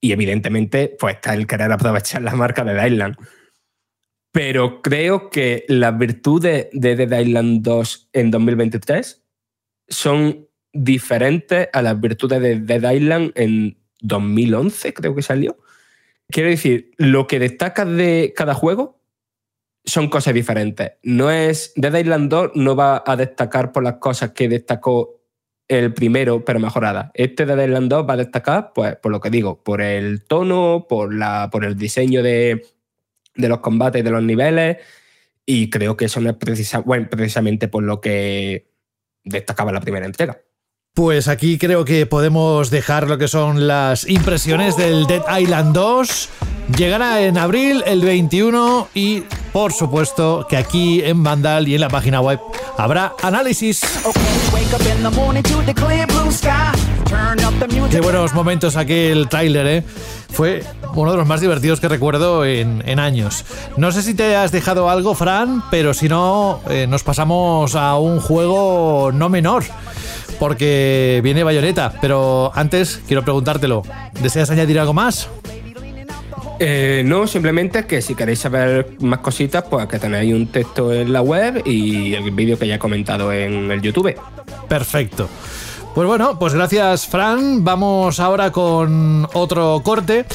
y 0.02 0.12
evidentemente, 0.12 0.96
pues 1.00 1.16
está 1.16 1.34
el 1.34 1.48
querer 1.48 1.72
aprovechar 1.72 2.22
la 2.22 2.36
marca 2.36 2.64
de 2.64 2.88
Island. 2.88 3.16
Pero 4.32 4.82
creo 4.82 5.30
que 5.30 5.66
las 5.70 5.98
virtudes 5.98 6.68
de 6.74 6.96
Dead 6.96 7.20
Island 7.22 7.62
2 7.64 8.10
en 8.12 8.30
2023 8.30 9.24
son 9.88 10.48
diferentes 10.74 11.70
a 11.72 11.82
las 11.82 12.00
virtudes 12.00 12.42
de 12.42 12.60
Dead 12.60 12.92
Island 12.92 13.32
en 13.36 13.78
2011, 14.02 14.94
creo 14.94 15.16
que 15.16 15.22
salió. 15.22 15.58
Quiero 16.30 16.50
decir, 16.50 16.92
lo 16.98 17.28
que 17.28 17.40
destaca 17.40 17.86
de 17.86 18.34
cada 18.36 18.54
juego 18.54 19.00
son 19.86 20.10
cosas 20.10 20.34
diferentes. 20.34 20.94
No 21.04 21.32
es. 21.32 21.72
Dead 21.76 21.94
Island 21.94 22.30
2 22.30 22.52
no 22.56 22.76
va 22.76 23.04
a 23.06 23.16
destacar 23.16 23.72
por 23.72 23.84
las 23.84 23.96
cosas 23.96 24.32
que 24.32 24.50
destacó 24.50 25.22
el 25.68 25.94
primero, 25.94 26.44
pero 26.44 26.60
mejorada. 26.60 27.12
Este 27.14 27.46
Dead 27.46 27.66
Island 27.68 27.90
2 27.90 28.10
va 28.10 28.14
a 28.14 28.18
destacar, 28.18 28.72
pues, 28.74 28.96
por 28.98 29.12
lo 29.12 29.20
que 29.20 29.30
digo, 29.30 29.64
por 29.64 29.82
el 29.82 30.24
tono, 30.26 30.86
por, 30.90 31.14
la, 31.14 31.50
por 31.52 31.66
el 31.66 31.78
diseño 31.78 32.24
de, 32.24 32.66
los 33.36 33.60
combates 33.60 34.04
de 34.04 34.12
los 34.12 34.24
niveles. 34.24 34.78
Y 35.46 35.70
creo 35.70 35.96
que 35.96 36.06
eso 36.06 36.20
no 36.22 36.32
es 36.32 36.36
precisamente 36.38 37.68
por 37.68 37.84
lo 37.84 38.02
que 38.02 38.72
destacaba 39.24 39.72
la 39.72 39.82
primera 39.82 40.06
entrega. 40.06 40.40
Pues 40.96 41.28
aquí 41.28 41.58
creo 41.58 41.84
que 41.84 42.06
podemos 42.06 42.70
dejar 42.70 43.10
lo 43.10 43.18
que 43.18 43.28
son 43.28 43.68
las 43.68 44.08
impresiones 44.08 44.78
del 44.78 45.08
Dead 45.08 45.24
Island 45.42 45.74
2. 45.74 46.30
Llegará 46.78 47.20
en 47.20 47.38
abril 47.38 47.84
el 47.86 48.00
21 48.00 48.88
y 48.94 49.26
por 49.52 49.74
supuesto 49.74 50.48
que 50.50 50.56
aquí 50.56 51.02
en 51.04 51.22
Vandal 51.22 51.68
y 51.68 51.76
en 51.76 51.82
la 51.82 51.90
página 51.90 52.22
web 52.22 52.40
habrá 52.78 53.14
análisis. 53.22 53.82
Qué 57.92 58.00
buenos 58.00 58.34
momentos 58.34 58.78
aquel 58.78 59.28
tráiler, 59.28 59.68
¿eh? 59.68 59.84
Fue 60.32 60.64
uno 60.94 61.12
de 61.12 61.18
los 61.18 61.28
más 61.28 61.42
divertidos 61.42 61.82
que 61.82 61.90
recuerdo 61.90 62.46
en, 62.46 63.00
años. 63.02 63.44
No 63.76 63.92
sé 63.92 64.02
si 64.02 64.14
te 64.14 64.38
has 64.38 64.54
dejado 64.54 64.90
algo, 64.90 65.14
Fran, 65.14 65.62
pero 65.70 65.94
si 65.94 66.08
no, 66.08 66.62
eh, 66.70 66.88
nos 66.88 67.04
pasamos 67.04 67.76
a 67.76 67.98
un 67.98 68.22
juego 68.22 69.12
no 69.14 69.28
menor 69.28 69.66
porque 70.40 71.22
viene 71.24 71.44
Bayonetta. 71.44 71.94
Pero 72.02 72.52
antes 72.56 73.02
quiero 73.08 73.24
preguntártelo, 73.24 73.84
¿deseas 74.22 74.50
añadir 74.50 74.80
algo 74.80 74.94
más? 74.94 75.30
Eh, 76.60 77.04
no, 77.06 77.28
simplemente 77.28 77.86
que 77.86 78.02
si 78.02 78.16
queréis 78.16 78.40
saber 78.40 78.96
más 79.00 79.20
cositas, 79.20 79.64
pues 79.70 79.88
que 79.88 80.00
tenéis 80.00 80.34
un 80.34 80.48
texto 80.48 80.94
en 80.94 81.12
la 81.12 81.22
web 81.22 81.62
y 81.66 82.14
el 82.14 82.32
vídeo 82.32 82.58
que 82.58 82.68
ya 82.68 82.76
he 82.76 82.80
comentado 82.80 83.32
en 83.34 83.72
el 83.72 83.82
YouTube. 83.82 84.16
Perfecto. 84.68 85.28
Pues 85.94 86.08
bueno, 86.08 86.38
pues 86.40 86.54
gracias 86.54 87.08
Fran. 87.08 87.64
Vamos 87.64 88.20
ahora 88.20 88.52
con 88.52 89.28
otro 89.34 89.82
corte 89.84 90.26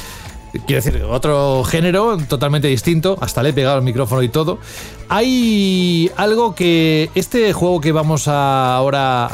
quiero 0.66 0.82
decir, 0.82 1.02
otro 1.02 1.64
género 1.64 2.16
totalmente 2.28 2.68
distinto, 2.68 3.16
hasta 3.20 3.42
le 3.42 3.50
he 3.50 3.52
pegado 3.52 3.78
el 3.78 3.84
micrófono 3.84 4.22
y 4.22 4.28
todo. 4.28 4.58
Hay 5.08 6.10
algo 6.16 6.54
que 6.54 7.10
este 7.14 7.52
juego 7.52 7.80
que 7.80 7.92
vamos 7.92 8.28
a 8.28 8.76
ahora 8.76 9.28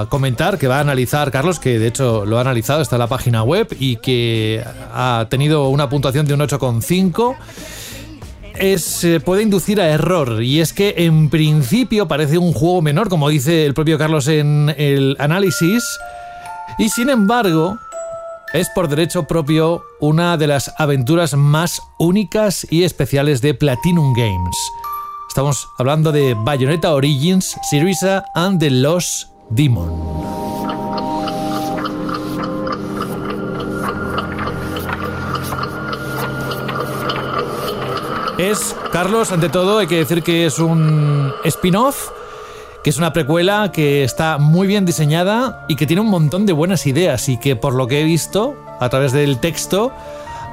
a 0.00 0.06
comentar, 0.08 0.58
que 0.58 0.68
va 0.68 0.78
a 0.78 0.80
analizar 0.80 1.30
Carlos, 1.30 1.58
que 1.58 1.78
de 1.78 1.88
hecho 1.88 2.24
lo 2.26 2.38
ha 2.38 2.40
analizado, 2.42 2.82
está 2.82 2.96
en 2.96 3.00
la 3.00 3.06
página 3.06 3.42
web 3.42 3.68
y 3.78 3.96
que 3.96 4.64
ha 4.92 5.26
tenido 5.30 5.68
una 5.68 5.88
puntuación 5.88 6.26
de 6.26 6.34
un 6.34 6.40
8,5 6.40 7.36
es, 8.58 9.04
eh, 9.04 9.20
puede 9.20 9.42
inducir 9.42 9.80
a 9.80 9.88
error. 9.88 10.42
Y 10.42 10.60
es 10.60 10.72
que 10.72 10.94
en 10.98 11.30
principio 11.30 12.08
parece 12.08 12.38
un 12.38 12.52
juego 12.52 12.82
menor, 12.82 13.08
como 13.08 13.28
dice 13.28 13.66
el 13.66 13.74
propio 13.74 13.98
Carlos 13.98 14.28
en 14.28 14.74
el 14.76 15.16
análisis. 15.18 15.84
Y 16.78 16.88
sin 16.88 17.10
embargo, 17.10 17.78
es 18.52 18.68
por 18.68 18.88
derecho 18.88 19.24
propio 19.24 19.84
una 20.00 20.36
de 20.36 20.46
las 20.46 20.72
aventuras 20.78 21.34
más 21.34 21.80
únicas 21.98 22.66
y 22.70 22.84
especiales 22.84 23.40
de 23.40 23.54
Platinum 23.54 24.12
Games. 24.14 24.56
Estamos 25.28 25.66
hablando 25.78 26.12
de 26.12 26.34
Bayonetta 26.34 26.92
Origins, 26.92 27.56
Syriza 27.70 28.24
and 28.34 28.60
the 28.60 28.70
Lost 28.70 29.28
Demon. 29.48 29.90
Es, 38.36 38.76
Carlos, 38.92 39.32
ante 39.32 39.48
todo, 39.48 39.78
hay 39.78 39.86
que 39.86 39.98
decir 39.98 40.22
que 40.22 40.46
es 40.46 40.58
un 40.58 41.32
spin-off 41.44 42.10
que 42.82 42.90
es 42.90 42.98
una 42.98 43.12
precuela 43.12 43.70
que 43.72 44.04
está 44.04 44.38
muy 44.38 44.66
bien 44.66 44.84
diseñada 44.84 45.64
y 45.68 45.76
que 45.76 45.86
tiene 45.86 46.02
un 46.02 46.08
montón 46.08 46.46
de 46.46 46.52
buenas 46.52 46.86
ideas 46.86 47.28
y 47.28 47.38
que 47.38 47.54
por 47.54 47.74
lo 47.74 47.86
que 47.86 48.00
he 48.00 48.04
visto 48.04 48.56
a 48.80 48.88
través 48.88 49.12
del 49.12 49.38
texto 49.38 49.92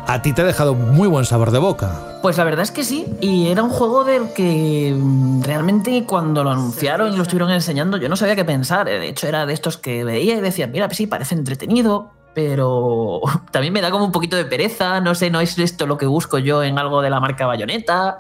a 0.06 0.22
ti 0.22 0.34
te 0.34 0.42
ha 0.42 0.46
dejado 0.46 0.74
muy 0.74 1.08
buen 1.08 1.26
sabor 1.26 1.52
de 1.52 1.60
boca. 1.60 2.20
Pues 2.22 2.38
la 2.38 2.44
verdad 2.44 2.64
es 2.64 2.72
que 2.72 2.84
sí, 2.84 3.06
y 3.22 3.48
era 3.48 3.64
un 3.64 3.70
juego 3.70 4.04
del 4.04 4.34
que 4.34 4.94
mm, 4.98 5.44
realmente 5.44 6.04
cuando 6.06 6.44
lo 6.44 6.52
anunciaron 6.52 7.14
y 7.14 7.16
lo 7.16 7.24
estuvieron 7.24 7.52
enseñando 7.52 7.98
yo 7.98 8.10
no 8.10 8.16
sabía 8.16 8.36
qué 8.36 8.46
pensar. 8.46 8.88
De 8.88 9.08
hecho 9.08 9.28
era 9.28 9.46
de 9.46 9.54
estos 9.54 9.78
que 9.78 10.04
veía 10.04 10.36
y 10.36 10.42
decía, 10.42 10.68
mira, 10.68 10.88
pues 10.88 10.98
sí, 10.98 11.08
parece 11.08 11.36
entretenido, 11.36 12.12
pero 12.34 13.22
también 13.52 13.74
me 13.74 13.82
da 13.82 13.92
como 13.92 14.06
un 14.06 14.12
poquito 14.12 14.36
de 14.36 14.46
pereza, 14.46 15.00
no 15.00 15.16
sé, 15.16 15.30
no 15.30 15.42
es 15.42 15.58
esto 15.58 15.86
lo 15.86 15.98
que 15.98 16.06
busco 16.06 16.40
yo 16.40 16.64
en 16.64 16.78
algo 16.78 17.02
de 17.02 17.10
la 17.10 17.20
marca 17.20 17.46
Bayonetta. 17.46 18.20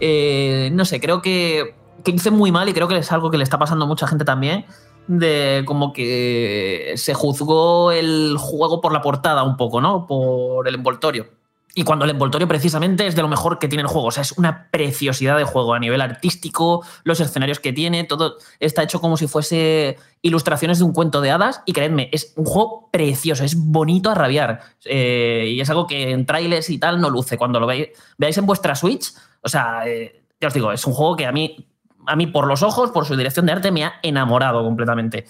Eh, 0.00 0.70
no 0.72 0.84
sé, 0.84 1.00
creo 1.00 1.22
que, 1.22 1.74
que 2.04 2.12
hice 2.12 2.30
muy 2.30 2.52
mal 2.52 2.68
y 2.68 2.72
creo 2.72 2.88
que 2.88 2.98
es 2.98 3.12
algo 3.12 3.30
que 3.30 3.38
le 3.38 3.44
está 3.44 3.58
pasando 3.58 3.84
a 3.84 3.88
mucha 3.88 4.06
gente 4.06 4.24
también 4.24 4.66
de 5.06 5.62
como 5.66 5.92
que 5.92 6.94
se 6.96 7.14
juzgó 7.14 7.92
el 7.92 8.36
juego 8.38 8.80
por 8.80 8.92
la 8.92 9.02
portada 9.02 9.42
un 9.44 9.56
poco, 9.56 9.80
¿no? 9.80 10.06
Por 10.06 10.66
el 10.66 10.74
envoltorio. 10.74 11.36
Y 11.78 11.84
cuando 11.84 12.06
el 12.06 12.12
envoltorio 12.12 12.48
precisamente 12.48 13.06
es 13.06 13.14
de 13.14 13.20
lo 13.20 13.28
mejor 13.28 13.58
que 13.58 13.68
tiene 13.68 13.82
el 13.82 13.88
juego. 13.88 14.08
O 14.08 14.10
sea, 14.10 14.22
es 14.22 14.32
una 14.32 14.70
preciosidad 14.70 15.36
de 15.36 15.44
juego 15.44 15.74
a 15.74 15.78
nivel 15.78 16.00
artístico, 16.00 16.82
los 17.04 17.20
escenarios 17.20 17.60
que 17.60 17.74
tiene, 17.74 18.04
todo 18.04 18.38
está 18.60 18.82
hecho 18.82 18.98
como 18.98 19.18
si 19.18 19.28
fuese 19.28 19.98
ilustraciones 20.22 20.78
de 20.78 20.84
un 20.84 20.94
cuento 20.94 21.20
de 21.20 21.30
hadas. 21.30 21.60
Y 21.66 21.74
creedme, 21.74 22.08
es 22.12 22.32
un 22.36 22.46
juego 22.46 22.88
precioso, 22.90 23.44
es 23.44 23.56
bonito 23.56 24.08
a 24.08 24.14
rabiar. 24.14 24.62
Eh, 24.86 25.52
y 25.54 25.60
es 25.60 25.68
algo 25.68 25.86
que 25.86 26.12
en 26.12 26.24
trailers 26.24 26.70
y 26.70 26.78
tal 26.78 26.98
no 26.98 27.10
luce. 27.10 27.36
Cuando 27.36 27.60
lo 27.60 27.66
veáis, 27.66 27.88
veáis 28.16 28.38
en 28.38 28.46
vuestra 28.46 28.74
Switch, 28.74 29.12
o 29.42 29.48
sea, 29.50 29.86
eh, 29.86 30.24
ya 30.40 30.48
os 30.48 30.54
digo, 30.54 30.72
es 30.72 30.86
un 30.86 30.94
juego 30.94 31.14
que 31.14 31.26
a 31.26 31.32
mí 31.32 31.68
a 32.06 32.16
mí 32.16 32.26
por 32.26 32.46
los 32.46 32.62
ojos, 32.62 32.90
por 32.90 33.04
su 33.04 33.16
dirección 33.16 33.46
de 33.46 33.52
arte, 33.52 33.72
me 33.72 33.84
ha 33.84 33.94
enamorado 34.02 34.62
completamente. 34.64 35.26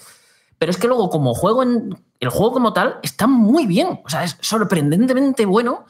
Pero 0.59 0.71
es 0.71 0.77
que 0.77 0.87
luego, 0.87 1.09
como 1.09 1.33
juego. 1.33 1.63
El 1.63 2.29
juego 2.29 2.53
como 2.53 2.73
tal 2.73 2.97
está 3.03 3.27
muy 3.27 3.67
bien. 3.67 4.01
O 4.03 4.09
sea, 4.09 4.23
es 4.23 4.37
sorprendentemente 4.41 5.45
bueno. 5.45 5.85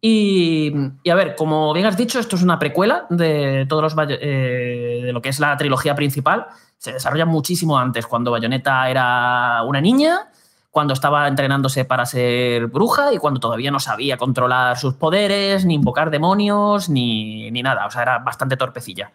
Y, 0.00 0.72
a 1.08 1.14
ver, 1.14 1.36
como 1.36 1.72
bien 1.74 1.86
has 1.86 1.96
dicho, 1.96 2.18
esto 2.18 2.36
es 2.36 2.42
una 2.42 2.58
precuela 2.58 3.06
de 3.10 3.66
todos 3.68 3.82
los 3.82 4.08
eh, 4.08 5.02
de 5.04 5.12
lo 5.12 5.20
que 5.20 5.28
es 5.28 5.38
la 5.38 5.56
trilogía 5.56 5.94
principal. 5.94 6.46
Se 6.78 6.92
desarrolla 6.92 7.26
muchísimo 7.26 7.78
antes, 7.78 8.06
cuando 8.06 8.30
Bayonetta 8.30 8.88
era 8.88 9.62
una 9.64 9.82
niña, 9.82 10.30
cuando 10.70 10.94
estaba 10.94 11.28
entrenándose 11.28 11.84
para 11.84 12.06
ser 12.06 12.68
bruja 12.68 13.12
y 13.12 13.18
cuando 13.18 13.40
todavía 13.40 13.70
no 13.70 13.78
sabía 13.78 14.16
controlar 14.16 14.78
sus 14.78 14.94
poderes, 14.94 15.66
ni 15.66 15.74
invocar 15.74 16.10
demonios, 16.10 16.88
ni, 16.88 17.50
ni 17.50 17.62
nada. 17.62 17.86
O 17.86 17.90
sea, 17.90 18.02
era 18.02 18.18
bastante 18.20 18.56
torpecilla. 18.56 19.12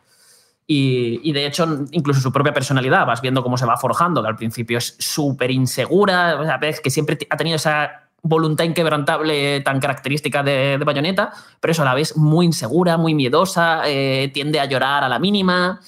Y, 0.68 1.32
de 1.32 1.46
hecho, 1.46 1.86
incluso 1.92 2.22
su 2.22 2.32
propia 2.32 2.52
personalidad, 2.52 3.06
vas 3.06 3.22
viendo 3.22 3.44
cómo 3.44 3.58
se 3.58 3.68
va 3.68 3.78
forjando, 3.78 4.24
que 4.24 4.30
al 4.30 4.36
principio 4.36 4.80
es 4.80 4.96
súper 4.98 5.52
insegura, 5.52 6.60
que 6.82 6.90
siempre 6.90 7.20
ha 7.30 7.38
tenido 7.38 7.58
esa 7.58 8.06
voluntad 8.24 8.64
inquebrantable 8.64 9.62
tan 9.62 9.80
característica 9.80 10.42
de, 10.42 10.80
Bayonetta, 10.84 11.32
pero 11.60 11.72
eso 11.72 11.84
a 11.84 11.86
la 11.86 11.94
vez 11.94 12.18
muy 12.18 12.48
insegura, 12.48 12.98
muy 12.98 13.14
miedosa, 13.14 13.84
eh, 13.86 14.32
tiende 14.34 14.60
a 14.60 14.66
llorar 14.66 15.04
a 15.04 15.10
la 15.10 15.20
mínima. 15.20 15.82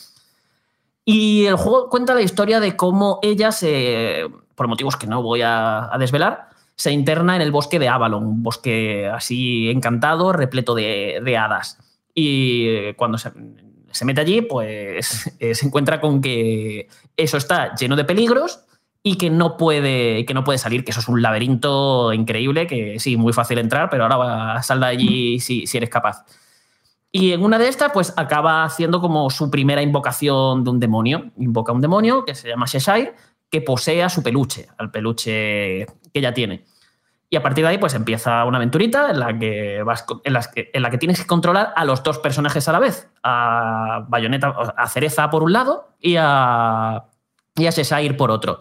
Y 1.03 1.45
el 1.45 1.55
juego 1.55 1.89
cuenta 1.89 2.13
la 2.13 2.21
historia 2.21 2.59
de 2.59 2.75
cómo 2.75 3.17
ella 3.23 3.51
se, 3.51 4.29
por 4.53 4.67
motivos 4.67 4.95
que 4.95 5.07
no 5.07 5.23
voy 5.23 5.41
a, 5.43 5.89
desvelar, 5.97 6.49
se 6.75 6.91
interna 6.91 7.35
en 7.35 7.41
el 7.41 7.51
bosque 7.51 7.79
de 7.79 7.89
Avalon, 7.89 8.23
un 8.23 8.43
bosque 8.43 9.07
así 9.07 9.71
encantado, 9.71 10.33
repleto 10.33 10.75
de, 10.75 11.19
de 11.23 11.37
hadas. 11.37 11.79
Y 12.13 12.93
cuando 12.93 13.17
se, 13.17 13.31
se 13.91 14.05
mete 14.05 14.21
allí, 14.21 14.41
pues 14.41 15.31
eh, 15.39 15.55
se 15.55 15.65
encuentra 15.65 15.99
con 15.99 16.21
que 16.21 16.87
eso 17.15 17.37
está 17.37 17.75
lleno 17.75 17.95
de 17.95 18.05
peligros 18.05 18.61
y 19.03 19.17
que 19.17 19.29
no 19.29 19.57
puede, 19.57 20.25
que 20.25 20.33
no 20.33 20.43
puede 20.43 20.57
salir, 20.57 20.83
que 20.83 20.91
eso 20.91 20.99
es 20.99 21.07
un 21.07 21.21
laberinto 21.21 22.11
increíble, 22.13 22.67
que 22.67 22.99
sí, 22.99 23.15
muy 23.15 23.33
fácil 23.33 23.57
entrar, 23.59 23.89
pero 23.89 24.03
ahora 24.05 24.61
sal 24.63 24.81
de 24.81 24.85
allí 24.85 25.39
si, 25.39 25.65
si 25.65 25.77
eres 25.77 25.89
capaz. 25.89 26.25
Y 27.11 27.31
en 27.31 27.43
una 27.43 27.57
de 27.57 27.69
estas, 27.69 27.91
pues 27.93 28.13
acaba 28.17 28.63
haciendo 28.63 28.99
como 28.99 29.29
su 29.29 29.49
primera 29.49 29.81
invocación 29.81 30.63
de 30.63 30.69
un 30.69 30.79
demonio. 30.79 31.31
Invoca 31.37 31.71
un 31.71 31.81
demonio 31.81 32.25
que 32.25 32.35
se 32.35 32.49
llama 32.49 32.67
Cheshire, 32.67 33.15
que 33.49 33.61
posee 33.61 34.03
a 34.03 34.09
su 34.09 34.21
peluche, 34.21 34.67
al 34.77 34.91
peluche 34.91 35.85
que 36.11 36.19
ella 36.19 36.33
tiene. 36.33 36.65
Y 37.29 37.35
a 37.35 37.43
partir 37.43 37.65
de 37.65 37.71
ahí, 37.71 37.77
pues 37.77 37.93
empieza 37.93 38.45
una 38.45 38.57
aventurita 38.57 39.09
en 39.09 39.19
la 39.19 39.37
que, 39.37 39.83
vas, 39.83 40.05
en, 40.23 40.37
en 40.73 40.81
la 40.81 40.89
que 40.89 40.97
tienes 40.97 41.19
que 41.19 41.27
controlar 41.27 41.73
a 41.75 41.83
los 41.83 42.01
dos 42.01 42.19
personajes 42.19 42.67
a 42.69 42.71
la 42.71 42.79
vez. 42.79 43.09
A 43.21 44.05
Bayonetta, 44.07 44.55
a 44.77 44.87
Cereza 44.87 45.29
por 45.29 45.43
un 45.43 45.51
lado 45.51 45.89
y 45.99 46.15
a, 46.17 47.03
y 47.55 47.67
a 47.67 48.17
por 48.17 48.31
otro. 48.31 48.59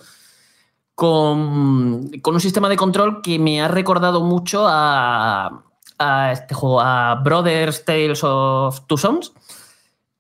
Con, 0.96 2.10
con, 2.22 2.34
un 2.34 2.40
sistema 2.40 2.68
de 2.68 2.76
control 2.76 3.20
que 3.22 3.38
me 3.38 3.60
ha 3.60 3.68
recordado 3.68 4.22
mucho 4.22 4.66
a, 4.66 5.62
a 5.98 6.32
este 6.32 6.54
juego, 6.54 6.80
a 6.80 7.16
Brothers 7.22 7.84
Tales 7.84 8.24
of 8.24 8.80
Two 8.86 8.96
Sons. 8.96 9.32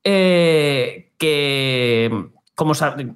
Eh, 0.04 1.14
que 1.18 2.30
como 2.56 2.72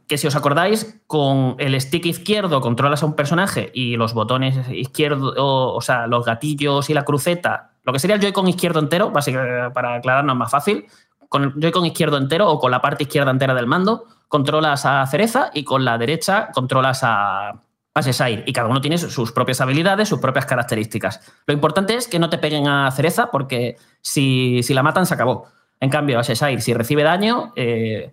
que 0.06 0.18
si 0.18 0.26
os 0.26 0.36
acordáis, 0.36 1.00
con 1.06 1.56
el 1.58 1.80
stick 1.80 2.04
izquierdo 2.04 2.60
controlas 2.60 3.02
a 3.02 3.06
un 3.06 3.14
personaje 3.16 3.70
y 3.72 3.96
los 3.96 4.12
botones 4.12 4.68
izquierdos, 4.70 5.34
o, 5.38 5.80
sea, 5.80 6.06
los 6.06 6.26
gatillos 6.26 6.90
y 6.90 6.94
la 6.94 7.06
cruceta, 7.06 7.72
lo 7.82 7.94
que 7.94 7.98
sería 7.98 8.16
el 8.16 8.22
Joy-Con 8.22 8.48
izquierdo 8.48 8.80
entero, 8.80 9.10
básicamente 9.10 9.70
para 9.70 9.94
aclararnos 9.94 10.36
más 10.36 10.50
fácil, 10.50 10.84
con 11.30 11.42
el 11.44 11.52
Joy-Con 11.54 11.86
izquierdo 11.86 12.18
entero 12.18 12.50
o 12.50 12.60
con 12.60 12.70
la 12.70 12.82
parte 12.82 13.04
izquierda 13.04 13.30
entera 13.30 13.54
del 13.54 13.66
mando, 13.66 14.04
controlas 14.28 14.84
a 14.84 15.06
Cereza 15.06 15.50
y 15.54 15.64
con 15.64 15.86
la 15.86 15.96
derecha 15.96 16.50
controlas 16.52 17.00
a, 17.02 17.48
a 17.94 18.30
Y 18.30 18.52
cada 18.52 18.68
uno 18.68 18.82
tiene 18.82 18.98
sus 18.98 19.32
propias 19.32 19.62
habilidades, 19.62 20.06
sus 20.06 20.20
propias 20.20 20.44
características. 20.44 21.18
Lo 21.46 21.54
importante 21.54 21.94
es 21.94 22.08
que 22.08 22.18
no 22.18 22.28
te 22.28 22.36
peguen 22.36 22.68
a 22.68 22.90
Cereza 22.90 23.30
porque 23.30 23.78
si, 24.02 24.60
la 24.68 24.82
matan 24.82 25.06
se 25.06 25.14
acabó. 25.14 25.46
En 25.80 25.88
cambio, 25.88 26.18
a 26.18 26.24
si 26.24 26.74
recibe 26.74 27.02
daño, 27.04 27.54
eh, 27.56 28.12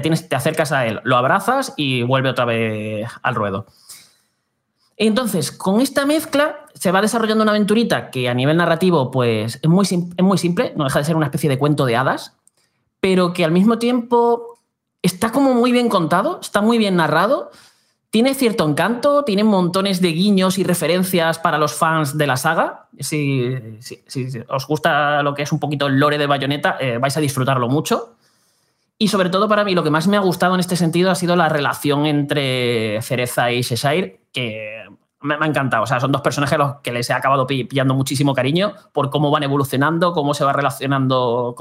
te, 0.00 0.10
te 0.10 0.36
acercas 0.36 0.72
a 0.72 0.86
él, 0.86 1.00
lo 1.04 1.16
abrazas 1.16 1.72
y 1.76 2.02
vuelve 2.02 2.30
otra 2.30 2.44
vez 2.44 3.08
al 3.22 3.34
ruedo. 3.34 3.66
Entonces, 4.96 5.50
con 5.50 5.80
esta 5.80 6.06
mezcla 6.06 6.66
se 6.74 6.92
va 6.92 7.02
desarrollando 7.02 7.42
una 7.42 7.52
aventurita 7.52 8.10
que 8.10 8.28
a 8.28 8.34
nivel 8.34 8.56
narrativo 8.56 9.10
pues, 9.10 9.58
es, 9.62 9.68
muy, 9.68 9.84
es 9.84 10.24
muy 10.24 10.38
simple, 10.38 10.72
no 10.76 10.84
deja 10.84 11.00
de 11.00 11.04
ser 11.04 11.16
una 11.16 11.26
especie 11.26 11.50
de 11.50 11.58
cuento 11.58 11.84
de 11.84 11.96
hadas, 11.96 12.36
pero 13.00 13.32
que 13.32 13.44
al 13.44 13.50
mismo 13.50 13.78
tiempo 13.78 14.58
está 15.02 15.32
como 15.32 15.52
muy 15.52 15.72
bien 15.72 15.88
contado, 15.88 16.38
está 16.40 16.62
muy 16.62 16.78
bien 16.78 16.96
narrado, 16.96 17.50
tiene 18.14 18.34
cierto 18.34 18.68
encanto, 18.68 19.24
tiene 19.24 19.42
montones 19.42 20.00
de 20.00 20.12
guiños 20.12 20.56
y 20.58 20.62
referencias 20.62 21.40
para 21.40 21.58
los 21.58 21.74
fans 21.74 22.16
de 22.16 22.28
la 22.28 22.36
saga. 22.36 22.86
Si, 23.00 23.52
os 24.48 24.66
gusta 24.68 25.20
lo 25.24 25.34
que 25.34 25.42
es 25.42 25.50
un 25.50 25.58
poquito 25.58 25.88
el 25.88 25.98
lore 25.98 26.16
de 26.16 26.28
Bayonetta, 26.28 26.76
eh, 26.80 26.98
vais 26.98 27.16
a 27.16 27.20
disfrutarlo 27.20 27.68
mucho. 27.68 28.14
Y 28.98 29.08
sobre 29.08 29.28
todo 29.28 29.48
para 29.48 29.64
mí 29.64 29.74
lo 29.74 29.82
que 29.82 29.90
más 29.90 30.06
me 30.06 30.16
ha 30.16 30.20
gustado 30.20 30.54
en 30.54 30.60
este 30.60 30.76
sentido 30.76 31.10
ha 31.10 31.14
sido 31.14 31.34
la 31.34 31.48
relación 31.48 32.06
entre 32.06 33.02
Cereza 33.02 33.50
y 33.50 33.62
Cheshire, 33.62 34.20
que 34.32 34.84
me, 35.20 35.34
ha 35.34 35.46
encantado. 35.46 35.82
O 35.82 35.86
sea, 35.86 35.98
son 35.98 36.12
dos 36.12 36.22
personajes 36.22 36.54
a 36.54 36.58
los 36.58 36.74
que 36.76 36.92
les 36.92 37.10
he 37.10 37.12
acabado 37.12 37.46
pillando 37.46 37.94
muchísimo 37.94 38.34
cariño 38.34 38.74
por 38.92 39.10
cómo 39.10 39.30
van 39.30 39.42
evolucionando, 39.42 40.12
cómo 40.12 40.32
se 40.32 40.44
va 40.44 40.52
relacionando, 40.52 41.56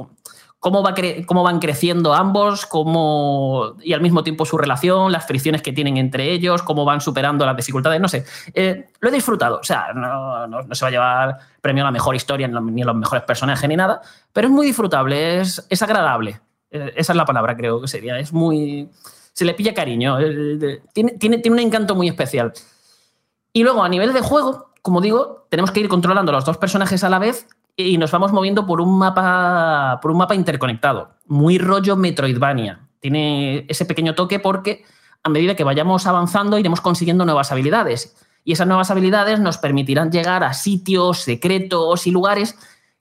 cómo, 0.59 0.83
va 0.83 0.93
cómo 1.25 1.43
van 1.43 1.59
creciendo 1.59 2.13
ambos, 2.13 2.67
cómo, 2.67 3.77
y 3.81 3.93
al 3.93 4.01
mismo 4.01 4.23
tiempo 4.23 4.45
su 4.45 4.57
relación, 4.57 5.11
las 5.11 5.25
fricciones 5.25 5.63
que 5.63 5.73
tienen 5.73 5.97
entre 5.97 6.31
ellos, 6.31 6.61
cómo 6.61 6.85
van 6.85 7.01
superando 7.01 7.47
las 7.47 7.57
dificultades. 7.57 7.99
No 7.99 8.09
sé, 8.09 8.25
eh, 8.53 8.89
lo 8.99 9.09
he 9.09 9.11
disfrutado. 9.11 9.59
O 9.59 9.63
sea, 9.63 9.91
no, 9.93 10.45
no, 10.45 10.75
se 10.75 10.85
va 10.85 10.89
a 10.89 10.91
llevar 10.91 11.37
premio 11.61 11.83
a 11.83 11.87
la 11.87 11.91
mejor 11.91 12.15
historia 12.15 12.47
ni 12.47 12.81
a 12.83 12.85
los 12.85 12.95
mejores 12.95 13.23
personajes 13.23 13.67
ni 13.67 13.75
nada, 13.75 14.01
pero 14.31 14.49
es 14.49 14.53
muy 14.53 14.67
disfrutable, 14.67 15.39
es, 15.39 15.65
es 15.67 15.81
agradable. 15.81 16.39
Eh, 16.73 16.93
esa 16.97 17.13
es 17.13 17.17
la 17.17 17.25
palabra, 17.25 17.55
creo 17.55 17.79
que 17.79 17.87
sería. 17.87 18.19
Es 18.19 18.33
muy. 18.33 18.89
Se 19.31 19.45
le 19.45 19.53
pilla 19.53 19.73
cariño. 19.73 20.19
Eh, 20.19 20.81
tiene, 20.91 21.13
tiene, 21.13 21.37
tiene 21.37 21.55
un 21.55 21.59
encanto 21.59 21.95
muy 21.95 22.09
especial. 22.09 22.51
Y 23.53 23.63
luego, 23.63 23.83
a 23.83 23.89
nivel 23.89 24.11
de 24.11 24.21
juego, 24.21 24.73
como 24.81 24.99
digo, 24.99 25.45
tenemos 25.49 25.71
que 25.71 25.79
ir 25.79 25.87
controlando 25.87 26.31
los 26.31 26.43
dos 26.43 26.57
personajes 26.57 27.03
a 27.03 27.09
la 27.09 27.19
vez 27.19 27.47
y 27.75 27.97
nos 27.97 28.11
vamos 28.11 28.31
moviendo 28.31 28.65
por 28.65 28.81
un 28.81 28.97
mapa, 28.97 29.99
por 30.01 30.11
un 30.11 30.17
mapa 30.17 30.35
interconectado. 30.35 31.15
Muy 31.27 31.59
rollo 31.59 31.95
Metroidvania. 31.95 32.87
Tiene 32.99 33.65
ese 33.69 33.85
pequeño 33.85 34.15
toque 34.15 34.39
porque 34.39 34.83
a 35.23 35.29
medida 35.29 35.55
que 35.55 35.63
vayamos 35.63 36.07
avanzando 36.07 36.57
iremos 36.57 36.81
consiguiendo 36.81 37.25
nuevas 37.25 37.51
habilidades. 37.51 38.15
Y 38.43 38.53
esas 38.53 38.67
nuevas 38.67 38.91
habilidades 38.91 39.39
nos 39.39 39.57
permitirán 39.57 40.11
llegar 40.11 40.43
a 40.43 40.53
sitios 40.53 41.19
secretos 41.19 42.07
y 42.07 42.11
lugares 42.11 42.57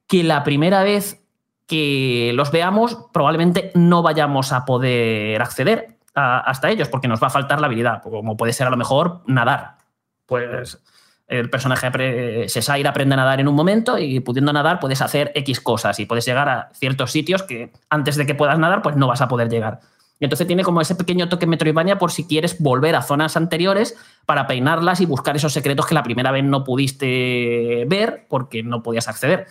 que 0.07 0.23
la 0.23 0.45
primera 0.45 0.83
vez 0.83 1.22
que 1.67 2.33
los 2.35 2.51
veamos, 2.51 2.99
probablemente 3.13 3.71
no 3.75 4.03
vayamos 4.03 4.53
a 4.53 4.65
poder 4.65 5.41
acceder 5.41 5.97
hasta 6.15 6.71
ellos 6.71 6.89
porque 6.89 7.09
nos 7.09 7.23
va 7.23 7.29
a 7.29 7.31
faltar 7.31 7.61
la 7.61 7.67
habilidad, 7.67 8.03
como 8.03 8.37
puede 8.37 8.53
ser 8.53 8.67
a 8.67 8.71
lo 8.71 8.77
mejor 8.77 9.23
nadar. 9.27 9.79
Pues 10.27 10.83
el 11.29 11.49
personaje 11.49 12.49
Sesair 12.49 12.87
aprende 12.87 13.15
a 13.15 13.17
nadar 13.17 13.41
en 13.41 13.49
un 13.49 13.55
momento 13.55 13.97
y 13.99 14.21
pudiendo 14.21 14.53
nadar 14.53 14.81
puedes 14.81 15.01
hacer 15.01 15.33
X 15.35 15.61
cosas 15.61 15.99
y 15.99 16.07
puedes 16.07 16.27
llegar 16.27 16.49
a 16.49 16.71
ciertos 16.75 17.11
sitios 17.11 17.43
que 17.43 17.73
antes 17.89 18.17
de 18.17 18.27
que 18.27 18.35
puedas 18.35 18.59
nadar 18.59 18.83
pues 18.83 18.97
no 18.97 19.07
vas 19.07 19.23
a 19.23 19.29
poder 19.29 19.49
llegar. 19.49 19.81
Y 20.21 20.25
entonces 20.25 20.47
tiene 20.47 20.63
como 20.63 20.81
ese 20.81 20.95
pequeño 20.95 21.29
toque 21.29 21.47
Metroidvania 21.47 21.99
por 21.99 22.13
si 22.13 22.25
quieres 22.25 22.61
volver 22.61 22.95
a 22.95 23.03
zonas 23.03 23.37
anteriores 23.37 23.97
para 24.25 24.47
peinarlas 24.47 25.01
y 25.01 25.07
buscar 25.07 25.35
esos 25.35 25.53
secretos 25.53 25.87
que 25.87 25.95
la 25.95 26.03
primera 26.05 26.31
vez 26.31 26.45
no 26.45 26.63
pudiste 26.63 27.85
ver 27.89 28.27
porque 28.29 28.63
no 28.63 28.83
podías 28.83 29.09
acceder. 29.09 29.47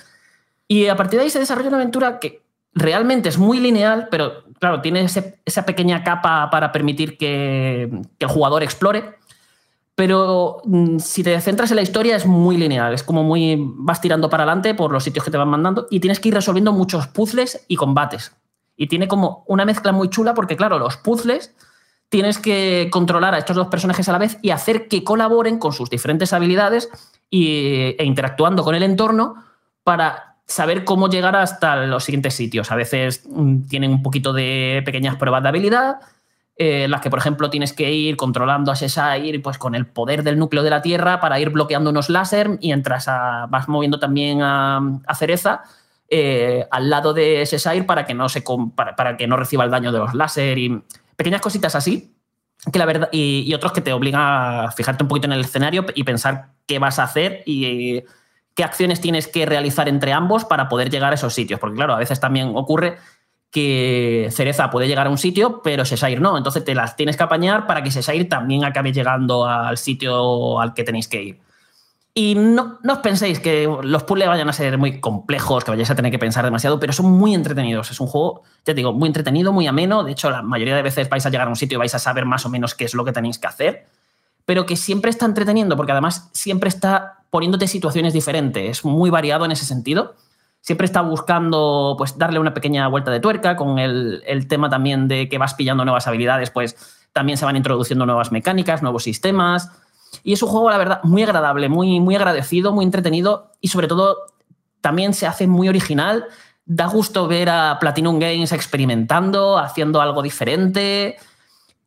Y 0.71 0.87
a 0.87 0.95
partir 0.95 1.19
de 1.19 1.25
ahí 1.25 1.29
se 1.29 1.37
desarrolla 1.37 1.67
una 1.67 1.75
aventura 1.75 2.17
que 2.17 2.43
realmente 2.73 3.27
es 3.27 3.37
muy 3.37 3.59
lineal, 3.59 4.07
pero 4.09 4.45
claro, 4.57 4.79
tiene 4.79 5.01
esa 5.03 5.65
pequeña 5.65 6.01
capa 6.01 6.49
para 6.49 6.71
permitir 6.71 7.17
que, 7.17 7.91
el 8.17 8.27
jugador 8.29 8.63
explore. 8.63 9.17
pero 9.95 10.61
mm, 10.63 10.99
si 10.99 11.23
te 11.23 11.41
centras 11.41 11.71
en 11.71 11.75
la 11.75 11.81
historia 11.81 12.15
es 12.15 12.25
muy 12.25 12.55
lineal, 12.55 12.93
es 12.93 13.03
como 13.03 13.21
muy 13.21 13.57
vas 13.59 13.99
tirando 13.99 14.29
para 14.29 14.43
adelante 14.43 14.73
por 14.73 14.93
los 14.93 15.03
sitios 15.03 15.25
que 15.25 15.31
te 15.31 15.37
van 15.37 15.49
mandando 15.49 15.87
y 15.91 15.99
tienes 15.99 16.21
que 16.21 16.29
ir 16.29 16.35
resolviendo 16.35 16.71
muchos 16.71 17.05
puzzles 17.07 17.65
y 17.67 17.75
combates. 17.75 18.31
Y 18.77 18.87
tiene 18.87 19.09
como 19.09 19.43
una 19.47 19.65
mezcla 19.65 19.91
muy 19.91 20.09
chula 20.09 20.33
porque 20.33 20.55
claro, 20.55 20.79
los 20.79 20.95
puzzles 20.95 21.53
tienes 22.07 22.37
que 22.37 22.87
controlar 22.93 23.35
a 23.35 23.39
estos 23.39 23.57
dos 23.57 23.67
personajes 23.67 24.07
a 24.07 24.13
la 24.13 24.19
vez 24.19 24.37
y 24.41 24.51
hacer 24.51 24.87
que 24.87 25.03
colaboren 25.03 25.59
con 25.59 25.73
sus 25.73 25.89
diferentes 25.89 26.31
habilidades 26.31 26.89
e 27.29 27.97
interactuando 28.05 28.63
con 28.63 28.73
el 28.73 28.83
entorno 28.83 29.35
para 29.83 30.30
saber 30.45 30.83
cómo 30.83 31.09
llegar 31.09 31.35
hasta 31.35 31.85
los 31.85 32.03
siguientes 32.03 32.33
sitios. 32.33 32.71
A 32.71 32.75
veces 32.75 33.23
mm, 33.29 33.67
tienen 33.67 33.91
un 33.91 34.03
poquito 34.03 34.33
de 34.33 34.81
pequeñas 34.85 35.15
pruebas 35.15 35.43
de 35.43 35.49
habilidad, 35.49 35.99
eh, 36.63 36.87
las 36.87 37.01
que, 37.01 37.09
por 37.09 37.17
ejemplo, 37.17 37.49
tienes 37.49 37.73
que 37.73 37.91
ir 37.91 38.17
controlando 38.17 38.71
a 38.71 38.75
Sesair 38.75 39.41
pues, 39.41 39.57
con 39.57 39.73
el 39.73 39.87
poder 39.87 40.21
del 40.21 40.37
núcleo 40.37 40.61
de 40.61 40.69
la 40.69 40.81
Tierra 40.81 41.19
para 41.19 41.39
ir 41.39 41.49
bloqueando 41.49 41.89
unos 41.89 42.09
láser 42.09 42.59
y 42.61 42.71
entras 42.71 43.07
a, 43.07 43.47
vas 43.49 43.67
moviendo 43.67 43.99
también 43.99 44.41
a, 44.43 45.01
Cereza 45.17 45.63
eh, 46.07 46.67
al 46.69 46.89
lado 46.89 47.13
de 47.13 47.45
Sesair 47.45 47.85
para 47.85 48.05
que, 48.05 48.13
no 48.13 48.29
se, 48.29 48.43
para, 48.75 49.17
que 49.17 49.27
no 49.27 49.37
reciba 49.37 49.63
el 49.63 49.71
daño 49.71 49.91
de 49.91 49.99
los 49.99 50.13
láser 50.13 50.57
y 50.57 50.83
pequeñas 51.15 51.41
cositas 51.41 51.73
así. 51.75 52.15
Que 52.71 52.77
la 52.77 52.85
verdad, 52.85 53.09
y, 53.11 53.51
otros 53.55 53.71
que 53.71 53.81
te 53.81 53.91
obligan 53.91 54.21
a 54.21 54.71
fijarte 54.71 55.03
un 55.03 55.07
poquito 55.07 55.25
en 55.25 55.33
el 55.33 55.41
escenario 55.41 55.83
y 55.95 56.03
pensar 56.03 56.49
qué 56.67 56.77
vas 56.77 56.99
a 56.99 57.03
hacer 57.05 57.41
y 57.47 58.03
qué 58.55 58.63
acciones 58.63 59.01
tienes 59.01 59.27
que 59.27 59.45
realizar 59.45 59.87
entre 59.87 60.13
ambos 60.13 60.45
para 60.45 60.69
poder 60.69 60.89
llegar 60.89 61.11
a 61.11 61.15
esos 61.15 61.33
sitios. 61.33 61.59
Porque 61.59 61.75
claro, 61.75 61.93
a 61.93 61.99
veces 61.99 62.19
también 62.19 62.51
ocurre 62.55 62.97
que 63.49 64.29
Cereza 64.31 64.69
puede 64.69 64.87
llegar 64.87 65.07
a 65.07 65.09
un 65.09 65.17
sitio, 65.17 65.61
pero 65.61 65.85
Sesair 65.85 66.21
no. 66.21 66.37
Entonces 66.37 66.63
te 66.63 66.73
las 66.73 66.95
tienes 66.95 67.17
que 67.17 67.23
apañar 67.23 67.67
para 67.67 67.83
que 67.83 67.91
Sesair 67.91 68.27
también 68.29 68.63
acabe 68.63 68.93
llegando 68.93 69.45
al 69.45 69.77
sitio 69.77 70.59
al 70.59 70.73
que 70.73 70.83
tenéis 70.83 71.07
que 71.07 71.23
ir. 71.23 71.39
Y 72.13 72.35
no, 72.35 72.79
no 72.83 72.93
os 72.93 72.99
penséis 72.99 73.39
que 73.39 73.69
los 73.83 74.03
puzzles 74.03 74.27
vayan 74.27 74.49
a 74.49 74.53
ser 74.53 74.77
muy 74.77 74.99
complejos, 74.99 75.63
que 75.63 75.71
vayáis 75.71 75.89
a 75.91 75.95
tener 75.95 76.11
que 76.11 76.19
pensar 76.19 76.43
demasiado, 76.43 76.77
pero 76.77 76.91
son 76.91 77.09
muy 77.09 77.33
entretenidos. 77.33 77.89
Es 77.89 78.01
un 78.01 78.07
juego, 78.07 78.43
ya 78.65 78.73
te 78.73 78.73
digo, 78.73 78.91
muy 78.91 79.07
entretenido, 79.07 79.53
muy 79.53 79.67
ameno. 79.67 80.03
De 80.03 80.11
hecho, 80.11 80.29
la 80.29 80.41
mayoría 80.41 80.75
de 80.75 80.81
veces 80.81 81.07
vais 81.07 81.25
a 81.25 81.29
llegar 81.29 81.47
a 81.47 81.49
un 81.49 81.55
sitio 81.55 81.77
y 81.77 81.79
vais 81.79 81.95
a 81.95 81.99
saber 81.99 82.25
más 82.25 82.45
o 82.45 82.49
menos 82.49 82.75
qué 82.75 82.83
es 82.83 82.93
lo 82.93 83.05
que 83.05 83.13
tenéis 83.13 83.39
que 83.39 83.47
hacer, 83.47 83.85
pero 84.51 84.65
que 84.65 84.75
siempre 84.75 85.11
está 85.11 85.25
entreteniendo, 85.25 85.77
porque 85.77 85.93
además 85.93 86.29
siempre 86.33 86.67
está 86.67 87.23
poniéndote 87.29 87.69
situaciones 87.69 88.11
diferentes. 88.11 88.79
Es 88.79 88.83
muy 88.83 89.09
variado 89.09 89.45
en 89.45 89.53
ese 89.53 89.63
sentido 89.63 90.13
siempre 90.59 90.83
está 90.83 91.01
buscando 91.01 91.95
pues, 91.97 92.17
darle 92.17 92.37
una 92.37 92.53
pequeña 92.53 92.85
vuelta 92.89 93.11
de 93.11 93.21
tuerca 93.21 93.55
con 93.55 93.79
el, 93.79 94.45
tema 94.49 94.69
también 94.69 95.07
de 95.07 95.27
que 95.27 95.37
vas 95.37 95.55
pillando 95.55 95.83
nuevas 95.85 96.05
habilidades, 96.05 96.51
pues 96.51 96.75
también 97.13 97.37
se 97.37 97.45
van 97.45 97.55
introduciendo 97.55 98.05
nuevas 98.05 98.33
mecánicas, 98.33 98.81
nuevos 98.81 99.03
sistemas. 99.03 99.71
Y 100.21 100.33
es 100.33 100.43
un 100.43 100.49
juego, 100.49 100.69
la 100.69 100.77
verdad, 100.77 100.99
muy 101.03 101.23
agradable, 101.23 101.69
muy, 101.69 102.01
muy 102.01 102.15
agradecido, 102.17 102.73
muy 102.73 102.83
entretenido 102.83 103.53
y 103.61 103.69
sobre 103.69 103.87
todo 103.87 104.17
también 104.81 105.13
se 105.13 105.27
hace 105.27 105.47
muy 105.47 105.69
original. 105.69 106.25
Da 106.65 106.87
gusto 106.87 107.25
ver 107.25 107.49
a 107.49 107.77
Platinum 107.79 108.19
Games 108.19 108.51
experimentando, 108.51 109.57
haciendo 109.57 110.01
algo 110.01 110.21
diferente. 110.21 111.17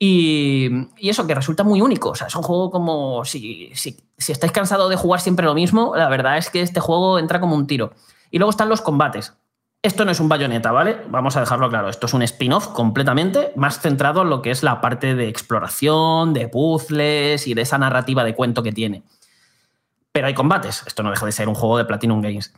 Y, 0.07 0.69
eso, 1.09 1.27
que 1.27 1.35
resulta 1.35 1.65
muy 1.65 1.81
único. 1.81 2.11
O 2.11 2.15
sea, 2.15 2.27
es 2.27 2.37
un 2.37 2.43
juego 2.43 2.71
como 2.71 3.25
si, 3.25 3.71
si, 3.75 3.97
si 4.19 4.33
estáis 4.33 4.53
cansados 4.53 4.91
de 4.91 4.97
jugar 4.97 5.23
siempre 5.23 5.47
lo 5.47 5.55
mismo, 5.55 5.97
la 5.97 6.11
verdad 6.11 6.37
es 6.37 6.51
que 6.51 6.61
este 6.61 6.79
juego 6.79 7.19
entra 7.19 7.41
como 7.41 7.57
un 7.57 7.67
tiro. 7.67 7.95
Y 8.31 8.37
luego 8.37 8.51
están 8.51 8.69
los 8.69 8.83
combates. 8.83 9.33
Esto 9.83 10.05
no 10.05 10.11
es 10.11 10.21
un 10.21 10.29
bayoneta, 10.29 10.73
¿vale? 10.73 11.01
Vamos 11.09 11.37
a 11.37 11.41
dejarlo 11.41 11.71
claro. 11.71 11.89
Esto 11.89 12.05
es 12.05 12.13
un 12.13 12.23
spin-off 12.23 12.69
completamente 12.69 13.53
más 13.57 13.81
centrado 13.81 14.21
en 14.23 14.29
lo 14.29 14.43
que 14.43 14.51
es 14.51 14.63
la 14.63 14.83
parte 14.83 15.15
de 15.15 15.29
exploración, 15.29 16.35
de 16.35 16.49
puzzles 16.49 17.47
y 17.47 17.55
de 17.55 17.63
esa 17.63 17.79
narrativa 17.79 18.25
de 18.25 18.35
cuento 18.35 18.63
que 18.63 18.73
tiene. 18.73 19.05
Pero 20.13 20.27
hay 20.27 20.35
combates. 20.35 20.85
Esto 20.87 21.03
no 21.03 21.11
deja 21.11 21.25
de 21.25 21.33
ser 21.33 21.49
un 21.49 21.55
juego 21.55 21.79
de 21.79 21.87
Platinum 21.87 22.21
Games. 22.21 22.53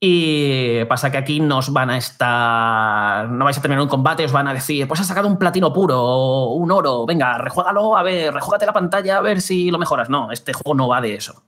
Y 0.00 0.84
pasa 0.84 1.10
que 1.10 1.18
aquí 1.18 1.40
nos 1.40 1.72
van 1.72 1.90
a 1.90 1.96
estar. 1.96 3.28
No 3.28 3.44
vais 3.44 3.58
a 3.58 3.60
terminar 3.60 3.82
un 3.82 3.88
combate, 3.88 4.24
os 4.24 4.32
van 4.32 4.46
a 4.46 4.54
decir, 4.54 4.86
pues 4.86 5.00
has 5.00 5.08
sacado 5.08 5.26
un 5.26 5.38
platino 5.38 5.72
puro 5.72 6.50
un 6.50 6.70
oro, 6.70 7.04
venga, 7.04 7.36
rejuégalo, 7.38 7.96
a 7.96 8.02
ver, 8.04 8.32
rejuégate 8.32 8.66
la 8.66 8.72
pantalla 8.72 9.18
a 9.18 9.20
ver 9.20 9.40
si 9.40 9.70
lo 9.70 9.78
mejoras. 9.78 10.08
No, 10.08 10.30
este 10.30 10.52
juego 10.52 10.74
no 10.74 10.88
va 10.88 11.00
de 11.00 11.14
eso. 11.14 11.42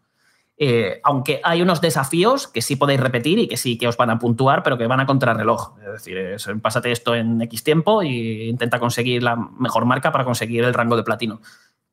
Eh, 0.63 1.01
aunque 1.05 1.41
hay 1.43 1.63
unos 1.63 1.81
desafíos 1.81 2.47
que 2.47 2.61
sí 2.61 2.77
podéis 2.77 3.01
repetir 3.01 3.39
y 3.39 3.49
que 3.49 3.57
sí 3.57 3.79
que 3.79 3.89
os 3.89 3.97
van 3.97 4.11
a 4.11 4.19
puntuar, 4.19 4.63
pero 4.63 4.77
que 4.77 4.87
van 4.87 5.01
a 5.01 5.07
contrarreloj. 5.07 5.79
Es 5.79 6.05
decir, 6.05 6.61
pásate 6.61 6.93
esto 6.93 7.15
en 7.15 7.41
X 7.43 7.65
tiempo 7.65 8.03
e 8.03 8.49
intenta 8.49 8.79
conseguir 8.79 9.23
la 9.23 9.37
mejor 9.37 9.87
marca 9.87 10.13
para 10.13 10.25
conseguir 10.25 10.65
el 10.65 10.75
rango 10.75 10.97
de 10.97 11.05
platino. 11.05 11.41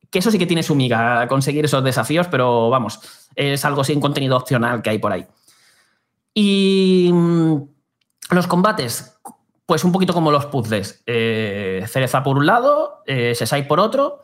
Que 0.09 0.19
eso 0.19 0.31
sí 0.31 0.39
que 0.39 0.47
tiene 0.47 0.63
su 0.63 0.75
miga, 0.75 1.27
conseguir 1.27 1.63
esos 1.63 1.83
desafíos, 1.83 2.27
pero 2.27 2.69
vamos, 2.69 2.99
es 3.35 3.63
algo 3.63 3.85
sin 3.85 4.01
contenido 4.01 4.35
opcional 4.35 4.81
que 4.81 4.89
hay 4.89 4.97
por 4.97 5.13
ahí. 5.13 5.25
Y 6.39 7.09
mm, 7.11 7.55
los 8.29 8.45
combates, 8.45 9.19
pues 9.65 9.83
un 9.83 9.91
poquito 9.91 10.13
como 10.13 10.29
los 10.29 10.45
puzzles. 10.45 11.01
Eh, 11.07 11.83
cereza 11.87 12.21
por 12.21 12.37
un 12.37 12.45
lado, 12.45 13.01
eh, 13.07 13.33
por 13.67 13.79
otro. 13.79 14.21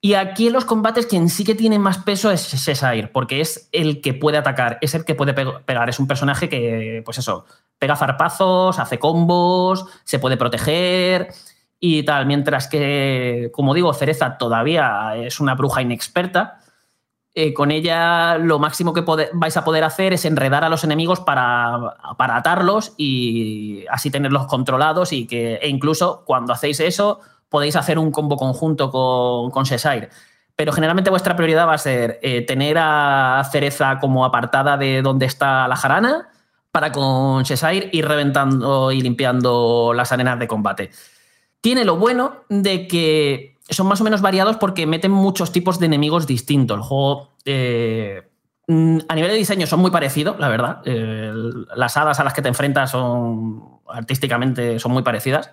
Y 0.00 0.14
aquí 0.14 0.46
en 0.46 0.54
los 0.54 0.64
combates 0.64 1.06
quien 1.06 1.28
sí 1.28 1.44
que 1.44 1.54
tiene 1.54 1.78
más 1.78 1.98
peso 1.98 2.30
es 2.30 2.40
Cesair, 2.40 3.12
porque 3.12 3.42
es 3.42 3.68
el 3.72 4.00
que 4.00 4.14
puede 4.14 4.38
atacar, 4.38 4.78
es 4.80 4.94
el 4.94 5.04
que 5.04 5.14
puede 5.14 5.34
pegar. 5.34 5.90
Es 5.90 5.98
un 5.98 6.06
personaje 6.06 6.48
que, 6.48 7.02
pues 7.04 7.18
eso, 7.18 7.44
pega 7.78 7.96
zarpazos, 7.96 8.78
hace 8.78 8.98
combos, 8.98 9.84
se 10.04 10.18
puede 10.18 10.38
proteger 10.38 11.34
y 11.78 12.02
tal. 12.04 12.24
Mientras 12.24 12.66
que, 12.66 13.50
como 13.52 13.74
digo, 13.74 13.92
Cereza 13.92 14.38
todavía 14.38 15.16
es 15.16 15.38
una 15.38 15.54
bruja 15.54 15.82
inexperta. 15.82 16.61
Eh, 17.34 17.54
con 17.54 17.70
ella 17.70 18.36
lo 18.36 18.58
máximo 18.58 18.92
que 18.92 19.02
vais 19.32 19.56
a 19.56 19.64
poder 19.64 19.84
hacer 19.84 20.12
es 20.12 20.26
enredar 20.26 20.64
a 20.64 20.68
los 20.68 20.84
enemigos 20.84 21.20
para, 21.20 21.96
para 22.18 22.36
atarlos 22.36 22.92
y 22.98 23.86
así 23.88 24.10
tenerlos 24.10 24.46
controlados 24.46 25.14
y 25.14 25.26
que 25.26 25.54
e 25.54 25.68
incluso 25.68 26.24
cuando 26.26 26.52
hacéis 26.52 26.80
eso 26.80 27.20
podéis 27.48 27.76
hacer 27.76 27.98
un 27.98 28.10
combo 28.10 28.36
conjunto 28.36 28.90
con, 28.90 29.50
con 29.50 29.64
Pero 30.56 30.72
generalmente 30.72 31.08
vuestra 31.08 31.34
prioridad 31.34 31.66
va 31.66 31.74
a 31.74 31.78
ser 31.78 32.18
eh, 32.22 32.42
tener 32.42 32.76
a 32.78 33.42
Cereza 33.50 33.98
como 33.98 34.26
apartada 34.26 34.76
de 34.76 35.00
donde 35.00 35.24
está 35.24 35.66
la 35.68 35.76
jarana 35.76 36.28
para 36.70 36.92
con 36.92 37.44
Cheshire 37.44 37.88
ir 37.92 38.06
reventando 38.06 38.92
y 38.92 39.00
limpiando 39.00 39.92
las 39.94 40.12
arenas 40.12 40.38
de 40.38 40.48
combate. 40.48 40.90
Tiene 41.62 41.84
lo 41.84 41.96
bueno 41.96 42.44
de 42.48 42.86
que 42.88 43.51
son 43.68 43.86
más 43.86 44.00
o 44.00 44.04
menos 44.04 44.20
variados 44.20 44.56
porque 44.56 44.86
meten 44.86 45.10
muchos 45.10 45.52
tipos 45.52 45.78
de 45.78 45.86
enemigos 45.86 46.26
distintos. 46.26 46.76
El 46.76 46.82
juego, 46.82 47.30
eh, 47.44 48.22
mm, 48.68 48.98
a 49.08 49.14
nivel 49.14 49.30
de 49.30 49.36
diseño, 49.36 49.66
son 49.66 49.80
muy 49.80 49.90
parecidos, 49.90 50.38
la 50.38 50.48
verdad. 50.48 50.82
las 51.74 51.96
hadas 51.96 52.20
a 52.20 52.24
las 52.24 52.34
que 52.34 52.42
te 52.42 52.48
enfrentas 52.48 52.90
son 52.90 53.80
artísticamente 53.88 54.78
son 54.78 54.92
muy 54.92 55.02
parecidas 55.02 55.50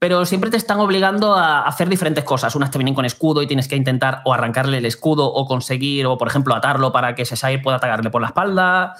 pero 0.00 0.24
siempre 0.24 0.48
te 0.50 0.56
están 0.56 0.80
obligando 0.80 1.34
a 1.34 1.66
hacer 1.66 1.90
diferentes 1.90 2.24
cosas. 2.24 2.54
Unas 2.54 2.70
te 2.70 2.78
vienen 2.78 2.94
con 2.94 3.04
escudo 3.04 3.42
y 3.42 3.46
tienes 3.46 3.68
que 3.68 3.76
intentar 3.76 4.22
o 4.24 4.32
arrancarle 4.32 4.78
el 4.78 4.86
escudo 4.86 5.30
o 5.30 5.44
conseguir, 5.44 6.06
o 6.06 6.16
por 6.16 6.26
ejemplo, 6.26 6.54
atarlo 6.54 6.90
para 6.90 7.14
que 7.14 7.26
Sesair 7.26 7.60
pueda 7.60 7.76
atacarle 7.76 8.08
por 8.08 8.22
la 8.22 8.28
espalda. 8.28 8.94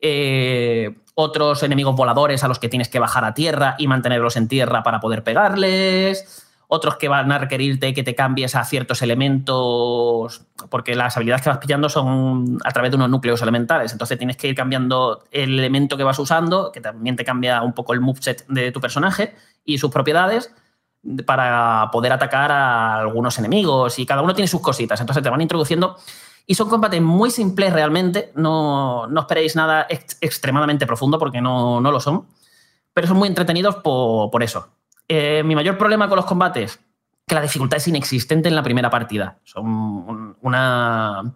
Eh, 0.00 0.96
otros 1.14 1.62
enemigos 1.62 1.94
voladores 1.94 2.42
a 2.42 2.48
los 2.48 2.58
que 2.58 2.70
tienes 2.70 2.88
que 2.88 2.98
bajar 2.98 3.26
a 3.26 3.34
tierra 3.34 3.74
y 3.78 3.86
mantenerlos 3.86 4.38
en 4.38 4.48
tierra 4.48 4.82
para 4.82 4.98
poder 4.98 5.22
pegarles. 5.22 6.45
Otros 6.68 6.96
que 6.96 7.08
van 7.08 7.30
a 7.30 7.38
requerirte 7.38 7.94
que 7.94 8.02
te 8.02 8.14
cambies 8.14 8.54
a 8.56 8.64
ciertos 8.64 9.02
elementos, 9.02 10.42
porque 10.68 10.94
las 10.96 11.16
habilidades 11.16 11.42
que 11.42 11.50
vas 11.50 11.58
pillando 11.58 11.88
son 11.88 12.58
a 12.64 12.72
través 12.72 12.90
de 12.90 12.96
unos 12.96 13.08
núcleos 13.08 13.40
elementales. 13.42 13.92
Entonces 13.92 14.18
tienes 14.18 14.36
que 14.36 14.48
ir 14.48 14.54
cambiando 14.54 15.24
el 15.30 15.58
elemento 15.58 15.96
que 15.96 16.02
vas 16.02 16.18
usando, 16.18 16.72
que 16.72 16.80
también 16.80 17.16
te 17.16 17.24
cambia 17.24 17.62
un 17.62 17.72
poco 17.72 17.94
el 17.94 18.00
moveset 18.00 18.46
de 18.48 18.72
tu 18.72 18.80
personaje 18.80 19.34
y 19.64 19.78
sus 19.78 19.90
propiedades 19.90 20.52
para 21.24 21.88
poder 21.92 22.12
atacar 22.12 22.50
a 22.50 22.98
algunos 22.98 23.38
enemigos 23.38 23.98
y 23.98 24.06
cada 24.06 24.22
uno 24.22 24.34
tiene 24.34 24.48
sus 24.48 24.60
cositas, 24.60 25.00
entonces 25.00 25.22
te 25.22 25.30
van 25.30 25.40
introduciendo 25.40 25.96
y 26.46 26.54
son 26.54 26.68
combates 26.68 27.02
muy 27.02 27.30
simples 27.30 27.72
realmente, 27.72 28.32
no, 28.36 29.06
no 29.08 29.20
esperéis 29.20 29.56
nada 29.56 29.86
extremadamente 29.88 30.86
profundo 30.86 31.18
porque 31.18 31.40
no, 31.40 31.80
no, 31.80 31.90
lo 31.90 32.00
son, 32.00 32.26
pero 32.94 33.08
son 33.08 33.16
muy 33.16 33.28
entretenidos 33.28 33.76
por, 33.76 34.42
eso. 34.42 34.68
Eh, 35.08 35.42
mi 35.44 35.54
mayor 35.54 35.78
problema 35.78 36.08
con 36.08 36.16
los 36.16 36.26
combates, 36.26 36.80
que 37.26 37.34
la 37.34 37.42
dificultad 37.42 37.78
es 37.78 37.88
inexistente 37.88 38.48
en 38.48 38.56
la 38.56 38.62
primera 38.62 38.90
partida. 38.90 39.38
Son 39.44 40.36
una... 40.40 41.34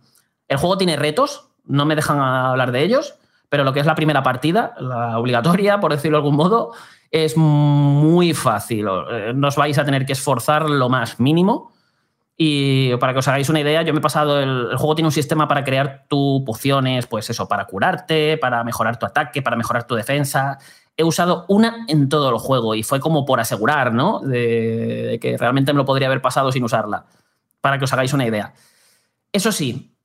El 0.48 0.56
juego 0.56 0.78
tiene 0.78 0.96
retos, 0.96 1.50
no 1.64 1.86
me 1.86 1.94
dejan 1.94 2.18
hablar 2.20 2.72
de 2.72 2.82
ellos, 2.82 3.14
pero 3.48 3.64
lo 3.64 3.72
que 3.72 3.80
es 3.80 3.86
la 3.86 3.94
primera 3.94 4.22
partida, 4.22 4.74
la 4.78 5.18
obligatoria, 5.18 5.80
por 5.80 5.92
decirlo 5.92 6.18
de 6.18 6.22
algún 6.22 6.36
modo, 6.36 6.72
es 7.10 7.36
muy 7.36 8.34
fácil. 8.34 8.86
Eh, 9.10 9.32
nos 9.34 9.56
vais 9.56 9.78
a 9.78 9.84
tener 9.84 10.06
que 10.06 10.12
esforzar 10.12 10.68
lo 10.68 10.88
más 10.88 11.20
mínimo. 11.20 11.72
Y 12.36 12.96
para 12.96 13.12
que 13.12 13.18
os 13.18 13.28
hagáis 13.28 13.50
una 13.50 13.60
idea, 13.60 13.82
yo 13.82 13.92
me 13.92 13.98
he 13.98 14.02
pasado. 14.02 14.40
El, 14.40 14.76
juego 14.76 14.94
tiene 14.94 15.08
un 15.08 15.12
sistema 15.12 15.46
para 15.46 15.62
crear 15.62 16.06
tus 16.08 16.42
pociones, 16.42 17.06
pues 17.06 17.28
eso, 17.28 17.46
para 17.46 17.66
curarte, 17.66 18.38
para 18.38 18.64
mejorar 18.64 18.98
tu 18.98 19.04
ataque, 19.04 19.42
para 19.42 19.56
mejorar 19.56 19.86
tu 19.86 19.94
defensa. 19.94 20.58
He 21.00 21.04
usado 21.04 21.46
una 21.48 21.86
en 21.88 22.10
todo 22.10 22.28
el 22.28 22.36
juego 22.36 22.74
y 22.74 22.82
fue 22.82 23.00
como 23.00 23.24
por 23.24 23.40
asegurar, 23.40 23.94
¿no? 23.94 24.20
De, 24.20 25.18
que 25.18 25.38
realmente 25.38 25.72
me 25.72 25.78
lo 25.78 25.86
podría 25.86 26.08
haber 26.08 26.20
pasado 26.20 26.52
sin 26.52 26.62
usarla. 26.62 27.06
Para 27.62 27.78
que 27.78 27.84
os 27.84 27.92
hagáis 27.94 28.12
una 28.12 28.26
idea. 28.26 28.52
Eso 29.32 29.50
sí, 29.50 29.96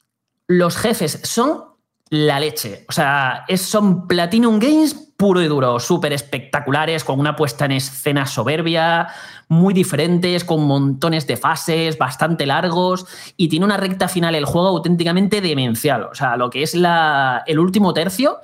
los 0.47 0.77
jefes 0.77 1.19
son 1.23 1.65
la 2.09 2.39
leche. 2.39 2.85
O 2.88 2.93
sea, 2.93 3.43
son 3.57 4.07
Platinum 4.07 4.57
Games 4.57 4.93
puro 5.17 5.41
y 5.41 5.47
duro, 5.47 5.81
súper 5.81 6.13
espectaculares, 6.13 7.03
con 7.03 7.19
una 7.19 7.35
puesta 7.35 7.65
en 7.65 7.73
escena 7.73 8.26
soberbia, 8.26 9.09
muy 9.49 9.73
diferentes, 9.73 10.45
con 10.45 10.65
montones 10.65 11.27
de 11.27 11.35
fases, 11.35 11.97
bastante 11.97 12.45
largos, 12.45 13.05
y 13.35 13.49
tiene 13.49 13.65
una 13.65 13.77
recta 13.77 14.07
final 14.07 14.34
el 14.35 14.45
juego 14.45 14.69
auténticamente 14.69 15.41
demencial. 15.41 16.03
O 16.03 16.15
sea, 16.15 16.38
lo 16.38 16.49
que 16.49 16.63
es 16.63 16.73
el 16.73 17.59
último 17.59 17.93
tercio 17.93 18.39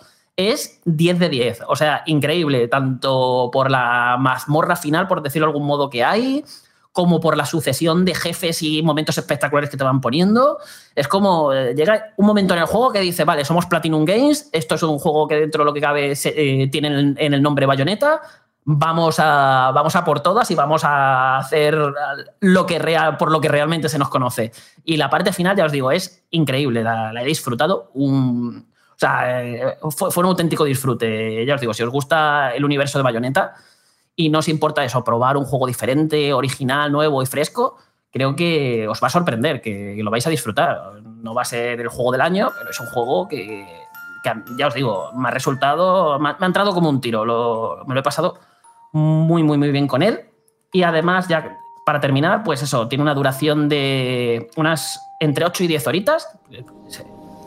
es 0.49 0.81
10 0.85 1.19
de 1.19 1.29
10. 1.29 1.59
O 1.67 1.75
sea, 1.75 2.03
increíble, 2.05 2.67
tanto 2.67 3.49
por 3.53 3.69
la 3.69 4.17
mazmorra 4.19 4.75
final, 4.75 5.07
por 5.07 5.21
decirlo 5.21 5.47
de 5.47 5.51
algún 5.51 5.67
modo, 5.67 5.89
que 5.89 6.03
hay, 6.03 6.43
como 6.91 7.19
por 7.19 7.37
la 7.37 7.45
sucesión 7.45 8.03
de 8.03 8.15
jefes 8.15 8.63
y 8.63 8.81
momentos 8.81 9.17
espectaculares 9.17 9.69
que 9.69 9.77
te 9.77 9.83
van 9.83 10.01
poniendo. 10.01 10.57
Es 10.95 11.07
como 11.07 11.53
eh, 11.53 11.73
llega 11.75 12.13
un 12.17 12.25
momento 12.25 12.53
en 12.53 12.61
el 12.61 12.65
juego 12.65 12.91
que 12.91 12.99
dice, 12.99 13.23
vale, 13.23 13.45
somos 13.45 13.65
Platinum 13.67 14.03
Games, 14.03 14.49
esto 14.51 14.75
es 14.75 14.83
un 14.83 14.99
juego 14.99 15.27
que 15.27 15.35
dentro 15.35 15.63
de 15.63 15.65
lo 15.65 15.73
que 15.73 15.81
cabe 15.81 16.13
eh, 16.13 16.69
tiene 16.71 17.15
en 17.17 17.33
el 17.33 17.41
nombre 17.41 17.65
Bayonetta, 17.65 18.21
vamos 18.63 19.19
a, 19.19 19.71
vamos 19.73 19.95
a 19.95 20.05
por 20.05 20.21
todas 20.21 20.49
y 20.51 20.55
vamos 20.55 20.83
a 20.83 21.37
hacer 21.37 21.77
lo 22.39 22.65
que 22.65 22.79
real, 22.79 23.17
por 23.17 23.31
lo 23.31 23.41
que 23.41 23.47
realmente 23.47 23.89
se 23.89 23.97
nos 23.97 24.09
conoce. 24.09 24.51
Y 24.83 24.97
la 24.97 25.09
parte 25.09 25.33
final, 25.33 25.55
ya 25.55 25.65
os 25.65 25.71
digo, 25.71 25.91
es 25.91 26.23
increíble, 26.31 26.83
la, 26.83 27.11
he 27.21 27.25
disfrutado. 27.25 27.91
Un, 27.93 28.70
sea, 29.01 29.43
eh, 29.43 29.77
fue, 29.89 30.11
fue, 30.11 30.23
un 30.23 30.29
auténtico 30.29 30.63
disfrute. 30.63 31.45
Ya 31.45 31.55
os 31.55 31.61
digo, 31.61 31.73
si 31.73 31.83
os 31.83 31.89
gusta 31.89 32.53
el 32.55 32.63
universo 32.63 32.99
de 32.99 33.03
Bayonetta, 33.03 33.55
y 34.15 34.29
no 34.29 34.39
os 34.39 34.47
importa 34.47 34.83
eso, 34.83 35.03
probar 35.03 35.37
un 35.37 35.45
juego 35.45 35.67
diferente, 35.67 36.33
original, 36.33 36.91
nuevo 36.91 37.23
y 37.23 37.25
fresco, 37.25 37.77
creo 38.11 38.35
que 38.35 38.87
os 38.87 39.01
va 39.01 39.07
a 39.07 39.09
sorprender, 39.09 39.61
que, 39.61 39.99
lo 40.03 40.11
vais 40.11 40.27
a 40.27 40.29
disfrutar. 40.29 41.01
No 41.03 41.33
va 41.33 41.41
a 41.43 41.45
ser 41.45 41.79
el 41.79 41.87
juego 41.87 42.11
del 42.11 42.21
año, 42.21 42.51
pero 42.57 42.69
es 42.69 42.79
un 42.79 42.87
juego 42.87 43.27
que, 43.27 43.65
ya 44.57 44.67
os 44.67 44.73
digo, 44.73 45.11
me 45.15 45.29
ha 45.29 45.31
resultado, 45.31 46.19
me 46.19 46.29
ha, 46.29 46.45
entrado 46.45 46.73
como 46.73 46.89
un 46.89 47.01
tiro. 47.01 47.25
me 47.87 47.93
lo 47.93 47.99
he 47.99 48.03
pasado 48.03 48.39
muy, 48.91 49.43
muy, 49.43 49.57
muy 49.57 49.71
bien 49.71 49.87
con 49.87 50.03
él. 50.03 50.25
Y 50.71 50.83
además, 50.83 51.27
ya 51.27 51.57
para 51.85 51.99
terminar, 51.99 52.43
pues 52.43 52.61
eso, 52.61 52.87
tiene 52.87 53.01
una 53.01 53.15
duración 53.15 53.67
de 53.67 54.49
unas 54.55 54.99
entre 55.19 55.45
8 55.45 55.63
y 55.63 55.67
10 55.67 55.87
horitas. 55.87 56.39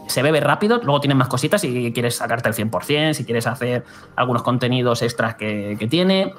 Se, 0.06 0.22
bebe 0.22 0.40
rápido, 0.40 0.80
luego 0.82 1.00
tiene 1.00 1.14
más 1.14 1.28
cositas 1.28 1.60
si 1.60 1.92
quieres 1.92 2.16
sacarte 2.16 2.48
el 2.48 2.54
100%, 2.54 3.14
si 3.14 3.24
quieres 3.24 3.46
hacer 3.46 3.84
algunos 4.16 4.42
contenidos 4.42 5.02
extras 5.02 5.34
que, 5.34 5.76
que 5.78 5.86
tiene. 5.86 6.34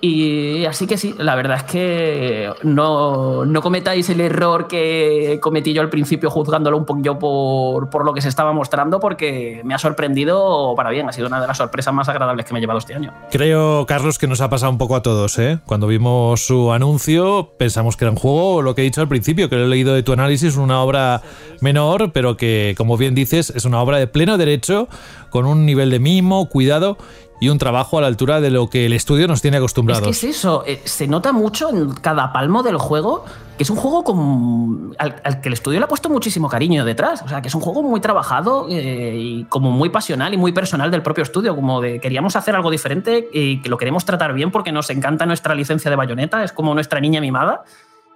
Y 0.00 0.64
así 0.66 0.86
que 0.86 0.96
sí, 0.96 1.14
la 1.18 1.34
verdad 1.34 1.58
es 1.58 1.62
que 1.64 2.50
no, 2.62 3.44
no, 3.44 3.62
cometáis 3.62 4.08
el 4.10 4.20
error 4.20 4.68
que 4.68 5.38
cometí 5.40 5.72
yo 5.72 5.80
al 5.80 5.88
principio 5.88 6.30
juzgándolo 6.30 6.76
un 6.76 6.84
poquillo 6.84 7.18
por, 7.18 7.90
por, 7.90 8.04
lo 8.04 8.12
que 8.12 8.20
se 8.20 8.28
estaba 8.28 8.52
mostrando, 8.52 9.00
porque 9.00 9.62
me 9.64 9.74
ha 9.74 9.78
sorprendido 9.78 10.74
para 10.76 10.90
bien. 10.90 11.08
Ha 11.08 11.12
sido 11.12 11.28
una 11.28 11.40
de 11.40 11.46
las 11.46 11.56
sorpresas 11.56 11.94
más 11.94 12.08
agradables 12.08 12.44
que 12.44 12.52
me 12.52 12.58
he 12.58 12.60
llevado 12.60 12.78
este 12.78 12.94
año. 12.94 13.12
Creo, 13.30 13.86
Carlos, 13.86 14.18
que 14.18 14.26
nos 14.26 14.40
ha 14.40 14.50
pasado 14.50 14.72
un 14.72 14.78
poco 14.78 14.96
a 14.96 15.02
todos. 15.02 15.38
¿eh? 15.38 15.58
Cuando 15.64 15.86
vimos 15.86 16.44
su 16.44 16.72
anuncio, 16.72 17.52
pensamos 17.58 17.96
que 17.96 18.04
era 18.04 18.12
un 18.12 18.18
juego, 18.18 18.62
lo 18.62 18.74
que 18.74 18.82
he 18.82 18.84
dicho 18.84 19.00
al 19.00 19.08
principio, 19.08 19.48
que 19.48 19.56
lo 19.56 19.64
he 19.64 19.68
leído 19.68 19.94
de 19.94 20.02
tu 20.02 20.12
análisis, 20.12 20.56
una 20.56 20.80
obra 20.80 21.22
menor, 21.60 22.12
pero 22.12 22.36
que, 22.36 22.74
como 22.76 22.96
bien 22.96 23.14
dices, 23.14 23.50
es 23.50 23.64
una 23.64 23.80
obra 23.80 23.98
de 23.98 24.06
pleno 24.06 24.36
derecho, 24.38 24.88
con 25.30 25.46
un 25.46 25.66
nivel 25.66 25.90
de 25.90 25.98
mimo, 25.98 26.48
cuidado 26.48 26.96
y 27.40 27.48
un 27.48 27.58
trabajo 27.58 27.98
a 27.98 28.00
la 28.00 28.06
altura 28.06 28.40
de 28.40 28.50
lo 28.50 28.70
que 28.70 28.86
el 28.86 28.92
estudio 28.92 29.26
nos 29.26 29.42
tiene 29.42 29.56
acostumbrados. 29.58 30.08
Es 30.08 30.20
que 30.20 30.28
es 30.28 30.36
eso, 30.36 30.64
eh, 30.66 30.80
se 30.84 31.06
nota 31.06 31.32
mucho 31.32 31.70
en 31.70 31.92
cada 31.92 32.32
palmo 32.32 32.62
del 32.62 32.78
juego 32.78 33.24
que 33.56 33.62
es 33.62 33.70
un 33.70 33.76
juego 33.76 34.02
con, 34.02 34.96
al, 34.98 35.40
que 35.40 35.48
el 35.48 35.52
estudio 35.52 35.78
le 35.78 35.84
ha 35.84 35.88
puesto 35.88 36.08
muchísimo 36.08 36.48
cariño 36.48 36.84
detrás. 36.84 37.22
O 37.22 37.28
sea, 37.28 37.40
que 37.40 37.48
es 37.48 37.54
un 37.54 37.60
juego 37.60 37.82
muy 37.82 38.00
trabajado 38.00 38.66
eh, 38.68 39.16
y 39.16 39.44
como 39.44 39.70
muy 39.70 39.90
pasional 39.90 40.34
y 40.34 40.36
muy 40.36 40.52
personal 40.52 40.90
del 40.90 41.02
propio 41.02 41.22
estudio. 41.22 41.54
Como 41.54 41.80
de 41.80 42.00
queríamos 42.00 42.34
hacer 42.34 42.56
algo 42.56 42.70
diferente 42.70 43.28
y 43.32 43.62
que 43.62 43.68
lo 43.68 43.78
queremos 43.78 44.04
tratar 44.04 44.34
bien 44.34 44.50
porque 44.50 44.72
nos 44.72 44.90
encanta 44.90 45.24
nuestra 45.24 45.54
licencia 45.54 45.88
de 45.88 45.96
bayoneta, 45.96 46.42
es 46.42 46.52
como 46.52 46.74
nuestra 46.74 47.00
niña 47.00 47.20
mimada. 47.20 47.62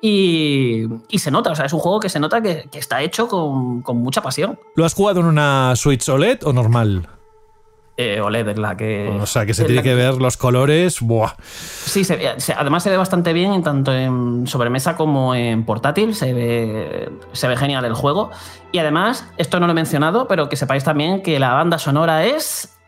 Y, 0.01 0.87
se 1.17 1.31
nota, 1.31 1.51
o 1.51 1.57
sea, 1.57 1.67
es 1.67 1.73
un 1.73 1.81
juego 1.81 1.99
que 1.99 2.09
se 2.09 2.21
nota 2.21 2.41
que, 2.41 2.69
está 2.73 3.03
hecho 3.03 3.27
con, 3.27 3.83
con 3.83 3.99
mucha 3.99 4.23
pasión. 4.23 4.59
¿Lo 4.77 4.85
has 4.85 4.95
jugado 4.95 5.21
en 5.21 5.27
una 5.27 5.75
Switch 5.75 6.09
OLED 6.09 6.45
o 6.45 6.53
normal? 6.53 7.09
Eh, 8.01 8.21
OLED 8.21 8.51
es 8.51 8.59
la 8.59 8.77
que. 8.77 9.09
O 9.21 9.27
sea, 9.27 9.45
que 9.45 9.53
se 9.53 9.65
tiene 9.65 9.83
que, 9.83 9.97
ver 9.97 10.15
los 10.15 10.37
colores. 10.37 11.01
Buah. 11.01 11.35
Sí, 11.41 12.07
además 12.57 12.85
se 12.85 12.91
ve 12.91 12.97
bastante 12.97 13.33
bien, 13.33 13.61
tanto 13.65 13.93
en 13.93 14.47
sobremesa 14.47 14.97
como 14.97 15.35
en 15.35 15.65
portátil. 15.65 16.15
Se 16.15 16.33
ve, 16.33 17.11
se 17.33 17.49
ve 17.49 17.57
genial 17.57 17.85
el 17.85 17.95
juego. 17.95 18.31
Y 18.71 18.79
además, 18.79 19.27
esto 19.37 19.59
no 19.59 19.67
lo 19.67 19.73
he 19.73 19.75
mencionado, 19.75 20.29
pero 20.29 20.49
que 20.49 20.55
sepáis 20.55 20.85
también 20.85 21.25
que 21.25 21.41
la 21.41 21.55
banda 21.55 21.81
sonora 21.81 22.25
es 22.25 22.79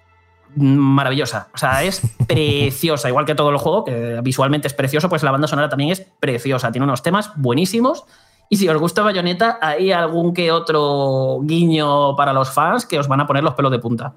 maravillosa. 0.54 1.48
O 1.54 1.58
sea, 1.58 1.82
es 1.82 2.02
preciosa. 2.28 3.08
Igual 3.08 3.24
que 3.24 3.34
todo 3.34 3.50
el 3.50 3.56
juego, 3.56 3.84
que 3.84 4.20
visualmente 4.22 4.68
es 4.68 4.74
precioso, 4.74 5.08
pues 5.08 5.24
la 5.24 5.32
banda 5.32 5.48
sonora 5.48 5.68
también 5.68 5.90
es 5.90 6.06
preciosa. 6.20 6.70
Tiene 6.70 6.84
unos 6.84 7.02
temas 7.02 7.32
buenísimos. 7.34 8.04
Y 8.48 8.58
si 8.58 8.68
os 8.68 8.78
gusta 8.78 9.02
Bayonetta, 9.02 9.58
hay 9.60 9.90
algún 9.90 10.32
que 10.34 10.52
otro 10.52 11.40
guiño 11.42 12.14
para 12.14 12.32
los 12.32 12.52
fans 12.52 12.86
que 12.86 13.00
os 13.00 13.08
van 13.08 13.20
a 13.20 13.26
poner 13.26 13.42
los 13.42 13.54
pelos 13.54 13.72
de 13.72 13.80
punta. 13.80 14.14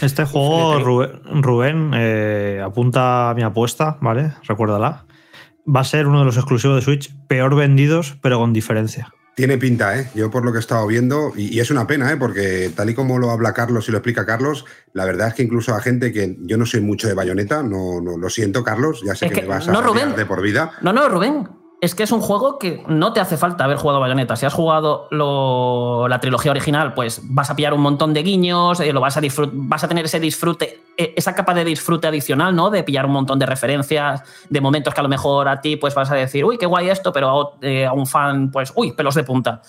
Este 0.00 0.24
juego, 0.24 0.78
Rubén, 1.42 1.92
eh, 1.94 2.62
apunta 2.64 3.30
a 3.30 3.34
mi 3.34 3.42
apuesta, 3.42 3.98
¿vale? 4.00 4.32
Recuérdala. 4.44 5.04
Va 5.66 5.80
a 5.80 5.84
ser 5.84 6.06
uno 6.06 6.20
de 6.20 6.24
los 6.24 6.36
exclusivos 6.36 6.76
de 6.76 6.82
Switch 6.82 7.14
peor 7.28 7.54
vendidos, 7.54 8.16
pero 8.22 8.38
con 8.38 8.52
diferencia. 8.52 9.12
Tiene 9.34 9.58
pinta, 9.58 9.98
¿eh? 9.98 10.10
Yo 10.14 10.30
por 10.30 10.44
lo 10.44 10.52
que 10.52 10.58
he 10.58 10.60
estado 10.60 10.86
viendo, 10.86 11.32
y, 11.36 11.60
es 11.60 11.70
una 11.70 11.86
pena, 11.86 12.10
¿eh? 12.12 12.16
Porque 12.16 12.70
tal 12.74 12.90
y 12.90 12.94
como 12.94 13.18
lo 13.18 13.30
habla 13.30 13.52
Carlos 13.52 13.88
y 13.88 13.92
lo 13.92 13.98
explica 13.98 14.26
Carlos, 14.26 14.64
la 14.92 15.04
verdad 15.04 15.28
es 15.28 15.34
que 15.34 15.42
incluso 15.42 15.74
a 15.74 15.80
gente 15.80 16.12
que 16.12 16.36
yo 16.40 16.56
no 16.56 16.66
soy 16.66 16.80
mucho 16.80 17.08
de 17.08 17.14
bayoneta, 17.14 17.62
no, 17.62 18.00
no 18.00 18.16
lo 18.16 18.28
siento, 18.30 18.64
Carlos, 18.64 19.02
ya 19.04 19.14
sé 19.14 19.30
que, 19.30 19.42
me 19.42 19.48
vas 19.48 19.68
a 19.68 19.72
no, 19.72 19.94
de 19.94 20.26
por 20.26 20.42
vida. 20.42 20.72
No, 20.82 20.92
no, 20.92 21.08
Rubén, 21.08 21.48
es 21.80 21.94
que 21.94 22.02
es 22.02 22.12
un 22.12 22.20
juego 22.20 22.58
que 22.58 22.82
no 22.88 23.12
te 23.12 23.20
hace 23.20 23.36
falta 23.36 23.64
haber 23.64 23.78
jugado 23.78 24.00
Bayonetta. 24.00 24.36
Si 24.36 24.44
has 24.44 24.52
jugado 24.52 25.08
la 25.10 26.20
trilogía 26.20 26.50
original, 26.50 26.92
pues 26.92 27.22
vas 27.24 27.50
a 27.50 27.56
pillar 27.56 27.72
un 27.72 27.80
montón 27.80 28.12
de 28.12 28.22
guiños, 28.22 28.80
eh, 28.80 28.92
lo 28.92 29.00
vas 29.00 29.16
a, 29.16 29.20
vas 29.52 29.84
a 29.84 29.88
tener 29.88 30.04
ese 30.04 30.20
disfrute, 30.20 30.82
e, 30.96 31.14
esa 31.16 31.34
capa 31.34 31.54
de 31.54 31.64
disfrute 31.64 32.06
adicional, 32.06 32.54
¿no? 32.54 32.70
De 32.70 32.84
pillar 32.84 33.06
un 33.06 33.12
montón 33.12 33.38
de 33.38 33.46
referencias, 33.46 34.22
de 34.48 34.60
momentos 34.60 34.92
que 34.92 35.00
a 35.00 35.02
lo 35.02 35.08
mejor 35.08 35.48
a 35.48 35.60
ti 35.60 35.76
pues 35.76 35.94
vas 35.94 36.10
a 36.10 36.14
decir, 36.14 36.44
uy, 36.44 36.58
qué 36.58 36.66
guay 36.66 36.90
esto, 36.90 37.12
pero 37.12 37.40
a, 37.40 37.66
eh, 37.66 37.86
a 37.86 37.92
un 37.92 38.06
fan, 38.06 38.50
pues, 38.50 38.72
uy, 38.76 38.92
pelos 38.92 39.14
de 39.14 39.24
punta 39.24 39.62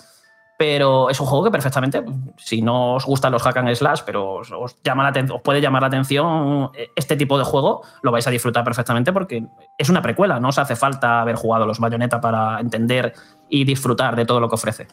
pero 0.62 1.10
es 1.10 1.18
un 1.18 1.26
juego 1.26 1.46
que 1.46 1.50
perfectamente, 1.50 2.04
si 2.36 2.62
no 2.62 2.94
os 2.94 3.04
gustan 3.04 3.32
los 3.32 3.42
hack 3.42 3.56
and 3.56 3.74
slash, 3.74 4.02
pero 4.06 4.34
os, 4.34 4.76
llama 4.84 5.10
la 5.10 5.34
os 5.34 5.42
puede 5.42 5.60
llamar 5.60 5.82
la 5.82 5.88
atención 5.88 6.70
este 6.94 7.16
tipo 7.16 7.36
de 7.36 7.42
juego, 7.42 7.82
lo 8.02 8.12
vais 8.12 8.24
a 8.28 8.30
disfrutar 8.30 8.62
perfectamente 8.62 9.12
porque 9.12 9.44
es 9.76 9.88
una 9.88 10.00
precuela, 10.00 10.38
no 10.38 10.50
os 10.50 10.58
hace 10.58 10.76
falta 10.76 11.22
haber 11.22 11.34
jugado 11.34 11.66
los 11.66 11.80
Bayonetta 11.80 12.20
para 12.20 12.60
entender 12.60 13.12
y 13.48 13.64
disfrutar 13.64 14.14
de 14.14 14.24
todo 14.24 14.38
lo 14.38 14.48
que 14.48 14.54
ofrece. 14.54 14.86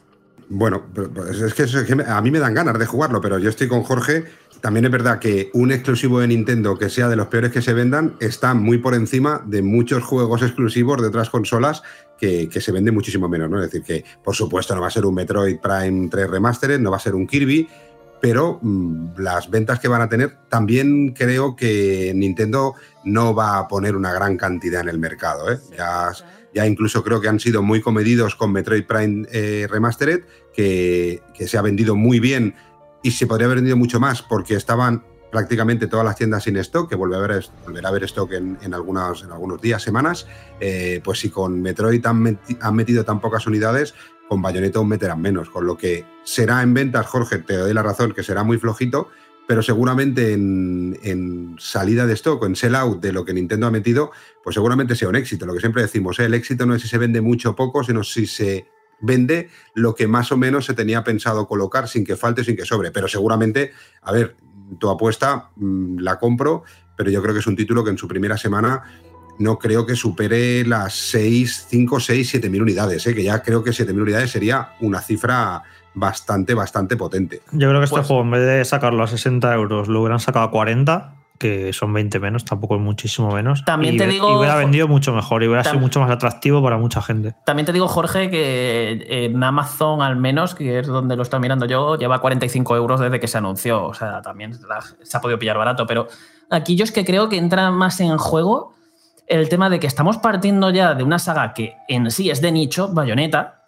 Bueno, 0.52 0.86
es 1.30 1.54
que, 1.54 2.04
a 2.08 2.20
mí 2.22 2.32
me 2.32 2.40
dan 2.40 2.56
ganas 2.56 2.80
de 2.80 2.88
jugarlo, 2.88 3.22
pero 3.22 3.38
yo 3.38 3.52
estoy 3.52 3.68
con 3.68 3.84
Jorge. 3.84 4.26
También 4.62 4.86
es 4.86 4.92
verdad 4.92 5.20
que 5.20 5.52
un 5.54 5.72
exclusivo 5.72 6.20
de 6.20 6.28
Nintendo 6.30 6.80
que 6.80 6.90
sea 6.90 7.08
de 7.10 7.16
los 7.16 7.28
peores 7.28 7.52
que 7.52 7.62
se 7.62 7.74
vendan 7.74 8.16
está 8.20 8.56
muy 8.56 8.80
por 8.80 8.96
encima 8.96 9.44
de 9.46 9.62
muchos 9.62 10.04
juegos 10.04 10.42
exclusivos 10.42 11.00
de 11.00 11.10
otras 11.10 11.30
consolas 11.30 11.84
que, 12.20 12.50
se 12.60 12.72
venden 12.72 12.94
muchísimo 12.94 13.30
menos, 13.30 13.50
¿no? 13.50 13.64
Es 13.64 13.72
decir, 13.72 13.84
que 13.84 14.04
por 14.24 14.36
supuesto 14.36 14.76
no 14.76 14.82
va 14.82 14.88
a 14.88 14.92
ser 14.92 15.06
un 15.06 15.16
Metroid 15.16 15.60
Prime 15.60 16.10
3 16.10 16.30
Remastered, 16.30 16.80
no 16.80 16.92
va 16.92 16.98
a 16.98 17.02
ser 17.02 17.16
un 17.16 17.26
Kirby, 17.26 17.68
pero 18.22 18.60
mm, 18.62 19.20
las 19.20 19.50
ventas 19.50 19.80
que 19.80 19.88
van 19.88 20.02
a 20.02 20.10
tener, 20.10 20.38
también 20.50 21.14
creo 21.14 21.56
que 21.56 22.12
Nintendo 22.16 22.76
no 23.06 23.34
va 23.34 23.58
a 23.58 23.68
poner 23.68 23.96
una 23.96 24.12
gran 24.12 24.38
cantidad 24.38 24.82
en 24.82 24.90
el 24.90 25.00
mercado. 25.00 25.52
¿eh? 25.52 25.60
Ya 25.78 26.12
ya 26.54 26.66
incluso 26.66 27.04
creo 27.04 27.22
que 27.22 27.28
han 27.28 27.40
sido 27.40 27.62
muy 27.62 27.82
comedidos 27.82 28.36
con 28.36 28.52
Metroid 28.52 28.86
Prime 28.86 29.28
eh, 29.32 29.68
Remastered, 29.70 30.24
que, 30.54 31.22
se 31.40 31.58
ha 31.58 31.62
vendido 31.62 31.96
muy 31.96 32.20
bien 32.20 32.56
y 33.02 33.12
se 33.12 33.28
podría 33.28 33.46
haber 33.46 33.58
vendido 33.58 33.78
mucho 33.78 34.00
más 34.00 34.22
porque 34.22 34.56
estaban 34.56 35.04
prácticamente 35.32 35.88
todas 35.88 36.06
las 36.06 36.16
tiendas 36.16 36.44
sin 36.44 36.58
stock, 36.58 36.90
que 36.90 36.96
volverá 36.96 37.22
a 37.22 37.26
haber, 37.26 37.46
volverá 37.66 37.88
a 37.88 37.92
haber 37.92 38.04
stock 38.06 38.32
en, 38.34 38.58
en, 38.62 38.74
algunos, 38.74 39.24
en 39.24 39.32
algunos 39.32 39.62
días, 39.62 39.82
semanas. 39.82 40.28
Eh, 40.60 41.02
pues 41.04 41.20
si 41.20 41.30
con 41.30 41.62
Metroid 41.62 42.06
han, 42.06 42.76
metido 42.76 43.06
tan 43.06 43.20
pocas 43.20 43.46
unidades, 43.48 43.94
con 44.28 44.42
Bayonetta 44.42 44.84
meterán 44.84 45.22
menos. 45.22 45.50
Con 45.50 45.66
lo 45.66 45.78
que 45.78 46.06
será 46.24 46.62
en 46.62 46.74
ventas, 46.74 47.08
Jorge, 47.08 47.40
te 47.40 47.56
doy 47.56 47.74
la 47.74 47.84
razón, 47.84 48.14
que 48.14 48.24
será 48.24 48.44
muy 48.44 48.58
flojito, 48.58 49.10
pero 49.48 49.64
seguramente 49.64 50.34
en, 50.34 51.56
salida 51.58 52.06
de 52.06 52.14
stock 52.14 52.46
en 52.46 52.56
sell 52.56 52.76
out 52.76 53.02
de 53.02 53.12
lo 53.12 53.26
que 53.26 53.34
Nintendo 53.34 53.68
ha 53.68 53.72
metido, 53.72 54.12
pues 54.44 54.54
seguramente 54.54 54.96
sea 54.96 55.10
un 55.10 55.16
éxito. 55.16 55.46
Lo 55.46 55.54
que 55.54 55.60
siempre 55.60 55.82
decimos, 55.82 56.20
¿eh? 56.20 56.26
el 56.26 56.34
éxito 56.34 56.66
no 56.66 56.76
es 56.76 56.82
si 56.82 56.88
se 56.88 56.98
vende 56.98 57.22
mucho 57.22 57.52
o 57.52 57.56
poco, 57.56 57.84
sino 57.84 58.04
si 58.04 58.28
se 58.28 58.68
vende 59.02 59.50
lo 59.74 59.96
que 59.96 60.08
más 60.08 60.32
o 60.32 60.38
menos 60.38 60.66
se 60.66 60.74
tenía 60.74 61.04
pensado 61.04 61.48
colocar 61.48 61.88
sin 61.88 62.06
que 62.06 62.16
falte, 62.16 62.44
sin 62.44 62.56
que 62.56 62.66
sobre. 62.66 62.92
Pero 62.92 63.08
seguramente, 63.08 63.72
a 64.02 64.12
ver, 64.12 64.36
tu 64.78 64.90
apuesta 64.90 65.50
mm, 65.56 66.00
la 66.00 66.18
compro, 66.18 66.64
pero 66.96 67.10
yo 67.10 67.22
creo 67.22 67.34
que 67.34 67.40
es 67.40 67.48
un 67.48 67.56
título 67.56 67.84
que 67.84 67.92
en 67.92 67.98
su 67.98 68.08
primera 68.08 68.38
semana 68.38 68.84
no 69.40 69.58
creo 69.58 69.86
que 69.86 69.96
supere 69.96 70.66
las 70.66 70.94
6, 70.94 71.68
5, 71.70 72.00
6, 72.00 72.30
7 72.30 72.50
mil 72.50 72.62
unidades, 72.62 73.08
¿eh? 73.08 73.16
que 73.16 73.24
ya 73.24 73.42
creo 73.42 73.64
que 73.64 73.72
7 73.72 73.94
mil 73.94 74.04
unidades 74.04 74.32
sería 74.32 74.74
una 74.82 75.02
cifra 75.02 75.64
bastante, 75.94 76.54
bastante 76.54 76.98
potente. 76.98 77.42
Yo 77.54 77.70
creo 77.70 77.80
que 77.80 77.86
este 77.86 77.96
pues 77.96 78.08
juego, 78.08 78.24
en 78.24 78.32
vez 78.32 78.46
de 78.46 78.66
sacarlo 78.66 79.04
a 79.04 79.08
60 79.08 79.54
euros, 79.56 79.88
lo 79.88 80.02
hubieran 80.02 80.20
sacado 80.20 80.46
a 80.46 80.52
40 80.52 81.19
que 81.40 81.74
son 81.74 81.94
20 81.94 82.20
menos, 82.20 82.46
tampoco 82.46 82.76
es 82.76 82.82
muchísimo 82.82 83.32
menos. 83.32 83.64
También 83.66 83.96
y, 83.96 83.98
te 83.98 84.08
digo. 84.08 84.30
Y 84.30 84.36
hubiera 84.36 84.56
vendido 84.56 84.88
mucho 84.88 85.14
mejor 85.14 85.42
y 85.42 85.48
hubiera 85.48 85.64
sido 85.64 85.80
mucho 85.80 86.00
más 86.02 86.12
atractivo 86.12 86.62
para 86.62 86.78
mucha 86.78 87.02
gente. 87.02 87.34
También 87.46 87.66
te 87.66 87.74
digo, 87.74 87.88
Jorge, 87.88 88.30
que 88.30 89.08
en 89.10 89.42
Amazon, 89.44 90.02
al 90.02 90.18
menos, 90.18 90.54
que 90.54 90.80
es 90.80 90.88
donde 90.88 91.16
lo 91.16 91.24
estoy 91.24 91.40
mirando 91.40 91.66
yo, 91.66 91.98
lleva 91.98 92.20
45 92.20 92.76
euros 92.76 93.00
desde 93.00 93.20
que 93.20 93.28
se 93.28 93.38
anunció. 93.38 93.86
O 93.86 93.94
sea, 93.94 94.22
también 94.22 94.54
se 95.02 95.18
ha 95.18 95.22
podido 95.22 95.40
pillar 95.40 95.58
barato. 95.58 95.88
Pero 95.88 96.08
aquí 96.50 96.76
yo 96.76 96.84
es 96.84 96.92
que 96.92 97.06
creo 97.06 97.30
que 97.30 97.38
entra 97.38 97.72
más 97.72 98.00
en 98.02 98.18
juego 98.18 98.76
el 99.30 99.48
tema 99.48 99.70
de 99.70 99.80
que 99.80 99.88
estamos 99.88 100.18
partiendo 100.18 100.72
ya 100.72 100.96
de 100.96 101.04
una 101.04 101.20
saga 101.20 101.54
que 101.54 101.78
en 101.88 102.12
sí 102.12 102.30
es 102.30 102.42
de 102.42 102.52
nicho, 102.52 102.90
Bayonetta, 102.92 103.64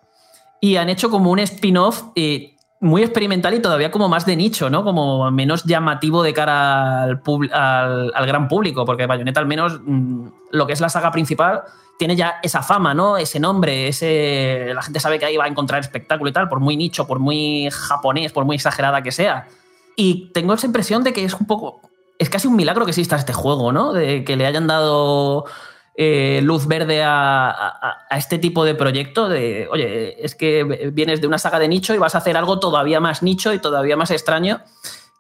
y 0.60 0.76
han 0.76 0.90
hecho 0.90 1.10
como 1.10 1.32
un 1.32 1.40
spin-off 1.40 2.04
eh, 2.16 2.56
muy 2.82 3.04
experimental 3.04 3.54
y 3.54 3.62
todavía 3.62 3.92
como 3.92 4.10
más 4.10 4.26
de 4.26 4.36
nicho, 4.36 4.70
¿no? 4.70 4.84
Como 4.84 5.30
menos 5.32 5.64
llamativo 5.64 6.24
de 6.24 6.34
cara 6.34 7.04
al, 7.04 7.22
al, 7.54 8.26
gran 8.26 8.48
público, 8.48 8.86
porque 8.86 9.06
Bayonetta 9.06 9.40
al 9.40 9.46
menos 9.46 9.80
mm, 9.86 10.28
lo 10.52 10.68
que 10.68 10.74
es 10.74 10.82
la 10.82 10.90
saga 10.90 11.12
principal 11.12 11.62
tiene 12.00 12.16
ya 12.16 12.40
esa 12.42 12.64
fama, 12.64 12.96
¿no? 12.96 13.18
Ese 13.18 13.40
nombre, 13.40 13.88
ese 13.88 14.72
la 14.74 14.82
gente 14.82 15.00
sabe 15.00 15.20
que 15.20 15.26
ahí 15.26 15.38
va 15.38 15.46
a 15.46 15.48
encontrar 15.48 15.80
espectáculo 15.80 16.32
y 16.32 16.34
tal, 16.34 16.50
por 16.50 16.60
muy 16.60 16.76
nicho, 16.76 17.06
por 17.06 17.20
muy 17.20 17.70
japonés, 17.72 18.32
por 18.32 18.46
muy 18.46 18.56
exagerada 18.56 19.04
que 19.04 19.12
sea. 19.12 19.48
Y 19.96 20.32
tengo 20.34 20.54
esa 20.54 20.66
impresión 20.66 21.04
de 21.04 21.14
que 21.14 21.24
es 21.24 21.36
un 21.36 21.46
poco 21.46 21.82
es 22.22 22.30
casi 22.30 22.48
un 22.48 22.56
milagro 22.56 22.86
que 22.86 22.92
exista 22.92 23.16
este 23.16 23.34
juego, 23.34 23.72
¿no? 23.72 23.94
De 23.94 24.24
que 24.24 24.36
le 24.36 24.46
hayan 24.46 24.68
dado 24.68 25.46
eh, 25.96 26.40
luz 26.44 26.68
verde 26.68 27.04
a, 27.04 28.06
este 28.12 28.38
tipo 28.38 28.64
de 28.64 28.76
proyecto 28.76 29.28
de, 29.28 29.68
oye, 29.72 30.24
es 30.24 30.36
que 30.36 30.92
vienes 30.94 31.22
de 31.22 31.28
una 31.28 31.38
saga 31.38 31.60
de 31.60 31.68
nicho 31.68 31.94
y 31.94 31.98
vas 31.98 32.16
a 32.16 32.20
hacer 32.20 32.38
algo 32.38 32.60
todavía 32.60 33.00
más 33.00 33.24
nicho 33.24 33.54
y 33.54 33.60
todavía 33.60 33.98
más 33.98 34.12
extraño, 34.12 34.62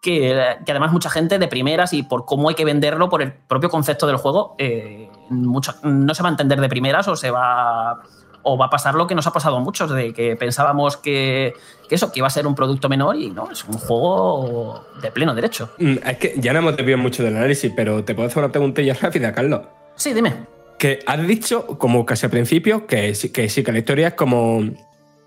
que, 0.02 0.57
además 0.68 0.91
mucha 0.91 1.10
gente 1.10 1.39
de 1.39 1.48
primeras 1.48 1.93
y 1.93 2.03
por 2.03 2.26
cómo 2.26 2.49
hay 2.49 2.56
que 2.56 2.65
venderlo, 2.65 3.10
por 3.10 3.22
el 3.22 3.34
propio 3.34 3.69
concepto 3.69 4.07
del 4.07 4.18
juego, 4.18 4.56
eh, 4.57 5.10
mucho, 5.30 5.76
no 5.84 6.14
se 6.15 6.23
va 6.23 6.30
a 6.30 6.31
entender 6.31 6.60
de 6.60 6.69
primeras 6.69 7.07
o 7.07 7.15
se 7.15 7.31
va 7.31 8.02
o 8.43 8.57
va 8.57 8.65
a 8.65 8.69
pasar 8.69 8.95
lo 8.95 9.06
que 9.06 9.14
nos 9.14 9.27
ha 9.27 9.34
pasado 9.34 9.57
a 9.57 9.60
muchos, 9.60 9.91
de 9.91 10.14
que 10.14 10.35
pensábamos 10.35 10.98
que, 10.98 11.53
eso, 11.89 12.11
que 12.11 12.19
iba 12.19 12.27
a 12.27 12.31
ser 12.31 12.48
un 12.48 12.56
producto 12.56 12.89
menor 12.89 13.15
y 13.15 13.30
no, 13.30 13.52
es 13.52 13.64
un 13.65 13.77
juego 13.77 14.84
de 15.02 15.11
pleno 15.11 15.35
derecho. 15.35 15.69
Mm, 15.77 15.98
es 16.03 16.18
que 16.18 16.34
ya 16.38 16.53
no 16.53 16.60
hemos 16.60 16.76
desviado 16.76 17.02
mucho 17.02 17.23
del 17.23 17.38
análisis, 17.38 17.72
pero 17.76 18.03
te 18.03 18.15
puedo 18.15 18.27
hacer 18.27 18.43
una 18.43 18.52
preguntilla 18.52 18.93
rápida, 19.02 19.31
Carlos. 19.31 19.61
Sí, 19.95 20.14
dime. 20.14 20.60
Que 20.81 20.97
has 21.05 21.27
dicho, 21.27 21.67
como 21.77 22.07
casi 22.07 22.25
al 22.25 22.31
principio, 22.31 22.87
que, 22.87 23.13
que 23.31 23.49
sí, 23.49 23.63
que 23.63 23.71
la 23.71 23.77
historia 23.77 24.07
es 24.07 24.13
como. 24.15 24.63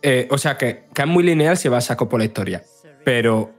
Eh, 0.03 0.27
o 0.29 0.37
sea, 0.37 0.59
que, 0.59 0.87
que, 0.93 1.03
es 1.03 1.07
muy 1.07 1.23
lineal 1.23 1.57
si 1.57 1.69
vas 1.69 1.85
a 1.85 1.87
saco 1.95 2.09
por 2.09 2.19
la 2.19 2.25
historia. 2.25 2.65
Pero 3.05 3.53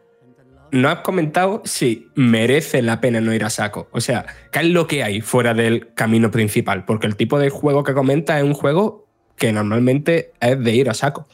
no 0.71 0.89
has 0.89 0.99
comentado 0.99 1.61
si 1.63 2.09
merece 2.15 2.81
la 2.81 2.99
pena 2.99 3.21
no 3.21 3.33
ir 3.33 3.45
a 3.45 3.49
saco. 3.49 3.87
O 3.91 4.01
sea, 4.01 4.25
¿qué 4.51 4.59
es 4.59 4.65
lo 4.65 4.87
que 4.87 5.03
hay 5.03 5.21
fuera 5.21 5.53
del 5.53 5.93
camino 5.93 6.31
principal? 6.31 6.83
Porque 6.83 7.07
el 7.07 7.15
tipo 7.15 7.39
de 7.39 7.49
juego 7.49 7.85
que 7.85 7.93
comenta 7.93 8.37
es 8.39 8.43
un 8.43 8.55
juego 8.55 9.07
que 9.37 9.53
normalmente 9.53 10.33
es 10.41 10.61
de 10.61 10.75
ir 10.75 10.89
a 10.89 10.93
saco. 10.93 11.29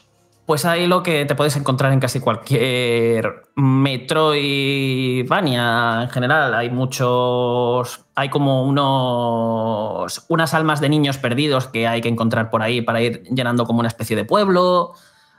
Pues 0.46 0.64
ahí 0.64 0.86
lo 0.86 1.02
que 1.02 1.24
te 1.24 1.34
puedes 1.34 1.56
encontrar 1.56 1.92
en 1.92 2.00
casi 2.00 2.20
cualquier 2.20 3.42
Metroidvania 3.54 6.02
en 6.02 6.10
general. 6.10 6.54
Hay 6.54 6.70
muchos. 6.70 8.04
Hay 8.14 8.28
como 8.28 8.64
unos. 8.64 10.24
unas 10.28 10.54
almas 10.54 10.80
de 10.80 10.88
niños 10.88 11.18
perdidos 11.18 11.68
que 11.68 11.86
hay 11.86 12.00
que 12.00 12.08
encontrar 12.08 12.50
por 12.50 12.62
ahí 12.62 12.82
para 12.82 13.00
ir 13.00 13.22
llenando 13.24 13.66
como 13.66 13.80
una 13.80 13.88
especie 13.88 14.16
de 14.16 14.24
pueblo 14.24 14.94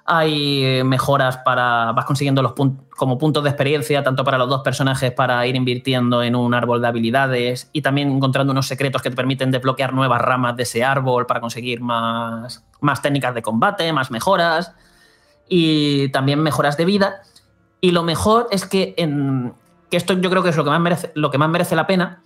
hay 0.06 0.84
mejoras 0.84 1.38
para. 1.38 1.92
vas 1.94 2.06
consiguiendo 2.06 2.42
los 2.42 2.54
puntos 2.54 2.86
como 2.96 3.18
puntos 3.18 3.44
de 3.44 3.50
experiencia, 3.50 4.04
tanto 4.04 4.24
para 4.24 4.38
los 4.38 4.50
dos 4.50 4.62
personajes 4.62 5.12
para 5.12 5.46
ir 5.48 5.56
invirtiendo 5.56 6.22
en 6.22 6.36
un 6.36 6.54
árbol 6.54 6.82
de 6.82 6.88
habilidades 6.88 7.70
y 7.74 7.82
también 7.82 8.12
encontrando 8.12 8.52
unos 8.52 8.68
secretos 8.68 9.02
que 9.02 9.10
te 9.10 9.16
permiten 9.16 9.52
desbloquear 9.52 9.94
nuevas 9.94 10.22
ramas 10.22 10.56
de 10.56 10.64
ese 10.64 10.84
árbol 10.84 11.26
para 11.26 11.42
conseguir 11.42 11.82
más, 11.82 12.64
más 12.82 13.02
técnicas 13.02 13.34
de 13.34 13.42
combate, 13.42 13.92
más 13.94 14.12
mejoras 14.12 14.74
y 15.48 16.10
también 16.10 16.40
mejoras 16.40 16.78
de 16.78 16.86
vida. 16.86 17.22
Y 17.82 17.92
lo 17.92 18.04
mejor 18.04 18.48
es 18.52 18.66
que, 18.66 18.94
en, 18.98 19.54
que 19.90 19.98
esto 19.98 20.14
yo 20.14 20.30
creo 20.30 20.44
que 20.44 20.50
es 20.50 20.58
lo 20.58 20.64
que 20.64 20.70
más 20.70 20.80
merece, 20.80 21.12
lo 21.16 21.32
que 21.32 21.38
más 21.38 21.50
merece 21.50 21.76
la 21.76 21.88
pena, 21.88 22.24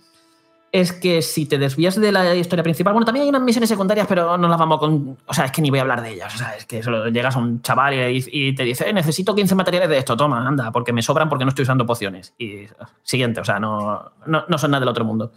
es 0.70 0.92
que 0.92 1.22
si 1.22 1.46
te 1.46 1.56
desvías 1.56 1.98
de 1.98 2.12
la 2.12 2.34
historia 2.34 2.62
principal, 2.62 2.92
bueno, 2.92 3.06
también 3.06 3.24
hay 3.24 3.28
unas 3.30 3.42
misiones 3.42 3.70
secundarias, 3.70 4.06
pero 4.06 4.36
no 4.36 4.48
las 4.48 4.58
vamos 4.58 4.78
con. 4.78 5.16
O 5.26 5.34
sea, 5.34 5.46
es 5.46 5.52
que 5.52 5.62
ni 5.62 5.70
voy 5.70 5.78
a 5.78 5.82
hablar 5.82 6.02
de 6.02 6.10
ellas. 6.10 6.34
O 6.34 6.38
sea, 6.38 6.56
es 6.56 6.66
que 6.66 6.82
solo 6.82 7.08
llegas 7.08 7.36
a 7.36 7.38
un 7.38 7.62
chaval 7.62 7.94
y, 8.10 8.54
te 8.54 8.64
dice, 8.64 8.88
eh, 8.88 8.92
necesito 8.92 9.34
15 9.34 9.54
materiales 9.54 9.88
de 9.88 9.98
esto, 9.98 10.16
toma, 10.16 10.46
anda, 10.46 10.70
porque 10.70 10.92
me 10.92 11.00
sobran 11.00 11.28
porque 11.28 11.44
no 11.44 11.50
estoy 11.50 11.62
usando 11.62 11.86
pociones. 11.86 12.34
Y 12.38 12.66
siguiente, 13.02 13.40
o 13.40 13.44
sea, 13.44 13.58
no, 13.58 14.12
no, 14.26 14.58
son 14.58 14.70
nada 14.70 14.80
del 14.80 14.88
otro 14.88 15.04
mundo. 15.04 15.32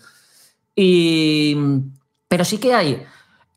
Y. 0.76 1.56
Pero 2.28 2.46
sí 2.46 2.58
que 2.60 2.74
hay 2.74 3.04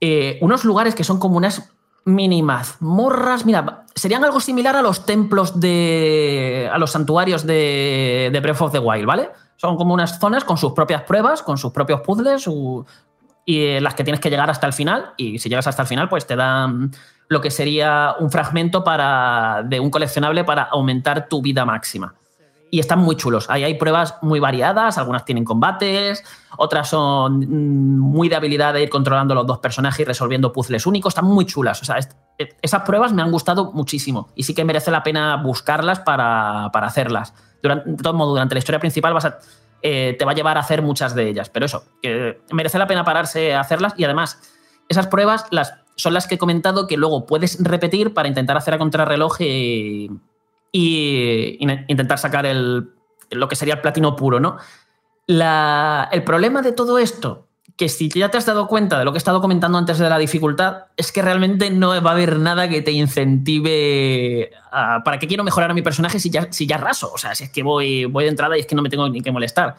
eh, 0.00 0.38
unos 0.40 0.64
lugares 0.64 0.94
que 0.94 1.04
son 1.04 1.18
como 1.18 1.36
unas 1.36 1.72
mini 2.04 2.42
mazmorras. 2.42 3.46
Mira, 3.46 3.83
serían 3.94 4.24
algo 4.24 4.40
similar 4.40 4.76
a 4.76 4.82
los 4.82 5.06
templos 5.06 5.60
de. 5.60 6.68
a 6.72 6.78
los 6.78 6.90
santuarios 6.90 7.46
de, 7.46 8.30
de 8.32 8.40
Breath 8.40 8.60
of 8.60 8.72
the 8.72 8.78
Wild, 8.78 9.06
¿vale? 9.06 9.30
Son 9.56 9.76
como 9.76 9.94
unas 9.94 10.18
zonas 10.18 10.44
con 10.44 10.58
sus 10.58 10.72
propias 10.72 11.02
pruebas, 11.02 11.42
con 11.42 11.58
sus 11.58 11.72
propios 11.72 12.00
puzzles 12.00 12.46
y 13.46 13.64
eh, 13.64 13.80
las 13.80 13.94
que 13.94 14.04
tienes 14.04 14.20
que 14.20 14.30
llegar 14.30 14.50
hasta 14.50 14.66
el 14.66 14.72
final. 14.72 15.12
Y 15.16 15.38
si 15.38 15.48
llegas 15.48 15.66
hasta 15.66 15.82
el 15.82 15.88
final, 15.88 16.08
pues 16.08 16.26
te 16.26 16.36
dan 16.36 16.90
lo 17.28 17.40
que 17.40 17.50
sería 17.50 18.14
un 18.18 18.30
fragmento 18.30 18.84
para, 18.84 19.62
de 19.64 19.80
un 19.80 19.90
coleccionable 19.90 20.44
para 20.44 20.64
aumentar 20.64 21.28
tu 21.28 21.40
vida 21.40 21.64
máxima. 21.64 22.14
Y 22.74 22.80
están 22.80 22.98
muy 22.98 23.16
chulos. 23.16 23.48
Ahí 23.50 23.62
hay 23.62 23.74
pruebas 23.74 24.16
muy 24.22 24.40
variadas, 24.40 24.98
algunas 24.98 25.24
tienen 25.24 25.44
combates, 25.44 26.24
otras 26.56 26.88
son 26.88 27.38
mm, 27.38 27.98
muy 28.00 28.28
de 28.28 28.34
habilidad 28.34 28.74
de 28.74 28.82
ir 28.82 28.90
controlando 28.90 29.34
los 29.34 29.46
dos 29.46 29.58
personajes 29.58 30.00
y 30.00 30.04
resolviendo 30.04 30.52
puzzles 30.52 30.86
únicos. 30.86 31.12
Están 31.12 31.26
muy 31.26 31.46
chulas. 31.46 31.80
O 31.82 31.84
sea, 31.84 31.98
esas 32.60 32.82
pruebas 32.82 33.12
me 33.12 33.22
han 33.22 33.30
gustado 33.30 33.70
muchísimo 33.72 34.28
y 34.34 34.42
sí 34.42 34.54
que 34.54 34.64
merece 34.64 34.90
la 34.90 35.04
pena 35.04 35.36
buscarlas 35.36 36.00
para, 36.00 36.70
para 36.72 36.88
hacerlas 36.88 37.32
de 37.68 38.02
todo 38.02 38.14
modo, 38.14 38.30
durante 38.30 38.54
la 38.54 38.58
historia 38.58 38.78
principal 38.78 39.14
vas 39.14 39.24
a, 39.24 39.38
eh, 39.82 40.16
te 40.18 40.24
va 40.24 40.32
a 40.32 40.34
llevar 40.34 40.56
a 40.56 40.60
hacer 40.60 40.82
muchas 40.82 41.14
de 41.14 41.28
ellas. 41.28 41.48
Pero 41.50 41.66
eso, 41.66 41.84
merece 42.52 42.78
la 42.78 42.86
pena 42.86 43.04
pararse 43.04 43.54
a 43.54 43.60
hacerlas 43.60 43.94
y 43.96 44.04
además 44.04 44.40
esas 44.88 45.06
pruebas 45.06 45.46
las, 45.50 45.74
son 45.96 46.14
las 46.14 46.26
que 46.26 46.34
he 46.34 46.38
comentado 46.38 46.86
que 46.86 46.96
luego 46.96 47.26
puedes 47.26 47.62
repetir 47.62 48.12
para 48.12 48.28
intentar 48.28 48.56
hacer 48.56 48.74
a 48.74 48.78
contrarreloj 48.78 49.40
y, 49.40 50.10
y, 50.76 51.56
intentar 51.86 52.18
sacar 52.18 52.46
el, 52.46 52.90
lo 53.30 53.48
que 53.48 53.54
sería 53.54 53.74
el 53.74 53.80
platino 53.80 54.16
puro, 54.16 54.40
¿no? 54.40 54.58
el 55.26 56.24
problema 56.24 56.60
de 56.60 56.72
todo 56.72 56.98
esto 56.98 57.46
que 57.76 57.88
si 57.88 58.08
ya 58.08 58.28
te 58.28 58.38
has 58.38 58.44
dado 58.44 58.68
cuenta 58.68 58.98
de 58.98 59.04
lo 59.04 59.12
que 59.12 59.16
he 59.16 59.18
estado 59.18 59.40
comentando 59.40 59.78
antes 59.78 59.98
de 59.98 60.08
la 60.08 60.18
dificultad, 60.18 60.86
es 60.96 61.10
que 61.10 61.22
realmente 61.22 61.70
no 61.70 61.88
va 62.02 62.10
a 62.10 62.12
haber 62.12 62.38
nada 62.38 62.68
que 62.68 62.82
te 62.82 62.92
incentive 62.92 64.50
para 65.04 65.18
que 65.18 65.26
quiero 65.26 65.42
mejorar 65.42 65.70
a 65.70 65.74
mi 65.74 65.82
personaje 65.82 66.20
si 66.20 66.30
ya, 66.30 66.52
si 66.52 66.66
ya 66.66 66.76
raso. 66.76 67.10
O 67.12 67.18
sea, 67.18 67.34
si 67.34 67.44
es 67.44 67.50
que 67.50 67.62
voy, 67.62 68.04
voy 68.04 68.24
de 68.24 68.30
entrada 68.30 68.56
y 68.56 68.60
es 68.60 68.66
que 68.66 68.74
no 68.74 68.82
me 68.82 68.90
tengo 68.90 69.08
ni 69.08 69.22
que 69.22 69.32
molestar. 69.32 69.76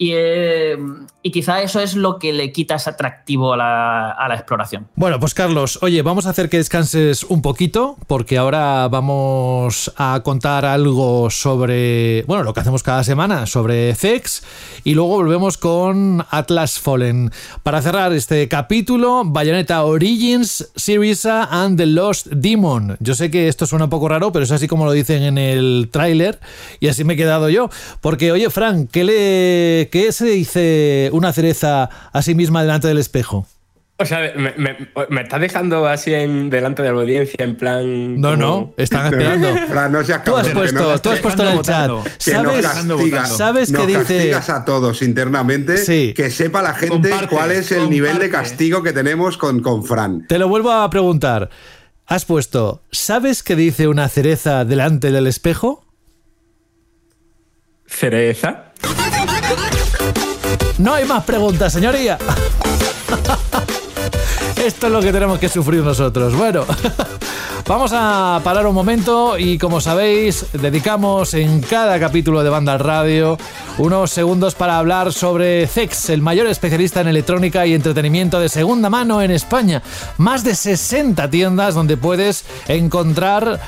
Eh, 0.00 0.76
y, 1.22 1.30
quizá 1.32 1.60
eso 1.60 1.80
es 1.80 1.94
lo 1.94 2.18
que 2.18 2.32
le 2.32 2.52
quita 2.52 2.76
ese 2.76 2.90
atractivo 2.90 3.54
a 3.54 3.56
la, 3.56 4.34
exploración. 4.34 4.86
Bueno, 4.94 5.18
pues 5.18 5.34
Carlos, 5.34 5.78
oye, 5.82 6.02
vamos 6.02 6.26
a 6.26 6.30
hacer 6.30 6.48
que 6.48 6.58
descanses 6.58 7.24
un 7.24 7.42
poquito, 7.42 7.96
porque 8.06 8.38
ahora 8.38 8.86
vamos 8.88 9.92
a 9.96 10.20
contar 10.24 10.64
algo 10.64 11.30
sobre, 11.30 12.22
bueno, 12.28 12.44
lo 12.44 12.54
que 12.54 12.60
hacemos 12.60 12.82
cada 12.82 13.02
semana, 13.02 13.46
sobre 13.46 13.94
Zex, 13.94 14.44
y 14.84 14.94
luego 14.94 15.16
volvemos 15.16 15.58
con 15.58 16.24
Atlas 16.30 16.78
Fallen. 16.78 17.32
Para 17.64 17.82
cerrar 17.82 18.12
este 18.12 18.46
capítulo, 18.48 19.24
Bayonetta 19.24 19.82
Origins, 19.82 20.70
Syriza 20.76 21.48
and 21.50 21.76
the 21.76 21.86
Lost 21.86 22.28
Demon. 22.28 22.96
Yo 23.00 23.14
sé 23.14 23.30
que 23.30 23.48
esto 23.48 23.66
suena 23.66 23.86
un 23.86 23.90
poco 23.90 24.08
raro, 24.08 24.30
pero 24.30 24.44
es 24.44 24.52
así 24.52 24.68
como 24.68 24.84
lo 24.84 24.92
dicen 24.92 25.24
en 25.24 25.38
el 25.38 25.88
tráiler, 25.90 26.38
y 26.78 26.86
así 26.86 27.02
me 27.02 27.14
he 27.14 27.16
quedado 27.16 27.48
yo. 27.48 27.68
Porque, 28.00 28.30
oye, 28.30 28.48
Frank, 28.50 28.90
¿qué 28.92 29.02
le 29.02 29.87
¿qué 29.90 30.12
se 30.12 30.26
dice 30.26 31.10
una 31.12 31.32
cereza 31.32 31.88
a 32.12 32.22
sí 32.22 32.34
misma 32.34 32.62
delante 32.62 32.88
del 32.88 32.98
espejo? 32.98 33.46
O 34.00 34.04
sea, 34.04 34.32
me, 34.36 34.54
me, 35.08 35.20
estás 35.22 35.40
dejando 35.40 35.84
así 35.88 36.14
en, 36.14 36.50
delante 36.50 36.82
de 36.82 36.92
la 36.92 37.00
audiencia 37.00 37.44
en 37.44 37.56
plan. 37.56 38.20
No, 38.20 38.36
no, 38.36 38.72
están 38.76 39.06
esperando. 39.12 39.48
no 39.90 40.04
tú 40.24 40.36
has 40.36 40.48
puesto, 40.50 41.00
tú 41.00 41.10
has 41.10 41.18
puesto 41.18 41.42
en 41.42 41.48
el 41.48 41.62
chat. 41.62 41.90
¿Sabes, 42.18 42.66
que 42.86 43.26
¿sabes 43.26 43.72
qué 43.72 43.86
dice? 43.86 44.34
a 44.34 44.64
todos 44.64 45.02
internamente 45.02 46.14
que 46.14 46.30
sepa 46.30 46.62
la 46.62 46.74
gente 46.74 47.10
cuál 47.28 47.50
es 47.50 47.72
el 47.72 47.90
nivel 47.90 48.20
de 48.20 48.30
castigo 48.30 48.84
que 48.84 48.92
tenemos 48.92 49.36
con, 49.36 49.62
con 49.62 49.84
Fran. 49.84 50.28
Te 50.28 50.38
lo 50.38 50.46
vuelvo 50.46 50.70
a 50.70 50.88
preguntar. 50.90 51.50
Has 52.06 52.24
puesto, 52.24 52.82
¿sabes 52.92 53.42
qué 53.42 53.56
dice 53.56 53.88
una 53.88 54.08
cereza 54.08 54.64
delante 54.64 55.10
del 55.10 55.26
espejo? 55.26 55.84
¿Cereza? 57.84 58.72
No 60.78 60.94
hay 60.94 61.04
más 61.04 61.24
preguntas, 61.24 61.72
señoría. 61.72 62.18
Esto 64.64 64.86
es 64.86 64.92
lo 64.92 65.00
que 65.00 65.12
tenemos 65.12 65.38
que 65.38 65.48
sufrir 65.48 65.82
nosotros. 65.82 66.34
Bueno. 66.34 66.64
vamos 67.68 67.92
a 67.94 68.40
parar 68.42 68.66
un 68.66 68.74
momento 68.74 69.38
y 69.38 69.58
como 69.58 69.82
sabéis, 69.82 70.46
dedicamos 70.54 71.34
en 71.34 71.60
cada 71.60 72.00
capítulo 72.00 72.42
de 72.42 72.48
Banda 72.48 72.72
al 72.72 72.78
Radio 72.78 73.36
unos 73.76 74.10
segundos 74.10 74.54
para 74.54 74.78
hablar 74.78 75.12
sobre 75.12 75.66
CEX, 75.66 76.08
el 76.08 76.22
mayor 76.22 76.46
especialista 76.46 77.02
en 77.02 77.08
electrónica 77.08 77.66
y 77.66 77.74
entretenimiento 77.74 78.40
de 78.40 78.48
segunda 78.48 78.88
mano 78.88 79.20
en 79.20 79.30
España. 79.30 79.82
Más 80.16 80.44
de 80.44 80.54
60 80.54 81.28
tiendas 81.28 81.74
donde 81.74 81.98
puedes 81.98 82.46
encontrar 82.68 83.60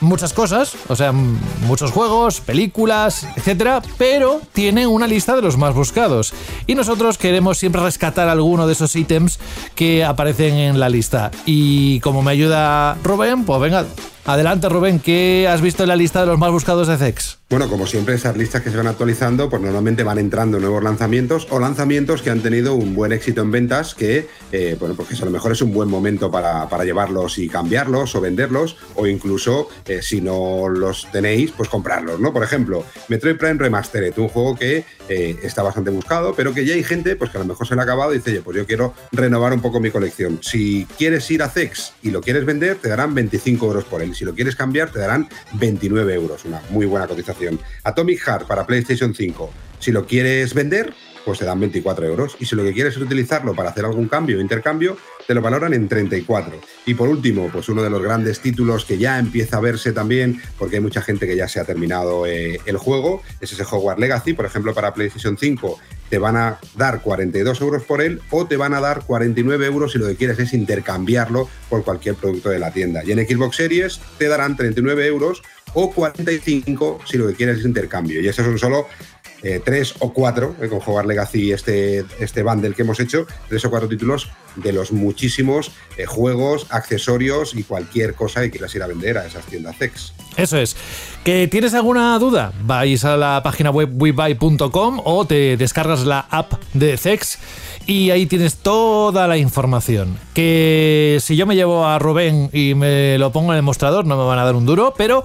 muchas 0.00 0.32
cosas, 0.32 0.76
o 0.88 0.96
sea, 0.96 1.12
muchos 1.12 1.90
juegos, 1.90 2.40
películas, 2.40 3.26
etcétera, 3.36 3.82
pero 3.96 4.40
tiene 4.52 4.86
una 4.86 5.06
lista 5.06 5.34
de 5.34 5.42
los 5.42 5.56
más 5.56 5.74
buscados. 5.74 6.34
Y 6.66 6.74
nosotros 6.74 7.18
queremos 7.18 7.58
siempre 7.58 7.82
rescatar 7.82 8.28
alguno 8.28 8.66
de 8.66 8.74
esos 8.74 8.94
ítems 8.94 9.38
que 9.74 10.04
aparecen 10.04 10.54
en 10.54 10.78
la 10.78 10.88
lista. 10.88 11.30
Y 11.46 12.00
como 12.00 12.22
me 12.22 12.32
ayuda 12.32 12.96
Rubén, 13.02 13.45
pues 13.46 13.60
venga, 13.60 13.86
adelante 14.26 14.68
Rubén, 14.68 14.98
¿qué 14.98 15.48
has 15.48 15.60
visto 15.60 15.84
en 15.84 15.88
la 15.88 15.96
lista 15.96 16.20
de 16.20 16.26
los 16.26 16.38
más 16.38 16.50
buscados 16.50 16.88
de 16.88 16.96
CEX? 16.96 17.38
Bueno, 17.48 17.68
como 17.68 17.86
siempre, 17.86 18.16
esas 18.16 18.36
listas 18.36 18.60
que 18.62 18.70
se 18.70 18.76
van 18.76 18.88
actualizando, 18.88 19.48
pues 19.48 19.62
normalmente 19.62 20.02
van 20.02 20.18
entrando 20.18 20.58
nuevos 20.58 20.82
lanzamientos 20.82 21.46
o 21.50 21.60
lanzamientos 21.60 22.20
que 22.20 22.30
han 22.30 22.40
tenido 22.40 22.74
un 22.74 22.96
buen 22.96 23.12
éxito 23.12 23.40
en 23.42 23.52
ventas, 23.52 23.94
que, 23.94 24.26
eh, 24.50 24.76
bueno, 24.80 24.96
pues 24.96 25.22
a 25.22 25.24
lo 25.24 25.30
mejor 25.30 25.52
es 25.52 25.62
un 25.62 25.72
buen 25.72 25.88
momento 25.88 26.28
para, 26.28 26.66
llevarlos 26.84 27.38
y 27.38 27.48
cambiarlos 27.48 28.16
o 28.16 28.20
venderlos, 28.20 28.76
o 28.96 29.06
incluso, 29.06 29.68
eh, 29.86 30.00
si 30.02 30.20
no 30.20 30.68
los 30.68 31.08
tenéis, 31.12 31.52
pues 31.52 31.68
comprarlos, 31.68 32.18
¿no? 32.18 32.32
Por 32.32 32.42
ejemplo, 32.42 32.84
Metroid 33.08 33.36
Prime 33.36 33.54
Remastered, 33.54 34.18
un 34.18 34.28
juego 34.28 34.56
que 34.56 34.84
eh, 35.08 35.38
está 35.44 35.62
bastante 35.62 35.90
buscado, 35.90 36.34
pero 36.34 36.52
que 36.52 36.64
ya 36.64 36.74
hay 36.74 36.82
gente, 36.82 37.14
pues 37.14 37.30
que 37.30 37.38
a 37.38 37.40
lo 37.40 37.46
mejor 37.46 37.66
se 37.66 37.76
le 37.76 37.80
ha 37.80 37.84
acabado 37.84 38.12
y 38.12 38.16
dice, 38.16 38.30
oye, 38.30 38.42
pues 38.42 38.56
yo 38.56 38.66
quiero 38.66 38.92
renovar 39.12 39.52
un 39.52 39.60
poco 39.60 39.78
mi 39.78 39.92
colección. 39.92 40.40
Si 40.42 40.84
quieres 40.98 41.30
ir 41.30 41.44
a 41.44 41.48
CEX 41.48 41.92
y 42.02 42.10
lo 42.10 42.20
quieres 42.20 42.44
vender, 42.44 42.78
te 42.78 42.88
darán 42.88 43.14
25 43.14 43.66
euros 43.66 43.84
por 43.84 44.02
él. 44.02 44.15
Si 44.16 44.24
lo 44.24 44.34
quieres 44.34 44.56
cambiar, 44.56 44.90
te 44.90 44.98
darán 44.98 45.28
29 45.54 46.14
euros, 46.14 46.44
una 46.46 46.62
muy 46.70 46.86
buena 46.86 47.06
cotización 47.06 47.60
Atomic 47.84 48.20
Heart 48.20 48.46
para 48.46 48.66
PlayStation 48.66 49.14
5. 49.14 49.50
Si 49.78 49.92
lo 49.92 50.06
quieres 50.06 50.54
vender, 50.54 50.94
pues 51.26 51.38
te 51.38 51.44
dan 51.44 51.60
24 51.60 52.06
euros. 52.06 52.36
Y 52.40 52.46
si 52.46 52.56
lo 52.56 52.62
que 52.62 52.72
quieres 52.72 52.96
es 52.96 53.02
utilizarlo 53.02 53.54
para 53.54 53.70
hacer 53.70 53.84
algún 53.84 54.08
cambio 54.08 54.38
o 54.38 54.40
intercambio, 54.40 54.96
te 55.26 55.34
lo 55.34 55.42
valoran 55.42 55.74
en 55.74 55.88
34. 55.88 56.60
Y 56.86 56.94
por 56.94 57.08
último, 57.08 57.48
pues 57.52 57.68
uno 57.68 57.82
de 57.82 57.90
los 57.90 58.02
grandes 58.02 58.40
títulos 58.40 58.84
que 58.84 58.98
ya 58.98 59.18
empieza 59.18 59.56
a 59.56 59.60
verse 59.60 59.92
también, 59.92 60.40
porque 60.58 60.76
hay 60.76 60.82
mucha 60.82 61.02
gente 61.02 61.26
que 61.26 61.36
ya 61.36 61.48
se 61.48 61.60
ha 61.60 61.64
terminado 61.64 62.26
eh, 62.26 62.60
el 62.66 62.76
juego, 62.76 63.22
es 63.40 63.52
ese 63.52 63.64
Hogwarts 63.64 64.00
Legacy, 64.00 64.34
por 64.34 64.46
ejemplo, 64.46 64.74
para 64.74 64.94
PlayStation 64.94 65.36
5 65.36 65.78
te 66.08 66.18
van 66.18 66.36
a 66.36 66.58
dar 66.76 67.02
42 67.02 67.60
euros 67.60 67.82
por 67.82 68.00
él 68.00 68.20
o 68.30 68.46
te 68.46 68.56
van 68.56 68.74
a 68.74 68.80
dar 68.80 69.04
49 69.04 69.66
euros 69.66 69.92
si 69.92 69.98
lo 69.98 70.06
que 70.06 70.16
quieres 70.16 70.38
es 70.38 70.52
intercambiarlo 70.52 71.48
por 71.68 71.84
cualquier 71.84 72.14
producto 72.14 72.50
de 72.50 72.58
la 72.58 72.70
tienda. 72.70 73.02
Y 73.04 73.12
en 73.12 73.26
Xbox 73.26 73.56
Series 73.56 74.00
te 74.18 74.28
darán 74.28 74.56
39 74.56 75.06
euros 75.06 75.42
o 75.74 75.92
45 75.92 77.00
si 77.04 77.18
lo 77.18 77.26
que 77.26 77.34
quieres 77.34 77.58
es 77.58 77.64
intercambio. 77.64 78.20
Y 78.20 78.28
esos 78.28 78.46
son 78.46 78.58
solo 78.58 78.86
eh, 79.42 79.60
tres 79.64 79.94
o 79.98 80.12
cuatro, 80.12 80.54
eh, 80.60 80.68
con 80.68 80.80
Jugar 80.80 81.06
Legacy, 81.06 81.52
este, 81.52 82.04
este 82.20 82.42
bundle 82.42 82.74
que 82.74 82.82
hemos 82.82 83.00
hecho, 83.00 83.26
tres 83.48 83.64
o 83.64 83.70
cuatro 83.70 83.88
títulos 83.88 84.30
de 84.56 84.72
los 84.72 84.92
muchísimos 84.92 85.72
eh, 85.96 86.06
juegos, 86.06 86.66
accesorios 86.70 87.54
y 87.54 87.62
cualquier 87.62 88.14
cosa 88.14 88.40
que 88.42 88.50
quieras 88.50 88.74
ir 88.74 88.82
a 88.82 88.86
vender 88.86 89.18
a 89.18 89.26
esas 89.26 89.44
tiendas 89.46 89.76
Zex. 89.76 90.12
Eso 90.36 90.58
es. 90.58 90.76
¿Que 91.24 91.48
tienes 91.48 91.74
alguna 91.74 92.18
duda? 92.18 92.52
Vais 92.62 93.04
a 93.04 93.16
la 93.16 93.42
página 93.42 93.70
web 93.70 93.90
webuy.com 93.92 95.00
o 95.04 95.26
te 95.26 95.56
descargas 95.56 96.04
la 96.04 96.20
app 96.30 96.54
de 96.74 96.96
Zex 96.96 97.38
y 97.86 98.10
ahí 98.10 98.26
tienes 98.26 98.56
toda 98.56 99.28
la 99.28 99.38
información. 99.38 100.16
Que 100.34 101.18
si 101.20 101.36
yo 101.36 101.46
me 101.46 101.54
llevo 101.54 101.86
a 101.86 101.98
Rubén 101.98 102.50
y 102.52 102.74
me 102.74 103.16
lo 103.18 103.32
pongo 103.32 103.52
en 103.52 103.58
el 103.58 103.62
mostrador 103.62 104.06
no 104.06 104.16
me 104.16 104.24
van 104.24 104.38
a 104.38 104.44
dar 104.44 104.54
un 104.54 104.66
duro, 104.66 104.94
pero 104.96 105.24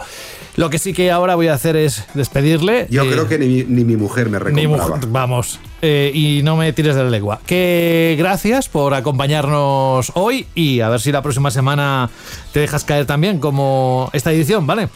lo 0.55 0.69
que 0.69 0.77
sí 0.77 0.93
que 0.93 1.11
ahora 1.11 1.35
voy 1.35 1.47
a 1.47 1.53
hacer 1.53 1.75
es 1.75 2.05
despedirle. 2.13 2.87
Yo 2.89 3.09
creo 3.09 3.27
que 3.27 3.39
ni, 3.39 3.63
mi 3.63 3.95
mujer 3.95 4.29
me 4.29 4.39
recompraba. 4.39 4.99
vamos. 5.07 5.59
Eh, 5.81 6.11
y 6.13 6.41
no 6.43 6.55
me 6.57 6.71
tires 6.73 6.95
de 6.95 7.03
la 7.03 7.09
lengua. 7.09 7.41
Que 7.45 8.15
gracias 8.19 8.69
por 8.69 8.93
acompañarnos 8.93 10.11
hoy 10.13 10.45
y 10.53 10.81
a 10.81 10.89
ver 10.89 11.01
si 11.01 11.11
la 11.11 11.23
próxima 11.23 11.49
semana 11.49 12.09
te 12.53 12.59
dejas 12.59 12.83
caer 12.83 13.07
también 13.07 13.39
como 13.39 14.09
esta 14.13 14.31
edición, 14.31 14.67
¿vale? 14.67 14.89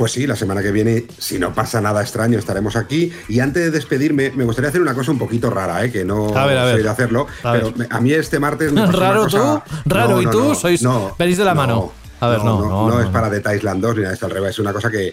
Pues 0.00 0.12
sí, 0.12 0.26
la 0.26 0.34
semana 0.34 0.62
que 0.62 0.72
viene, 0.72 1.04
si 1.18 1.38
no 1.38 1.52
pasa 1.52 1.78
nada 1.78 2.00
extraño, 2.00 2.38
estaremos 2.38 2.74
aquí. 2.74 3.12
Y 3.28 3.40
antes 3.40 3.64
de 3.64 3.70
despedirme, 3.70 4.32
me 4.34 4.44
gustaría 4.44 4.70
hacer 4.70 4.80
una 4.80 4.94
cosa 4.94 5.10
un 5.10 5.18
poquito 5.18 5.50
rara, 5.50 5.84
¿eh? 5.84 5.92
que 5.92 6.06
no 6.06 6.30
soy 6.30 6.82
de 6.82 6.88
hacerlo. 6.88 7.26
pero 7.42 7.74
a 7.90 8.00
mí 8.00 8.10
este 8.14 8.38
martes. 8.38 8.72
Me 8.72 8.86
¿Raro 8.90 9.26
tú? 9.26 9.60
¿Raro? 9.84 10.22
¿Y 10.22 10.24
tú? 10.24 10.54
¿Sois 10.54 10.82
venís 11.18 11.36
de 11.36 11.44
la 11.44 11.54
mano? 11.54 11.92
A 12.18 12.28
ver, 12.30 12.38
no, 12.38 12.66
no, 12.66 12.88
no, 12.88 13.00
es 13.02 13.08
para 13.08 13.30
The 13.30 13.54
Island 13.54 13.82
2 13.82 13.96
ni 13.96 14.00
nada 14.00 14.08
de 14.08 14.14
esto 14.14 14.24
al 14.24 14.32
revés. 14.32 14.52
Es 14.52 14.58
una 14.58 14.72
cosa 14.72 14.90
que, 14.90 15.12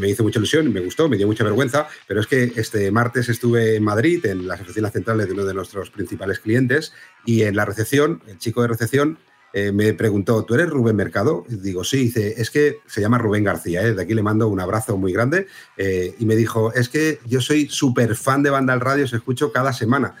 me 0.00 0.08
hizo 0.08 0.24
mucha 0.24 0.40
ilusión 0.40 0.66
y 0.66 0.70
me 0.70 0.80
gustó, 0.80 1.08
me 1.08 1.16
dio 1.16 1.28
mucha 1.28 1.44
vergüenza. 1.44 1.86
Pero 2.08 2.20
es 2.20 2.26
que 2.26 2.52
este 2.56 2.90
martes 2.90 3.28
estuve 3.28 3.76
en 3.76 3.84
Madrid, 3.84 4.26
en 4.26 4.48
las 4.48 4.60
oficinas 4.60 4.90
centrales 4.90 5.28
de 5.28 5.34
uno 5.34 5.44
de 5.44 5.54
nuestros 5.54 5.90
principales 5.90 6.40
clientes, 6.40 6.92
y 7.24 7.44
en 7.44 7.54
la 7.54 7.64
recepción, 7.64 8.22
el 8.26 8.38
chico 8.38 8.62
de 8.62 8.66
recepción 8.66 9.18
eh, 9.58 9.72
me 9.72 9.94
preguntó, 9.94 10.44
¿tú 10.44 10.52
eres 10.52 10.68
Rubén 10.68 10.96
Mercado? 10.96 11.46
Digo, 11.48 11.82
sí, 11.82 11.96
dice, 11.96 12.34
es 12.36 12.50
que 12.50 12.80
se 12.86 13.00
llama 13.00 13.16
Rubén 13.16 13.42
García, 13.42 13.80
¿eh? 13.80 13.94
de 13.94 14.02
aquí 14.02 14.12
le 14.12 14.22
mando 14.22 14.48
un 14.48 14.60
abrazo 14.60 14.98
muy 14.98 15.14
grande. 15.14 15.46
Eh, 15.78 16.14
y 16.18 16.26
me 16.26 16.36
dijo, 16.36 16.74
es 16.74 16.90
que 16.90 17.20
yo 17.24 17.40
soy 17.40 17.66
súper 17.70 18.16
fan 18.16 18.42
de 18.42 18.50
Banda 18.50 18.74
al 18.74 18.82
Radio, 18.82 19.08
se 19.08 19.16
escucho 19.16 19.52
cada 19.52 19.72
semana 19.72 20.14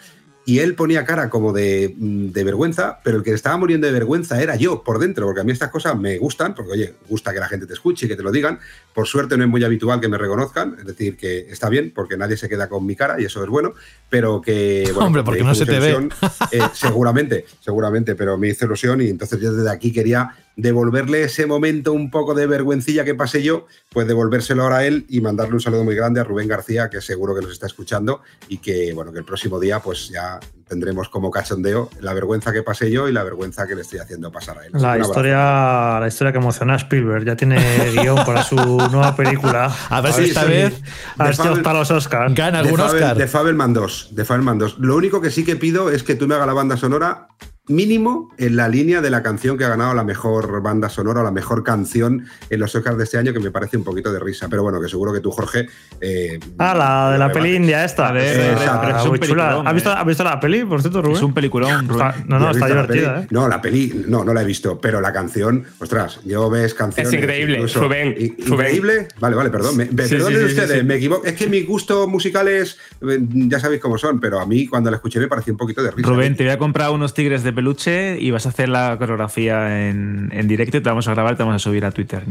y 0.48 0.60
él 0.60 0.76
ponía 0.76 1.04
cara 1.04 1.28
como 1.28 1.52
de, 1.52 1.92
mm, 1.98 2.28
de, 2.28 2.44
vergüenza, 2.44 3.00
pero 3.02 3.18
el 3.18 3.24
que 3.24 3.32
estaba 3.32 3.56
muriendo 3.56 3.88
de 3.88 3.92
vergüenza 3.92 4.40
era 4.40 4.54
yo 4.54 4.84
por 4.84 5.00
dentro, 5.00 5.26
porque 5.26 5.40
a 5.40 5.44
mí 5.44 5.50
estas 5.50 5.70
cosas 5.70 5.98
me 5.98 6.18
gustan, 6.18 6.54
porque 6.54 6.70
oye, 6.70 6.94
gusta 7.08 7.34
que 7.34 7.40
la 7.40 7.48
gente 7.48 7.66
te 7.66 7.72
escuche 7.72 8.06
y 8.06 8.08
que 8.08 8.14
te 8.14 8.22
lo 8.22 8.30
digan. 8.30 8.60
Por 8.94 9.08
suerte 9.08 9.36
no 9.36 9.42
es 9.42 9.50
muy 9.50 9.64
habitual 9.64 10.00
que 10.00 10.06
me 10.06 10.16
reconozcan, 10.16 10.76
es 10.78 10.86
decir, 10.86 11.16
que 11.16 11.50
está 11.50 11.68
bien, 11.68 11.92
porque 11.92 12.16
nadie 12.16 12.36
se 12.36 12.48
queda 12.48 12.68
con 12.68 12.86
mi 12.86 12.94
cara 12.94 13.20
y 13.20 13.24
eso 13.24 13.42
es 13.42 13.50
bueno, 13.50 13.74
pero 14.08 14.40
que... 14.40 14.84
Bueno, 14.94 15.00
Hombre, 15.08 15.24
porque 15.24 15.42
no 15.42 15.54
se 15.56 15.66
te 15.66 15.80
ve. 15.80 16.08
Eh, 16.52 16.60
seguramente, 16.74 17.44
seguramente, 17.60 18.14
pero 18.14 18.38
me 18.38 18.46
hizo 18.46 18.66
ilusión 18.66 19.02
y 19.02 19.08
entonces 19.08 19.40
yo 19.40 19.52
desde 19.52 19.70
aquí 19.70 19.92
quería 19.92 20.30
devolverle 20.56 21.22
ese 21.22 21.46
momento 21.46 21.92
un 21.92 22.10
poco 22.10 22.34
de 22.34 22.46
vergüencilla 22.46 23.04
que 23.04 23.14
pasé 23.14 23.42
yo, 23.42 23.66
pues 23.90 24.08
devolvérselo 24.08 24.62
ahora 24.62 24.78
a 24.78 24.86
él 24.86 25.04
y 25.08 25.20
mandarle 25.20 25.54
un 25.54 25.60
saludo 25.60 25.84
muy 25.84 25.94
grande 25.94 26.20
a 26.20 26.24
Rubén 26.24 26.48
García, 26.48 26.88
que 26.88 27.00
seguro 27.02 27.34
que 27.34 27.42
nos 27.42 27.52
está 27.52 27.66
escuchando 27.66 28.22
y 28.48 28.58
que, 28.58 28.92
bueno, 28.94 29.12
que 29.12 29.18
el 29.18 29.24
próximo 29.24 29.60
día 29.60 29.80
pues 29.80 30.08
ya 30.08 30.40
tendremos 30.66 31.08
como 31.08 31.30
cachondeo 31.30 31.90
la 32.00 32.12
vergüenza 32.12 32.52
que 32.52 32.62
pasé 32.62 32.90
yo 32.90 33.08
y 33.08 33.12
la 33.12 33.22
vergüenza 33.22 33.66
que 33.66 33.74
le 33.74 33.82
estoy 33.82 34.00
haciendo 34.00 34.32
pasar 34.32 34.58
a 34.58 34.66
él. 34.66 34.72
La, 34.74 34.98
historia, 34.98 36.00
la 36.00 36.08
historia 36.08 36.32
que 36.32 36.38
emociona 36.38 36.74
a 36.74 36.76
Spielberg, 36.76 37.24
ya 37.24 37.36
tiene 37.36 37.58
guion 37.92 38.24
para 38.24 38.42
su 38.42 38.56
nueva 38.56 39.14
película. 39.14 39.72
A 39.90 40.00
ver 40.00 40.12
si 40.12 40.24
esta 40.24 40.44
vez 40.44 40.74
a 41.18 41.24
ver 41.24 41.36
si 41.36 41.42
los 41.46 41.90
Oscars. 41.90 42.34
Gana 42.34 42.60
algún 42.60 42.80
Oscar. 42.80 43.16
De 43.16 43.26
Fabelman 43.26 43.72
2, 43.72 44.08
de 44.12 44.24
Fabelman 44.24 44.58
2. 44.58 44.78
Lo 44.78 44.96
único 44.96 45.20
que 45.20 45.30
sí 45.30 45.44
que 45.44 45.56
pido 45.56 45.90
es 45.90 46.02
que 46.02 46.14
tú 46.14 46.26
me 46.26 46.34
hagas 46.34 46.46
la 46.46 46.52
banda 46.52 46.76
sonora 46.76 47.28
mínimo 47.68 48.30
en 48.38 48.56
la 48.56 48.68
línea 48.68 49.00
de 49.00 49.10
la 49.10 49.22
canción 49.22 49.58
que 49.58 49.64
ha 49.64 49.68
ganado 49.68 49.94
la 49.94 50.04
mejor 50.04 50.62
banda 50.62 50.88
sonora 50.88 51.20
o 51.20 51.24
la 51.24 51.30
mejor 51.30 51.64
canción 51.64 52.26
en 52.48 52.60
los 52.60 52.74
Oscars 52.74 52.96
de 52.96 53.04
este 53.04 53.18
año, 53.18 53.32
que 53.32 53.40
me 53.40 53.50
parece 53.50 53.76
un 53.76 53.84
poquito 53.84 54.12
de 54.12 54.20
risa. 54.20 54.48
Pero 54.48 54.62
bueno, 54.62 54.80
que 54.80 54.88
seguro 54.88 55.12
que 55.12 55.20
tú, 55.20 55.30
Jorge. 55.30 55.68
Eh, 56.00 56.38
ah, 56.58 56.74
la 56.74 57.12
de 57.12 57.18
la 57.18 57.32
peli 57.32 57.56
india 57.56 57.84
esta. 57.84 58.12
De, 58.12 58.52
¿Has 58.52 59.10
visto, 59.10 60.04
visto, 60.04 60.24
la 60.24 60.40
peli, 60.40 60.64
por 60.64 60.80
cierto, 60.80 61.02
Rubén? 61.02 61.16
Es 61.16 61.22
un 61.22 61.34
peliculón. 61.34 61.86
no, 62.26 62.38
no, 62.38 62.50
está 62.50 62.66
divertida. 62.66 63.22
¿eh? 63.22 63.26
No, 63.30 63.48
la 63.48 63.60
peli, 63.60 64.04
no, 64.06 64.24
no 64.24 64.32
la 64.32 64.42
he 64.42 64.44
visto, 64.44 64.78
pero 64.80 65.00
la 65.00 65.12
canción, 65.12 65.64
ostras, 65.78 66.20
yo 66.24 66.48
ves 66.48 66.74
canciones. 66.74 67.12
Es 67.12 67.18
increíble, 67.18 67.66
Rubén. 67.66 68.14
Increíble. 68.18 69.08
Vale, 69.18 69.36
vale, 69.36 69.50
perdón. 69.50 69.76
Me, 69.76 69.84
ustedes, 69.84 70.84
me 70.84 70.96
equivoco. 70.96 71.24
Es 71.24 71.34
que 71.34 71.48
mis 71.48 71.66
gustos 71.66 72.06
musicales, 72.08 72.78
eh, 73.02 73.18
ya 73.30 73.58
sabéis 73.58 73.80
cómo 73.80 73.98
son, 73.98 74.20
pero 74.20 74.40
a 74.40 74.46
mí 74.46 74.66
cuando 74.68 74.90
la 74.90 74.96
escuché 74.96 75.18
me 75.18 75.28
pareció 75.28 75.52
un 75.52 75.58
poquito 75.58 75.82
de 75.82 75.90
risa. 75.90 76.08
Rubén, 76.08 76.36
te 76.36 76.44
voy 76.44 76.52
a 76.52 76.58
comprar 76.58 76.90
unos 76.90 77.14
tigres 77.14 77.42
de 77.42 77.55
peluche 77.56 78.16
y 78.20 78.30
vas 78.30 78.46
a 78.46 78.50
hacer 78.50 78.68
la 78.68 78.96
coreografía 78.98 79.88
en, 79.88 80.30
directo 80.46 80.76
y 80.76 80.80
te 80.80 80.88
vamos 80.88 81.08
a 81.08 81.14
grabar 81.14 81.34
y 81.34 81.36
te 81.36 81.42
vamos 81.42 81.56
a 81.56 81.64
subir 81.64 81.84
a 81.84 81.90
Twitter. 81.90 82.22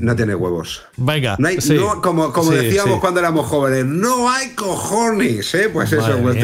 no, 0.00 0.16
Tiene, 0.16 0.34
huevos. 0.34 0.82
Venga. 0.96 1.38
como 2.02 2.32
como 2.32 2.50
decíamos 2.50 3.00
cuando 3.00 3.20
éramos 3.20 3.46
jóvenes, 3.46 3.86
no 3.86 4.30
hay 4.30 4.50
cojones, 4.50 5.54
¿eh? 5.54 5.70
Pues 5.72 5.92
eso, 5.92 6.18
pues 6.20 6.36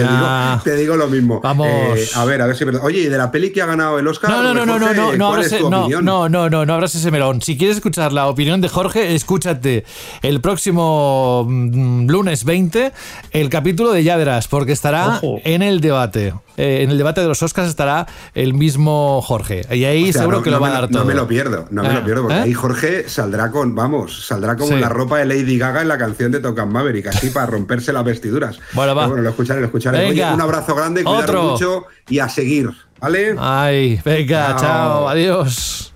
te, 0.64 0.76
digo, 0.76 0.96
lo 0.96 1.08
mismo. 1.08 1.40
Vamos. 1.42 1.68
Eh, 1.68 2.08
a 2.14 2.24
ver, 2.24 2.40
a 2.40 2.46
ver 2.46 2.56
si. 2.56 2.64
Oye, 2.64 3.00
¿y 3.00 3.06
de 3.06 3.18
la 3.18 3.30
peli 3.30 3.52
que 3.52 3.60
ha 3.60 3.66
ganado 3.66 3.98
el 3.98 4.06
Oscar? 4.06 4.30
No, 4.30 4.42
no, 4.42 4.54
no, 4.54 4.64
no, 4.64 4.78
no, 4.78 4.94
no, 4.94 5.16
no, 5.16 5.28
abras, 5.28 5.52
no, 5.60 5.88
no, 5.88 6.28
no, 6.28 6.48
no, 6.48 6.66
no 6.66 6.74
abras 6.74 6.94
ese 6.94 7.10
melón. 7.10 7.42
Si 7.42 7.58
quieres 7.58 7.76
escuchar 7.76 8.12
la 8.12 8.28
opinión 8.28 8.60
de 8.60 8.68
Jorge, 8.68 9.14
escúchate 9.14 9.84
el 10.22 10.40
próximo 10.40 11.44
mm, 11.48 12.08
lunes 12.08 12.44
20 12.44 12.92
el 13.32 13.50
capítulo 13.50 13.92
de 13.92 14.04
Ya 14.04 14.16
porque 14.50 14.72
estará 14.72 15.20
en 15.44 15.62
el 15.62 15.80
debate. 15.80 16.34
Eh, 16.58 16.82
en 16.82 16.90
el 16.90 16.98
debate 16.98 17.20
de 17.20 17.28
los 17.28 17.42
Oscars 17.42 17.68
estará 17.68 18.06
el 18.34 18.52
mismo 18.52 19.22
Jorge. 19.22 19.62
Y 19.74 19.84
ahí 19.84 20.12
seguro 20.12 20.42
que 20.42 20.50
lo 20.50 20.60
va 20.60 20.68
a 20.68 20.72
dar 20.72 20.88
todo. 20.88 20.98
No 20.98 21.04
me 21.04 21.14
lo 21.14 21.26
pierdo, 21.26 21.66
no 21.70 21.82
me 21.82 21.92
lo 21.92 22.00
ah, 22.00 22.04
pierdo, 22.04 22.22
porque 22.22 22.36
¿eh? 22.36 22.42
ahí 22.42 22.52
Jorge 22.52 23.08
saldrá 23.08 23.50
con, 23.50 23.74
vamos, 23.74 24.26
saldrá 24.26 24.56
como 24.56 24.76
la 24.76 24.88
ropa 24.88 25.18
de 25.18 25.24
Lady 25.24 25.56
Gaga 25.56 25.82
en 25.82 25.88
la 25.88 25.96
canción 25.96 26.32
de 26.32 26.40
Tocan 26.40 26.70
Maverick, 26.70 27.06
así 27.06 27.30
para 27.30 27.46
romperse 27.46 27.92
las 27.92 28.04
vestiduras. 28.04 28.58
Bueno, 28.78 28.94
va. 28.94 29.06
bueno, 29.06 29.22
lo 29.22 29.30
escucharé, 29.30 29.60
lo 29.60 29.66
escucharé. 29.66 30.12
un 30.12 30.40
abrazo 30.40 30.74
grande, 30.74 31.02
cuidado 31.02 31.52
mucho 31.52 31.86
y 32.08 32.18
a 32.18 32.28
seguir. 32.28 32.70
Vale. 33.00 33.34
Ay, 33.38 34.00
venga, 34.04 34.56
chao, 34.56 35.08
adiós. 35.08 35.92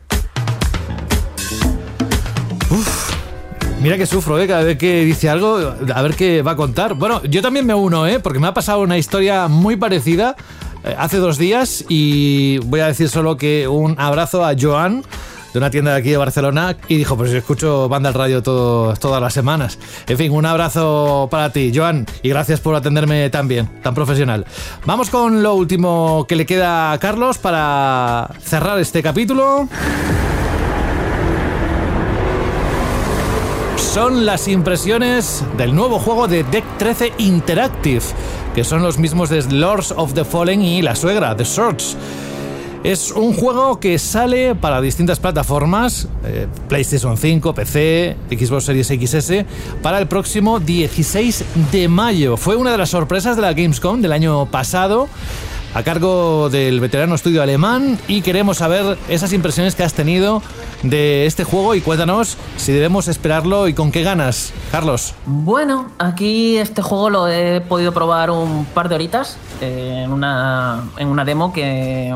Mira 3.83 3.99
que 3.99 4.07
sufro, 4.07 4.39
¿eh? 4.39 4.47
Cada 4.47 4.63
vez 4.63 4.79
que 4.79 5.05
dice 5.05 5.29
algo, 5.29 5.59
a 5.93 6.03
ver 6.03 6.15
qué 6.15 6.43
va 6.43 6.53
a 6.53 6.57
contar. 6.57 6.95
Bueno, 6.95 7.21
yo 7.25 7.43
también 7.43 7.67
me 7.67 7.75
uno, 7.75 8.07
¿eh? 8.07 8.21
Porque 8.21 8.39
me 8.39 8.47
ha 8.47 8.55
pasado 8.55 8.81
una 8.81 8.97
historia 8.97 9.49
muy 9.49 9.75
parecida 9.75 10.37
eh, 10.85 10.95
hace 10.97 11.17
dos 11.17 11.37
días 11.37 11.85
y 11.89 12.59
voy 12.59 12.79
a 12.79 12.87
decir 12.87 13.09
solo 13.09 13.37
que 13.37 13.67
un 13.67 13.99
abrazo 13.99 14.47
a 14.47 14.55
Joan 14.59 15.03
de 15.53 15.59
una 15.59 15.69
tienda 15.71 15.95
de 15.95 15.99
aquí 15.99 16.11
de 16.11 16.17
Barcelona 16.17 16.77
y 16.87 16.97
dijo, 16.97 17.17
pues 17.17 17.33
yo 17.33 17.39
escucho 17.39 17.89
banda 17.89 18.09
al 18.09 18.15
radio 18.15 18.41
todo, 18.41 18.95
todas 18.95 19.21
las 19.21 19.35
semanas. 19.35 19.81
En 20.07 20.17
fin, 20.17 20.31
un 20.31 20.47
abrazo 20.47 21.27
para 21.29 21.51
ti, 21.51 21.73
Joan, 21.75 22.07
y 22.23 22.29
gracias 22.29 22.61
por 22.61 22.77
atenderme 22.77 23.31
tan 23.31 23.49
bien, 23.49 23.69
tan 23.83 23.97
profesional. 23.97 24.47
Vamos 24.87 25.11
con 25.11 25.43
lo 25.43 25.55
último 25.55 26.25
que 26.29 26.37
le 26.37 26.47
queda 26.47 26.93
a 26.93 26.99
Carlos 26.99 27.39
para 27.39 28.31
cerrar 28.45 28.79
este 28.79 29.03
capítulo. 29.03 29.69
Son 33.93 34.25
las 34.25 34.49
impresiones 34.49 35.45
del 35.59 35.75
nuevo 35.75 35.99
juego 35.99 36.27
de 36.27 36.45
Deck 36.45 36.65
13 36.79 37.13
Interactive, 37.19 38.01
que 38.55 38.65
son 38.65 38.83
los 38.83 38.99
mismos 38.99 39.29
de 39.29 39.43
Lords 39.53 39.93
of 39.95 40.15
the 40.15 40.25
Fallen 40.25 40.63
y 40.63 40.81
La 40.81 40.97
Suegra, 40.97 41.37
The 41.37 41.45
Swords. 41.45 41.99
Es 42.85 43.11
un 43.11 43.35
juego 43.35 43.79
que 43.81 43.99
sale 43.99 44.55
para 44.55 44.81
distintas 44.81 45.21
plataformas, 45.21 46.09
eh, 46.25 46.47
PlayStation 46.71 47.19
5, 47.19 47.55
PC, 47.55 48.17
Xbox 48.31 48.65
Series 48.65 48.87
XS, 48.87 49.45
para 49.83 49.99
el 49.99 50.07
próximo 50.07 50.59
16 50.59 51.45
de 51.71 51.89
mayo. 51.89 52.39
Fue 52.39 52.57
una 52.57 52.73
de 52.73 52.79
las 52.79 52.89
sorpresas 52.89 53.37
de 53.37 53.43
la 53.43 53.53
Gamescom 53.53 54.01
del 54.01 54.13
año 54.13 54.47
pasado 54.47 55.11
a 55.75 55.83
cargo 55.83 56.51
del 56.51 56.81
veterano 56.81 57.15
estudio 57.15 57.43
alemán 57.43 57.99
y 58.09 58.23
queremos 58.23 58.59
saber 58.59 58.99
esas 59.09 59.33
impresiones 59.33 59.75
que 59.75 59.83
has 59.83 59.95
tenido 59.95 60.43
de 60.83 61.27
este 61.27 61.45
juego 61.45 61.75
y 61.75 61.81
cuéntanos 61.81 62.37
si 62.57 62.73
debemos 62.73 63.09
esperarlo 63.09 63.69
y 63.69 63.75
con 63.75 63.93
qué 63.93 64.03
ganas, 64.03 64.53
Carlos. 64.71 65.15
Bueno, 65.27 65.91
aquí 65.99 66.59
este 66.59 66.83
juego 66.83 67.11
lo 67.11 67.29
he 67.29 67.61
podido 67.61 67.93
probar 67.93 68.31
un 68.31 68.65
par 68.67 68.89
de 68.89 68.97
horitas 68.97 69.39
eh, 69.61 70.03
en, 70.05 70.13
una, 70.13 70.85
en 70.99 71.09
una 71.09 71.25
demo 71.25 71.53
que 71.53 72.15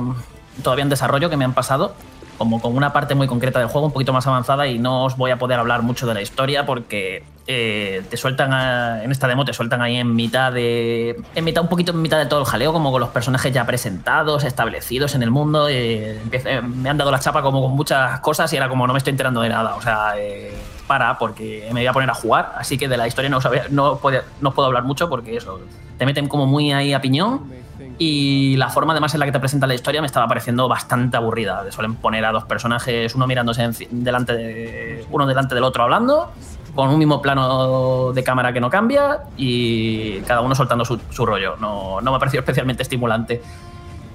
todavía 0.62 0.82
en 0.82 0.88
desarrollo 0.88 1.30
que 1.30 1.36
me 1.36 1.44
han 1.44 1.54
pasado 1.54 1.94
como 2.36 2.60
con 2.60 2.76
una 2.76 2.92
parte 2.92 3.14
muy 3.14 3.26
concreta 3.26 3.58
del 3.58 3.68
juego, 3.68 3.86
un 3.86 3.92
poquito 3.92 4.12
más 4.12 4.26
avanzada, 4.26 4.66
y 4.66 4.78
no 4.78 5.04
os 5.04 5.16
voy 5.16 5.30
a 5.30 5.38
poder 5.38 5.58
hablar 5.58 5.82
mucho 5.82 6.06
de 6.06 6.14
la 6.14 6.22
historia 6.22 6.66
porque 6.66 7.24
eh, 7.48 8.02
te 8.10 8.16
sueltan 8.16 9.02
en 9.02 9.12
esta 9.12 9.28
demo, 9.28 9.44
te 9.44 9.52
sueltan 9.52 9.80
ahí 9.80 9.96
en 9.96 10.14
mitad 10.14 10.52
de. 10.52 11.16
En 11.34 11.44
mitad, 11.44 11.62
un 11.62 11.68
poquito 11.68 11.92
en 11.92 12.02
mitad 12.02 12.18
de 12.18 12.26
todo 12.26 12.40
el 12.40 12.46
jaleo, 12.46 12.72
como 12.72 12.90
con 12.90 13.00
los 13.00 13.10
personajes 13.10 13.52
ya 13.52 13.64
presentados, 13.64 14.44
establecidos 14.44 15.14
en 15.14 15.22
el 15.22 15.30
mundo. 15.30 15.68
Eh, 15.70 16.20
me 16.62 16.90
han 16.90 16.98
dado 16.98 17.10
la 17.10 17.20
chapa 17.20 17.42
como 17.42 17.62
con 17.62 17.72
muchas 17.72 18.20
cosas 18.20 18.52
y 18.52 18.56
era 18.56 18.68
como 18.68 18.86
no 18.86 18.92
me 18.92 18.98
estoy 18.98 19.12
enterando 19.12 19.40
de 19.42 19.48
nada. 19.48 19.76
O 19.76 19.82
sea, 19.82 20.14
eh, 20.18 20.56
para, 20.86 21.18
porque 21.18 21.68
me 21.72 21.80
voy 21.80 21.86
a 21.86 21.92
poner 21.92 22.10
a 22.10 22.14
jugar. 22.14 22.54
Así 22.58 22.76
que 22.76 22.88
de 22.88 22.96
la 22.96 23.06
historia 23.06 23.30
no, 23.30 23.38
no, 23.70 24.00
no 24.40 24.50
puedo 24.52 24.66
hablar 24.66 24.82
mucho 24.82 25.08
porque 25.08 25.36
eso. 25.36 25.60
Te 25.98 26.04
meten 26.04 26.28
como 26.28 26.46
muy 26.46 26.72
ahí 26.72 26.92
a 26.92 27.00
piñón 27.00 27.65
y 27.98 28.56
la 28.56 28.68
forma 28.68 28.92
además 28.92 29.14
en 29.14 29.20
la 29.20 29.26
que 29.26 29.32
te 29.32 29.40
presenta 29.40 29.66
la 29.66 29.74
historia 29.74 30.00
me 30.00 30.06
estaba 30.06 30.28
pareciendo 30.28 30.68
bastante 30.68 31.16
aburrida. 31.16 31.64
Suelen 31.70 31.94
poner 31.94 32.24
a 32.24 32.32
dos 32.32 32.44
personajes, 32.44 33.14
uno 33.14 33.26
mirándose 33.26 33.68
delante 33.90 34.34
de, 34.34 35.06
uno 35.10 35.26
delante 35.26 35.54
del 35.54 35.64
otro 35.64 35.84
hablando, 35.84 36.30
con 36.74 36.90
un 36.90 36.98
mismo 36.98 37.22
plano 37.22 38.12
de 38.12 38.22
cámara 38.22 38.52
que 38.52 38.60
no 38.60 38.68
cambia 38.68 39.20
y 39.36 40.20
cada 40.20 40.42
uno 40.42 40.54
soltando 40.54 40.84
su, 40.84 41.26
rollo. 41.26 41.56
No, 41.56 42.00
no 42.02 42.10
me 42.10 42.16
ha 42.16 42.20
parecido 42.20 42.40
especialmente 42.40 42.82
estimulante. 42.82 43.40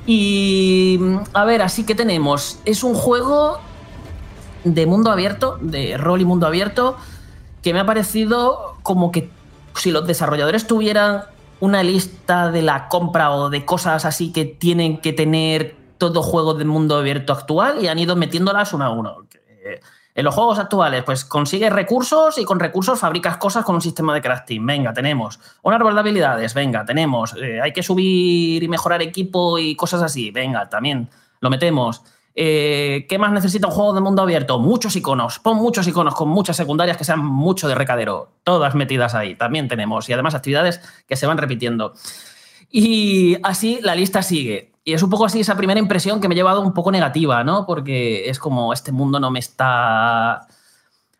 Y 0.05 0.99
a 1.33 1.45
ver, 1.45 1.63
así 1.63 1.83
que 1.85 1.95
tenemos. 1.95 2.59
Es 2.65 2.83
un 2.83 2.93
juego 2.93 3.59
de 4.63 4.85
mundo 4.85 5.11
abierto, 5.11 5.57
de 5.59 5.97
rol 5.97 6.21
y 6.21 6.25
mundo 6.25 6.45
abierto, 6.45 6.97
que 7.63 7.73
me 7.73 7.79
ha 7.79 7.85
parecido 7.85 8.75
como 8.83 9.11
que 9.11 9.31
si 9.75 9.91
los 9.91 10.05
desarrolladores 10.05 10.67
tuvieran 10.67 11.23
una 11.61 11.83
lista 11.83 12.51
de 12.51 12.61
la 12.61 12.89
compra 12.89 13.31
o 13.31 13.49
de 13.49 13.63
cosas 13.63 14.03
así 14.03 14.33
que 14.33 14.45
tienen 14.45 14.99
que 14.99 15.13
tener 15.13 15.75
todo 15.97 16.23
juego 16.23 16.55
del 16.55 16.67
mundo 16.67 16.97
abierto 16.97 17.31
actual 17.31 17.83
y 17.83 17.87
han 17.87 17.99
ido 17.99 18.15
metiéndolas 18.15 18.73
uno 18.73 18.85
a 18.85 18.89
uno. 18.89 19.17
Eh, 19.63 19.79
en 20.13 20.25
los 20.25 20.35
juegos 20.35 20.59
actuales, 20.59 21.03
pues 21.03 21.23
consigues 21.23 21.71
recursos 21.71 22.37
y 22.37 22.43
con 22.43 22.59
recursos 22.59 22.99
fabricas 22.99 23.37
cosas 23.37 23.63
con 23.63 23.75
un 23.75 23.81
sistema 23.81 24.13
de 24.13 24.21
crafting. 24.21 24.65
Venga, 24.65 24.91
tenemos. 24.91 25.39
Un 25.61 25.73
árbol 25.73 25.93
de 25.93 25.99
habilidades, 26.01 26.53
venga, 26.53 26.83
tenemos. 26.83 27.35
Eh, 27.37 27.61
hay 27.61 27.71
que 27.71 27.83
subir 27.83 28.61
y 28.61 28.67
mejorar 28.67 29.01
equipo 29.01 29.57
y 29.57 29.75
cosas 29.75 30.01
así. 30.01 30.31
Venga, 30.31 30.67
también 30.67 31.07
lo 31.39 31.49
metemos. 31.49 32.01
Eh, 32.33 33.05
¿Qué 33.09 33.17
más 33.17 33.31
necesita 33.31 33.67
un 33.67 33.73
juego 33.73 33.93
de 33.93 34.01
mundo 34.01 34.21
abierto? 34.21 34.59
Muchos 34.59 34.95
iconos. 34.95 35.39
Pon 35.39 35.57
muchos 35.57 35.87
iconos 35.87 36.15
con 36.15 36.29
muchas 36.29 36.55
secundarias 36.55 36.97
que 36.97 37.03
sean 37.03 37.23
mucho 37.23 37.67
de 37.67 37.75
recadero. 37.75 38.29
Todas 38.43 38.75
metidas 38.75 39.15
ahí. 39.15 39.35
También 39.35 39.67
tenemos. 39.67 40.07
Y 40.09 40.13
además 40.13 40.35
actividades 40.35 40.81
que 41.07 41.15
se 41.15 41.27
van 41.27 41.37
repitiendo. 41.37 41.93
Y 42.69 43.37
así 43.43 43.79
la 43.81 43.95
lista 43.95 44.21
sigue. 44.21 44.71
Y 44.83 44.93
es 44.93 45.03
un 45.03 45.09
poco 45.09 45.25
así 45.25 45.41
esa 45.41 45.55
primera 45.55 45.79
impresión 45.79 46.21
que 46.21 46.27
me 46.27 46.33
ha 46.33 46.37
llevado 46.37 46.61
un 46.61 46.73
poco 46.73 46.91
negativa, 46.91 47.43
¿no? 47.43 47.65
Porque 47.65 48.29
es 48.29 48.39
como 48.39 48.73
este 48.73 48.91
mundo 48.91 49.19
no 49.19 49.29
me 49.29 49.39
está. 49.39 50.47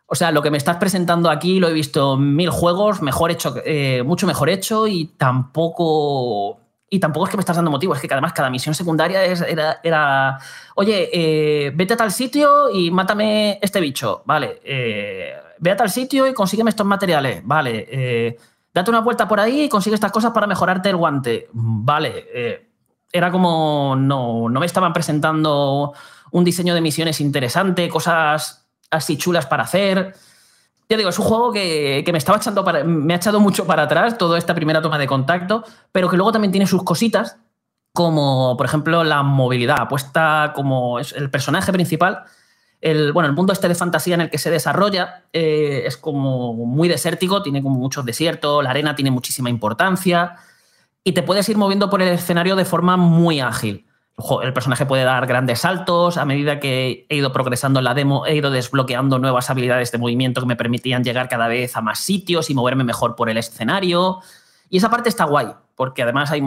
O 0.07 0.15
sea, 0.15 0.31
lo 0.31 0.41
que 0.41 0.49
me 0.49 0.57
estás 0.57 0.77
presentando 0.77 1.29
aquí 1.29 1.59
lo 1.59 1.69
he 1.69 1.73
visto 1.73 2.15
en 2.15 2.35
mil 2.35 2.49
juegos, 2.49 3.01
mejor 3.01 3.31
hecho, 3.31 3.55
eh, 3.63 4.03
mucho 4.03 4.27
mejor 4.27 4.49
hecho 4.49 4.87
y 4.87 5.05
tampoco 5.17 6.60
y 6.93 6.99
tampoco 6.99 7.25
es 7.25 7.31
que 7.31 7.37
me 7.37 7.41
estás 7.41 7.55
dando 7.55 7.71
motivo, 7.71 7.95
es 7.95 8.01
que 8.01 8.07
además 8.11 8.33
cada 8.33 8.49
misión 8.49 8.75
secundaria 8.75 9.23
era, 9.23 10.37
oye, 10.75 11.09
eh, 11.13 11.71
vete 11.73 11.93
a 11.93 11.97
tal 11.97 12.11
sitio 12.11 12.69
y 12.69 12.91
mátame 12.91 13.59
este 13.61 13.79
bicho, 13.79 14.23
vale, 14.25 14.59
eh, 14.65 15.33
ve 15.57 15.71
a 15.71 15.77
tal 15.77 15.89
sitio 15.89 16.27
y 16.27 16.33
consígueme 16.33 16.69
estos 16.69 16.85
materiales, 16.85 17.43
vale, 17.45 17.87
eh, 17.89 18.37
date 18.73 18.89
una 18.89 18.99
vuelta 18.99 19.25
por 19.25 19.39
ahí 19.39 19.63
y 19.63 19.69
consigue 19.69 19.95
estas 19.95 20.11
cosas 20.11 20.31
para 20.33 20.47
mejorarte 20.47 20.89
el 20.89 20.97
guante, 20.97 21.47
vale, 21.53 22.67
era 23.09 23.31
como, 23.31 23.95
no, 23.97 24.49
no 24.49 24.59
me 24.59 24.65
estaban 24.65 24.91
presentando 24.91 25.93
un 26.31 26.43
diseño 26.43 26.75
de 26.75 26.81
misiones 26.81 27.21
interesante, 27.21 27.87
cosas 27.87 28.67
así 28.89 29.15
chulas 29.15 29.45
para 29.45 29.63
hacer 29.63 30.13
ya 30.91 30.97
digo, 30.97 31.09
es 31.09 31.17
un 31.19 31.25
juego 31.25 31.53
que, 31.53 32.03
me 32.11 32.17
estaba 32.17 32.37
echando 32.37 32.65
para, 32.65 32.83
me 32.83 33.13
ha 33.13 33.15
echado 33.15 33.39
mucho 33.39 33.65
para 33.65 33.83
atrás 33.83 34.17
toda 34.17 34.37
esta 34.37 34.53
primera 34.53 34.81
toma 34.81 34.97
de 34.97 35.07
contacto, 35.07 35.63
pero 35.93 36.09
que 36.09 36.17
luego 36.17 36.33
también 36.33 36.51
tiene 36.51 36.67
sus 36.67 36.83
cositas, 36.83 37.37
como 37.93 38.57
por 38.57 38.65
ejemplo 38.65 39.05
la 39.05 39.23
movilidad, 39.23 39.79
apuesta 39.79 40.51
como 40.53 40.99
es 40.99 41.13
el 41.13 41.29
personaje 41.29 41.71
principal. 41.71 42.23
El, 42.81 43.13
bueno, 43.13 43.29
el 43.29 43.35
mundo 43.35 43.53
este 43.53 43.69
de 43.69 43.75
fantasía 43.75 44.15
en 44.15 44.21
el 44.21 44.29
que 44.29 44.37
se 44.37 44.51
desarrolla 44.51 45.23
eh, 45.31 45.83
es 45.85 45.95
como 45.95 46.53
muy 46.53 46.89
desértico, 46.89 47.41
tiene 47.41 47.63
como 47.63 47.79
muchos 47.79 48.03
desiertos, 48.03 48.61
la 48.61 48.71
arena 48.71 48.93
tiene 48.93 49.11
muchísima 49.11 49.49
importancia 49.49 50.35
y 51.05 51.13
te 51.13 51.23
puedes 51.23 51.47
ir 51.47 51.55
moviendo 51.55 51.89
por 51.89 52.01
el 52.01 52.09
escenario 52.09 52.57
de 52.57 52.65
forma 52.65 52.97
muy 52.97 53.39
ágil 53.39 53.87
el 54.43 54.53
personaje 54.53 54.85
puede 54.85 55.03
dar 55.03 55.25
grandes 55.27 55.59
saltos. 55.59 56.17
A 56.17 56.25
medida 56.25 56.59
que 56.59 57.05
he 57.09 57.15
ido 57.15 57.31
progresando 57.31 57.79
en 57.79 57.85
la 57.85 57.93
demo, 57.93 58.25
he 58.25 58.35
ido 58.35 58.51
desbloqueando 58.51 59.19
nuevas 59.19 59.49
habilidades 59.49 59.91
de 59.91 59.97
movimiento 59.97 60.41
que 60.41 60.47
me 60.47 60.55
permitían 60.55 61.03
llegar 61.03 61.29
cada 61.29 61.47
vez 61.47 61.75
a 61.75 61.81
más 61.81 61.99
sitios 61.99 62.49
y 62.49 62.55
moverme 62.55 62.83
mejor 62.83 63.15
por 63.15 63.29
el 63.29 63.37
escenario. 63.37 64.19
Y 64.69 64.77
esa 64.77 64.89
parte 64.89 65.09
está 65.09 65.25
guay, 65.25 65.47
porque 65.75 66.03
además 66.03 66.31
hay, 66.31 66.41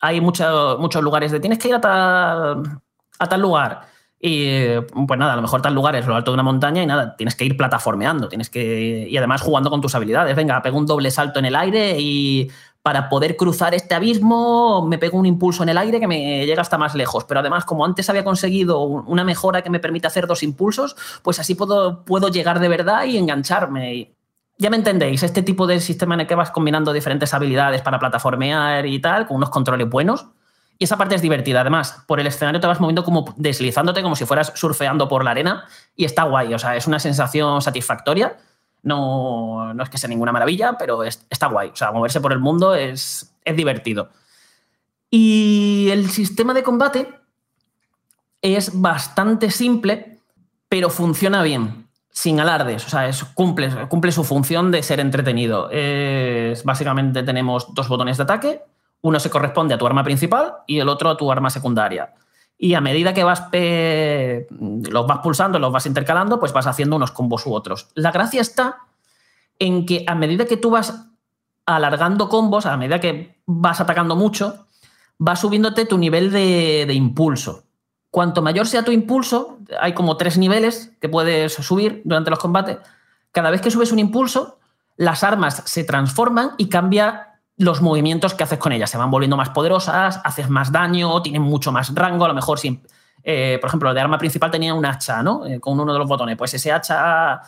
hay 0.00 0.20
muchos 0.20 1.02
lugares 1.02 1.32
de 1.32 1.40
tienes 1.40 1.58
que 1.58 1.68
ir 1.68 1.74
a 1.74 1.80
tal, 1.80 2.80
a 3.18 3.28
tal 3.28 3.40
lugar. 3.40 3.92
Y 4.24 4.80
pues 5.06 5.18
nada, 5.18 5.32
a 5.32 5.36
lo 5.36 5.42
mejor 5.42 5.62
tal 5.62 5.74
lugar 5.74 5.96
es 5.96 6.06
lo 6.06 6.14
alto 6.14 6.30
de 6.30 6.34
una 6.34 6.44
montaña 6.44 6.80
y 6.80 6.86
nada, 6.86 7.16
tienes 7.16 7.34
que 7.34 7.44
ir 7.44 7.56
plataformeando, 7.56 8.28
tienes 8.28 8.50
que. 8.50 9.08
Y 9.10 9.16
además 9.16 9.42
jugando 9.42 9.68
con 9.68 9.80
tus 9.80 9.96
habilidades. 9.96 10.36
Venga, 10.36 10.62
pego 10.62 10.78
un 10.78 10.86
doble 10.86 11.10
salto 11.10 11.40
en 11.40 11.46
el 11.46 11.56
aire 11.56 11.96
y 11.98 12.48
para 12.82 13.08
poder 13.08 13.36
cruzar 13.36 13.74
este 13.74 13.94
abismo 13.94 14.84
me 14.86 14.98
pego 14.98 15.16
un 15.16 15.26
impulso 15.26 15.62
en 15.62 15.68
el 15.68 15.78
aire 15.78 16.00
que 16.00 16.08
me 16.08 16.44
llega 16.44 16.62
hasta 16.62 16.78
más 16.78 16.94
lejos. 16.94 17.24
Pero 17.24 17.40
además, 17.40 17.64
como 17.64 17.84
antes 17.84 18.10
había 18.10 18.24
conseguido 18.24 18.80
una 18.80 19.24
mejora 19.24 19.62
que 19.62 19.70
me 19.70 19.78
permite 19.78 20.08
hacer 20.08 20.26
dos 20.26 20.42
impulsos, 20.42 20.96
pues 21.22 21.38
así 21.38 21.54
puedo, 21.54 22.04
puedo 22.04 22.28
llegar 22.28 22.58
de 22.58 22.68
verdad 22.68 23.04
y 23.04 23.18
engancharme. 23.18 24.14
ya 24.58 24.70
me 24.70 24.76
entendéis, 24.76 25.22
este 25.22 25.42
tipo 25.42 25.66
de 25.66 25.80
sistema 25.80 26.14
en 26.14 26.22
el 26.22 26.26
que 26.26 26.34
vas 26.34 26.50
combinando 26.50 26.92
diferentes 26.92 27.32
habilidades 27.34 27.82
para 27.82 27.98
plataformear 27.98 28.84
y 28.86 29.00
tal, 29.00 29.26
con 29.26 29.36
unos 29.36 29.50
controles 29.50 29.88
buenos. 29.88 30.26
Y 30.78 30.84
esa 30.84 30.96
parte 30.96 31.14
es 31.14 31.22
divertida. 31.22 31.60
Además, 31.60 32.02
por 32.08 32.18
el 32.18 32.26
escenario 32.26 32.60
te 32.60 32.66
vas 32.66 32.80
moviendo 32.80 33.04
como 33.04 33.32
deslizándote, 33.36 34.02
como 34.02 34.16
si 34.16 34.24
fueras 34.26 34.52
surfeando 34.56 35.08
por 35.08 35.24
la 35.24 35.30
arena. 35.30 35.64
Y 35.94 36.04
está 36.04 36.24
guay. 36.24 36.52
O 36.54 36.58
sea, 36.58 36.74
es 36.74 36.88
una 36.88 36.98
sensación 36.98 37.62
satisfactoria 37.62 38.36
no, 38.82 39.72
no 39.74 39.82
es 39.82 39.90
que 39.90 39.98
sea 39.98 40.08
ninguna 40.08 40.32
maravilla, 40.32 40.76
pero 40.78 41.04
está 41.04 41.46
guay. 41.46 41.70
O 41.70 41.76
sea, 41.76 41.92
moverse 41.92 42.20
por 42.20 42.32
el 42.32 42.40
mundo 42.40 42.74
es, 42.74 43.34
es 43.44 43.56
divertido. 43.56 44.10
Y 45.10 45.88
el 45.90 46.10
sistema 46.10 46.54
de 46.54 46.62
combate 46.62 47.08
es 48.40 48.80
bastante 48.80 49.50
simple, 49.50 50.18
pero 50.68 50.90
funciona 50.90 51.42
bien, 51.42 51.86
sin 52.10 52.40
alardes. 52.40 52.86
O 52.86 52.90
sea, 52.90 53.06
es, 53.06 53.22
cumple, 53.22 53.70
cumple 53.88 54.10
su 54.10 54.24
función 54.24 54.70
de 54.70 54.82
ser 54.82 55.00
entretenido. 55.00 55.70
Es, 55.70 56.64
básicamente 56.64 57.22
tenemos 57.22 57.72
dos 57.74 57.88
botones 57.88 58.16
de 58.16 58.22
ataque, 58.24 58.62
Uno 59.02 59.18
se 59.18 59.30
corresponde 59.30 59.74
a 59.74 59.78
tu 59.78 59.86
arma 59.86 60.04
principal 60.04 60.54
y 60.66 60.78
el 60.78 60.88
otro 60.88 61.10
a 61.10 61.16
tu 61.16 61.30
arma 61.30 61.50
secundaria. 61.50 62.14
Y 62.62 62.74
a 62.74 62.80
medida 62.80 63.12
que 63.12 63.24
vas 63.24 63.48
los 63.50 65.06
vas 65.08 65.18
pulsando, 65.18 65.58
los 65.58 65.72
vas 65.72 65.84
intercalando, 65.84 66.38
pues 66.38 66.52
vas 66.52 66.68
haciendo 66.68 66.94
unos 66.94 67.10
combos 67.10 67.44
u 67.44 67.52
otros. 67.52 67.88
La 67.94 68.12
gracia 68.12 68.40
está 68.40 68.82
en 69.58 69.84
que 69.84 70.04
a 70.06 70.14
medida 70.14 70.44
que 70.44 70.56
tú 70.56 70.70
vas 70.70 71.08
alargando 71.66 72.28
combos, 72.28 72.64
a 72.66 72.76
medida 72.76 73.00
que 73.00 73.42
vas 73.46 73.80
atacando 73.80 74.14
mucho, 74.14 74.68
va 75.20 75.34
subiéndote 75.34 75.86
tu 75.86 75.98
nivel 75.98 76.30
de, 76.30 76.84
de 76.86 76.94
impulso. 76.94 77.64
Cuanto 78.12 78.42
mayor 78.42 78.68
sea 78.68 78.84
tu 78.84 78.92
impulso, 78.92 79.58
hay 79.80 79.92
como 79.92 80.16
tres 80.16 80.38
niveles 80.38 80.92
que 81.00 81.08
puedes 81.08 81.54
subir 81.54 82.02
durante 82.04 82.30
los 82.30 82.38
combates. 82.38 82.78
Cada 83.32 83.50
vez 83.50 83.60
que 83.60 83.72
subes 83.72 83.90
un 83.90 83.98
impulso, 83.98 84.60
las 84.96 85.24
armas 85.24 85.64
se 85.66 85.82
transforman 85.82 86.52
y 86.58 86.68
cambia 86.68 87.31
los 87.62 87.80
movimientos 87.80 88.34
que 88.34 88.44
haces 88.44 88.58
con 88.58 88.72
ellas. 88.72 88.90
Se 88.90 88.98
van 88.98 89.10
volviendo 89.10 89.36
más 89.36 89.50
poderosas, 89.50 90.20
haces 90.24 90.48
más 90.48 90.72
daño, 90.72 91.22
tienen 91.22 91.42
mucho 91.42 91.72
más 91.72 91.94
rango. 91.94 92.24
A 92.24 92.28
lo 92.28 92.34
mejor, 92.34 92.58
si, 92.58 92.82
eh, 93.22 93.58
por 93.60 93.68
ejemplo, 93.68 93.94
de 93.94 94.00
arma 94.00 94.18
principal 94.18 94.50
tenía 94.50 94.74
un 94.74 94.84
hacha, 94.84 95.22
¿no? 95.22 95.46
Eh, 95.46 95.60
con 95.60 95.78
uno 95.78 95.92
de 95.92 95.98
los 95.98 96.08
botones. 96.08 96.36
Pues 96.36 96.54
ese 96.54 96.72
hacha 96.72 97.40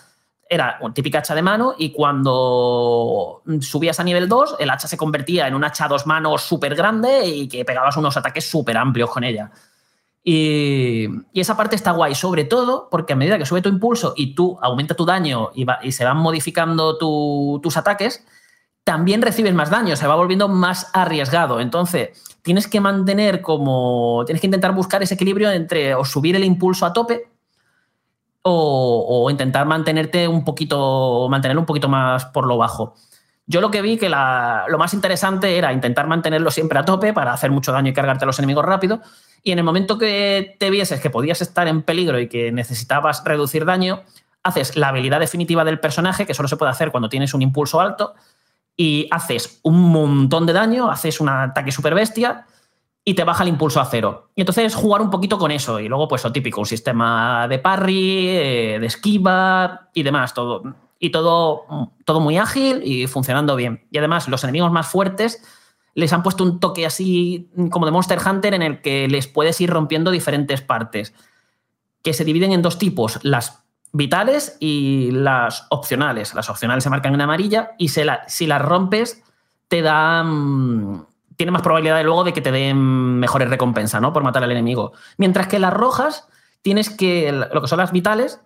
era 0.48 0.78
una 0.80 0.94
típica 0.94 1.18
hacha 1.18 1.34
de 1.34 1.42
mano 1.42 1.74
y 1.76 1.90
cuando 1.90 3.42
subías 3.60 3.98
a 3.98 4.04
nivel 4.04 4.28
2, 4.28 4.56
el 4.58 4.70
hacha 4.70 4.86
se 4.86 4.96
convertía 4.96 5.48
en 5.48 5.54
un 5.54 5.64
hacha 5.64 5.86
a 5.86 5.88
dos 5.88 6.06
manos 6.06 6.42
súper 6.42 6.74
grande 6.74 7.26
y 7.26 7.48
que 7.48 7.64
pegabas 7.64 7.96
unos 7.96 8.16
ataques 8.16 8.48
súper 8.48 8.76
amplios 8.76 9.10
con 9.10 9.24
ella. 9.24 9.50
Y, 10.22 11.06
esa 11.34 11.56
parte 11.56 11.76
está 11.76 11.90
guay, 11.90 12.14
sobre 12.14 12.44
todo 12.44 12.88
porque 12.90 13.12
a 13.12 13.16
medida 13.16 13.36
que 13.36 13.44
sube 13.44 13.60
tu 13.60 13.68
impulso 13.68 14.14
y 14.16 14.34
tú 14.34 14.58
aumenta 14.62 14.94
tu 14.94 15.04
daño 15.04 15.50
y 15.54 15.92
se 15.92 16.04
van 16.04 16.16
modificando 16.16 16.96
tus 16.98 17.76
ataques, 17.76 18.24
también 18.84 19.22
recibes 19.22 19.54
más 19.54 19.70
daño, 19.70 19.96
se 19.96 20.06
va 20.06 20.14
volviendo 20.14 20.46
más 20.46 20.90
arriesgado. 20.92 21.60
Entonces, 21.60 22.10
tienes 22.42 22.68
que 22.68 22.80
mantener 22.80 23.40
como. 23.40 24.22
Tienes 24.26 24.40
que 24.40 24.46
intentar 24.46 24.72
buscar 24.72 25.02
ese 25.02 25.14
equilibrio 25.14 25.50
entre 25.50 25.94
o 25.94 26.04
subir 26.04 26.36
el 26.36 26.44
impulso 26.44 26.86
a 26.86 26.92
tope 26.92 27.30
o, 28.42 29.28
intentar 29.30 29.66
mantenerte 29.66 30.28
un 30.28 30.44
poquito. 30.44 31.26
mantenerlo 31.30 31.62
un 31.62 31.66
poquito 31.66 31.88
más 31.88 32.26
por 32.26 32.46
lo 32.46 32.58
bajo. 32.58 32.94
Yo 33.46 33.60
lo 33.60 33.70
que 33.70 33.82
vi 33.82 33.98
que 33.98 34.08
lo 34.08 34.78
más 34.78 34.94
interesante 34.94 35.58
era 35.58 35.72
intentar 35.72 36.06
mantenerlo 36.06 36.50
siempre 36.50 36.78
a 36.78 36.84
tope 36.84 37.12
para 37.12 37.32
hacer 37.32 37.50
mucho 37.50 37.72
daño 37.72 37.90
y 37.90 37.94
cargarte 37.94 38.24
a 38.24 38.26
los 38.26 38.38
enemigos 38.38 38.64
rápido. 38.64 39.00
Y 39.42 39.52
en 39.52 39.58
el 39.58 39.64
momento 39.64 39.98
que 39.98 40.56
te 40.58 40.70
vieses 40.70 41.00
que 41.00 41.10
podías 41.10 41.42
estar 41.42 41.68
en 41.68 41.82
peligro 41.82 42.18
y 42.20 42.28
que 42.28 42.52
necesitabas 42.52 43.22
reducir 43.24 43.66
daño, 43.66 44.02
haces 44.42 44.76
la 44.76 44.88
habilidad 44.88 45.20
definitiva 45.20 45.64
del 45.64 45.80
personaje, 45.80 46.26
que 46.26 46.32
solo 46.32 46.48
se 46.48 46.56
puede 46.56 46.70
hacer 46.70 46.90
cuando 46.90 47.10
tienes 47.10 47.34
un 47.34 47.42
impulso 47.42 47.80
alto, 47.80 48.14
y 48.76 49.08
haces 49.10 49.60
un 49.62 49.80
montón 49.80 50.46
de 50.46 50.52
daño, 50.52 50.90
haces 50.90 51.20
un 51.20 51.28
ataque 51.28 51.72
super 51.72 51.94
bestia 51.94 52.46
y 53.04 53.14
te 53.14 53.24
baja 53.24 53.42
el 53.42 53.50
impulso 53.50 53.80
a 53.80 53.84
cero. 53.84 54.30
Y 54.34 54.40
entonces 54.40 54.74
jugar 54.74 55.02
un 55.02 55.10
poquito 55.10 55.38
con 55.38 55.50
eso. 55.50 55.78
Y 55.78 55.88
luego, 55.88 56.08
pues 56.08 56.24
lo 56.24 56.32
típico, 56.32 56.60
un 56.60 56.66
sistema 56.66 57.46
de 57.48 57.58
parry, 57.58 58.28
eh, 58.28 58.78
de 58.80 58.86
esquiva 58.86 59.90
y 59.92 60.02
demás. 60.02 60.32
Todo. 60.32 60.62
Y 60.98 61.10
todo, 61.10 61.90
todo 62.06 62.20
muy 62.20 62.38
ágil 62.38 62.82
y 62.82 63.06
funcionando 63.06 63.56
bien. 63.56 63.86
Y 63.90 63.98
además, 63.98 64.28
los 64.28 64.42
enemigos 64.42 64.72
más 64.72 64.86
fuertes 64.86 65.42
les 65.94 66.12
han 66.12 66.22
puesto 66.22 66.42
un 66.42 66.60
toque 66.60 66.86
así 66.86 67.50
como 67.70 67.84
de 67.84 67.92
Monster 67.92 68.18
Hunter 68.26 68.54
en 68.54 68.62
el 68.62 68.80
que 68.80 69.06
les 69.06 69.26
puedes 69.26 69.60
ir 69.60 69.70
rompiendo 69.70 70.10
diferentes 70.10 70.62
partes. 70.62 71.12
Que 72.02 72.14
se 72.14 72.24
dividen 72.24 72.52
en 72.52 72.62
dos 72.62 72.78
tipos. 72.78 73.20
Las 73.22 73.63
vitales 73.94 74.56
y 74.58 75.12
las 75.12 75.66
opcionales. 75.70 76.34
Las 76.34 76.50
opcionales 76.50 76.84
se 76.84 76.90
marcan 76.90 77.14
en 77.14 77.20
amarilla 77.20 77.70
y 77.78 77.88
si 77.88 78.04
las 78.04 78.62
rompes 78.62 79.22
te 79.68 79.80
dan... 79.80 81.06
Tiene 81.36 81.50
más 81.50 81.62
probabilidad 81.62 81.96
de 81.96 82.04
luego 82.04 82.22
de 82.22 82.32
que 82.32 82.40
te 82.40 82.52
den 82.52 82.76
mejores 83.18 83.48
recompensas, 83.48 84.00
¿no? 84.00 84.12
Por 84.12 84.22
matar 84.22 84.44
al 84.44 84.52
enemigo. 84.52 84.92
Mientras 85.16 85.48
que 85.48 85.58
las 85.58 85.72
rojas 85.72 86.28
tienes 86.62 86.90
que, 86.90 87.32
lo 87.32 87.60
que 87.60 87.66
son 87.66 87.78
las 87.78 87.90
vitales, 87.90 88.40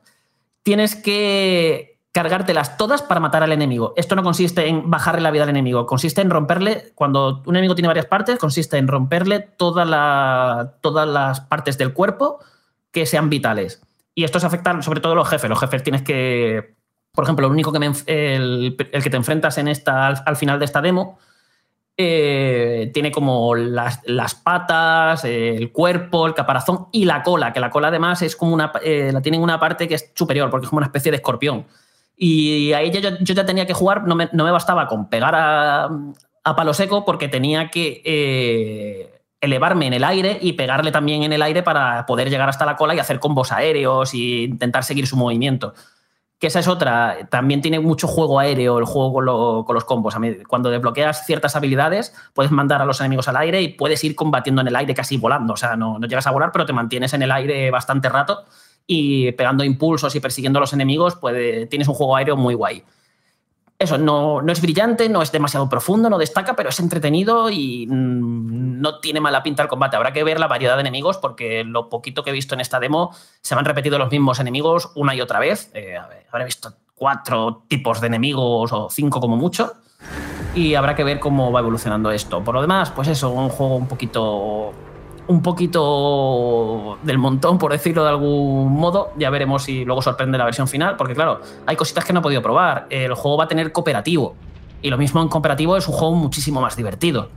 tienes 0.62 0.96
que 0.96 1.98
cargártelas 2.12 2.76
todas 2.76 3.02
para 3.02 3.20
matar 3.20 3.42
al 3.42 3.52
enemigo. 3.52 3.92
Esto 3.96 4.16
no 4.16 4.22
consiste 4.22 4.68
en 4.68 4.90
bajarle 4.90 5.20
la 5.20 5.30
vida 5.30 5.44
al 5.44 5.50
enemigo, 5.50 5.86
consiste 5.86 6.20
en 6.20 6.30
romperle, 6.30 6.92
cuando 6.94 7.42
un 7.46 7.56
enemigo 7.56 7.74
tiene 7.74 7.88
varias 7.88 8.06
partes, 8.06 8.38
consiste 8.38 8.78
en 8.78 8.88
romperle 8.88 9.40
todas 9.40 9.86
las 9.86 11.40
partes 11.42 11.78
del 11.78 11.92
cuerpo 11.92 12.38
que 12.90 13.06
sean 13.06 13.28
vitales. 13.30 13.82
Y 14.18 14.24
esto 14.24 14.40
se 14.40 14.46
afecta 14.46 14.82
sobre 14.82 14.98
todo 14.98 15.12
a 15.12 15.14
los 15.14 15.28
jefes. 15.28 15.48
Los 15.48 15.60
jefes 15.60 15.84
tienes 15.84 16.02
que. 16.02 16.74
Por 17.12 17.22
ejemplo, 17.22 17.46
el 17.46 17.52
único 17.52 17.70
que 17.70 17.78
el, 18.06 18.76
que 18.76 19.10
te 19.10 19.16
enfrentas 19.16 19.58
en 19.58 19.68
esta, 19.68 20.08
al, 20.08 20.34
final 20.34 20.58
de 20.58 20.64
esta 20.64 20.80
demo 20.80 21.20
eh, 21.96 22.90
tiene 22.92 23.12
como 23.12 23.54
las, 23.54 24.34
patas, 24.42 25.24
el 25.24 25.70
cuerpo, 25.70 26.26
el 26.26 26.34
caparazón 26.34 26.88
y 26.90 27.04
la 27.04 27.22
cola, 27.22 27.52
que 27.52 27.60
la 27.60 27.70
cola 27.70 27.88
además 27.88 28.20
es 28.22 28.34
como 28.34 28.54
una. 28.54 28.72
Eh, 28.82 29.12
la 29.12 29.22
tienen 29.22 29.40
una 29.40 29.60
parte 29.60 29.86
que 29.86 29.94
es 29.94 30.10
superior, 30.16 30.50
porque 30.50 30.64
es 30.64 30.70
como 30.70 30.78
una 30.78 30.86
especie 30.86 31.12
de 31.12 31.18
escorpión. 31.18 31.68
Y 32.16 32.72
ahí 32.72 32.90
yo, 32.90 33.10
yo 33.20 33.34
ya 33.34 33.46
tenía 33.46 33.68
que 33.68 33.72
jugar, 33.72 34.02
no 34.02 34.16
me, 34.16 34.28
no 34.32 34.42
me 34.42 34.50
bastaba 34.50 34.88
con 34.88 35.08
pegar 35.08 35.36
a, 35.36 35.88
a, 36.42 36.56
palo 36.56 36.74
seco, 36.74 37.04
porque 37.04 37.28
tenía 37.28 37.70
que. 37.70 39.17
Elevarme 39.40 39.86
en 39.86 39.92
el 39.92 40.04
aire 40.04 40.38
y 40.40 40.54
pegarle 40.54 40.90
también 40.90 41.22
en 41.22 41.32
el 41.32 41.42
aire 41.42 41.62
para 41.62 42.06
poder 42.06 42.28
llegar 42.28 42.48
hasta 42.48 42.66
la 42.66 42.76
cola 42.76 42.94
y 42.94 42.98
hacer 42.98 43.20
combos 43.20 43.52
aéreos 43.52 44.12
e 44.14 44.44
intentar 44.44 44.84
seguir 44.84 45.06
su 45.06 45.16
movimiento. 45.16 45.74
Que 46.38 46.48
esa 46.48 46.60
es 46.60 46.68
otra. 46.68 47.28
También 47.30 47.60
tiene 47.60 47.80
mucho 47.80 48.06
juego 48.06 48.38
aéreo 48.38 48.78
el 48.78 48.84
juego 48.84 49.64
con, 49.64 49.74
los 49.74 49.84
combos. 49.84 50.14
Cuando 50.48 50.70
desbloqueas 50.70 51.26
ciertas 51.26 51.56
habilidades, 51.56 52.14
puedes 52.34 52.52
mandar 52.52 52.80
a 52.80 52.84
los 52.84 53.00
enemigos 53.00 53.28
al 53.28 53.36
aire 53.36 53.60
y 53.62 53.68
puedes 53.68 54.02
ir 54.04 54.14
combatiendo 54.14 54.60
en 54.60 54.68
el 54.68 54.76
aire 54.76 54.94
casi 54.94 55.16
volando. 55.16 55.54
O 55.54 55.56
sea, 55.56 55.76
no, 55.76 55.98
no 55.98 56.06
llegas 56.06 56.26
a 56.26 56.30
volar, 56.30 56.50
pero 56.52 56.66
te 56.66 56.72
mantienes 56.72 57.12
en 57.12 57.22
el 57.22 57.32
aire 57.32 57.70
bastante 57.70 58.08
rato 58.08 58.44
y 58.86 59.32
pegando 59.32 59.64
impulsos 59.64 60.14
y 60.14 60.20
persiguiendo 60.20 60.58
a 60.58 60.60
los 60.60 60.72
enemigos, 60.72 61.18
tienes 61.68 61.88
un 61.88 61.94
juego 61.94 62.16
aéreo 62.16 62.36
muy 62.36 62.54
guay 62.54 62.84
eso, 63.78 63.96
no, 63.96 64.42
no, 64.42 64.52
es 64.52 64.60
brillante, 64.60 65.08
no 65.08 65.22
es 65.22 65.30
demasiado 65.30 65.68
profundo, 65.68 66.10
no 66.10 66.18
destaca, 66.18 66.56
pero 66.56 66.70
es 66.70 66.80
entretenido 66.80 67.48
y 67.48 67.86
mm, 67.86 68.80
no 68.80 68.98
tiene 68.98 69.20
mala 69.20 69.42
pinta 69.44 69.62
el 69.62 69.68
combate. 69.68 69.96
Habrá 69.96 70.12
que 70.12 70.24
ver 70.24 70.40
la 70.40 70.48
variedad 70.48 70.74
de 70.74 70.80
enemigos 70.80 71.18
porque 71.18 71.62
lo 71.62 71.88
poquito 71.88 72.24
que 72.24 72.30
he 72.30 72.32
visto 72.32 72.54
en 72.54 72.60
esta 72.60 72.80
demo 72.80 73.14
se 73.40 73.54
me 73.54 73.60
han 73.60 73.64
repetido 73.64 73.98
los 73.98 74.10
mismos 74.10 74.40
enemigos 74.40 74.90
una 74.96 75.14
y 75.14 75.20
otra 75.20 75.38
vez. 75.38 75.70
Eh, 75.74 75.96
habré 75.96 76.44
visto 76.44 76.74
cuatro 76.96 77.62
tipos 77.68 78.00
de 78.00 78.08
enemigos 78.08 78.72
o 78.72 78.88
cinco 78.90 79.20
como 79.20 79.36
mucho 79.36 79.74
y 80.56 80.74
habrá 80.74 80.96
que 80.96 81.04
ver 81.04 81.20
cómo 81.20 81.52
va 81.52 81.60
evolucionando 81.60 82.10
esto. 82.10 82.42
Por 82.42 82.56
lo 82.56 82.60
demás, 82.60 82.90
pues 82.90 83.06
eso, 83.06 83.30
un 83.30 83.48
juego 83.48 83.76
un 83.76 83.86
poquito 83.86 84.72
un 85.28 85.42
poquito 85.42 86.98
del 87.02 87.18
montón, 87.18 87.58
por 87.58 87.70
decirlo 87.70 88.02
de 88.02 88.10
algún 88.10 88.72
modo. 88.72 89.12
Ya 89.16 89.30
veremos 89.30 89.62
si 89.62 89.84
luego 89.84 90.02
sorprende 90.02 90.38
la 90.38 90.44
versión 90.44 90.66
final, 90.66 90.96
porque 90.96 91.14
claro, 91.14 91.40
hay 91.66 91.76
cositas 91.76 92.04
que 92.04 92.12
no 92.12 92.20
he 92.20 92.22
podido 92.22 92.42
probar. 92.42 92.86
El 92.90 93.14
juego 93.14 93.36
va 93.36 93.44
a 93.44 93.48
tener 93.48 93.70
cooperativo. 93.70 94.34
Y 94.80 94.90
lo 94.90 94.96
mismo 94.96 95.20
en 95.20 95.28
cooperativo 95.28 95.76
es 95.76 95.86
un 95.86 95.94
juego 95.94 96.14
muchísimo 96.14 96.60
más 96.60 96.76
divertido. 96.76 97.28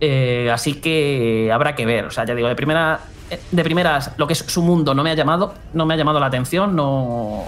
Eh, 0.00 0.50
así 0.52 0.74
que 0.74 1.50
habrá 1.52 1.74
que 1.74 1.84
ver. 1.84 2.06
O 2.06 2.10
sea, 2.10 2.24
ya 2.24 2.34
digo, 2.34 2.48
de 2.48 2.56
primera. 2.56 3.00
De 3.50 3.62
primeras, 3.62 4.12
lo 4.16 4.26
que 4.26 4.32
es 4.32 4.38
su 4.40 4.60
mundo 4.60 4.92
no 4.92 5.04
me 5.04 5.10
ha 5.12 5.14
llamado, 5.14 5.54
no 5.72 5.86
me 5.86 5.94
ha 5.94 5.96
llamado 5.96 6.18
la 6.18 6.26
atención, 6.26 6.74
no, 6.74 7.44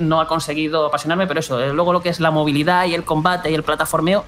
no 0.00 0.20
ha 0.20 0.26
conseguido 0.26 0.86
apasionarme, 0.86 1.28
pero 1.28 1.38
eso, 1.38 1.60
eh, 1.60 1.72
luego 1.72 1.92
lo 1.92 2.02
que 2.02 2.08
es 2.08 2.18
la 2.18 2.32
movilidad 2.32 2.86
y 2.86 2.94
el 2.94 3.04
combate 3.04 3.48
y 3.48 3.54
el 3.54 3.62
plataformeo 3.62 4.24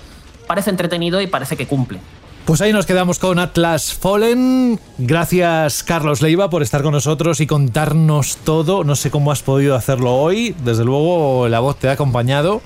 parece 0.46 0.70
entretenido 0.70 1.20
y 1.20 1.26
parece 1.26 1.56
que 1.56 1.66
cumple. 1.66 1.98
Pues 2.44 2.60
ahí 2.60 2.72
nos 2.72 2.86
quedamos 2.86 3.20
con 3.20 3.38
Atlas 3.38 3.94
Fallen. 3.94 4.80
Gracias 4.98 5.84
Carlos 5.84 6.22
Leiva 6.22 6.50
por 6.50 6.62
estar 6.62 6.82
con 6.82 6.92
nosotros 6.92 7.40
y 7.40 7.46
contarnos 7.46 8.36
todo. 8.38 8.82
No 8.82 8.96
sé 8.96 9.12
cómo 9.12 9.30
has 9.30 9.42
podido 9.42 9.76
hacerlo 9.76 10.16
hoy. 10.16 10.54
Desde 10.64 10.84
luego 10.84 11.46
la 11.48 11.60
voz 11.60 11.76
te 11.76 11.88
ha 11.88 11.92
acompañado 11.92 12.60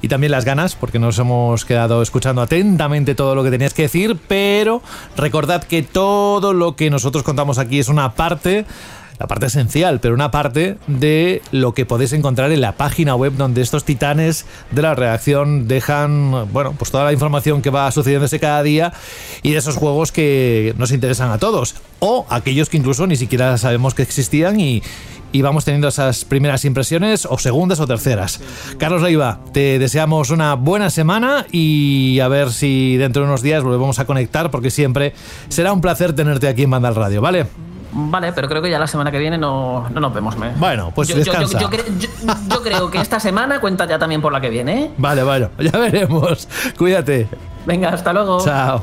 y 0.00 0.08
también 0.08 0.30
las 0.30 0.44
ganas, 0.44 0.76
porque 0.76 1.00
nos 1.00 1.18
hemos 1.18 1.64
quedado 1.64 2.02
escuchando 2.02 2.40
atentamente 2.40 3.16
todo 3.16 3.34
lo 3.34 3.42
que 3.42 3.50
tenías 3.50 3.74
que 3.74 3.82
decir, 3.82 4.16
pero 4.28 4.82
recordad 5.16 5.64
que 5.64 5.82
todo 5.82 6.52
lo 6.52 6.76
que 6.76 6.90
nosotros 6.90 7.24
contamos 7.24 7.58
aquí 7.58 7.80
es 7.80 7.88
una 7.88 8.14
parte 8.14 8.64
la 9.18 9.26
parte 9.26 9.46
esencial, 9.46 10.00
pero 10.00 10.14
una 10.14 10.30
parte 10.30 10.76
de 10.86 11.42
lo 11.52 11.74
que 11.74 11.86
podéis 11.86 12.12
encontrar 12.12 12.52
en 12.52 12.60
la 12.60 12.72
página 12.72 13.14
web 13.14 13.34
donde 13.36 13.62
estos 13.62 13.84
titanes 13.84 14.46
de 14.70 14.82
la 14.82 14.94
redacción 14.94 15.68
dejan, 15.68 16.52
bueno, 16.52 16.74
pues 16.78 16.90
toda 16.90 17.04
la 17.04 17.12
información 17.12 17.62
que 17.62 17.70
va 17.70 17.90
sucediéndose 17.90 18.38
cada 18.40 18.62
día 18.62 18.92
y 19.42 19.52
de 19.52 19.58
esos 19.58 19.76
juegos 19.76 20.12
que 20.12 20.74
nos 20.78 20.92
interesan 20.92 21.30
a 21.30 21.38
todos 21.38 21.76
o 21.98 22.26
aquellos 22.28 22.68
que 22.68 22.76
incluso 22.76 23.06
ni 23.06 23.16
siquiera 23.16 23.56
sabemos 23.58 23.94
que 23.94 24.02
existían 24.02 24.60
y, 24.60 24.82
y 25.32 25.42
vamos 25.42 25.64
teniendo 25.64 25.88
esas 25.88 26.24
primeras 26.24 26.64
impresiones 26.64 27.26
o 27.26 27.38
segundas 27.38 27.80
o 27.80 27.86
terceras. 27.86 28.40
Carlos 28.78 29.02
Leiva, 29.02 29.40
te 29.52 29.78
deseamos 29.78 30.30
una 30.30 30.54
buena 30.54 30.90
semana 30.90 31.46
y 31.50 32.20
a 32.20 32.28
ver 32.28 32.50
si 32.50 32.96
dentro 32.96 33.22
de 33.22 33.28
unos 33.28 33.42
días 33.42 33.62
volvemos 33.62 33.98
a 33.98 34.04
conectar 34.04 34.50
porque 34.50 34.70
siempre 34.70 35.14
será 35.48 35.72
un 35.72 35.80
placer 35.80 36.14
tenerte 36.14 36.48
aquí 36.48 36.62
en 36.62 36.70
Banda 36.70 36.90
Radio, 36.90 37.20
¿vale? 37.20 37.46
Vale, 37.98 38.32
pero 38.34 38.46
creo 38.46 38.60
que 38.60 38.68
ya 38.68 38.78
la 38.78 38.86
semana 38.86 39.10
que 39.10 39.18
viene 39.18 39.38
no, 39.38 39.88
nos 39.88 40.12
vemos. 40.12 40.36
Bueno, 40.58 40.92
pues 40.94 41.08
yo, 41.08 41.16
descansa. 41.16 41.58
Yo, 41.58 41.70
creo 42.62 42.90
que 42.90 42.98
esta 42.98 43.18
semana 43.18 43.58
cuenta 43.58 43.86
ya 43.86 43.98
también 43.98 44.20
por 44.20 44.32
la 44.32 44.40
que 44.40 44.50
viene. 44.50 44.82
¿eh? 44.82 44.90
Vale, 44.98 45.22
bueno, 45.22 45.50
ya 45.58 45.78
veremos. 45.78 46.46
Cuídate. 46.76 47.26
Venga, 47.64 47.88
hasta 47.88 48.12
luego. 48.12 48.44
Chao. 48.44 48.82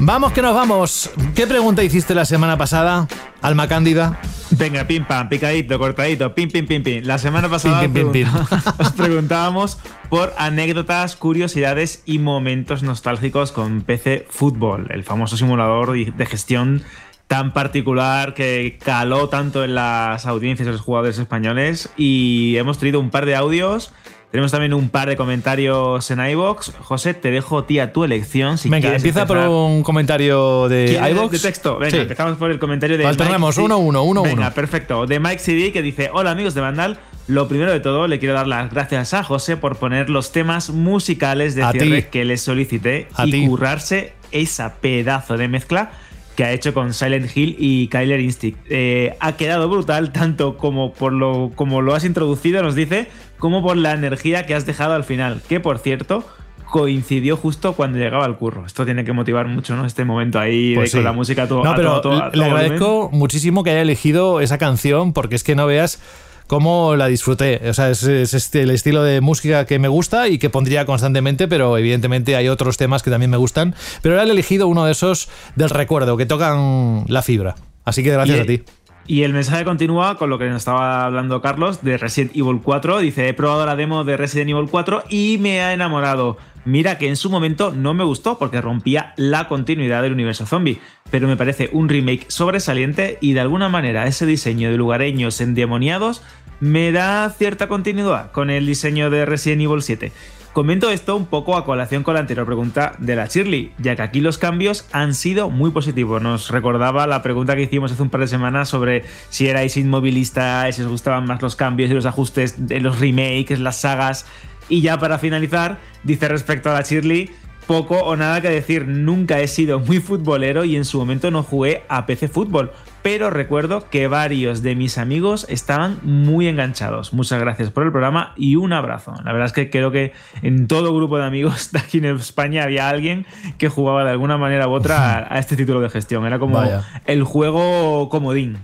Vamos 0.00 0.32
que 0.32 0.42
nos 0.42 0.54
vamos. 0.54 1.10
¿Qué 1.34 1.46
pregunta 1.48 1.82
hiciste 1.82 2.14
la 2.14 2.24
semana 2.24 2.56
pasada, 2.56 3.08
Alma 3.42 3.66
Cándida? 3.66 4.20
Venga, 4.50 4.86
pim 4.86 5.04
pam, 5.04 5.28
picadito, 5.28 5.76
cortadito, 5.76 6.34
pim 6.36 6.48
pim 6.48 6.66
pim 6.66 6.82
pim. 6.84 7.02
La 7.04 7.18
semana 7.18 7.48
pasada 7.48 7.82
os 8.78 8.92
preguntábamos 8.92 9.78
por 10.08 10.32
anécdotas, 10.38 11.16
curiosidades 11.16 12.04
y 12.06 12.20
momentos 12.20 12.84
nostálgicos 12.84 13.50
con 13.50 13.82
PC 13.82 14.26
Fútbol, 14.30 14.86
el 14.90 15.02
famoso 15.02 15.36
simulador 15.36 15.92
de 15.92 16.26
gestión 16.26 16.84
tan 17.26 17.52
particular 17.52 18.34
que 18.34 18.78
caló 18.82 19.28
tanto 19.28 19.64
en 19.64 19.74
las 19.74 20.26
audiencias 20.26 20.66
de 20.66 20.72
los 20.72 20.80
jugadores 20.80 21.18
españoles 21.18 21.90
y 21.96 22.56
hemos 22.56 22.78
traído 22.78 23.00
un 23.00 23.10
par 23.10 23.26
de 23.26 23.34
audios 23.34 23.92
tenemos 24.30 24.52
también 24.52 24.74
un 24.74 24.90
par 24.90 25.08
de 25.08 25.16
comentarios 25.16 26.10
en 26.10 26.20
iBox. 26.20 26.72
José, 26.82 27.14
te 27.14 27.30
dejo 27.30 27.64
tía 27.64 27.92
tu 27.92 28.04
elección. 28.04 28.58
Si 28.58 28.68
Venga, 28.68 28.94
empieza 28.94 29.26
por 29.26 29.38
un 29.38 29.82
comentario 29.82 30.68
de 30.68 31.00
iBox. 31.10 31.32
De 31.32 31.38
texto. 31.38 31.78
Venga, 31.78 31.96
empezamos 31.96 32.36
por 32.36 32.50
el 32.50 32.58
comentario 32.58 32.98
de. 32.98 33.06
Alternamos 33.06 33.56
uno, 33.56 33.78
uno, 33.78 34.02
uno, 34.02 34.22
Venga, 34.22 34.50
perfecto. 34.50 35.06
De 35.06 35.18
Mike 35.18 35.38
CD 35.38 35.72
que 35.72 35.80
dice: 35.80 36.10
Hola 36.12 36.32
amigos 36.32 36.54
de 36.54 36.60
Vandal. 36.60 36.98
Lo 37.26 37.46
primero 37.46 37.70
de 37.72 37.80
todo, 37.80 38.06
le 38.06 38.18
quiero 38.18 38.34
dar 38.34 38.46
las 38.46 38.70
gracias 38.70 39.12
a 39.12 39.22
José 39.22 39.58
por 39.58 39.76
poner 39.76 40.08
los 40.08 40.32
temas 40.32 40.70
musicales 40.70 41.54
de 41.54 41.70
cierre 41.72 42.08
que 42.08 42.24
le 42.24 42.38
solicité 42.38 43.08
y 43.24 43.46
currarse 43.46 44.14
esa 44.30 44.76
pedazo 44.76 45.36
de 45.36 45.48
mezcla 45.48 45.90
que 46.38 46.44
ha 46.44 46.52
hecho 46.52 46.72
con 46.72 46.94
Silent 46.94 47.36
Hill 47.36 47.56
y 47.58 47.88
Kyler 47.88 48.20
Instinct. 48.20 48.60
Eh, 48.70 49.16
ha 49.18 49.32
quedado 49.32 49.68
brutal, 49.68 50.12
tanto 50.12 50.56
como 50.56 50.92
por 50.92 51.12
lo, 51.12 51.50
como 51.56 51.82
lo 51.82 51.96
has 51.96 52.04
introducido, 52.04 52.62
nos 52.62 52.76
dice, 52.76 53.08
como 53.38 53.60
por 53.60 53.76
la 53.76 53.92
energía 53.92 54.46
que 54.46 54.54
has 54.54 54.64
dejado 54.64 54.94
al 54.94 55.02
final. 55.02 55.42
Que 55.48 55.58
por 55.58 55.80
cierto, 55.80 56.24
coincidió 56.70 57.36
justo 57.36 57.72
cuando 57.72 57.98
llegaba 57.98 58.24
al 58.24 58.36
curro. 58.36 58.66
Esto 58.66 58.84
tiene 58.84 59.04
que 59.04 59.12
motivar 59.12 59.48
mucho, 59.48 59.74
¿no? 59.74 59.84
Este 59.84 60.04
momento 60.04 60.38
ahí 60.38 60.76
pues 60.76 60.92
con 60.92 61.02
la 61.02 61.12
música 61.12 61.48
todo. 61.48 61.64
No, 61.64 61.74
pero 61.74 62.00
le 62.32 62.44
agradezco 62.44 63.10
muchísimo 63.12 63.64
que 63.64 63.70
haya 63.70 63.82
elegido 63.82 64.40
esa 64.40 64.58
canción, 64.58 65.12
porque 65.14 65.34
es 65.34 65.42
que 65.42 65.56
no 65.56 65.66
veas 65.66 66.00
cómo 66.48 66.96
la 66.96 67.06
disfruté. 67.06 67.60
O 67.68 67.74
sea, 67.74 67.90
es, 67.90 68.02
este, 68.02 68.62
el 68.62 68.70
estilo 68.70 69.04
de 69.04 69.20
música 69.20 69.64
que 69.66 69.78
me 69.78 69.86
gusta 69.86 70.26
y 70.28 70.38
que 70.38 70.50
pondría 70.50 70.84
constantemente, 70.84 71.46
pero 71.46 71.78
evidentemente 71.78 72.34
hay 72.34 72.48
otros 72.48 72.76
temas 72.76 73.04
que 73.04 73.10
también 73.10 73.30
me 73.30 73.36
gustan. 73.36 73.76
Pero 74.02 74.16
ahora 74.16 74.26
he 74.26 74.32
elegido 74.32 74.66
uno 74.66 74.84
de 74.84 74.92
esos 74.92 75.28
del 75.54 75.70
recuerdo, 75.70 76.16
que 76.16 76.26
tocan 76.26 77.04
la 77.06 77.22
fibra. 77.22 77.54
Así 77.84 78.02
que 78.02 78.10
gracias 78.10 78.40
a 78.40 78.44
ti. 78.44 78.62
Y 79.06 79.22
el 79.22 79.32
mensaje 79.32 79.64
continúa 79.64 80.18
con 80.18 80.28
lo 80.28 80.38
que 80.38 80.48
nos 80.48 80.58
estaba 80.58 81.06
hablando 81.06 81.40
Carlos 81.40 81.82
de 81.82 81.96
Resident 81.96 82.36
Evil 82.36 82.60
4. 82.62 82.98
Dice, 82.98 83.28
he 83.28 83.32
probado 83.32 83.64
la 83.64 83.74
demo 83.74 84.04
de 84.04 84.18
Resident 84.18 84.50
Evil 84.50 84.68
4 84.70 85.04
y 85.08 85.38
me 85.38 85.62
ha 85.62 85.72
enamorado. 85.72 86.36
Mira 86.66 86.98
que 86.98 87.08
en 87.08 87.16
su 87.16 87.30
momento 87.30 87.72
no 87.74 87.94
me 87.94 88.04
gustó 88.04 88.38
porque 88.38 88.60
rompía 88.60 89.14
la 89.16 89.48
continuidad 89.48 90.02
del 90.02 90.12
universo 90.12 90.44
zombie, 90.44 90.80
pero 91.10 91.26
me 91.26 91.38
parece 91.38 91.70
un 91.72 91.88
remake 91.88 92.26
sobresaliente 92.28 93.16
y 93.22 93.32
de 93.32 93.40
alguna 93.40 93.70
manera 93.70 94.06
ese 94.06 94.26
diseño 94.26 94.70
de 94.70 94.76
lugareños 94.76 95.40
endemoniados 95.40 96.22
me 96.60 96.92
da 96.92 97.30
cierta 97.30 97.68
continuidad 97.68 98.32
con 98.32 98.50
el 98.50 98.66
diseño 98.66 99.10
de 99.10 99.24
Resident 99.26 99.62
Evil 99.62 99.82
7. 99.82 100.12
Comento 100.52 100.90
esto 100.90 101.14
un 101.14 101.26
poco 101.26 101.56
a 101.56 101.64
colación 101.64 102.02
con 102.02 102.14
la 102.14 102.20
anterior 102.20 102.44
pregunta 102.44 102.94
de 102.98 103.14
la 103.14 103.26
Shirley, 103.26 103.72
ya 103.78 103.94
que 103.94 104.02
aquí 104.02 104.20
los 104.20 104.38
cambios 104.38 104.86
han 104.90 105.14
sido 105.14 105.50
muy 105.50 105.70
positivos. 105.70 106.20
Nos 106.20 106.50
recordaba 106.50 107.06
la 107.06 107.22
pregunta 107.22 107.54
que 107.54 107.62
hicimos 107.62 107.92
hace 107.92 108.02
un 108.02 108.10
par 108.10 108.22
de 108.22 108.26
semanas 108.26 108.68
sobre 108.68 109.04
si 109.28 109.46
erais 109.46 109.76
inmovilistas, 109.76 110.74
si 110.74 110.82
os 110.82 110.88
gustaban 110.88 111.26
más 111.26 111.40
los 111.42 111.54
cambios 111.54 111.90
y 111.90 111.94
los 111.94 112.06
ajustes 112.06 112.66
de 112.66 112.80
los 112.80 112.98
remakes, 112.98 113.60
las 113.60 113.80
sagas. 113.80 114.26
Y 114.68 114.80
ya 114.80 114.98
para 114.98 115.18
finalizar, 115.18 115.78
dice 116.02 116.26
respecto 116.26 116.70
a 116.70 116.74
la 116.74 116.82
Shirley, 116.82 117.30
poco 117.68 117.98
o 117.98 118.16
nada 118.16 118.40
que 118.40 118.48
decir, 118.48 118.88
nunca 118.88 119.40
he 119.40 119.46
sido 119.46 119.78
muy 119.78 120.00
futbolero 120.00 120.64
y 120.64 120.74
en 120.74 120.86
su 120.86 120.98
momento 120.98 121.30
no 121.30 121.42
jugué 121.42 121.84
a 121.88 122.06
PC 122.06 122.26
Fútbol, 122.28 122.72
pero 123.02 123.30
recuerdo 123.30 123.88
que 123.90 124.08
varios 124.08 124.62
de 124.62 124.74
mis 124.74 124.98
amigos 124.98 125.46
estaban 125.48 125.98
muy 126.02 126.48
enganchados. 126.48 127.12
Muchas 127.12 127.40
gracias 127.40 127.70
por 127.70 127.84
el 127.84 127.92
programa 127.92 128.32
y 128.36 128.56
un 128.56 128.72
abrazo. 128.72 129.14
La 129.24 129.32
verdad 129.32 129.46
es 129.46 129.52
que 129.52 129.70
creo 129.70 129.90
que 129.90 130.12
en 130.42 130.66
todo 130.66 130.94
grupo 130.94 131.18
de 131.18 131.24
amigos 131.24 131.70
de 131.72 131.78
aquí 131.78 131.98
en 131.98 132.06
España 132.06 132.64
había 132.64 132.88
alguien 132.88 133.26
que 133.58 133.68
jugaba 133.68 134.04
de 134.04 134.10
alguna 134.10 134.36
manera 134.38 134.68
u 134.68 134.72
otra 134.72 135.26
a, 135.32 135.38
este 135.38 135.56
título 135.56 135.80
de 135.80 135.90
gestión. 135.90 136.26
Era 136.26 136.38
como 136.38 136.62
el 137.06 137.22
juego 137.24 138.08
comodín. 138.08 138.58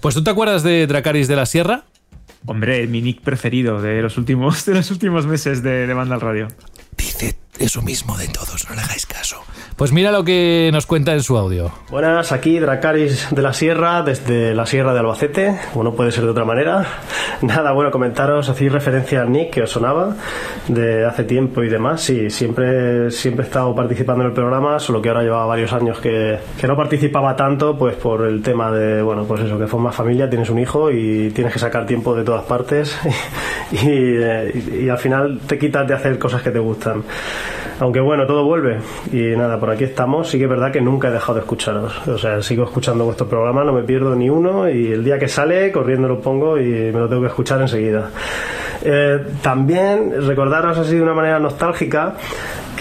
Pues 0.00 0.14
tú 0.14 0.22
te 0.22 0.30
acuerdas 0.30 0.62
de 0.62 0.86
Dracaris 0.86 1.28
de 1.28 1.36
la 1.36 1.46
Sierra? 1.46 1.84
Hombre, 2.46 2.86
mi 2.86 3.00
nick 3.00 3.22
preferido 3.22 3.80
de 3.80 4.02
los 4.02 4.18
últimos, 4.18 4.64
de 4.66 4.74
los 4.74 4.90
últimos 4.90 5.26
meses 5.26 5.62
de, 5.62 5.86
de 5.86 5.94
Banda 5.94 6.16
al 6.16 6.20
Radio. 6.20 6.48
Dice 6.96 7.36
eso 7.58 7.82
mismo 7.82 8.16
de 8.18 8.28
todos, 8.28 8.68
no 8.68 8.74
le 8.74 8.82
hagáis 8.82 9.06
caso. 9.06 9.42
Pues 9.76 9.90
mira 9.90 10.12
lo 10.12 10.22
que 10.22 10.70
nos 10.72 10.86
cuenta 10.86 11.14
en 11.14 11.22
su 11.22 11.36
audio. 11.36 11.72
Buenas, 11.90 12.30
aquí 12.30 12.60
Dracaris 12.60 13.34
de 13.34 13.42
la 13.42 13.52
Sierra, 13.52 14.02
desde 14.02 14.54
la 14.54 14.66
Sierra 14.66 14.92
de 14.92 15.00
Albacete, 15.00 15.58
como 15.72 15.82
no 15.82 15.94
puede 15.94 16.12
ser 16.12 16.22
de 16.22 16.30
otra 16.30 16.44
manera. 16.44 16.86
Nada, 17.42 17.72
bueno, 17.72 17.90
comentaros, 17.90 18.48
hacéis 18.48 18.70
referencia 18.70 19.22
al 19.22 19.32
Nick 19.32 19.50
que 19.50 19.62
os 19.62 19.70
sonaba 19.70 20.14
de 20.68 21.04
hace 21.04 21.24
tiempo 21.24 21.64
y 21.64 21.68
demás. 21.68 22.02
Sí, 22.02 22.30
siempre, 22.30 23.10
siempre 23.10 23.44
he 23.44 23.48
estado 23.48 23.74
participando 23.74 24.22
en 24.22 24.28
el 24.28 24.34
programa, 24.34 24.78
solo 24.78 25.02
que 25.02 25.08
ahora 25.08 25.22
llevaba 25.22 25.46
varios 25.46 25.72
años 25.72 25.98
que, 25.98 26.38
que 26.60 26.68
no 26.68 26.76
participaba 26.76 27.34
tanto, 27.34 27.76
pues 27.76 27.96
por 27.96 28.24
el 28.26 28.42
tema 28.42 28.70
de, 28.70 29.02
bueno, 29.02 29.24
pues 29.24 29.40
eso, 29.40 29.58
que 29.58 29.66
formas 29.66 29.96
familia, 29.96 30.30
tienes 30.30 30.50
un 30.50 30.60
hijo 30.60 30.92
y 30.92 31.30
tienes 31.30 31.52
que 31.52 31.58
sacar 31.58 31.84
tiempo 31.84 32.14
de 32.14 32.22
todas 32.22 32.44
partes 32.44 32.96
y, 33.72 33.88
y, 33.88 34.84
y 34.84 34.88
al 34.88 34.98
final 34.98 35.40
te 35.48 35.58
quitas 35.58 35.88
de 35.88 35.94
hacer 35.94 36.16
cosas 36.16 36.42
que 36.42 36.52
te 36.52 36.60
gustan. 36.60 37.02
Aunque 37.80 38.00
bueno, 38.00 38.26
todo 38.26 38.44
vuelve. 38.44 38.78
Y 39.12 39.36
nada, 39.36 39.58
por 39.58 39.70
aquí 39.70 39.84
estamos. 39.84 40.28
Sí 40.28 40.38
que 40.38 40.44
es 40.44 40.50
verdad 40.50 40.72
que 40.72 40.80
nunca 40.80 41.08
he 41.08 41.10
dejado 41.10 41.34
de 41.34 41.40
escucharos. 41.40 42.06
O 42.08 42.18
sea, 42.18 42.40
sigo 42.42 42.64
escuchando 42.64 43.04
vuestro 43.04 43.26
programa, 43.26 43.64
no 43.64 43.72
me 43.72 43.82
pierdo 43.82 44.14
ni 44.14 44.30
uno. 44.30 44.68
Y 44.68 44.92
el 44.92 45.04
día 45.04 45.18
que 45.18 45.28
sale, 45.28 45.72
corriendo 45.72 46.08
lo 46.08 46.20
pongo 46.20 46.58
y 46.58 46.64
me 46.64 46.92
lo 46.92 47.08
tengo 47.08 47.22
que 47.22 47.28
escuchar 47.28 47.60
enseguida. 47.60 48.10
Eh, 48.82 49.18
también 49.42 50.26
recordaros 50.26 50.78
así 50.78 50.96
de 50.96 51.02
una 51.02 51.14
manera 51.14 51.38
nostálgica 51.38 52.14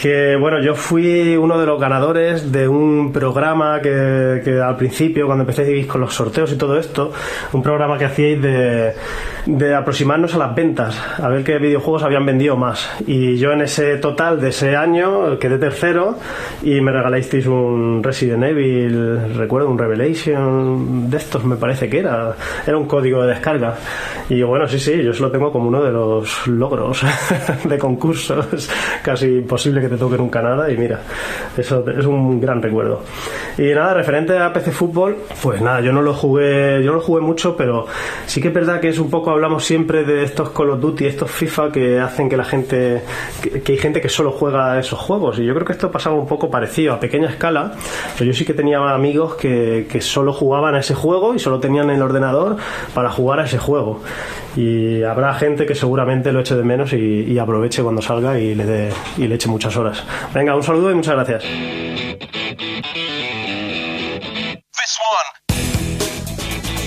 que 0.04 0.36
bueno, 0.36 0.62
yo 0.62 0.76
fui 0.76 1.38
uno 1.38 1.58
de 1.58 1.66
los 1.66 1.80
ganadores 1.80 2.52
de 2.52 2.68
un 2.68 3.14
programa 3.14 3.80
que, 3.82 4.60
al 4.62 4.76
principio, 4.76 5.28
cuando 5.28 5.44
empecé 5.44 5.88
con 5.88 6.02
los 6.02 6.14
sorteos 6.14 6.52
y 6.52 6.58
todo 6.58 6.78
esto, 6.78 7.14
un 7.54 7.64
programa 7.64 7.98
que 7.98 8.04
hacíais 8.04 8.42
de, 8.42 8.96
de 9.46 9.74
aproximarnos 9.74 10.36
a 10.36 10.40
las 10.40 10.54
ventas, 10.54 11.02
a 11.18 11.30
ver 11.30 11.46
qué 11.46 11.58
videojuegos 11.58 12.04
habían 12.04 12.26
vendido 12.26 12.58
más. 12.58 12.86
Y 13.08 13.38
yo 13.38 13.54
en 13.54 13.62
ese 13.62 13.96
total 13.96 14.42
de 14.42 14.50
ese 14.50 14.76
año 14.76 15.40
quedé 15.40 15.58
tercero 15.58 16.18
y 16.64 16.82
me 16.82 16.92
regalasteis 16.92 17.46
un 17.46 18.04
Resident 18.04 18.44
Evil, 18.44 19.38
recuerdo, 19.38 19.70
un 19.70 19.78
Revelation 19.78 21.10
de 21.10 21.16
estos 21.16 21.46
me 21.46 21.56
parece 21.56 21.90
que 21.90 22.00
era, 22.00 22.36
era 22.68 22.78
un 22.78 22.88
código 22.88 23.22
de 23.22 23.30
descarga. 23.30 23.76
Y 24.28 24.42
bueno, 24.44 24.68
sí, 24.68 24.80
sí, 24.80 25.02
yo 25.02 25.14
se 25.14 25.22
lo 25.22 25.32
tengo 25.32 25.50
como 25.50 25.70
uno 25.70 25.82
de 25.82 25.92
los 25.92 26.46
logros 26.48 27.06
de 27.64 27.78
concursos, 27.78 28.70
casi 29.02 29.28
imposible 29.28 29.80
que 29.80 29.93
te 29.94 29.99
toque 29.99 30.18
nunca 30.18 30.41
nada 30.41 30.72
y 30.72 30.78
mira, 30.78 30.99
eso 31.57 31.84
es 31.90 32.06
un 32.06 32.40
gran 32.40 32.61
recuerdo. 32.61 33.02
Y 33.57 33.74
nada, 33.74 33.94
referente 33.94 34.38
a 34.38 34.52
PC 34.52 34.72
Fútbol, 34.72 35.18
pues 35.41 35.61
nada, 35.61 35.82
yo 35.82 35.94
no 35.94 36.02
lo 36.02 36.14
jugué, 36.14 36.82
yo 36.84 36.91
no 36.91 36.98
lo 36.98 37.02
jugué 37.02 37.22
mucho, 37.22 37.56
pero 37.56 37.86
sí 38.26 38.41
que 38.41 38.48
es 38.48 38.53
verdad 38.53 38.80
que 38.80 38.90
es 38.90 38.99
un 38.99 39.10
poco, 39.10 39.32
hablamos 39.32 39.64
siempre 39.64 40.03
de 40.03 40.24
estos 40.24 40.49
Call 40.49 40.72
of 40.72 40.80
Duty, 40.80 41.06
estos 41.06 41.30
FIFA 41.30 41.72
que 41.72 41.99
hacen 41.99 42.30
que 42.30 42.38
la 42.38 42.45
gente, 42.45 43.02
que, 43.41 43.72
hay 43.72 43.78
gente 43.78 44.02
que 44.02 44.10
solo 44.10 44.32
juega 44.32 44.80
esos 44.80 44.99
juegos 44.99 45.40
y 45.40 45.45
yo 45.45 45.53
creo 45.53 45.65
que 45.65 45.74
esto 45.74 45.91
pasaba 45.91 46.15
un 46.15 46.28
poco 46.28 46.49
parecido 46.49 46.94
a 46.94 46.99
pequeña 46.99 47.30
escala, 47.30 47.74
pero 48.18 48.26
yo 48.26 48.34
sí 48.34 48.45
que 48.45 48.53
tenía 48.53 48.80
amigos 48.94 49.36
que, 49.36 49.88
que 49.90 50.02
solo 50.02 50.34
jugaban 50.34 50.76
a 50.76 50.80
ese 50.80 50.95
juego 50.95 51.36
y 51.36 51.40
solo 51.40 51.60
tenían 51.60 51.90
el 51.90 52.02
ordenador 52.02 52.57
para 52.94 53.10
jugar 53.10 53.40
a 53.40 53.45
ese 53.45 53.60
juego 53.60 54.02
y 54.56 55.04
habrá 55.04 55.34
gente 55.34 55.66
que 55.66 55.76
seguramente 55.76 56.32
lo 56.32 56.42
eche 56.42 56.56
de 56.56 56.64
menos 56.64 56.94
y, 56.94 57.38
aproveche 57.38 57.84
cuando 57.84 58.02
salga 58.02 58.40
y 58.40 58.56
le, 58.56 58.66
dé, 58.66 58.94
y 59.18 59.28
le 59.28 59.36
eche 59.36 59.50
muchas 59.50 59.76
horas. 59.76 60.04
Venga, 60.34 60.56
un 60.56 60.64
saludo 60.64 60.92
y 60.92 60.96
muchas 60.96 61.16
gracias. 61.16 61.44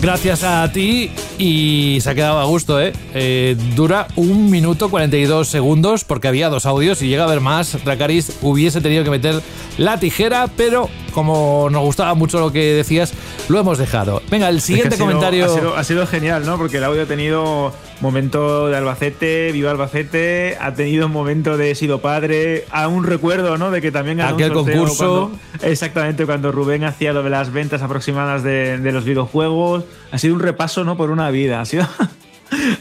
Gracias 0.00 0.44
a 0.44 0.70
ti 0.70 1.10
y 1.38 1.98
se 2.00 2.10
ha 2.10 2.14
quedado 2.14 2.38
a 2.38 2.44
gusto, 2.44 2.80
¿eh? 2.80 2.92
¿eh? 3.12 3.56
dura 3.74 4.06
un 4.14 4.50
minuto 4.50 4.88
42 4.88 5.48
segundos 5.48 6.04
porque 6.04 6.28
había 6.28 6.48
dos 6.48 6.64
audios 6.64 7.02
y 7.02 7.08
llega 7.08 7.24
a 7.24 7.26
haber 7.26 7.40
más. 7.40 7.82
Dracaris 7.84 8.38
hubiese 8.42 8.80
tenido 8.80 9.02
que 9.02 9.10
meter 9.10 9.42
la 9.78 9.98
tijera, 9.98 10.48
pero 10.56 10.88
como 11.16 11.70
nos 11.70 11.82
gustaba 11.82 12.12
mucho 12.12 12.38
lo 12.40 12.52
que 12.52 12.74
decías, 12.74 13.14
lo 13.48 13.58
hemos 13.58 13.78
dejado. 13.78 14.20
Venga, 14.30 14.50
el 14.50 14.60
siguiente 14.60 14.98
comentario. 14.98 15.46
Ha 15.74 15.82
sido, 15.82 16.06
genial, 16.06 16.44
¿no? 16.44 16.58
Porque 16.58 16.76
el 16.76 16.84
audio 16.84 17.04
ha 17.04 17.06
tenido 17.06 17.72
momento 18.02 18.68
de 18.68 18.76
Albacete, 18.76 19.50
viva 19.50 19.70
Albacete, 19.70 20.58
ha 20.60 20.74
tenido 20.74 21.06
un 21.06 21.12
momento 21.12 21.56
de 21.56 21.74
sido 21.74 22.02
padre, 22.02 22.66
a 22.70 22.86
un 22.88 23.04
recuerdo, 23.04 23.56
¿no? 23.56 23.70
De 23.70 23.80
que 23.80 23.90
también 23.90 24.18
ganó 24.18 24.34
Aquel 24.34 24.52
concurso. 24.52 25.32
exactamente, 25.62 26.26
cuando 26.26 26.52
Rubén 26.52 26.84
hacía 26.84 27.14
lo 27.14 27.22
de 27.22 27.30
las 27.30 27.50
ventas 27.50 27.80
aproximadas 27.80 28.42
de, 28.42 28.76
de 28.76 28.92
los 28.92 29.06
videojuegos. 29.06 29.84
Ha 30.12 30.18
sido 30.18 30.34
un 30.34 30.40
repaso, 30.40 30.84
¿no? 30.84 30.98
Por 30.98 31.10
una 31.10 31.30
vida. 31.30 31.62
Ha 31.62 31.64
sido. 31.64 31.86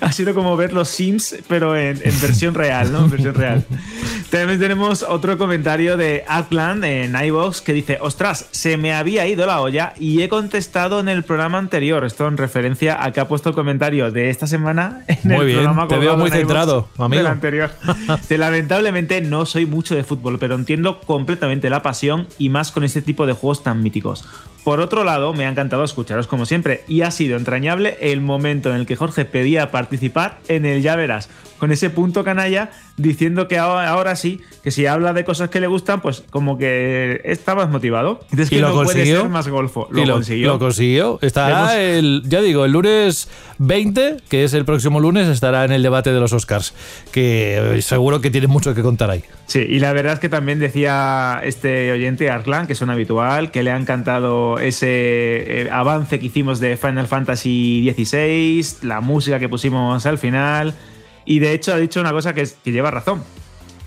Ha 0.02 0.12
sido 0.12 0.34
como 0.34 0.56
ver 0.58 0.74
los 0.74 0.90
Sims, 0.90 1.36
pero 1.48 1.76
en, 1.76 2.00
versión 2.22 2.54
real, 2.54 2.92
¿no? 2.92 3.06
En 3.06 3.12
versión 3.12 3.36
real. 3.36 3.66
También 4.30 4.60
tenemos 4.60 5.04
otro 5.04 5.38
comentario 5.38 5.98
de 5.98 6.24
Atlant 6.28 6.84
en 6.84 7.16
iVox 7.16 7.62
que 7.62 7.74
dice: 7.74 7.98
Ostras, 8.02 8.48
se 8.52 8.78
me 8.78 8.94
había 8.94 9.28
ido 9.28 9.46
la 9.46 9.62
olla 9.62 9.94
y 10.00 10.22
he 10.22 10.30
contestado 10.30 11.00
en 11.00 11.10
el 11.10 11.24
programa 11.24 11.58
anterior. 11.58 12.06
Esto 12.06 12.28
en 12.28 12.38
referencia 12.38 13.04
a 13.04 13.12
que 13.12 13.20
ha 13.20 13.28
puesto 13.28 13.50
el 13.50 13.56
comentario 13.56 14.12
de 14.12 14.30
esta 14.30 14.48
semana 14.48 15.04
en 15.08 15.20
muy 15.24 15.36
el 15.38 15.46
bien, 15.46 15.58
programa 15.60 15.88
te 15.88 15.98
veo 15.98 16.18
muy 16.18 16.30
centrado, 16.30 16.90
amigo. 16.98 17.24
Del 17.24 17.32
anterior. 17.32 17.72
Lamentablemente 18.30 19.22
no 19.22 19.46
soy 19.46 19.66
mucho 19.66 19.96
de 19.96 20.04
fútbol, 20.04 20.38
pero 20.40 20.56
entiendo 20.56 21.02
completamente 21.02 21.70
la 21.70 21.82
pasión 21.82 22.28
y 22.38 22.50
más 22.50 22.72
con 22.72 22.84
este 22.84 23.02
tipo 23.02 23.26
de 23.26 23.34
juegos 23.34 23.64
tan 23.64 23.82
míticos. 23.82 24.26
Por 24.66 24.80
otro 24.80 25.04
lado, 25.04 25.32
me 25.32 25.46
ha 25.46 25.50
encantado 25.50 25.84
escucharos 25.84 26.26
como 26.26 26.48
siempre 26.48 26.84
y 26.88 27.04
ha 27.04 27.12
sido 27.12 27.38
entrañable 27.38 28.00
el 28.02 28.20
momento 28.20 28.72
en 28.72 28.78
el 28.78 28.88
que 28.88 28.96
Jorge 28.96 29.24
pedía 29.24 29.70
participar 29.70 30.40
en 30.48 30.66
el 30.66 30.82
Ya 30.82 30.96
Verás, 30.96 31.30
con 31.58 31.72
ese 31.72 31.90
punto 31.90 32.24
canalla 32.24 32.72
diciendo 32.98 33.48
que 33.48 33.58
ahora, 33.58 34.16
sí, 34.16 34.42
que 34.64 34.72
si 34.72 34.86
habla 34.86 35.14
de 35.14 35.24
cosas 35.24 35.50
que 35.50 35.60
le 35.60 35.68
gustan, 35.68 36.02
pues 36.02 36.24
como 36.30 36.58
que 36.58 37.22
está 37.24 37.56
más 37.56 37.70
motivado. 37.70 38.20
Entonces 38.32 38.52
¿Y 38.52 38.56
que 38.56 38.62
lo 38.62 38.70
no 38.70 38.76
consiguió? 38.76 39.04
puede 39.04 39.22
ser 39.22 39.30
más 39.30 39.48
golfo. 39.48 39.88
Lo, 39.92 40.04
Y 40.04 40.08
consiguió. 40.08 40.48
Lo 40.50 40.60
consiguió. 40.60 41.20
Estará 41.22 41.82
el, 41.82 42.24
ya 42.26 42.42
digo, 42.42 42.66
el 42.66 42.72
lunes 42.72 43.30
20, 43.58 44.18
que 44.30 44.44
es 44.44 44.54
el 44.54 44.66
próximo 44.66 45.00
lunes, 45.00 45.28
estará 45.28 45.66
en 45.66 45.72
el 45.72 45.84
debate 45.84 46.12
de 46.12 46.20
los 46.20 46.34
Oscars, 46.34 46.74
que 47.12 47.80
seguro 47.82 48.22
que 48.22 48.32
tiene 48.32 48.48
mucho 48.48 48.74
que 48.74 48.82
contar 48.82 49.10
ahí. 49.10 49.24
Sí, 49.48 49.60
y 49.60 49.80
la 49.80 49.94
verdad 49.94 50.14
es 50.14 50.20
que 50.20 50.30
también 50.30 50.60
decía 50.60 51.40
este 51.44 51.92
oyente, 51.92 52.30
Arklan, 52.30 52.68
que 52.68 52.74
es 52.74 52.82
un 52.82 52.90
habitual, 52.90 53.52
que 53.52 53.64
le 53.64 53.72
ha 53.72 53.78
encantado 53.78 54.60
ese 54.60 54.88
eh, 54.88 55.70
avance 55.72 56.20
que 56.20 56.26
hicimos 56.26 56.60
de 56.60 56.78
Final 56.78 57.08
Fantasy 57.08 57.94
XVI, 57.96 58.88
la 58.88 59.02
música 59.02 59.40
que 59.40 59.50
pusimos 59.50 60.06
al 60.06 60.18
final, 60.18 60.74
y 61.26 61.40
de 61.40 61.54
hecho 61.54 61.74
ha 61.74 61.78
dicho 61.78 62.00
una 62.00 62.12
cosa 62.12 62.34
que, 62.34 62.42
es- 62.42 62.58
que 62.64 62.72
lleva 62.72 62.92
razón. 62.92 63.24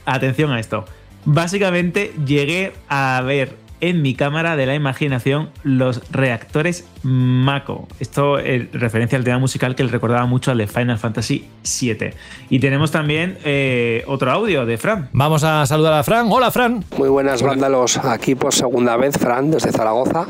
Atención 0.04 0.50
a 0.52 0.60
esto. 0.60 0.84
Básicamente 1.24 2.12
llegué 2.24 2.72
a 2.88 3.20
ver 3.24 3.56
en 3.80 4.02
mi 4.02 4.14
cámara 4.14 4.56
de 4.56 4.66
la 4.66 4.74
imaginación 4.74 5.50
los 5.62 6.02
reactores 6.10 6.86
Mako. 7.02 7.86
Esto 8.00 8.38
en 8.38 8.70
referencia 8.72 9.18
al 9.18 9.24
tema 9.24 9.38
musical 9.38 9.74
que 9.74 9.84
le 9.84 9.90
recordaba 9.90 10.26
mucho 10.26 10.50
al 10.50 10.58
de 10.58 10.66
Final 10.66 10.98
Fantasy 10.98 11.48
VII. 11.80 12.10
Y 12.50 12.58
tenemos 12.58 12.90
también 12.90 13.38
eh, 13.44 14.04
otro 14.06 14.30
audio 14.30 14.66
de 14.66 14.78
Fran. 14.78 15.08
Vamos 15.12 15.44
a 15.44 15.64
saludar 15.66 15.94
a 15.94 16.02
Fran. 16.02 16.26
Hola, 16.30 16.50
Fran. 16.50 16.84
Muy 16.96 17.08
buenas, 17.08 17.42
vándalos. 17.42 17.98
Aquí 17.98 18.34
por 18.34 18.52
segunda 18.52 18.96
vez, 18.96 19.16
Fran, 19.16 19.50
desde 19.50 19.72
Zaragoza. 19.72 20.26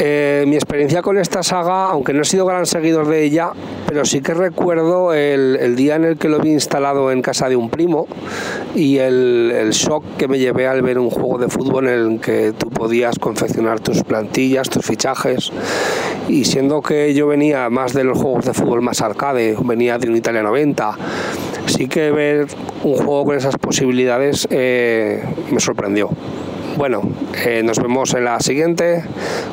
Eh, 0.00 0.44
mi 0.48 0.56
experiencia 0.56 1.02
con 1.02 1.18
esta 1.18 1.44
saga, 1.44 1.90
aunque 1.90 2.12
no 2.12 2.22
he 2.22 2.24
sido 2.24 2.46
gran 2.46 2.66
seguidor 2.66 3.06
de 3.06 3.22
ella, 3.22 3.50
pero 3.86 4.04
sí 4.04 4.20
que 4.20 4.34
recuerdo 4.34 5.14
el, 5.14 5.56
el 5.60 5.76
día 5.76 5.94
en 5.94 6.04
el 6.04 6.16
que 6.18 6.28
lo 6.28 6.40
vi 6.40 6.50
instalado 6.50 7.12
en 7.12 7.22
casa 7.22 7.48
de 7.48 7.54
un 7.54 7.70
primo 7.70 8.08
y 8.74 8.98
el, 8.98 9.52
el 9.54 9.70
shock 9.70 10.04
que 10.18 10.26
me 10.26 10.40
llevé 10.40 10.66
al 10.66 10.82
ver 10.82 10.98
un 10.98 11.10
juego 11.10 11.38
de 11.38 11.48
fútbol 11.48 11.86
en 11.86 12.12
el 12.12 12.20
que 12.20 12.52
tú 12.58 12.70
podías 12.70 13.18
confeccionar 13.18 13.80
tus 13.80 14.02
plantillas, 14.02 14.68
tus 14.68 14.84
fichajes. 14.84 15.52
Y 16.28 16.44
siendo 16.44 16.80
que 16.80 17.14
yo 17.14 17.26
venía 17.26 17.68
más 17.70 17.92
de 17.92 18.04
los 18.04 18.18
juegos 18.18 18.44
de 18.46 18.54
fútbol 18.54 18.82
más 18.82 19.00
arcade, 19.02 19.56
venía 19.62 19.98
de 19.98 20.08
un 20.08 20.16
Italia 20.16 20.42
90, 20.42 20.96
sí 21.66 21.88
que 21.88 22.10
ver 22.10 22.46
un 22.82 22.96
juego 22.96 23.24
con 23.24 23.36
esas 23.36 23.56
posibilidades 23.56 24.46
eh, 24.50 25.22
me 25.50 25.60
sorprendió. 25.60 26.10
Bueno, 26.76 27.02
eh, 27.44 27.62
nos 27.62 27.78
vemos 27.78 28.14
en 28.14 28.24
la 28.24 28.40
siguiente. 28.40 29.04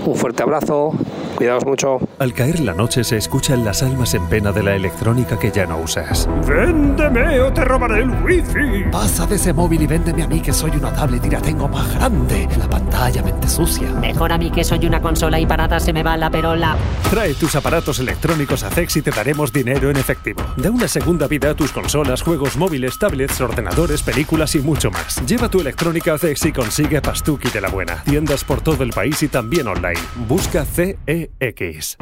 Un 0.06 0.16
fuerte 0.16 0.44
abrazo. 0.44 0.94
Cuidaos 1.36 1.66
mucho. 1.66 2.00
Al 2.20 2.34
caer 2.34 2.60
la 2.60 2.74
noche 2.74 3.04
se 3.04 3.18
escuchan 3.18 3.66
las 3.66 3.82
almas 3.82 4.14
en 4.14 4.28
pena 4.28 4.52
de 4.52 4.62
la 4.62 4.76
electrónica 4.76 5.40
que 5.40 5.50
ya 5.50 5.66
no 5.66 5.80
usas. 5.80 6.30
¡Véndeme 6.48 7.40
o 7.40 7.52
te 7.52 7.66
robaré 7.66 8.04
el 8.04 8.12
wifi! 8.24 8.84
Pasa 8.92 9.26
de 9.26 9.38
ese 9.38 9.52
móvil 9.52 9.82
y 9.82 9.88
véndeme 9.88 10.24
a 10.24 10.28
mí 10.28 10.40
que 10.40 10.54
soy 10.54 10.72
una 10.72 10.94
tablet 10.94 11.26
y 11.26 11.30
la 11.32 11.42
tengo 11.42 11.68
más 11.68 11.96
grande. 11.96 12.48
La 12.60 12.70
pantalla 12.70 13.24
mente 13.24 13.48
sucia. 13.48 13.90
Mejor 13.94 14.34
a 14.34 14.38
mí 14.38 14.52
que 14.52 14.64
soy 14.64 14.86
una 14.86 15.02
consola 15.02 15.40
y 15.40 15.46
para 15.46 15.64
nada 15.64 15.80
se 15.80 15.94
me 15.94 16.04
va 16.04 16.16
la 16.16 16.30
perola. 16.30 16.76
Trae 17.10 17.34
tus 17.34 17.56
aparatos 17.56 18.00
electrónicos 18.00 18.64
a 18.64 18.70
CEX 18.70 18.98
y 18.98 19.02
te 19.02 19.12
daremos 19.12 19.52
dinero 19.52 19.90
en 19.90 19.98
efectivo. 19.98 20.44
Da 20.58 20.70
una 20.70 20.88
segunda 20.88 21.28
vida 21.28 21.52
a 21.52 21.56
tus 21.56 21.72
consolas, 21.72 22.22
juegos 22.22 22.56
móviles, 22.56 23.00
tablets, 23.00 23.42
ordenadores, 23.42 24.04
películas 24.04 24.54
y 24.56 24.60
mucho 24.60 24.92
más. 24.92 25.26
Lleva 25.26 25.50
tu 25.50 25.60
electrónica 25.60 26.14
a 26.14 26.18
CEX 26.18 26.46
y 26.46 26.52
consigue 26.52 26.98
Pastuki 27.12 27.50
de 27.50 27.60
la 27.60 27.68
buena. 27.68 28.02
Tiendas 28.06 28.46
por 28.46 28.62
todo 28.62 28.86
el 28.86 28.92
país 28.92 29.22
y 29.22 29.28
también 29.28 29.68
online. 29.68 30.00
Busca 30.30 30.64
CEX. 30.64 31.98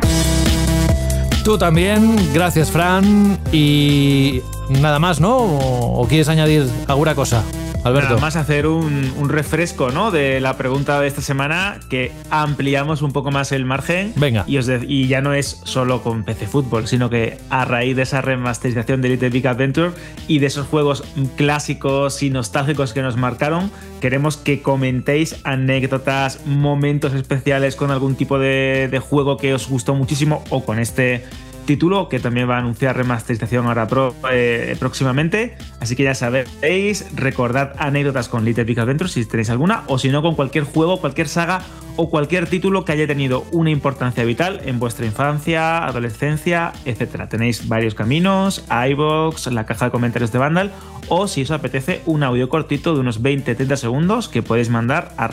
Tú 1.44 1.57
también, 1.57 2.15
gracias, 2.31 2.69
Fran. 2.69 3.40
Y 3.52 4.44
nada 4.69 4.99
más, 4.99 5.19
¿no? 5.19 5.36
¿O, 5.38 6.03
o 6.03 6.07
quieres 6.07 6.30
añadir 6.30 6.69
alguna 6.88 7.15
cosa, 7.15 7.44
Alberto? 7.89 8.09
Nada 8.09 8.21
más 8.21 8.35
hacer 8.35 8.67
un, 8.67 9.11
un 9.17 9.29
refresco 9.29 9.89
¿no? 9.91 10.11
de 10.11 10.39
la 10.39 10.57
pregunta 10.57 10.99
de 10.99 11.07
esta 11.07 11.21
semana, 11.21 11.79
que 11.89 12.11
ampliamos 12.29 13.01
un 13.01 13.11
poco 13.11 13.31
más 13.31 13.51
el 13.51 13.65
margen. 13.65 14.13
Venga. 14.15 14.43
Y, 14.47 14.57
os 14.57 14.65
de- 14.65 14.85
y 14.87 15.07
ya 15.07 15.21
no 15.21 15.33
es 15.33 15.61
solo 15.65 16.01
con 16.01 16.23
PC 16.23 16.47
Fútbol, 16.47 16.87
sino 16.87 17.09
que 17.09 17.37
a 17.49 17.65
raíz 17.65 17.95
de 17.95 18.03
esa 18.03 18.21
remasterización 18.21 19.01
de 19.01 19.09
Little 19.09 19.29
Big 19.29 19.47
Adventure 19.47 19.91
y 20.27 20.39
de 20.39 20.47
esos 20.47 20.67
juegos 20.67 21.03
clásicos 21.35 22.21
y 22.21 22.29
nostálgicos 22.29 22.93
que 22.93 23.01
nos 23.01 23.17
marcaron, 23.17 23.71
queremos 24.01 24.37
que 24.37 24.61
comentéis 24.61 25.35
anécdotas, 25.43 26.45
momentos 26.45 27.13
especiales 27.13 27.75
con 27.75 27.91
algún 27.91 28.15
tipo 28.15 28.37
de, 28.39 28.87
de 28.91 28.99
juego 28.99 29.37
que 29.37 29.53
os 29.53 29.67
gustó 29.67 29.95
muchísimo 29.95 30.43
o 30.49 30.63
con 30.63 30.79
este 30.79 31.23
título 31.69 32.09
que 32.09 32.19
también 32.19 32.49
va 32.49 32.55
a 32.55 32.59
anunciar 32.59 32.97
remasterización 32.97 33.67
ahora 33.67 33.87
pro- 33.87 34.15
eh, 34.31 34.75
próximamente. 34.79 35.55
Así 35.79 35.95
que 35.95 36.01
ya 36.01 36.15
sabéis, 36.15 37.05
recordad 37.15 37.73
anécdotas 37.77 38.27
con 38.27 38.43
Little 38.43 38.63
Big 38.63 38.79
Adventure 38.79 39.07
si 39.07 39.23
tenéis 39.23 39.51
alguna, 39.51 39.83
o 39.85 39.99
si 39.99 40.09
no, 40.09 40.23
con 40.23 40.33
cualquier 40.33 40.63
juego, 40.63 40.99
cualquier 40.99 41.27
saga 41.27 41.61
o 41.95 42.09
cualquier 42.09 42.47
título 42.47 42.85
que 42.85 42.93
haya 42.93 43.05
tenido 43.05 43.45
una 43.51 43.69
importancia 43.69 44.23
vital 44.23 44.61
en 44.65 44.79
vuestra 44.79 45.05
infancia, 45.05 45.85
adolescencia, 45.85 46.71
etc. 46.85 47.27
Tenéis 47.29 47.67
varios 47.67 47.93
caminos, 47.93 48.65
iBox, 48.89 49.47
la 49.47 49.67
caja 49.67 49.85
de 49.85 49.91
comentarios 49.91 50.31
de 50.31 50.39
Vandal, 50.39 50.71
o 51.07 51.27
si 51.27 51.43
os 51.43 51.51
apetece, 51.51 52.01
un 52.07 52.23
audio 52.23 52.49
cortito 52.49 52.95
de 52.95 53.01
unos 53.01 53.21
20-30 53.21 53.75
segundos 53.75 54.27
que 54.27 54.41
podéis 54.41 54.69
mandar 54.71 55.13
a 55.17 55.27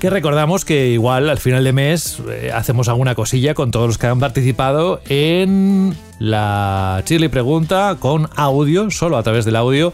Que 0.00 0.10
recordamos 0.10 0.64
que 0.64 0.88
igual 0.88 1.28
al 1.28 1.38
final 1.38 1.64
de 1.64 1.72
mes 1.72 2.18
eh, 2.28 2.50
hacemos 2.54 2.88
alguna 2.88 3.14
cosilla 3.14 3.54
con 3.54 3.70
todos 3.70 3.86
los 3.86 3.98
que 3.98 4.06
han 4.06 4.18
participado 4.20 5.00
en 5.08 5.94
la 6.18 7.02
Chile 7.04 7.28
Pregunta 7.28 7.96
con 8.00 8.28
audio, 8.36 8.90
solo 8.90 9.16
a 9.16 9.22
través 9.22 9.44
del 9.44 9.56
audio. 9.56 9.92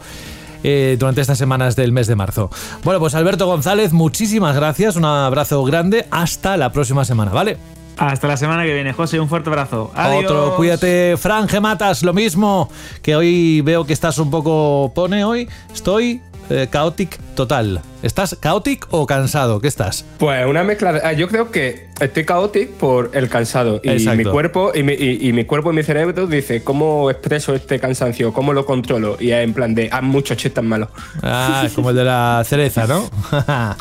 eh, 0.65 0.97
durante 0.99 1.21
estas 1.21 1.39
semanas 1.39 1.77
del 1.77 1.93
mes 1.93 2.07
de 2.07 2.17
marzo. 2.17 2.51
Bueno, 2.83 2.99
pues 3.01 3.15
Alberto 3.15 3.47
González, 3.47 3.93
muchísimas 3.93 4.57
gracias, 4.57 4.97
un 4.97 5.05
abrazo 5.05 5.63
grande, 5.65 6.07
hasta 6.11 6.57
la 6.57 6.73
próxima 6.73 7.05
semana, 7.05 7.31
¿vale? 7.31 7.57
Hasta 7.97 8.29
la 8.29 8.37
semana 8.37 8.65
que 8.65 8.75
viene, 8.75 8.93
José, 8.93 9.19
un 9.19 9.29
fuerte 9.29 9.51
abrazo. 9.51 9.91
Adiós. 9.95 10.25
Otro, 10.31 10.57
cuídate, 10.57 11.17
Fran 11.17 11.49
Gematas, 11.49 12.03
lo 12.05 12.13
mismo, 12.13 12.69
que 13.03 13.17
hoy 13.17 13.61
veo 13.63 13.85
que 13.87 13.93
estás 13.93 14.19
un 14.19 14.31
poco, 14.31 14.93
pone 14.95 15.25
hoy, 15.25 15.49
estoy 15.75 16.21
eh, 16.51 16.69
chaotic 16.71 17.19
total. 17.35 17.81
¿Estás 18.03 18.37
chaotic 18.41 18.87
o 18.91 19.07
cansado? 19.07 19.61
¿Qué 19.61 19.69
estás? 19.69 20.05
Pues 20.19 20.47
una 20.47 20.63
mezcla 20.63 20.93
de, 20.93 21.01
ah, 21.05 21.13
Yo 21.13 21.29
creo 21.29 21.51
que 21.51 21.89
estoy 22.01 22.25
caótico 22.25 22.73
por 22.79 23.11
el 23.15 23.29
cansado. 23.29 23.81
Y 23.83 23.89
Exacto. 23.91 24.17
mi 24.19 24.25
cuerpo 24.25 24.73
y 24.75 24.83
mi, 24.85 24.93
y- 24.93 25.29
y 25.29 25.33
mi 25.33 25.45
cuerpo 25.45 25.73
y 25.73 25.77
mi 25.77 25.83
cerebro 25.83 26.27
dice 26.27 26.63
cómo 26.63 27.11
expreso 27.11 27.55
este 27.55 27.81
cansancio, 27.81 28.33
cómo 28.33 28.53
lo 28.53 28.65
controlo. 28.65 29.17
Y 29.19 29.31
es 29.33 29.43
en 29.45 29.53
plan 29.53 29.75
de 29.75 29.89
haz 29.93 30.03
muchos 30.03 30.37
chistes 30.37 30.63
malos. 30.63 30.89
Ah, 31.23 31.67
como 31.75 31.91
el 31.91 31.97
de 31.97 32.05
la 32.05 32.43
cereza, 32.47 32.87
¿no? 32.87 33.09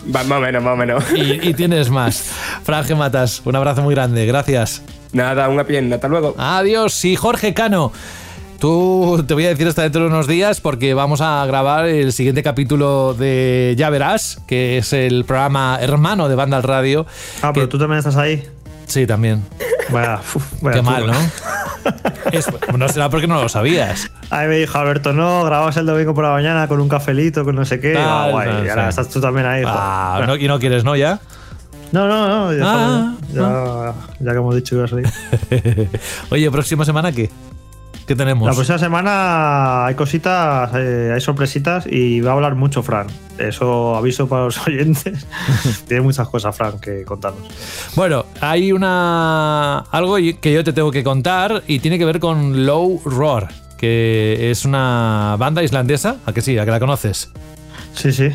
Más 0.06 0.31
o 0.31 0.39
menos, 0.39 0.64
más 0.64 0.73
o 0.73 0.77
menos. 0.77 1.03
y, 1.15 1.49
y 1.49 1.53
tienes 1.53 1.89
más. 1.89 2.31
Fran 2.64 2.84
Gematas, 2.85 3.41
un 3.45 3.56
abrazo 3.56 3.81
muy 3.84 3.94
grande, 3.94 4.26
gracias. 4.26 4.81
Nada, 5.14 5.48
una 5.49 5.64
pierna, 5.64 5.95
hasta 5.95 6.07
luego. 6.07 6.35
Adiós. 6.38 7.06
Y 7.06 7.15
Jorge 7.15 7.53
Cano, 7.53 7.91
tú 8.60 9.24
te 9.28 9.34
voy 9.34 9.46
a 9.46 9.50
decir 9.50 9.68
hasta 9.68 9.84
dentro 9.84 10.02
de 10.02 10.08
unos 10.08 10.28
días 10.28 10.62
porque 10.62 10.94
vamos 10.94 11.22
a 11.22 11.46
grabar 11.46 11.86
el 11.86 12.12
siguiente 12.14 12.44
capítulo 12.44 13.14
de 13.14 13.76
Ya 13.78 13.90
Verás, 13.90 14.42
que 14.48 14.78
es 14.80 14.94
el 14.94 15.26
programa 15.26 15.78
hermano 15.82 16.28
de 16.30 16.36
Banda 16.36 16.58
al 16.58 16.64
Radio. 16.64 17.06
Ah, 17.42 17.52
pero 17.54 17.70
tú 17.70 17.78
también 17.78 18.00
estás 18.00 18.16
ahí. 18.18 18.48
Sí, 18.88 19.06
también. 19.06 19.44
Vaya, 19.90 20.20
uf, 20.34 20.44
vaya 20.62 20.76
Qué 20.78 20.82
mal. 20.82 21.08
¿no? 21.08 21.14
Es- 22.32 22.48
no 22.78 22.90
será 22.90 23.10
porque 23.10 23.28
no 23.28 23.42
lo 23.42 23.48
sabías. 23.48 24.10
Ahí 24.30 24.48
me 24.50 24.58
dijo 24.58 24.78
Alberto, 24.78 25.14
no, 25.14 25.44
grababas 25.46 25.78
el 25.78 25.86
domingo 25.86 26.14
por 26.14 26.26
la 26.26 26.32
mañana 26.32 26.68
con 26.68 26.82
un 26.82 26.90
cafelito, 26.90 27.46
con 27.46 27.56
no 27.56 27.64
sé 27.64 27.80
qué. 27.80 27.94
Tal, 27.94 28.04
Ah, 28.06 28.28
guay, 28.32 28.50
y 28.66 28.70
ahora 28.70 28.84
sí. 28.84 28.90
estás 28.90 29.10
tú 29.10 29.22
también 29.22 29.46
ahí. 29.46 29.64
Ah, 29.66 30.14
joder. 30.16 30.28
no- 30.28 30.36
y 30.36 30.48
no 30.48 30.60
quieres, 30.60 30.84
¿no? 30.84 30.96
Ya. 30.98 31.20
No, 31.94 32.06
no, 32.08 32.28
no, 32.28 32.54
ya, 32.54 32.64
Ah, 32.66 33.14
ya, 33.34 33.94
ya 34.20 34.32
que 34.34 34.38
hemos 34.38 34.56
dicho 34.56 34.76
que 34.76 34.80
ibas 34.80 34.92
a 34.92 34.96
salir. 34.96 35.90
Oye, 36.30 36.52
próxima 36.52 36.84
semana 36.84 37.14
qué? 37.14 37.30
¿Qué 38.08 38.16
tenemos? 38.16 38.48
La 38.48 38.54
próxima 38.54 38.80
semana 38.80 39.86
hay 39.86 39.96
cositas, 39.96 40.72
eh, 40.76 41.12
hay 41.14 41.20
sorpresitas 41.20 41.86
y 41.86 42.22
va 42.22 42.32
a 42.32 42.34
hablar 42.36 42.56
mucho 42.56 42.82
Fran. 42.82 43.08
Eso 43.38 43.98
aviso 43.98 44.30
para 44.30 44.46
los 44.46 44.58
oyentes. 44.68 45.28
Tiene 45.88 46.02
muchas 46.04 46.30
cosas, 46.30 46.56
Fran, 46.56 46.80
que 46.80 47.04
contarnos. 47.04 47.46
Bueno, 47.96 48.26
hay 48.40 48.72
una 48.72 49.80
algo 49.80 50.16
que 50.16 50.54
yo 50.54 50.64
te 50.64 50.72
tengo 50.72 50.90
que 50.90 51.04
contar 51.04 51.64
y 51.68 51.80
tiene 51.80 51.98
que 52.00 52.06
ver 52.06 52.20
con 52.22 52.66
Low 52.66 53.02
Roar. 53.04 53.50
que 53.78 54.50
es 54.52 54.64
una 54.64 55.36
banda 55.38 55.62
islandesa, 55.62 56.16
¿a 56.26 56.32
que 56.32 56.42
sí? 56.42 56.58
¿A 56.58 56.64
que 56.64 56.72
la 56.72 56.80
conoces? 56.80 57.30
Sí, 57.94 58.14
sí. 58.14 58.30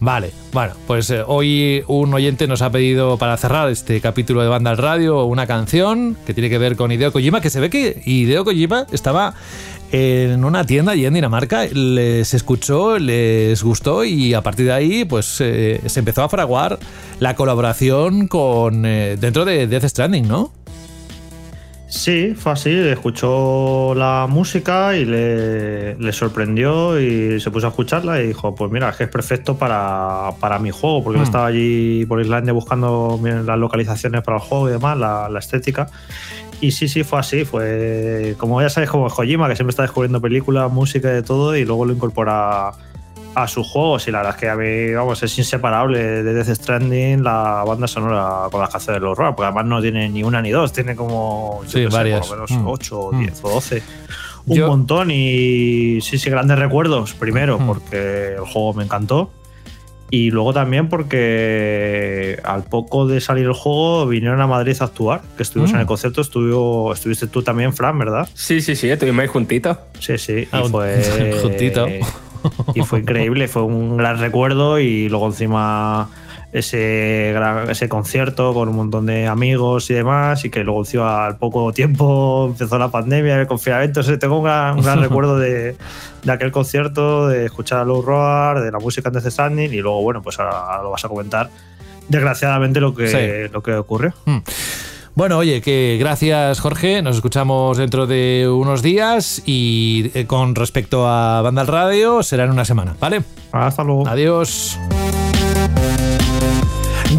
Vale, 0.00 0.32
bueno, 0.54 0.72
pues 0.86 1.10
eh, 1.10 1.22
hoy 1.26 1.84
un 1.86 2.14
oyente 2.14 2.46
nos 2.46 2.62
ha 2.62 2.70
pedido 2.70 3.18
para 3.18 3.36
cerrar 3.36 3.68
este 3.68 4.00
capítulo 4.00 4.40
de 4.40 4.48
Banda 4.48 4.70
al 4.70 4.78
Radio 4.78 5.26
una 5.26 5.46
canción 5.46 6.16
que 6.24 6.32
tiene 6.32 6.48
que 6.48 6.56
ver 6.56 6.74
con 6.74 6.90
Hideo 6.90 7.12
Kojima, 7.12 7.42
que 7.42 7.50
se 7.50 7.60
ve 7.60 7.68
que 7.68 8.00
Hideo 8.06 8.44
Kojima 8.44 8.86
estaba 8.92 9.34
en 9.92 10.42
una 10.44 10.64
tienda 10.64 10.92
allí 10.92 11.04
en 11.04 11.12
Dinamarca, 11.12 11.66
les 11.66 12.32
escuchó, 12.32 12.98
les 12.98 13.62
gustó 13.62 14.02
y 14.04 14.32
a 14.32 14.40
partir 14.40 14.66
de 14.66 14.72
ahí 14.72 15.04
pues 15.04 15.38
eh, 15.40 15.82
se 15.84 15.98
empezó 15.98 16.22
a 16.22 16.30
fraguar 16.30 16.78
la 17.18 17.36
colaboración 17.36 18.26
con 18.26 18.86
eh, 18.86 19.18
dentro 19.20 19.44
de 19.44 19.66
Death 19.66 19.84
Stranding, 19.84 20.26
¿no? 20.26 20.52
Sí, 21.90 22.34
fue 22.36 22.52
así, 22.52 22.70
escuchó 22.70 23.94
la 23.96 24.28
música 24.30 24.96
y 24.96 25.04
le, 25.04 26.12
sorprendió 26.12 27.00
y 27.00 27.40
se 27.40 27.50
puso 27.50 27.66
a 27.66 27.70
escucharla 27.70 28.22
y 28.22 28.28
dijo, 28.28 28.54
pues 28.54 28.70
mira, 28.70 28.90
es 28.90 28.96
que 28.96 29.04
es 29.04 29.10
perfecto 29.10 29.58
para, 29.58 30.58
mi 30.60 30.70
juego, 30.70 31.02
porque 31.02 31.18
Mm. 31.18 31.22
estaba 31.22 31.46
allí 31.46 32.06
por 32.06 32.20
Islandia 32.20 32.52
buscando 32.52 33.20
las 33.22 33.58
localizaciones 33.58 34.22
para 34.22 34.36
el 34.36 34.42
juego 34.42 34.68
y 34.68 34.72
demás, 34.72 34.96
la, 34.96 35.28
la 35.28 35.38
estética. 35.40 35.88
Y 36.60 36.70
sí, 36.70 36.86
sí, 36.88 37.02
fue 37.02 37.18
así, 37.18 37.44
fue 37.44 38.36
como 38.38 38.62
ya 38.62 38.70
sabes, 38.70 38.88
como 38.88 39.08
Kojima, 39.08 39.48
que 39.48 39.56
siempre 39.56 39.70
está 39.70 39.82
descubriendo 39.82 40.20
películas, 40.20 40.70
música 40.70 41.10
y 41.10 41.14
de 41.14 41.22
todo 41.24 41.56
y 41.56 41.64
luego 41.64 41.86
lo 41.86 41.92
incorpora 41.92 42.70
a 43.34 43.46
sus 43.46 43.66
juegos 43.68 44.08
y 44.08 44.10
la 44.10 44.18
verdad 44.18 44.34
es 44.34 44.40
que 44.40 44.48
a 44.48 44.56
mí, 44.56 44.92
vamos, 44.92 45.22
es 45.22 45.38
inseparable 45.38 45.98
de 46.22 46.34
Death 46.34 46.48
Stranding 46.56 47.22
la 47.22 47.62
banda 47.66 47.86
sonora 47.86 48.48
con 48.50 48.60
las 48.60 48.70
canciones 48.70 49.00
de 49.00 49.04
los 49.06 49.16
horror, 49.18 49.34
porque 49.36 49.46
además 49.46 49.66
no 49.66 49.80
tiene 49.80 50.08
ni 50.08 50.22
una 50.22 50.42
ni 50.42 50.50
dos, 50.50 50.72
tiene 50.72 50.96
como 50.96 51.60
yo 51.64 51.68
Sí, 51.70 51.84
qué 51.84 51.90
sé, 51.90 51.96
varias. 51.96 52.26
por 52.26 52.38
lo 52.38 52.44
menos 52.46 52.62
Mm. 52.62 52.66
8 52.68 52.98
o 53.00 53.12
Mm. 53.12 53.18
10 53.20 53.40
o 53.44 53.50
12. 53.50 53.82
Un 54.46 54.56
Yo- 54.56 54.66
montón 54.68 55.10
y 55.12 56.00
sí, 56.00 56.18
sí, 56.18 56.28
grandes 56.30 56.58
recuerdos. 56.58 57.12
Primero, 57.14 57.58
porque 57.64 58.34
el 58.34 58.40
juego 58.40 58.74
me 58.74 58.84
encantó. 58.84 59.30
Y 60.12 60.32
luego 60.32 60.52
también 60.52 60.88
porque 60.88 62.40
al 62.42 62.64
poco 62.64 63.06
de 63.06 63.20
salir 63.20 63.44
el 63.44 63.52
juego 63.52 64.06
vinieron 64.08 64.40
a 64.40 64.46
Madrid 64.48 64.76
a 64.80 64.84
actuar, 64.86 65.20
que 65.36 65.44
estuvimos 65.44 65.70
Mm. 65.70 65.74
en 65.76 65.80
el 65.82 65.86
concierto, 65.86 66.20
estuvo, 66.20 66.92
estuviste 66.92 67.28
tú 67.28 67.42
también, 67.44 67.72
Fran, 67.72 67.96
¿verdad? 67.96 68.28
Sí, 68.34 68.60
sí, 68.60 68.74
sí, 68.74 68.90
estuvimos 68.90 69.22
ahí 69.22 69.28
juntitos. 69.28 69.76
Sí, 70.00 70.18
sí. 70.18 70.48
Ah, 70.50 70.62
Y 70.64 70.68
fue, 70.68 71.00
juntito. 71.42 71.86
y 72.74 72.82
fue 72.82 73.00
increíble, 73.00 73.48
fue 73.48 73.62
un 73.62 73.96
gran 73.96 74.18
recuerdo 74.18 74.78
y 74.78 75.08
luego 75.08 75.26
encima 75.26 76.08
ese, 76.52 77.30
gran- 77.34 77.70
ese 77.70 77.88
concierto 77.88 78.52
con 78.54 78.68
un 78.68 78.76
montón 78.76 79.06
de 79.06 79.26
amigos 79.28 79.88
y 79.90 79.94
demás 79.94 80.44
y 80.44 80.50
que 80.50 80.64
luego 80.64 80.80
encima 80.80 81.26
al 81.26 81.36
poco 81.38 81.72
tiempo 81.72 82.46
empezó 82.50 82.76
la 82.78 82.90
pandemia, 82.90 83.40
el 83.40 83.46
confinamiento, 83.46 84.00
entonces 84.00 84.18
tengo 84.18 84.38
un 84.38 84.44
gran, 84.44 84.76
un 84.78 84.82
gran 84.84 85.00
recuerdo 85.02 85.38
de, 85.38 85.76
de 86.24 86.32
aquel 86.32 86.50
concierto, 86.50 87.28
de 87.28 87.46
escuchar 87.46 87.78
a 87.80 87.84
Low 87.84 88.02
Roar, 88.02 88.60
de 88.62 88.72
la 88.72 88.78
música 88.78 89.10
de 89.10 89.20
Death 89.20 89.32
Stranding 89.32 89.72
y 89.72 89.78
luego 89.80 90.02
bueno, 90.02 90.22
pues 90.22 90.38
ahora, 90.40 90.58
ahora 90.58 90.82
lo 90.82 90.90
vas 90.90 91.04
a 91.04 91.08
comentar 91.08 91.50
desgraciadamente 92.08 92.80
lo 92.80 92.94
que, 92.94 93.06
Sí. 93.08 93.52
lo 93.52 93.62
que 93.62 93.74
ocurrió. 93.74 94.12
Bueno, 95.20 95.36
oye, 95.36 95.60
que 95.60 95.98
gracias 96.00 96.60
Jorge, 96.60 97.02
nos 97.02 97.16
escuchamos 97.16 97.76
dentro 97.76 98.06
de 98.06 98.48
unos 98.50 98.80
días 98.80 99.42
y 99.44 100.10
eh, 100.14 100.24
con 100.24 100.54
respecto 100.54 101.06
a 101.06 101.42
Banda 101.42 101.60
al 101.60 101.66
Radio 101.66 102.22
será 102.22 102.44
en 102.44 102.50
una 102.50 102.64
semana, 102.64 102.96
¿vale? 102.98 103.20
Hasta 103.52 103.84
luego. 103.84 104.08
Adiós. 104.08 104.78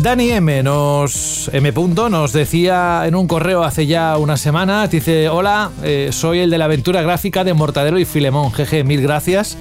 Dani 0.02 0.32
M 0.32 0.64
nos 0.64 1.52
M. 1.54 1.72
Punto, 1.74 2.10
nos 2.10 2.34
decía 2.34 3.04
en 3.06 3.14
un 3.14 3.28
correo 3.28 3.64
hace 3.64 3.86
ya 3.86 4.18
una 4.18 4.36
semana, 4.36 4.88
dice, 4.88 5.30
hola, 5.30 5.70
eh, 5.84 6.10
soy 6.12 6.40
el 6.40 6.50
de 6.50 6.58
la 6.58 6.66
aventura 6.66 7.04
gráfica 7.04 7.44
de 7.44 7.54
Mortadelo 7.54 8.00
y 8.00 8.06
Filemón, 8.06 8.52
jeje, 8.52 8.84
mil 8.84 9.04
gracias. 9.04 9.60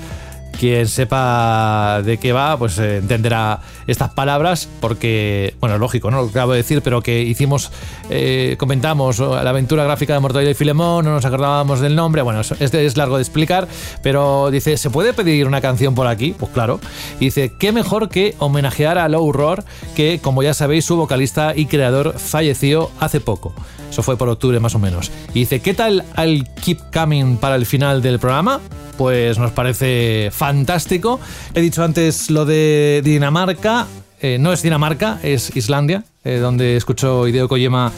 Quien 0.58 0.88
sepa 0.88 2.02
de 2.04 2.18
qué 2.18 2.32
va, 2.32 2.58
pues 2.58 2.78
eh, 2.78 2.98
entenderá 2.98 3.60
estas 3.86 4.10
palabras, 4.10 4.68
porque, 4.80 5.54
bueno, 5.60 5.78
lógico, 5.78 6.10
¿no? 6.10 6.22
Lo 6.22 6.28
acabo 6.28 6.52
de 6.52 6.58
decir, 6.58 6.82
pero 6.82 7.02
que 7.02 7.22
hicimos, 7.22 7.70
eh, 8.10 8.56
comentamos 8.58 9.18
la 9.20 9.48
aventura 9.48 9.84
gráfica 9.84 10.12
de 10.12 10.20
Mortadelo 10.20 10.50
y 10.50 10.54
Filemón, 10.54 11.04
no 11.04 11.12
nos 11.12 11.24
acordábamos 11.24 11.80
del 11.80 11.96
nombre, 11.96 12.22
bueno, 12.22 12.40
este 12.40 12.84
es 12.84 12.96
largo 12.96 13.16
de 13.16 13.22
explicar, 13.22 13.68
pero 14.02 14.50
dice, 14.50 14.76
¿se 14.76 14.90
puede 14.90 15.12
pedir 15.12 15.46
una 15.46 15.60
canción 15.60 15.94
por 15.94 16.06
aquí? 16.06 16.34
Pues 16.38 16.52
claro. 16.52 16.80
Dice, 17.18 17.52
¿qué 17.58 17.72
mejor 17.72 18.08
que 18.08 18.34
homenajear 18.38 18.98
a 18.98 19.08
Low 19.08 19.32
Roar, 19.32 19.64
que, 19.94 20.20
como 20.20 20.42
ya 20.42 20.54
sabéis, 20.54 20.84
su 20.84 20.96
vocalista 20.96 21.54
y 21.56 21.66
creador 21.66 22.18
falleció 22.18 22.90
hace 23.00 23.20
poco? 23.20 23.54
Eso 23.90 24.02
fue 24.02 24.16
por 24.16 24.28
octubre 24.28 24.60
más 24.60 24.74
o 24.74 24.78
menos. 24.78 25.10
Y 25.34 25.40
dice, 25.40 25.60
¿qué 25.60 25.74
tal 25.74 26.04
al 26.14 26.48
Keep 26.54 26.78
Coming 26.92 27.36
para 27.38 27.56
el 27.56 27.66
final 27.66 28.02
del 28.02 28.18
programa? 28.18 28.60
Pues 29.00 29.38
nos 29.38 29.50
parece 29.52 30.28
fantástico. 30.30 31.18
He 31.54 31.62
dicho 31.62 31.82
antes 31.82 32.28
lo 32.30 32.44
de 32.44 33.00
Dinamarca. 33.02 33.86
Eh, 34.20 34.36
no 34.38 34.52
es 34.52 34.60
Dinamarca, 34.60 35.18
es 35.22 35.56
Islandia, 35.56 36.04
eh, 36.22 36.36
donde 36.36 36.76
escuchó 36.76 37.26
Hideo 37.26 37.48
Kojima 37.48 37.92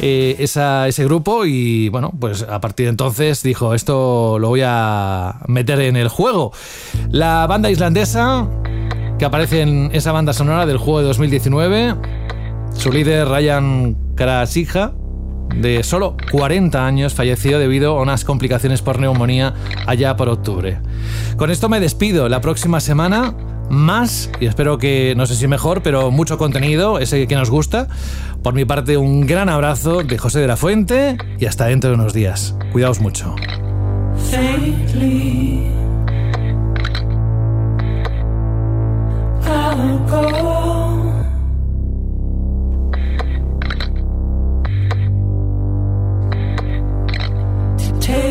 eh, 0.00 0.36
esa- 0.38 0.88
ese 0.88 1.04
grupo 1.04 1.44
y 1.44 1.90
bueno, 1.90 2.10
pues 2.18 2.46
a 2.48 2.62
partir 2.62 2.86
de 2.86 2.90
entonces 2.90 3.42
dijo, 3.42 3.74
esto 3.74 4.38
lo 4.38 4.48
voy 4.48 4.62
a 4.64 5.34
meter 5.48 5.82
en 5.82 5.96
el 5.96 6.08
juego. 6.08 6.54
La 7.10 7.46
banda 7.46 7.70
islandesa 7.70 8.48
que 9.18 9.26
aparece 9.26 9.60
en 9.60 9.90
esa 9.92 10.12
banda 10.12 10.32
sonora 10.32 10.64
del 10.64 10.78
juego 10.78 11.00
de 11.00 11.08
2019, 11.08 11.94
su 12.74 12.90
líder 12.90 13.28
Ryan 13.28 13.98
Krasija, 14.14 14.92
de 15.56 15.82
solo 15.82 16.16
40 16.30 16.86
años, 16.86 17.14
falleció 17.14 17.58
debido 17.58 17.98
a 17.98 18.02
unas 18.02 18.24
complicaciones 18.24 18.82
por 18.82 18.98
neumonía 18.98 19.54
allá 19.86 20.16
por 20.16 20.28
octubre. 20.28 20.78
Con 21.36 21.50
esto 21.50 21.68
me 21.68 21.80
despido. 21.80 22.28
La 22.28 22.40
próxima 22.40 22.80
semana 22.80 23.34
más 23.70 24.30
y 24.40 24.46
espero 24.46 24.78
que, 24.78 25.14
no 25.16 25.26
sé 25.26 25.34
si 25.34 25.46
mejor, 25.46 25.82
pero 25.82 26.10
mucho 26.10 26.38
contenido, 26.38 26.98
ese 26.98 27.26
que 27.26 27.34
nos 27.34 27.50
gusta. 27.50 27.88
Por 28.42 28.54
mi 28.54 28.64
parte, 28.64 28.96
un 28.96 29.26
gran 29.26 29.48
abrazo 29.48 30.02
de 30.02 30.18
José 30.18 30.40
de 30.40 30.46
la 30.46 30.56
Fuente 30.56 31.18
y 31.38 31.46
hasta 31.46 31.66
dentro 31.66 31.90
de 31.90 31.96
unos 31.96 32.14
días. 32.14 32.56
Cuidaos 32.72 33.00
mucho. 33.00 33.34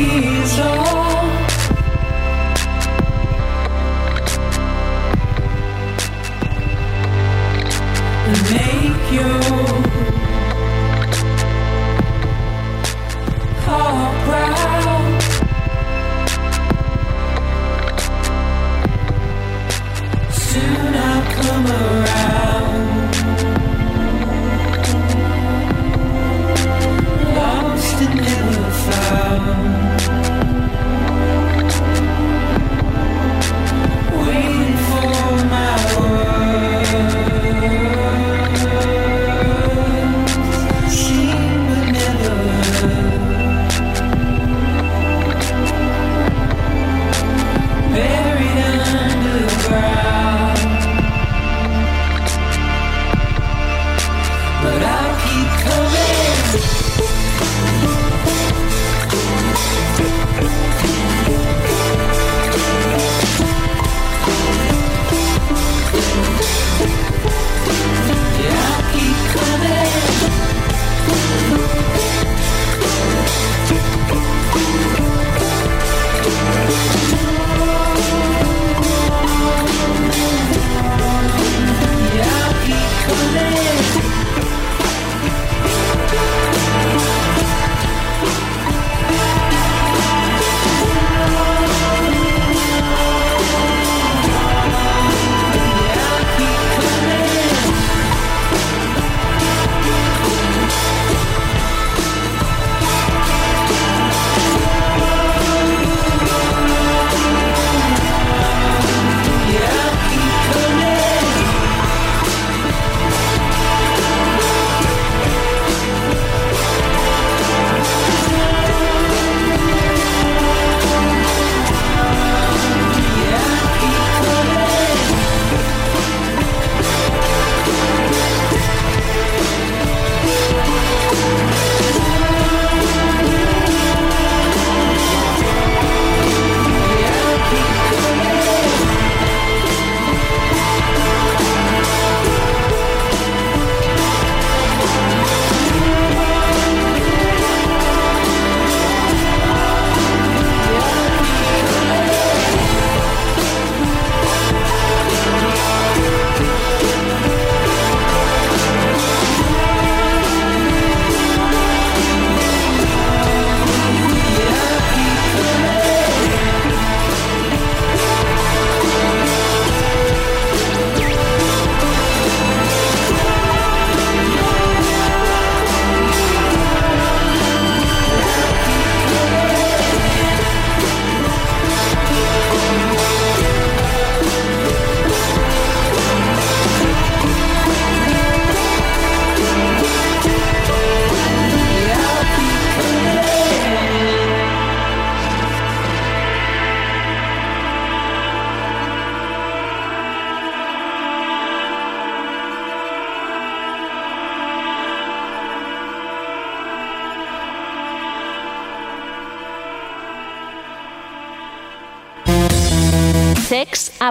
Jesus. 0.00 0.89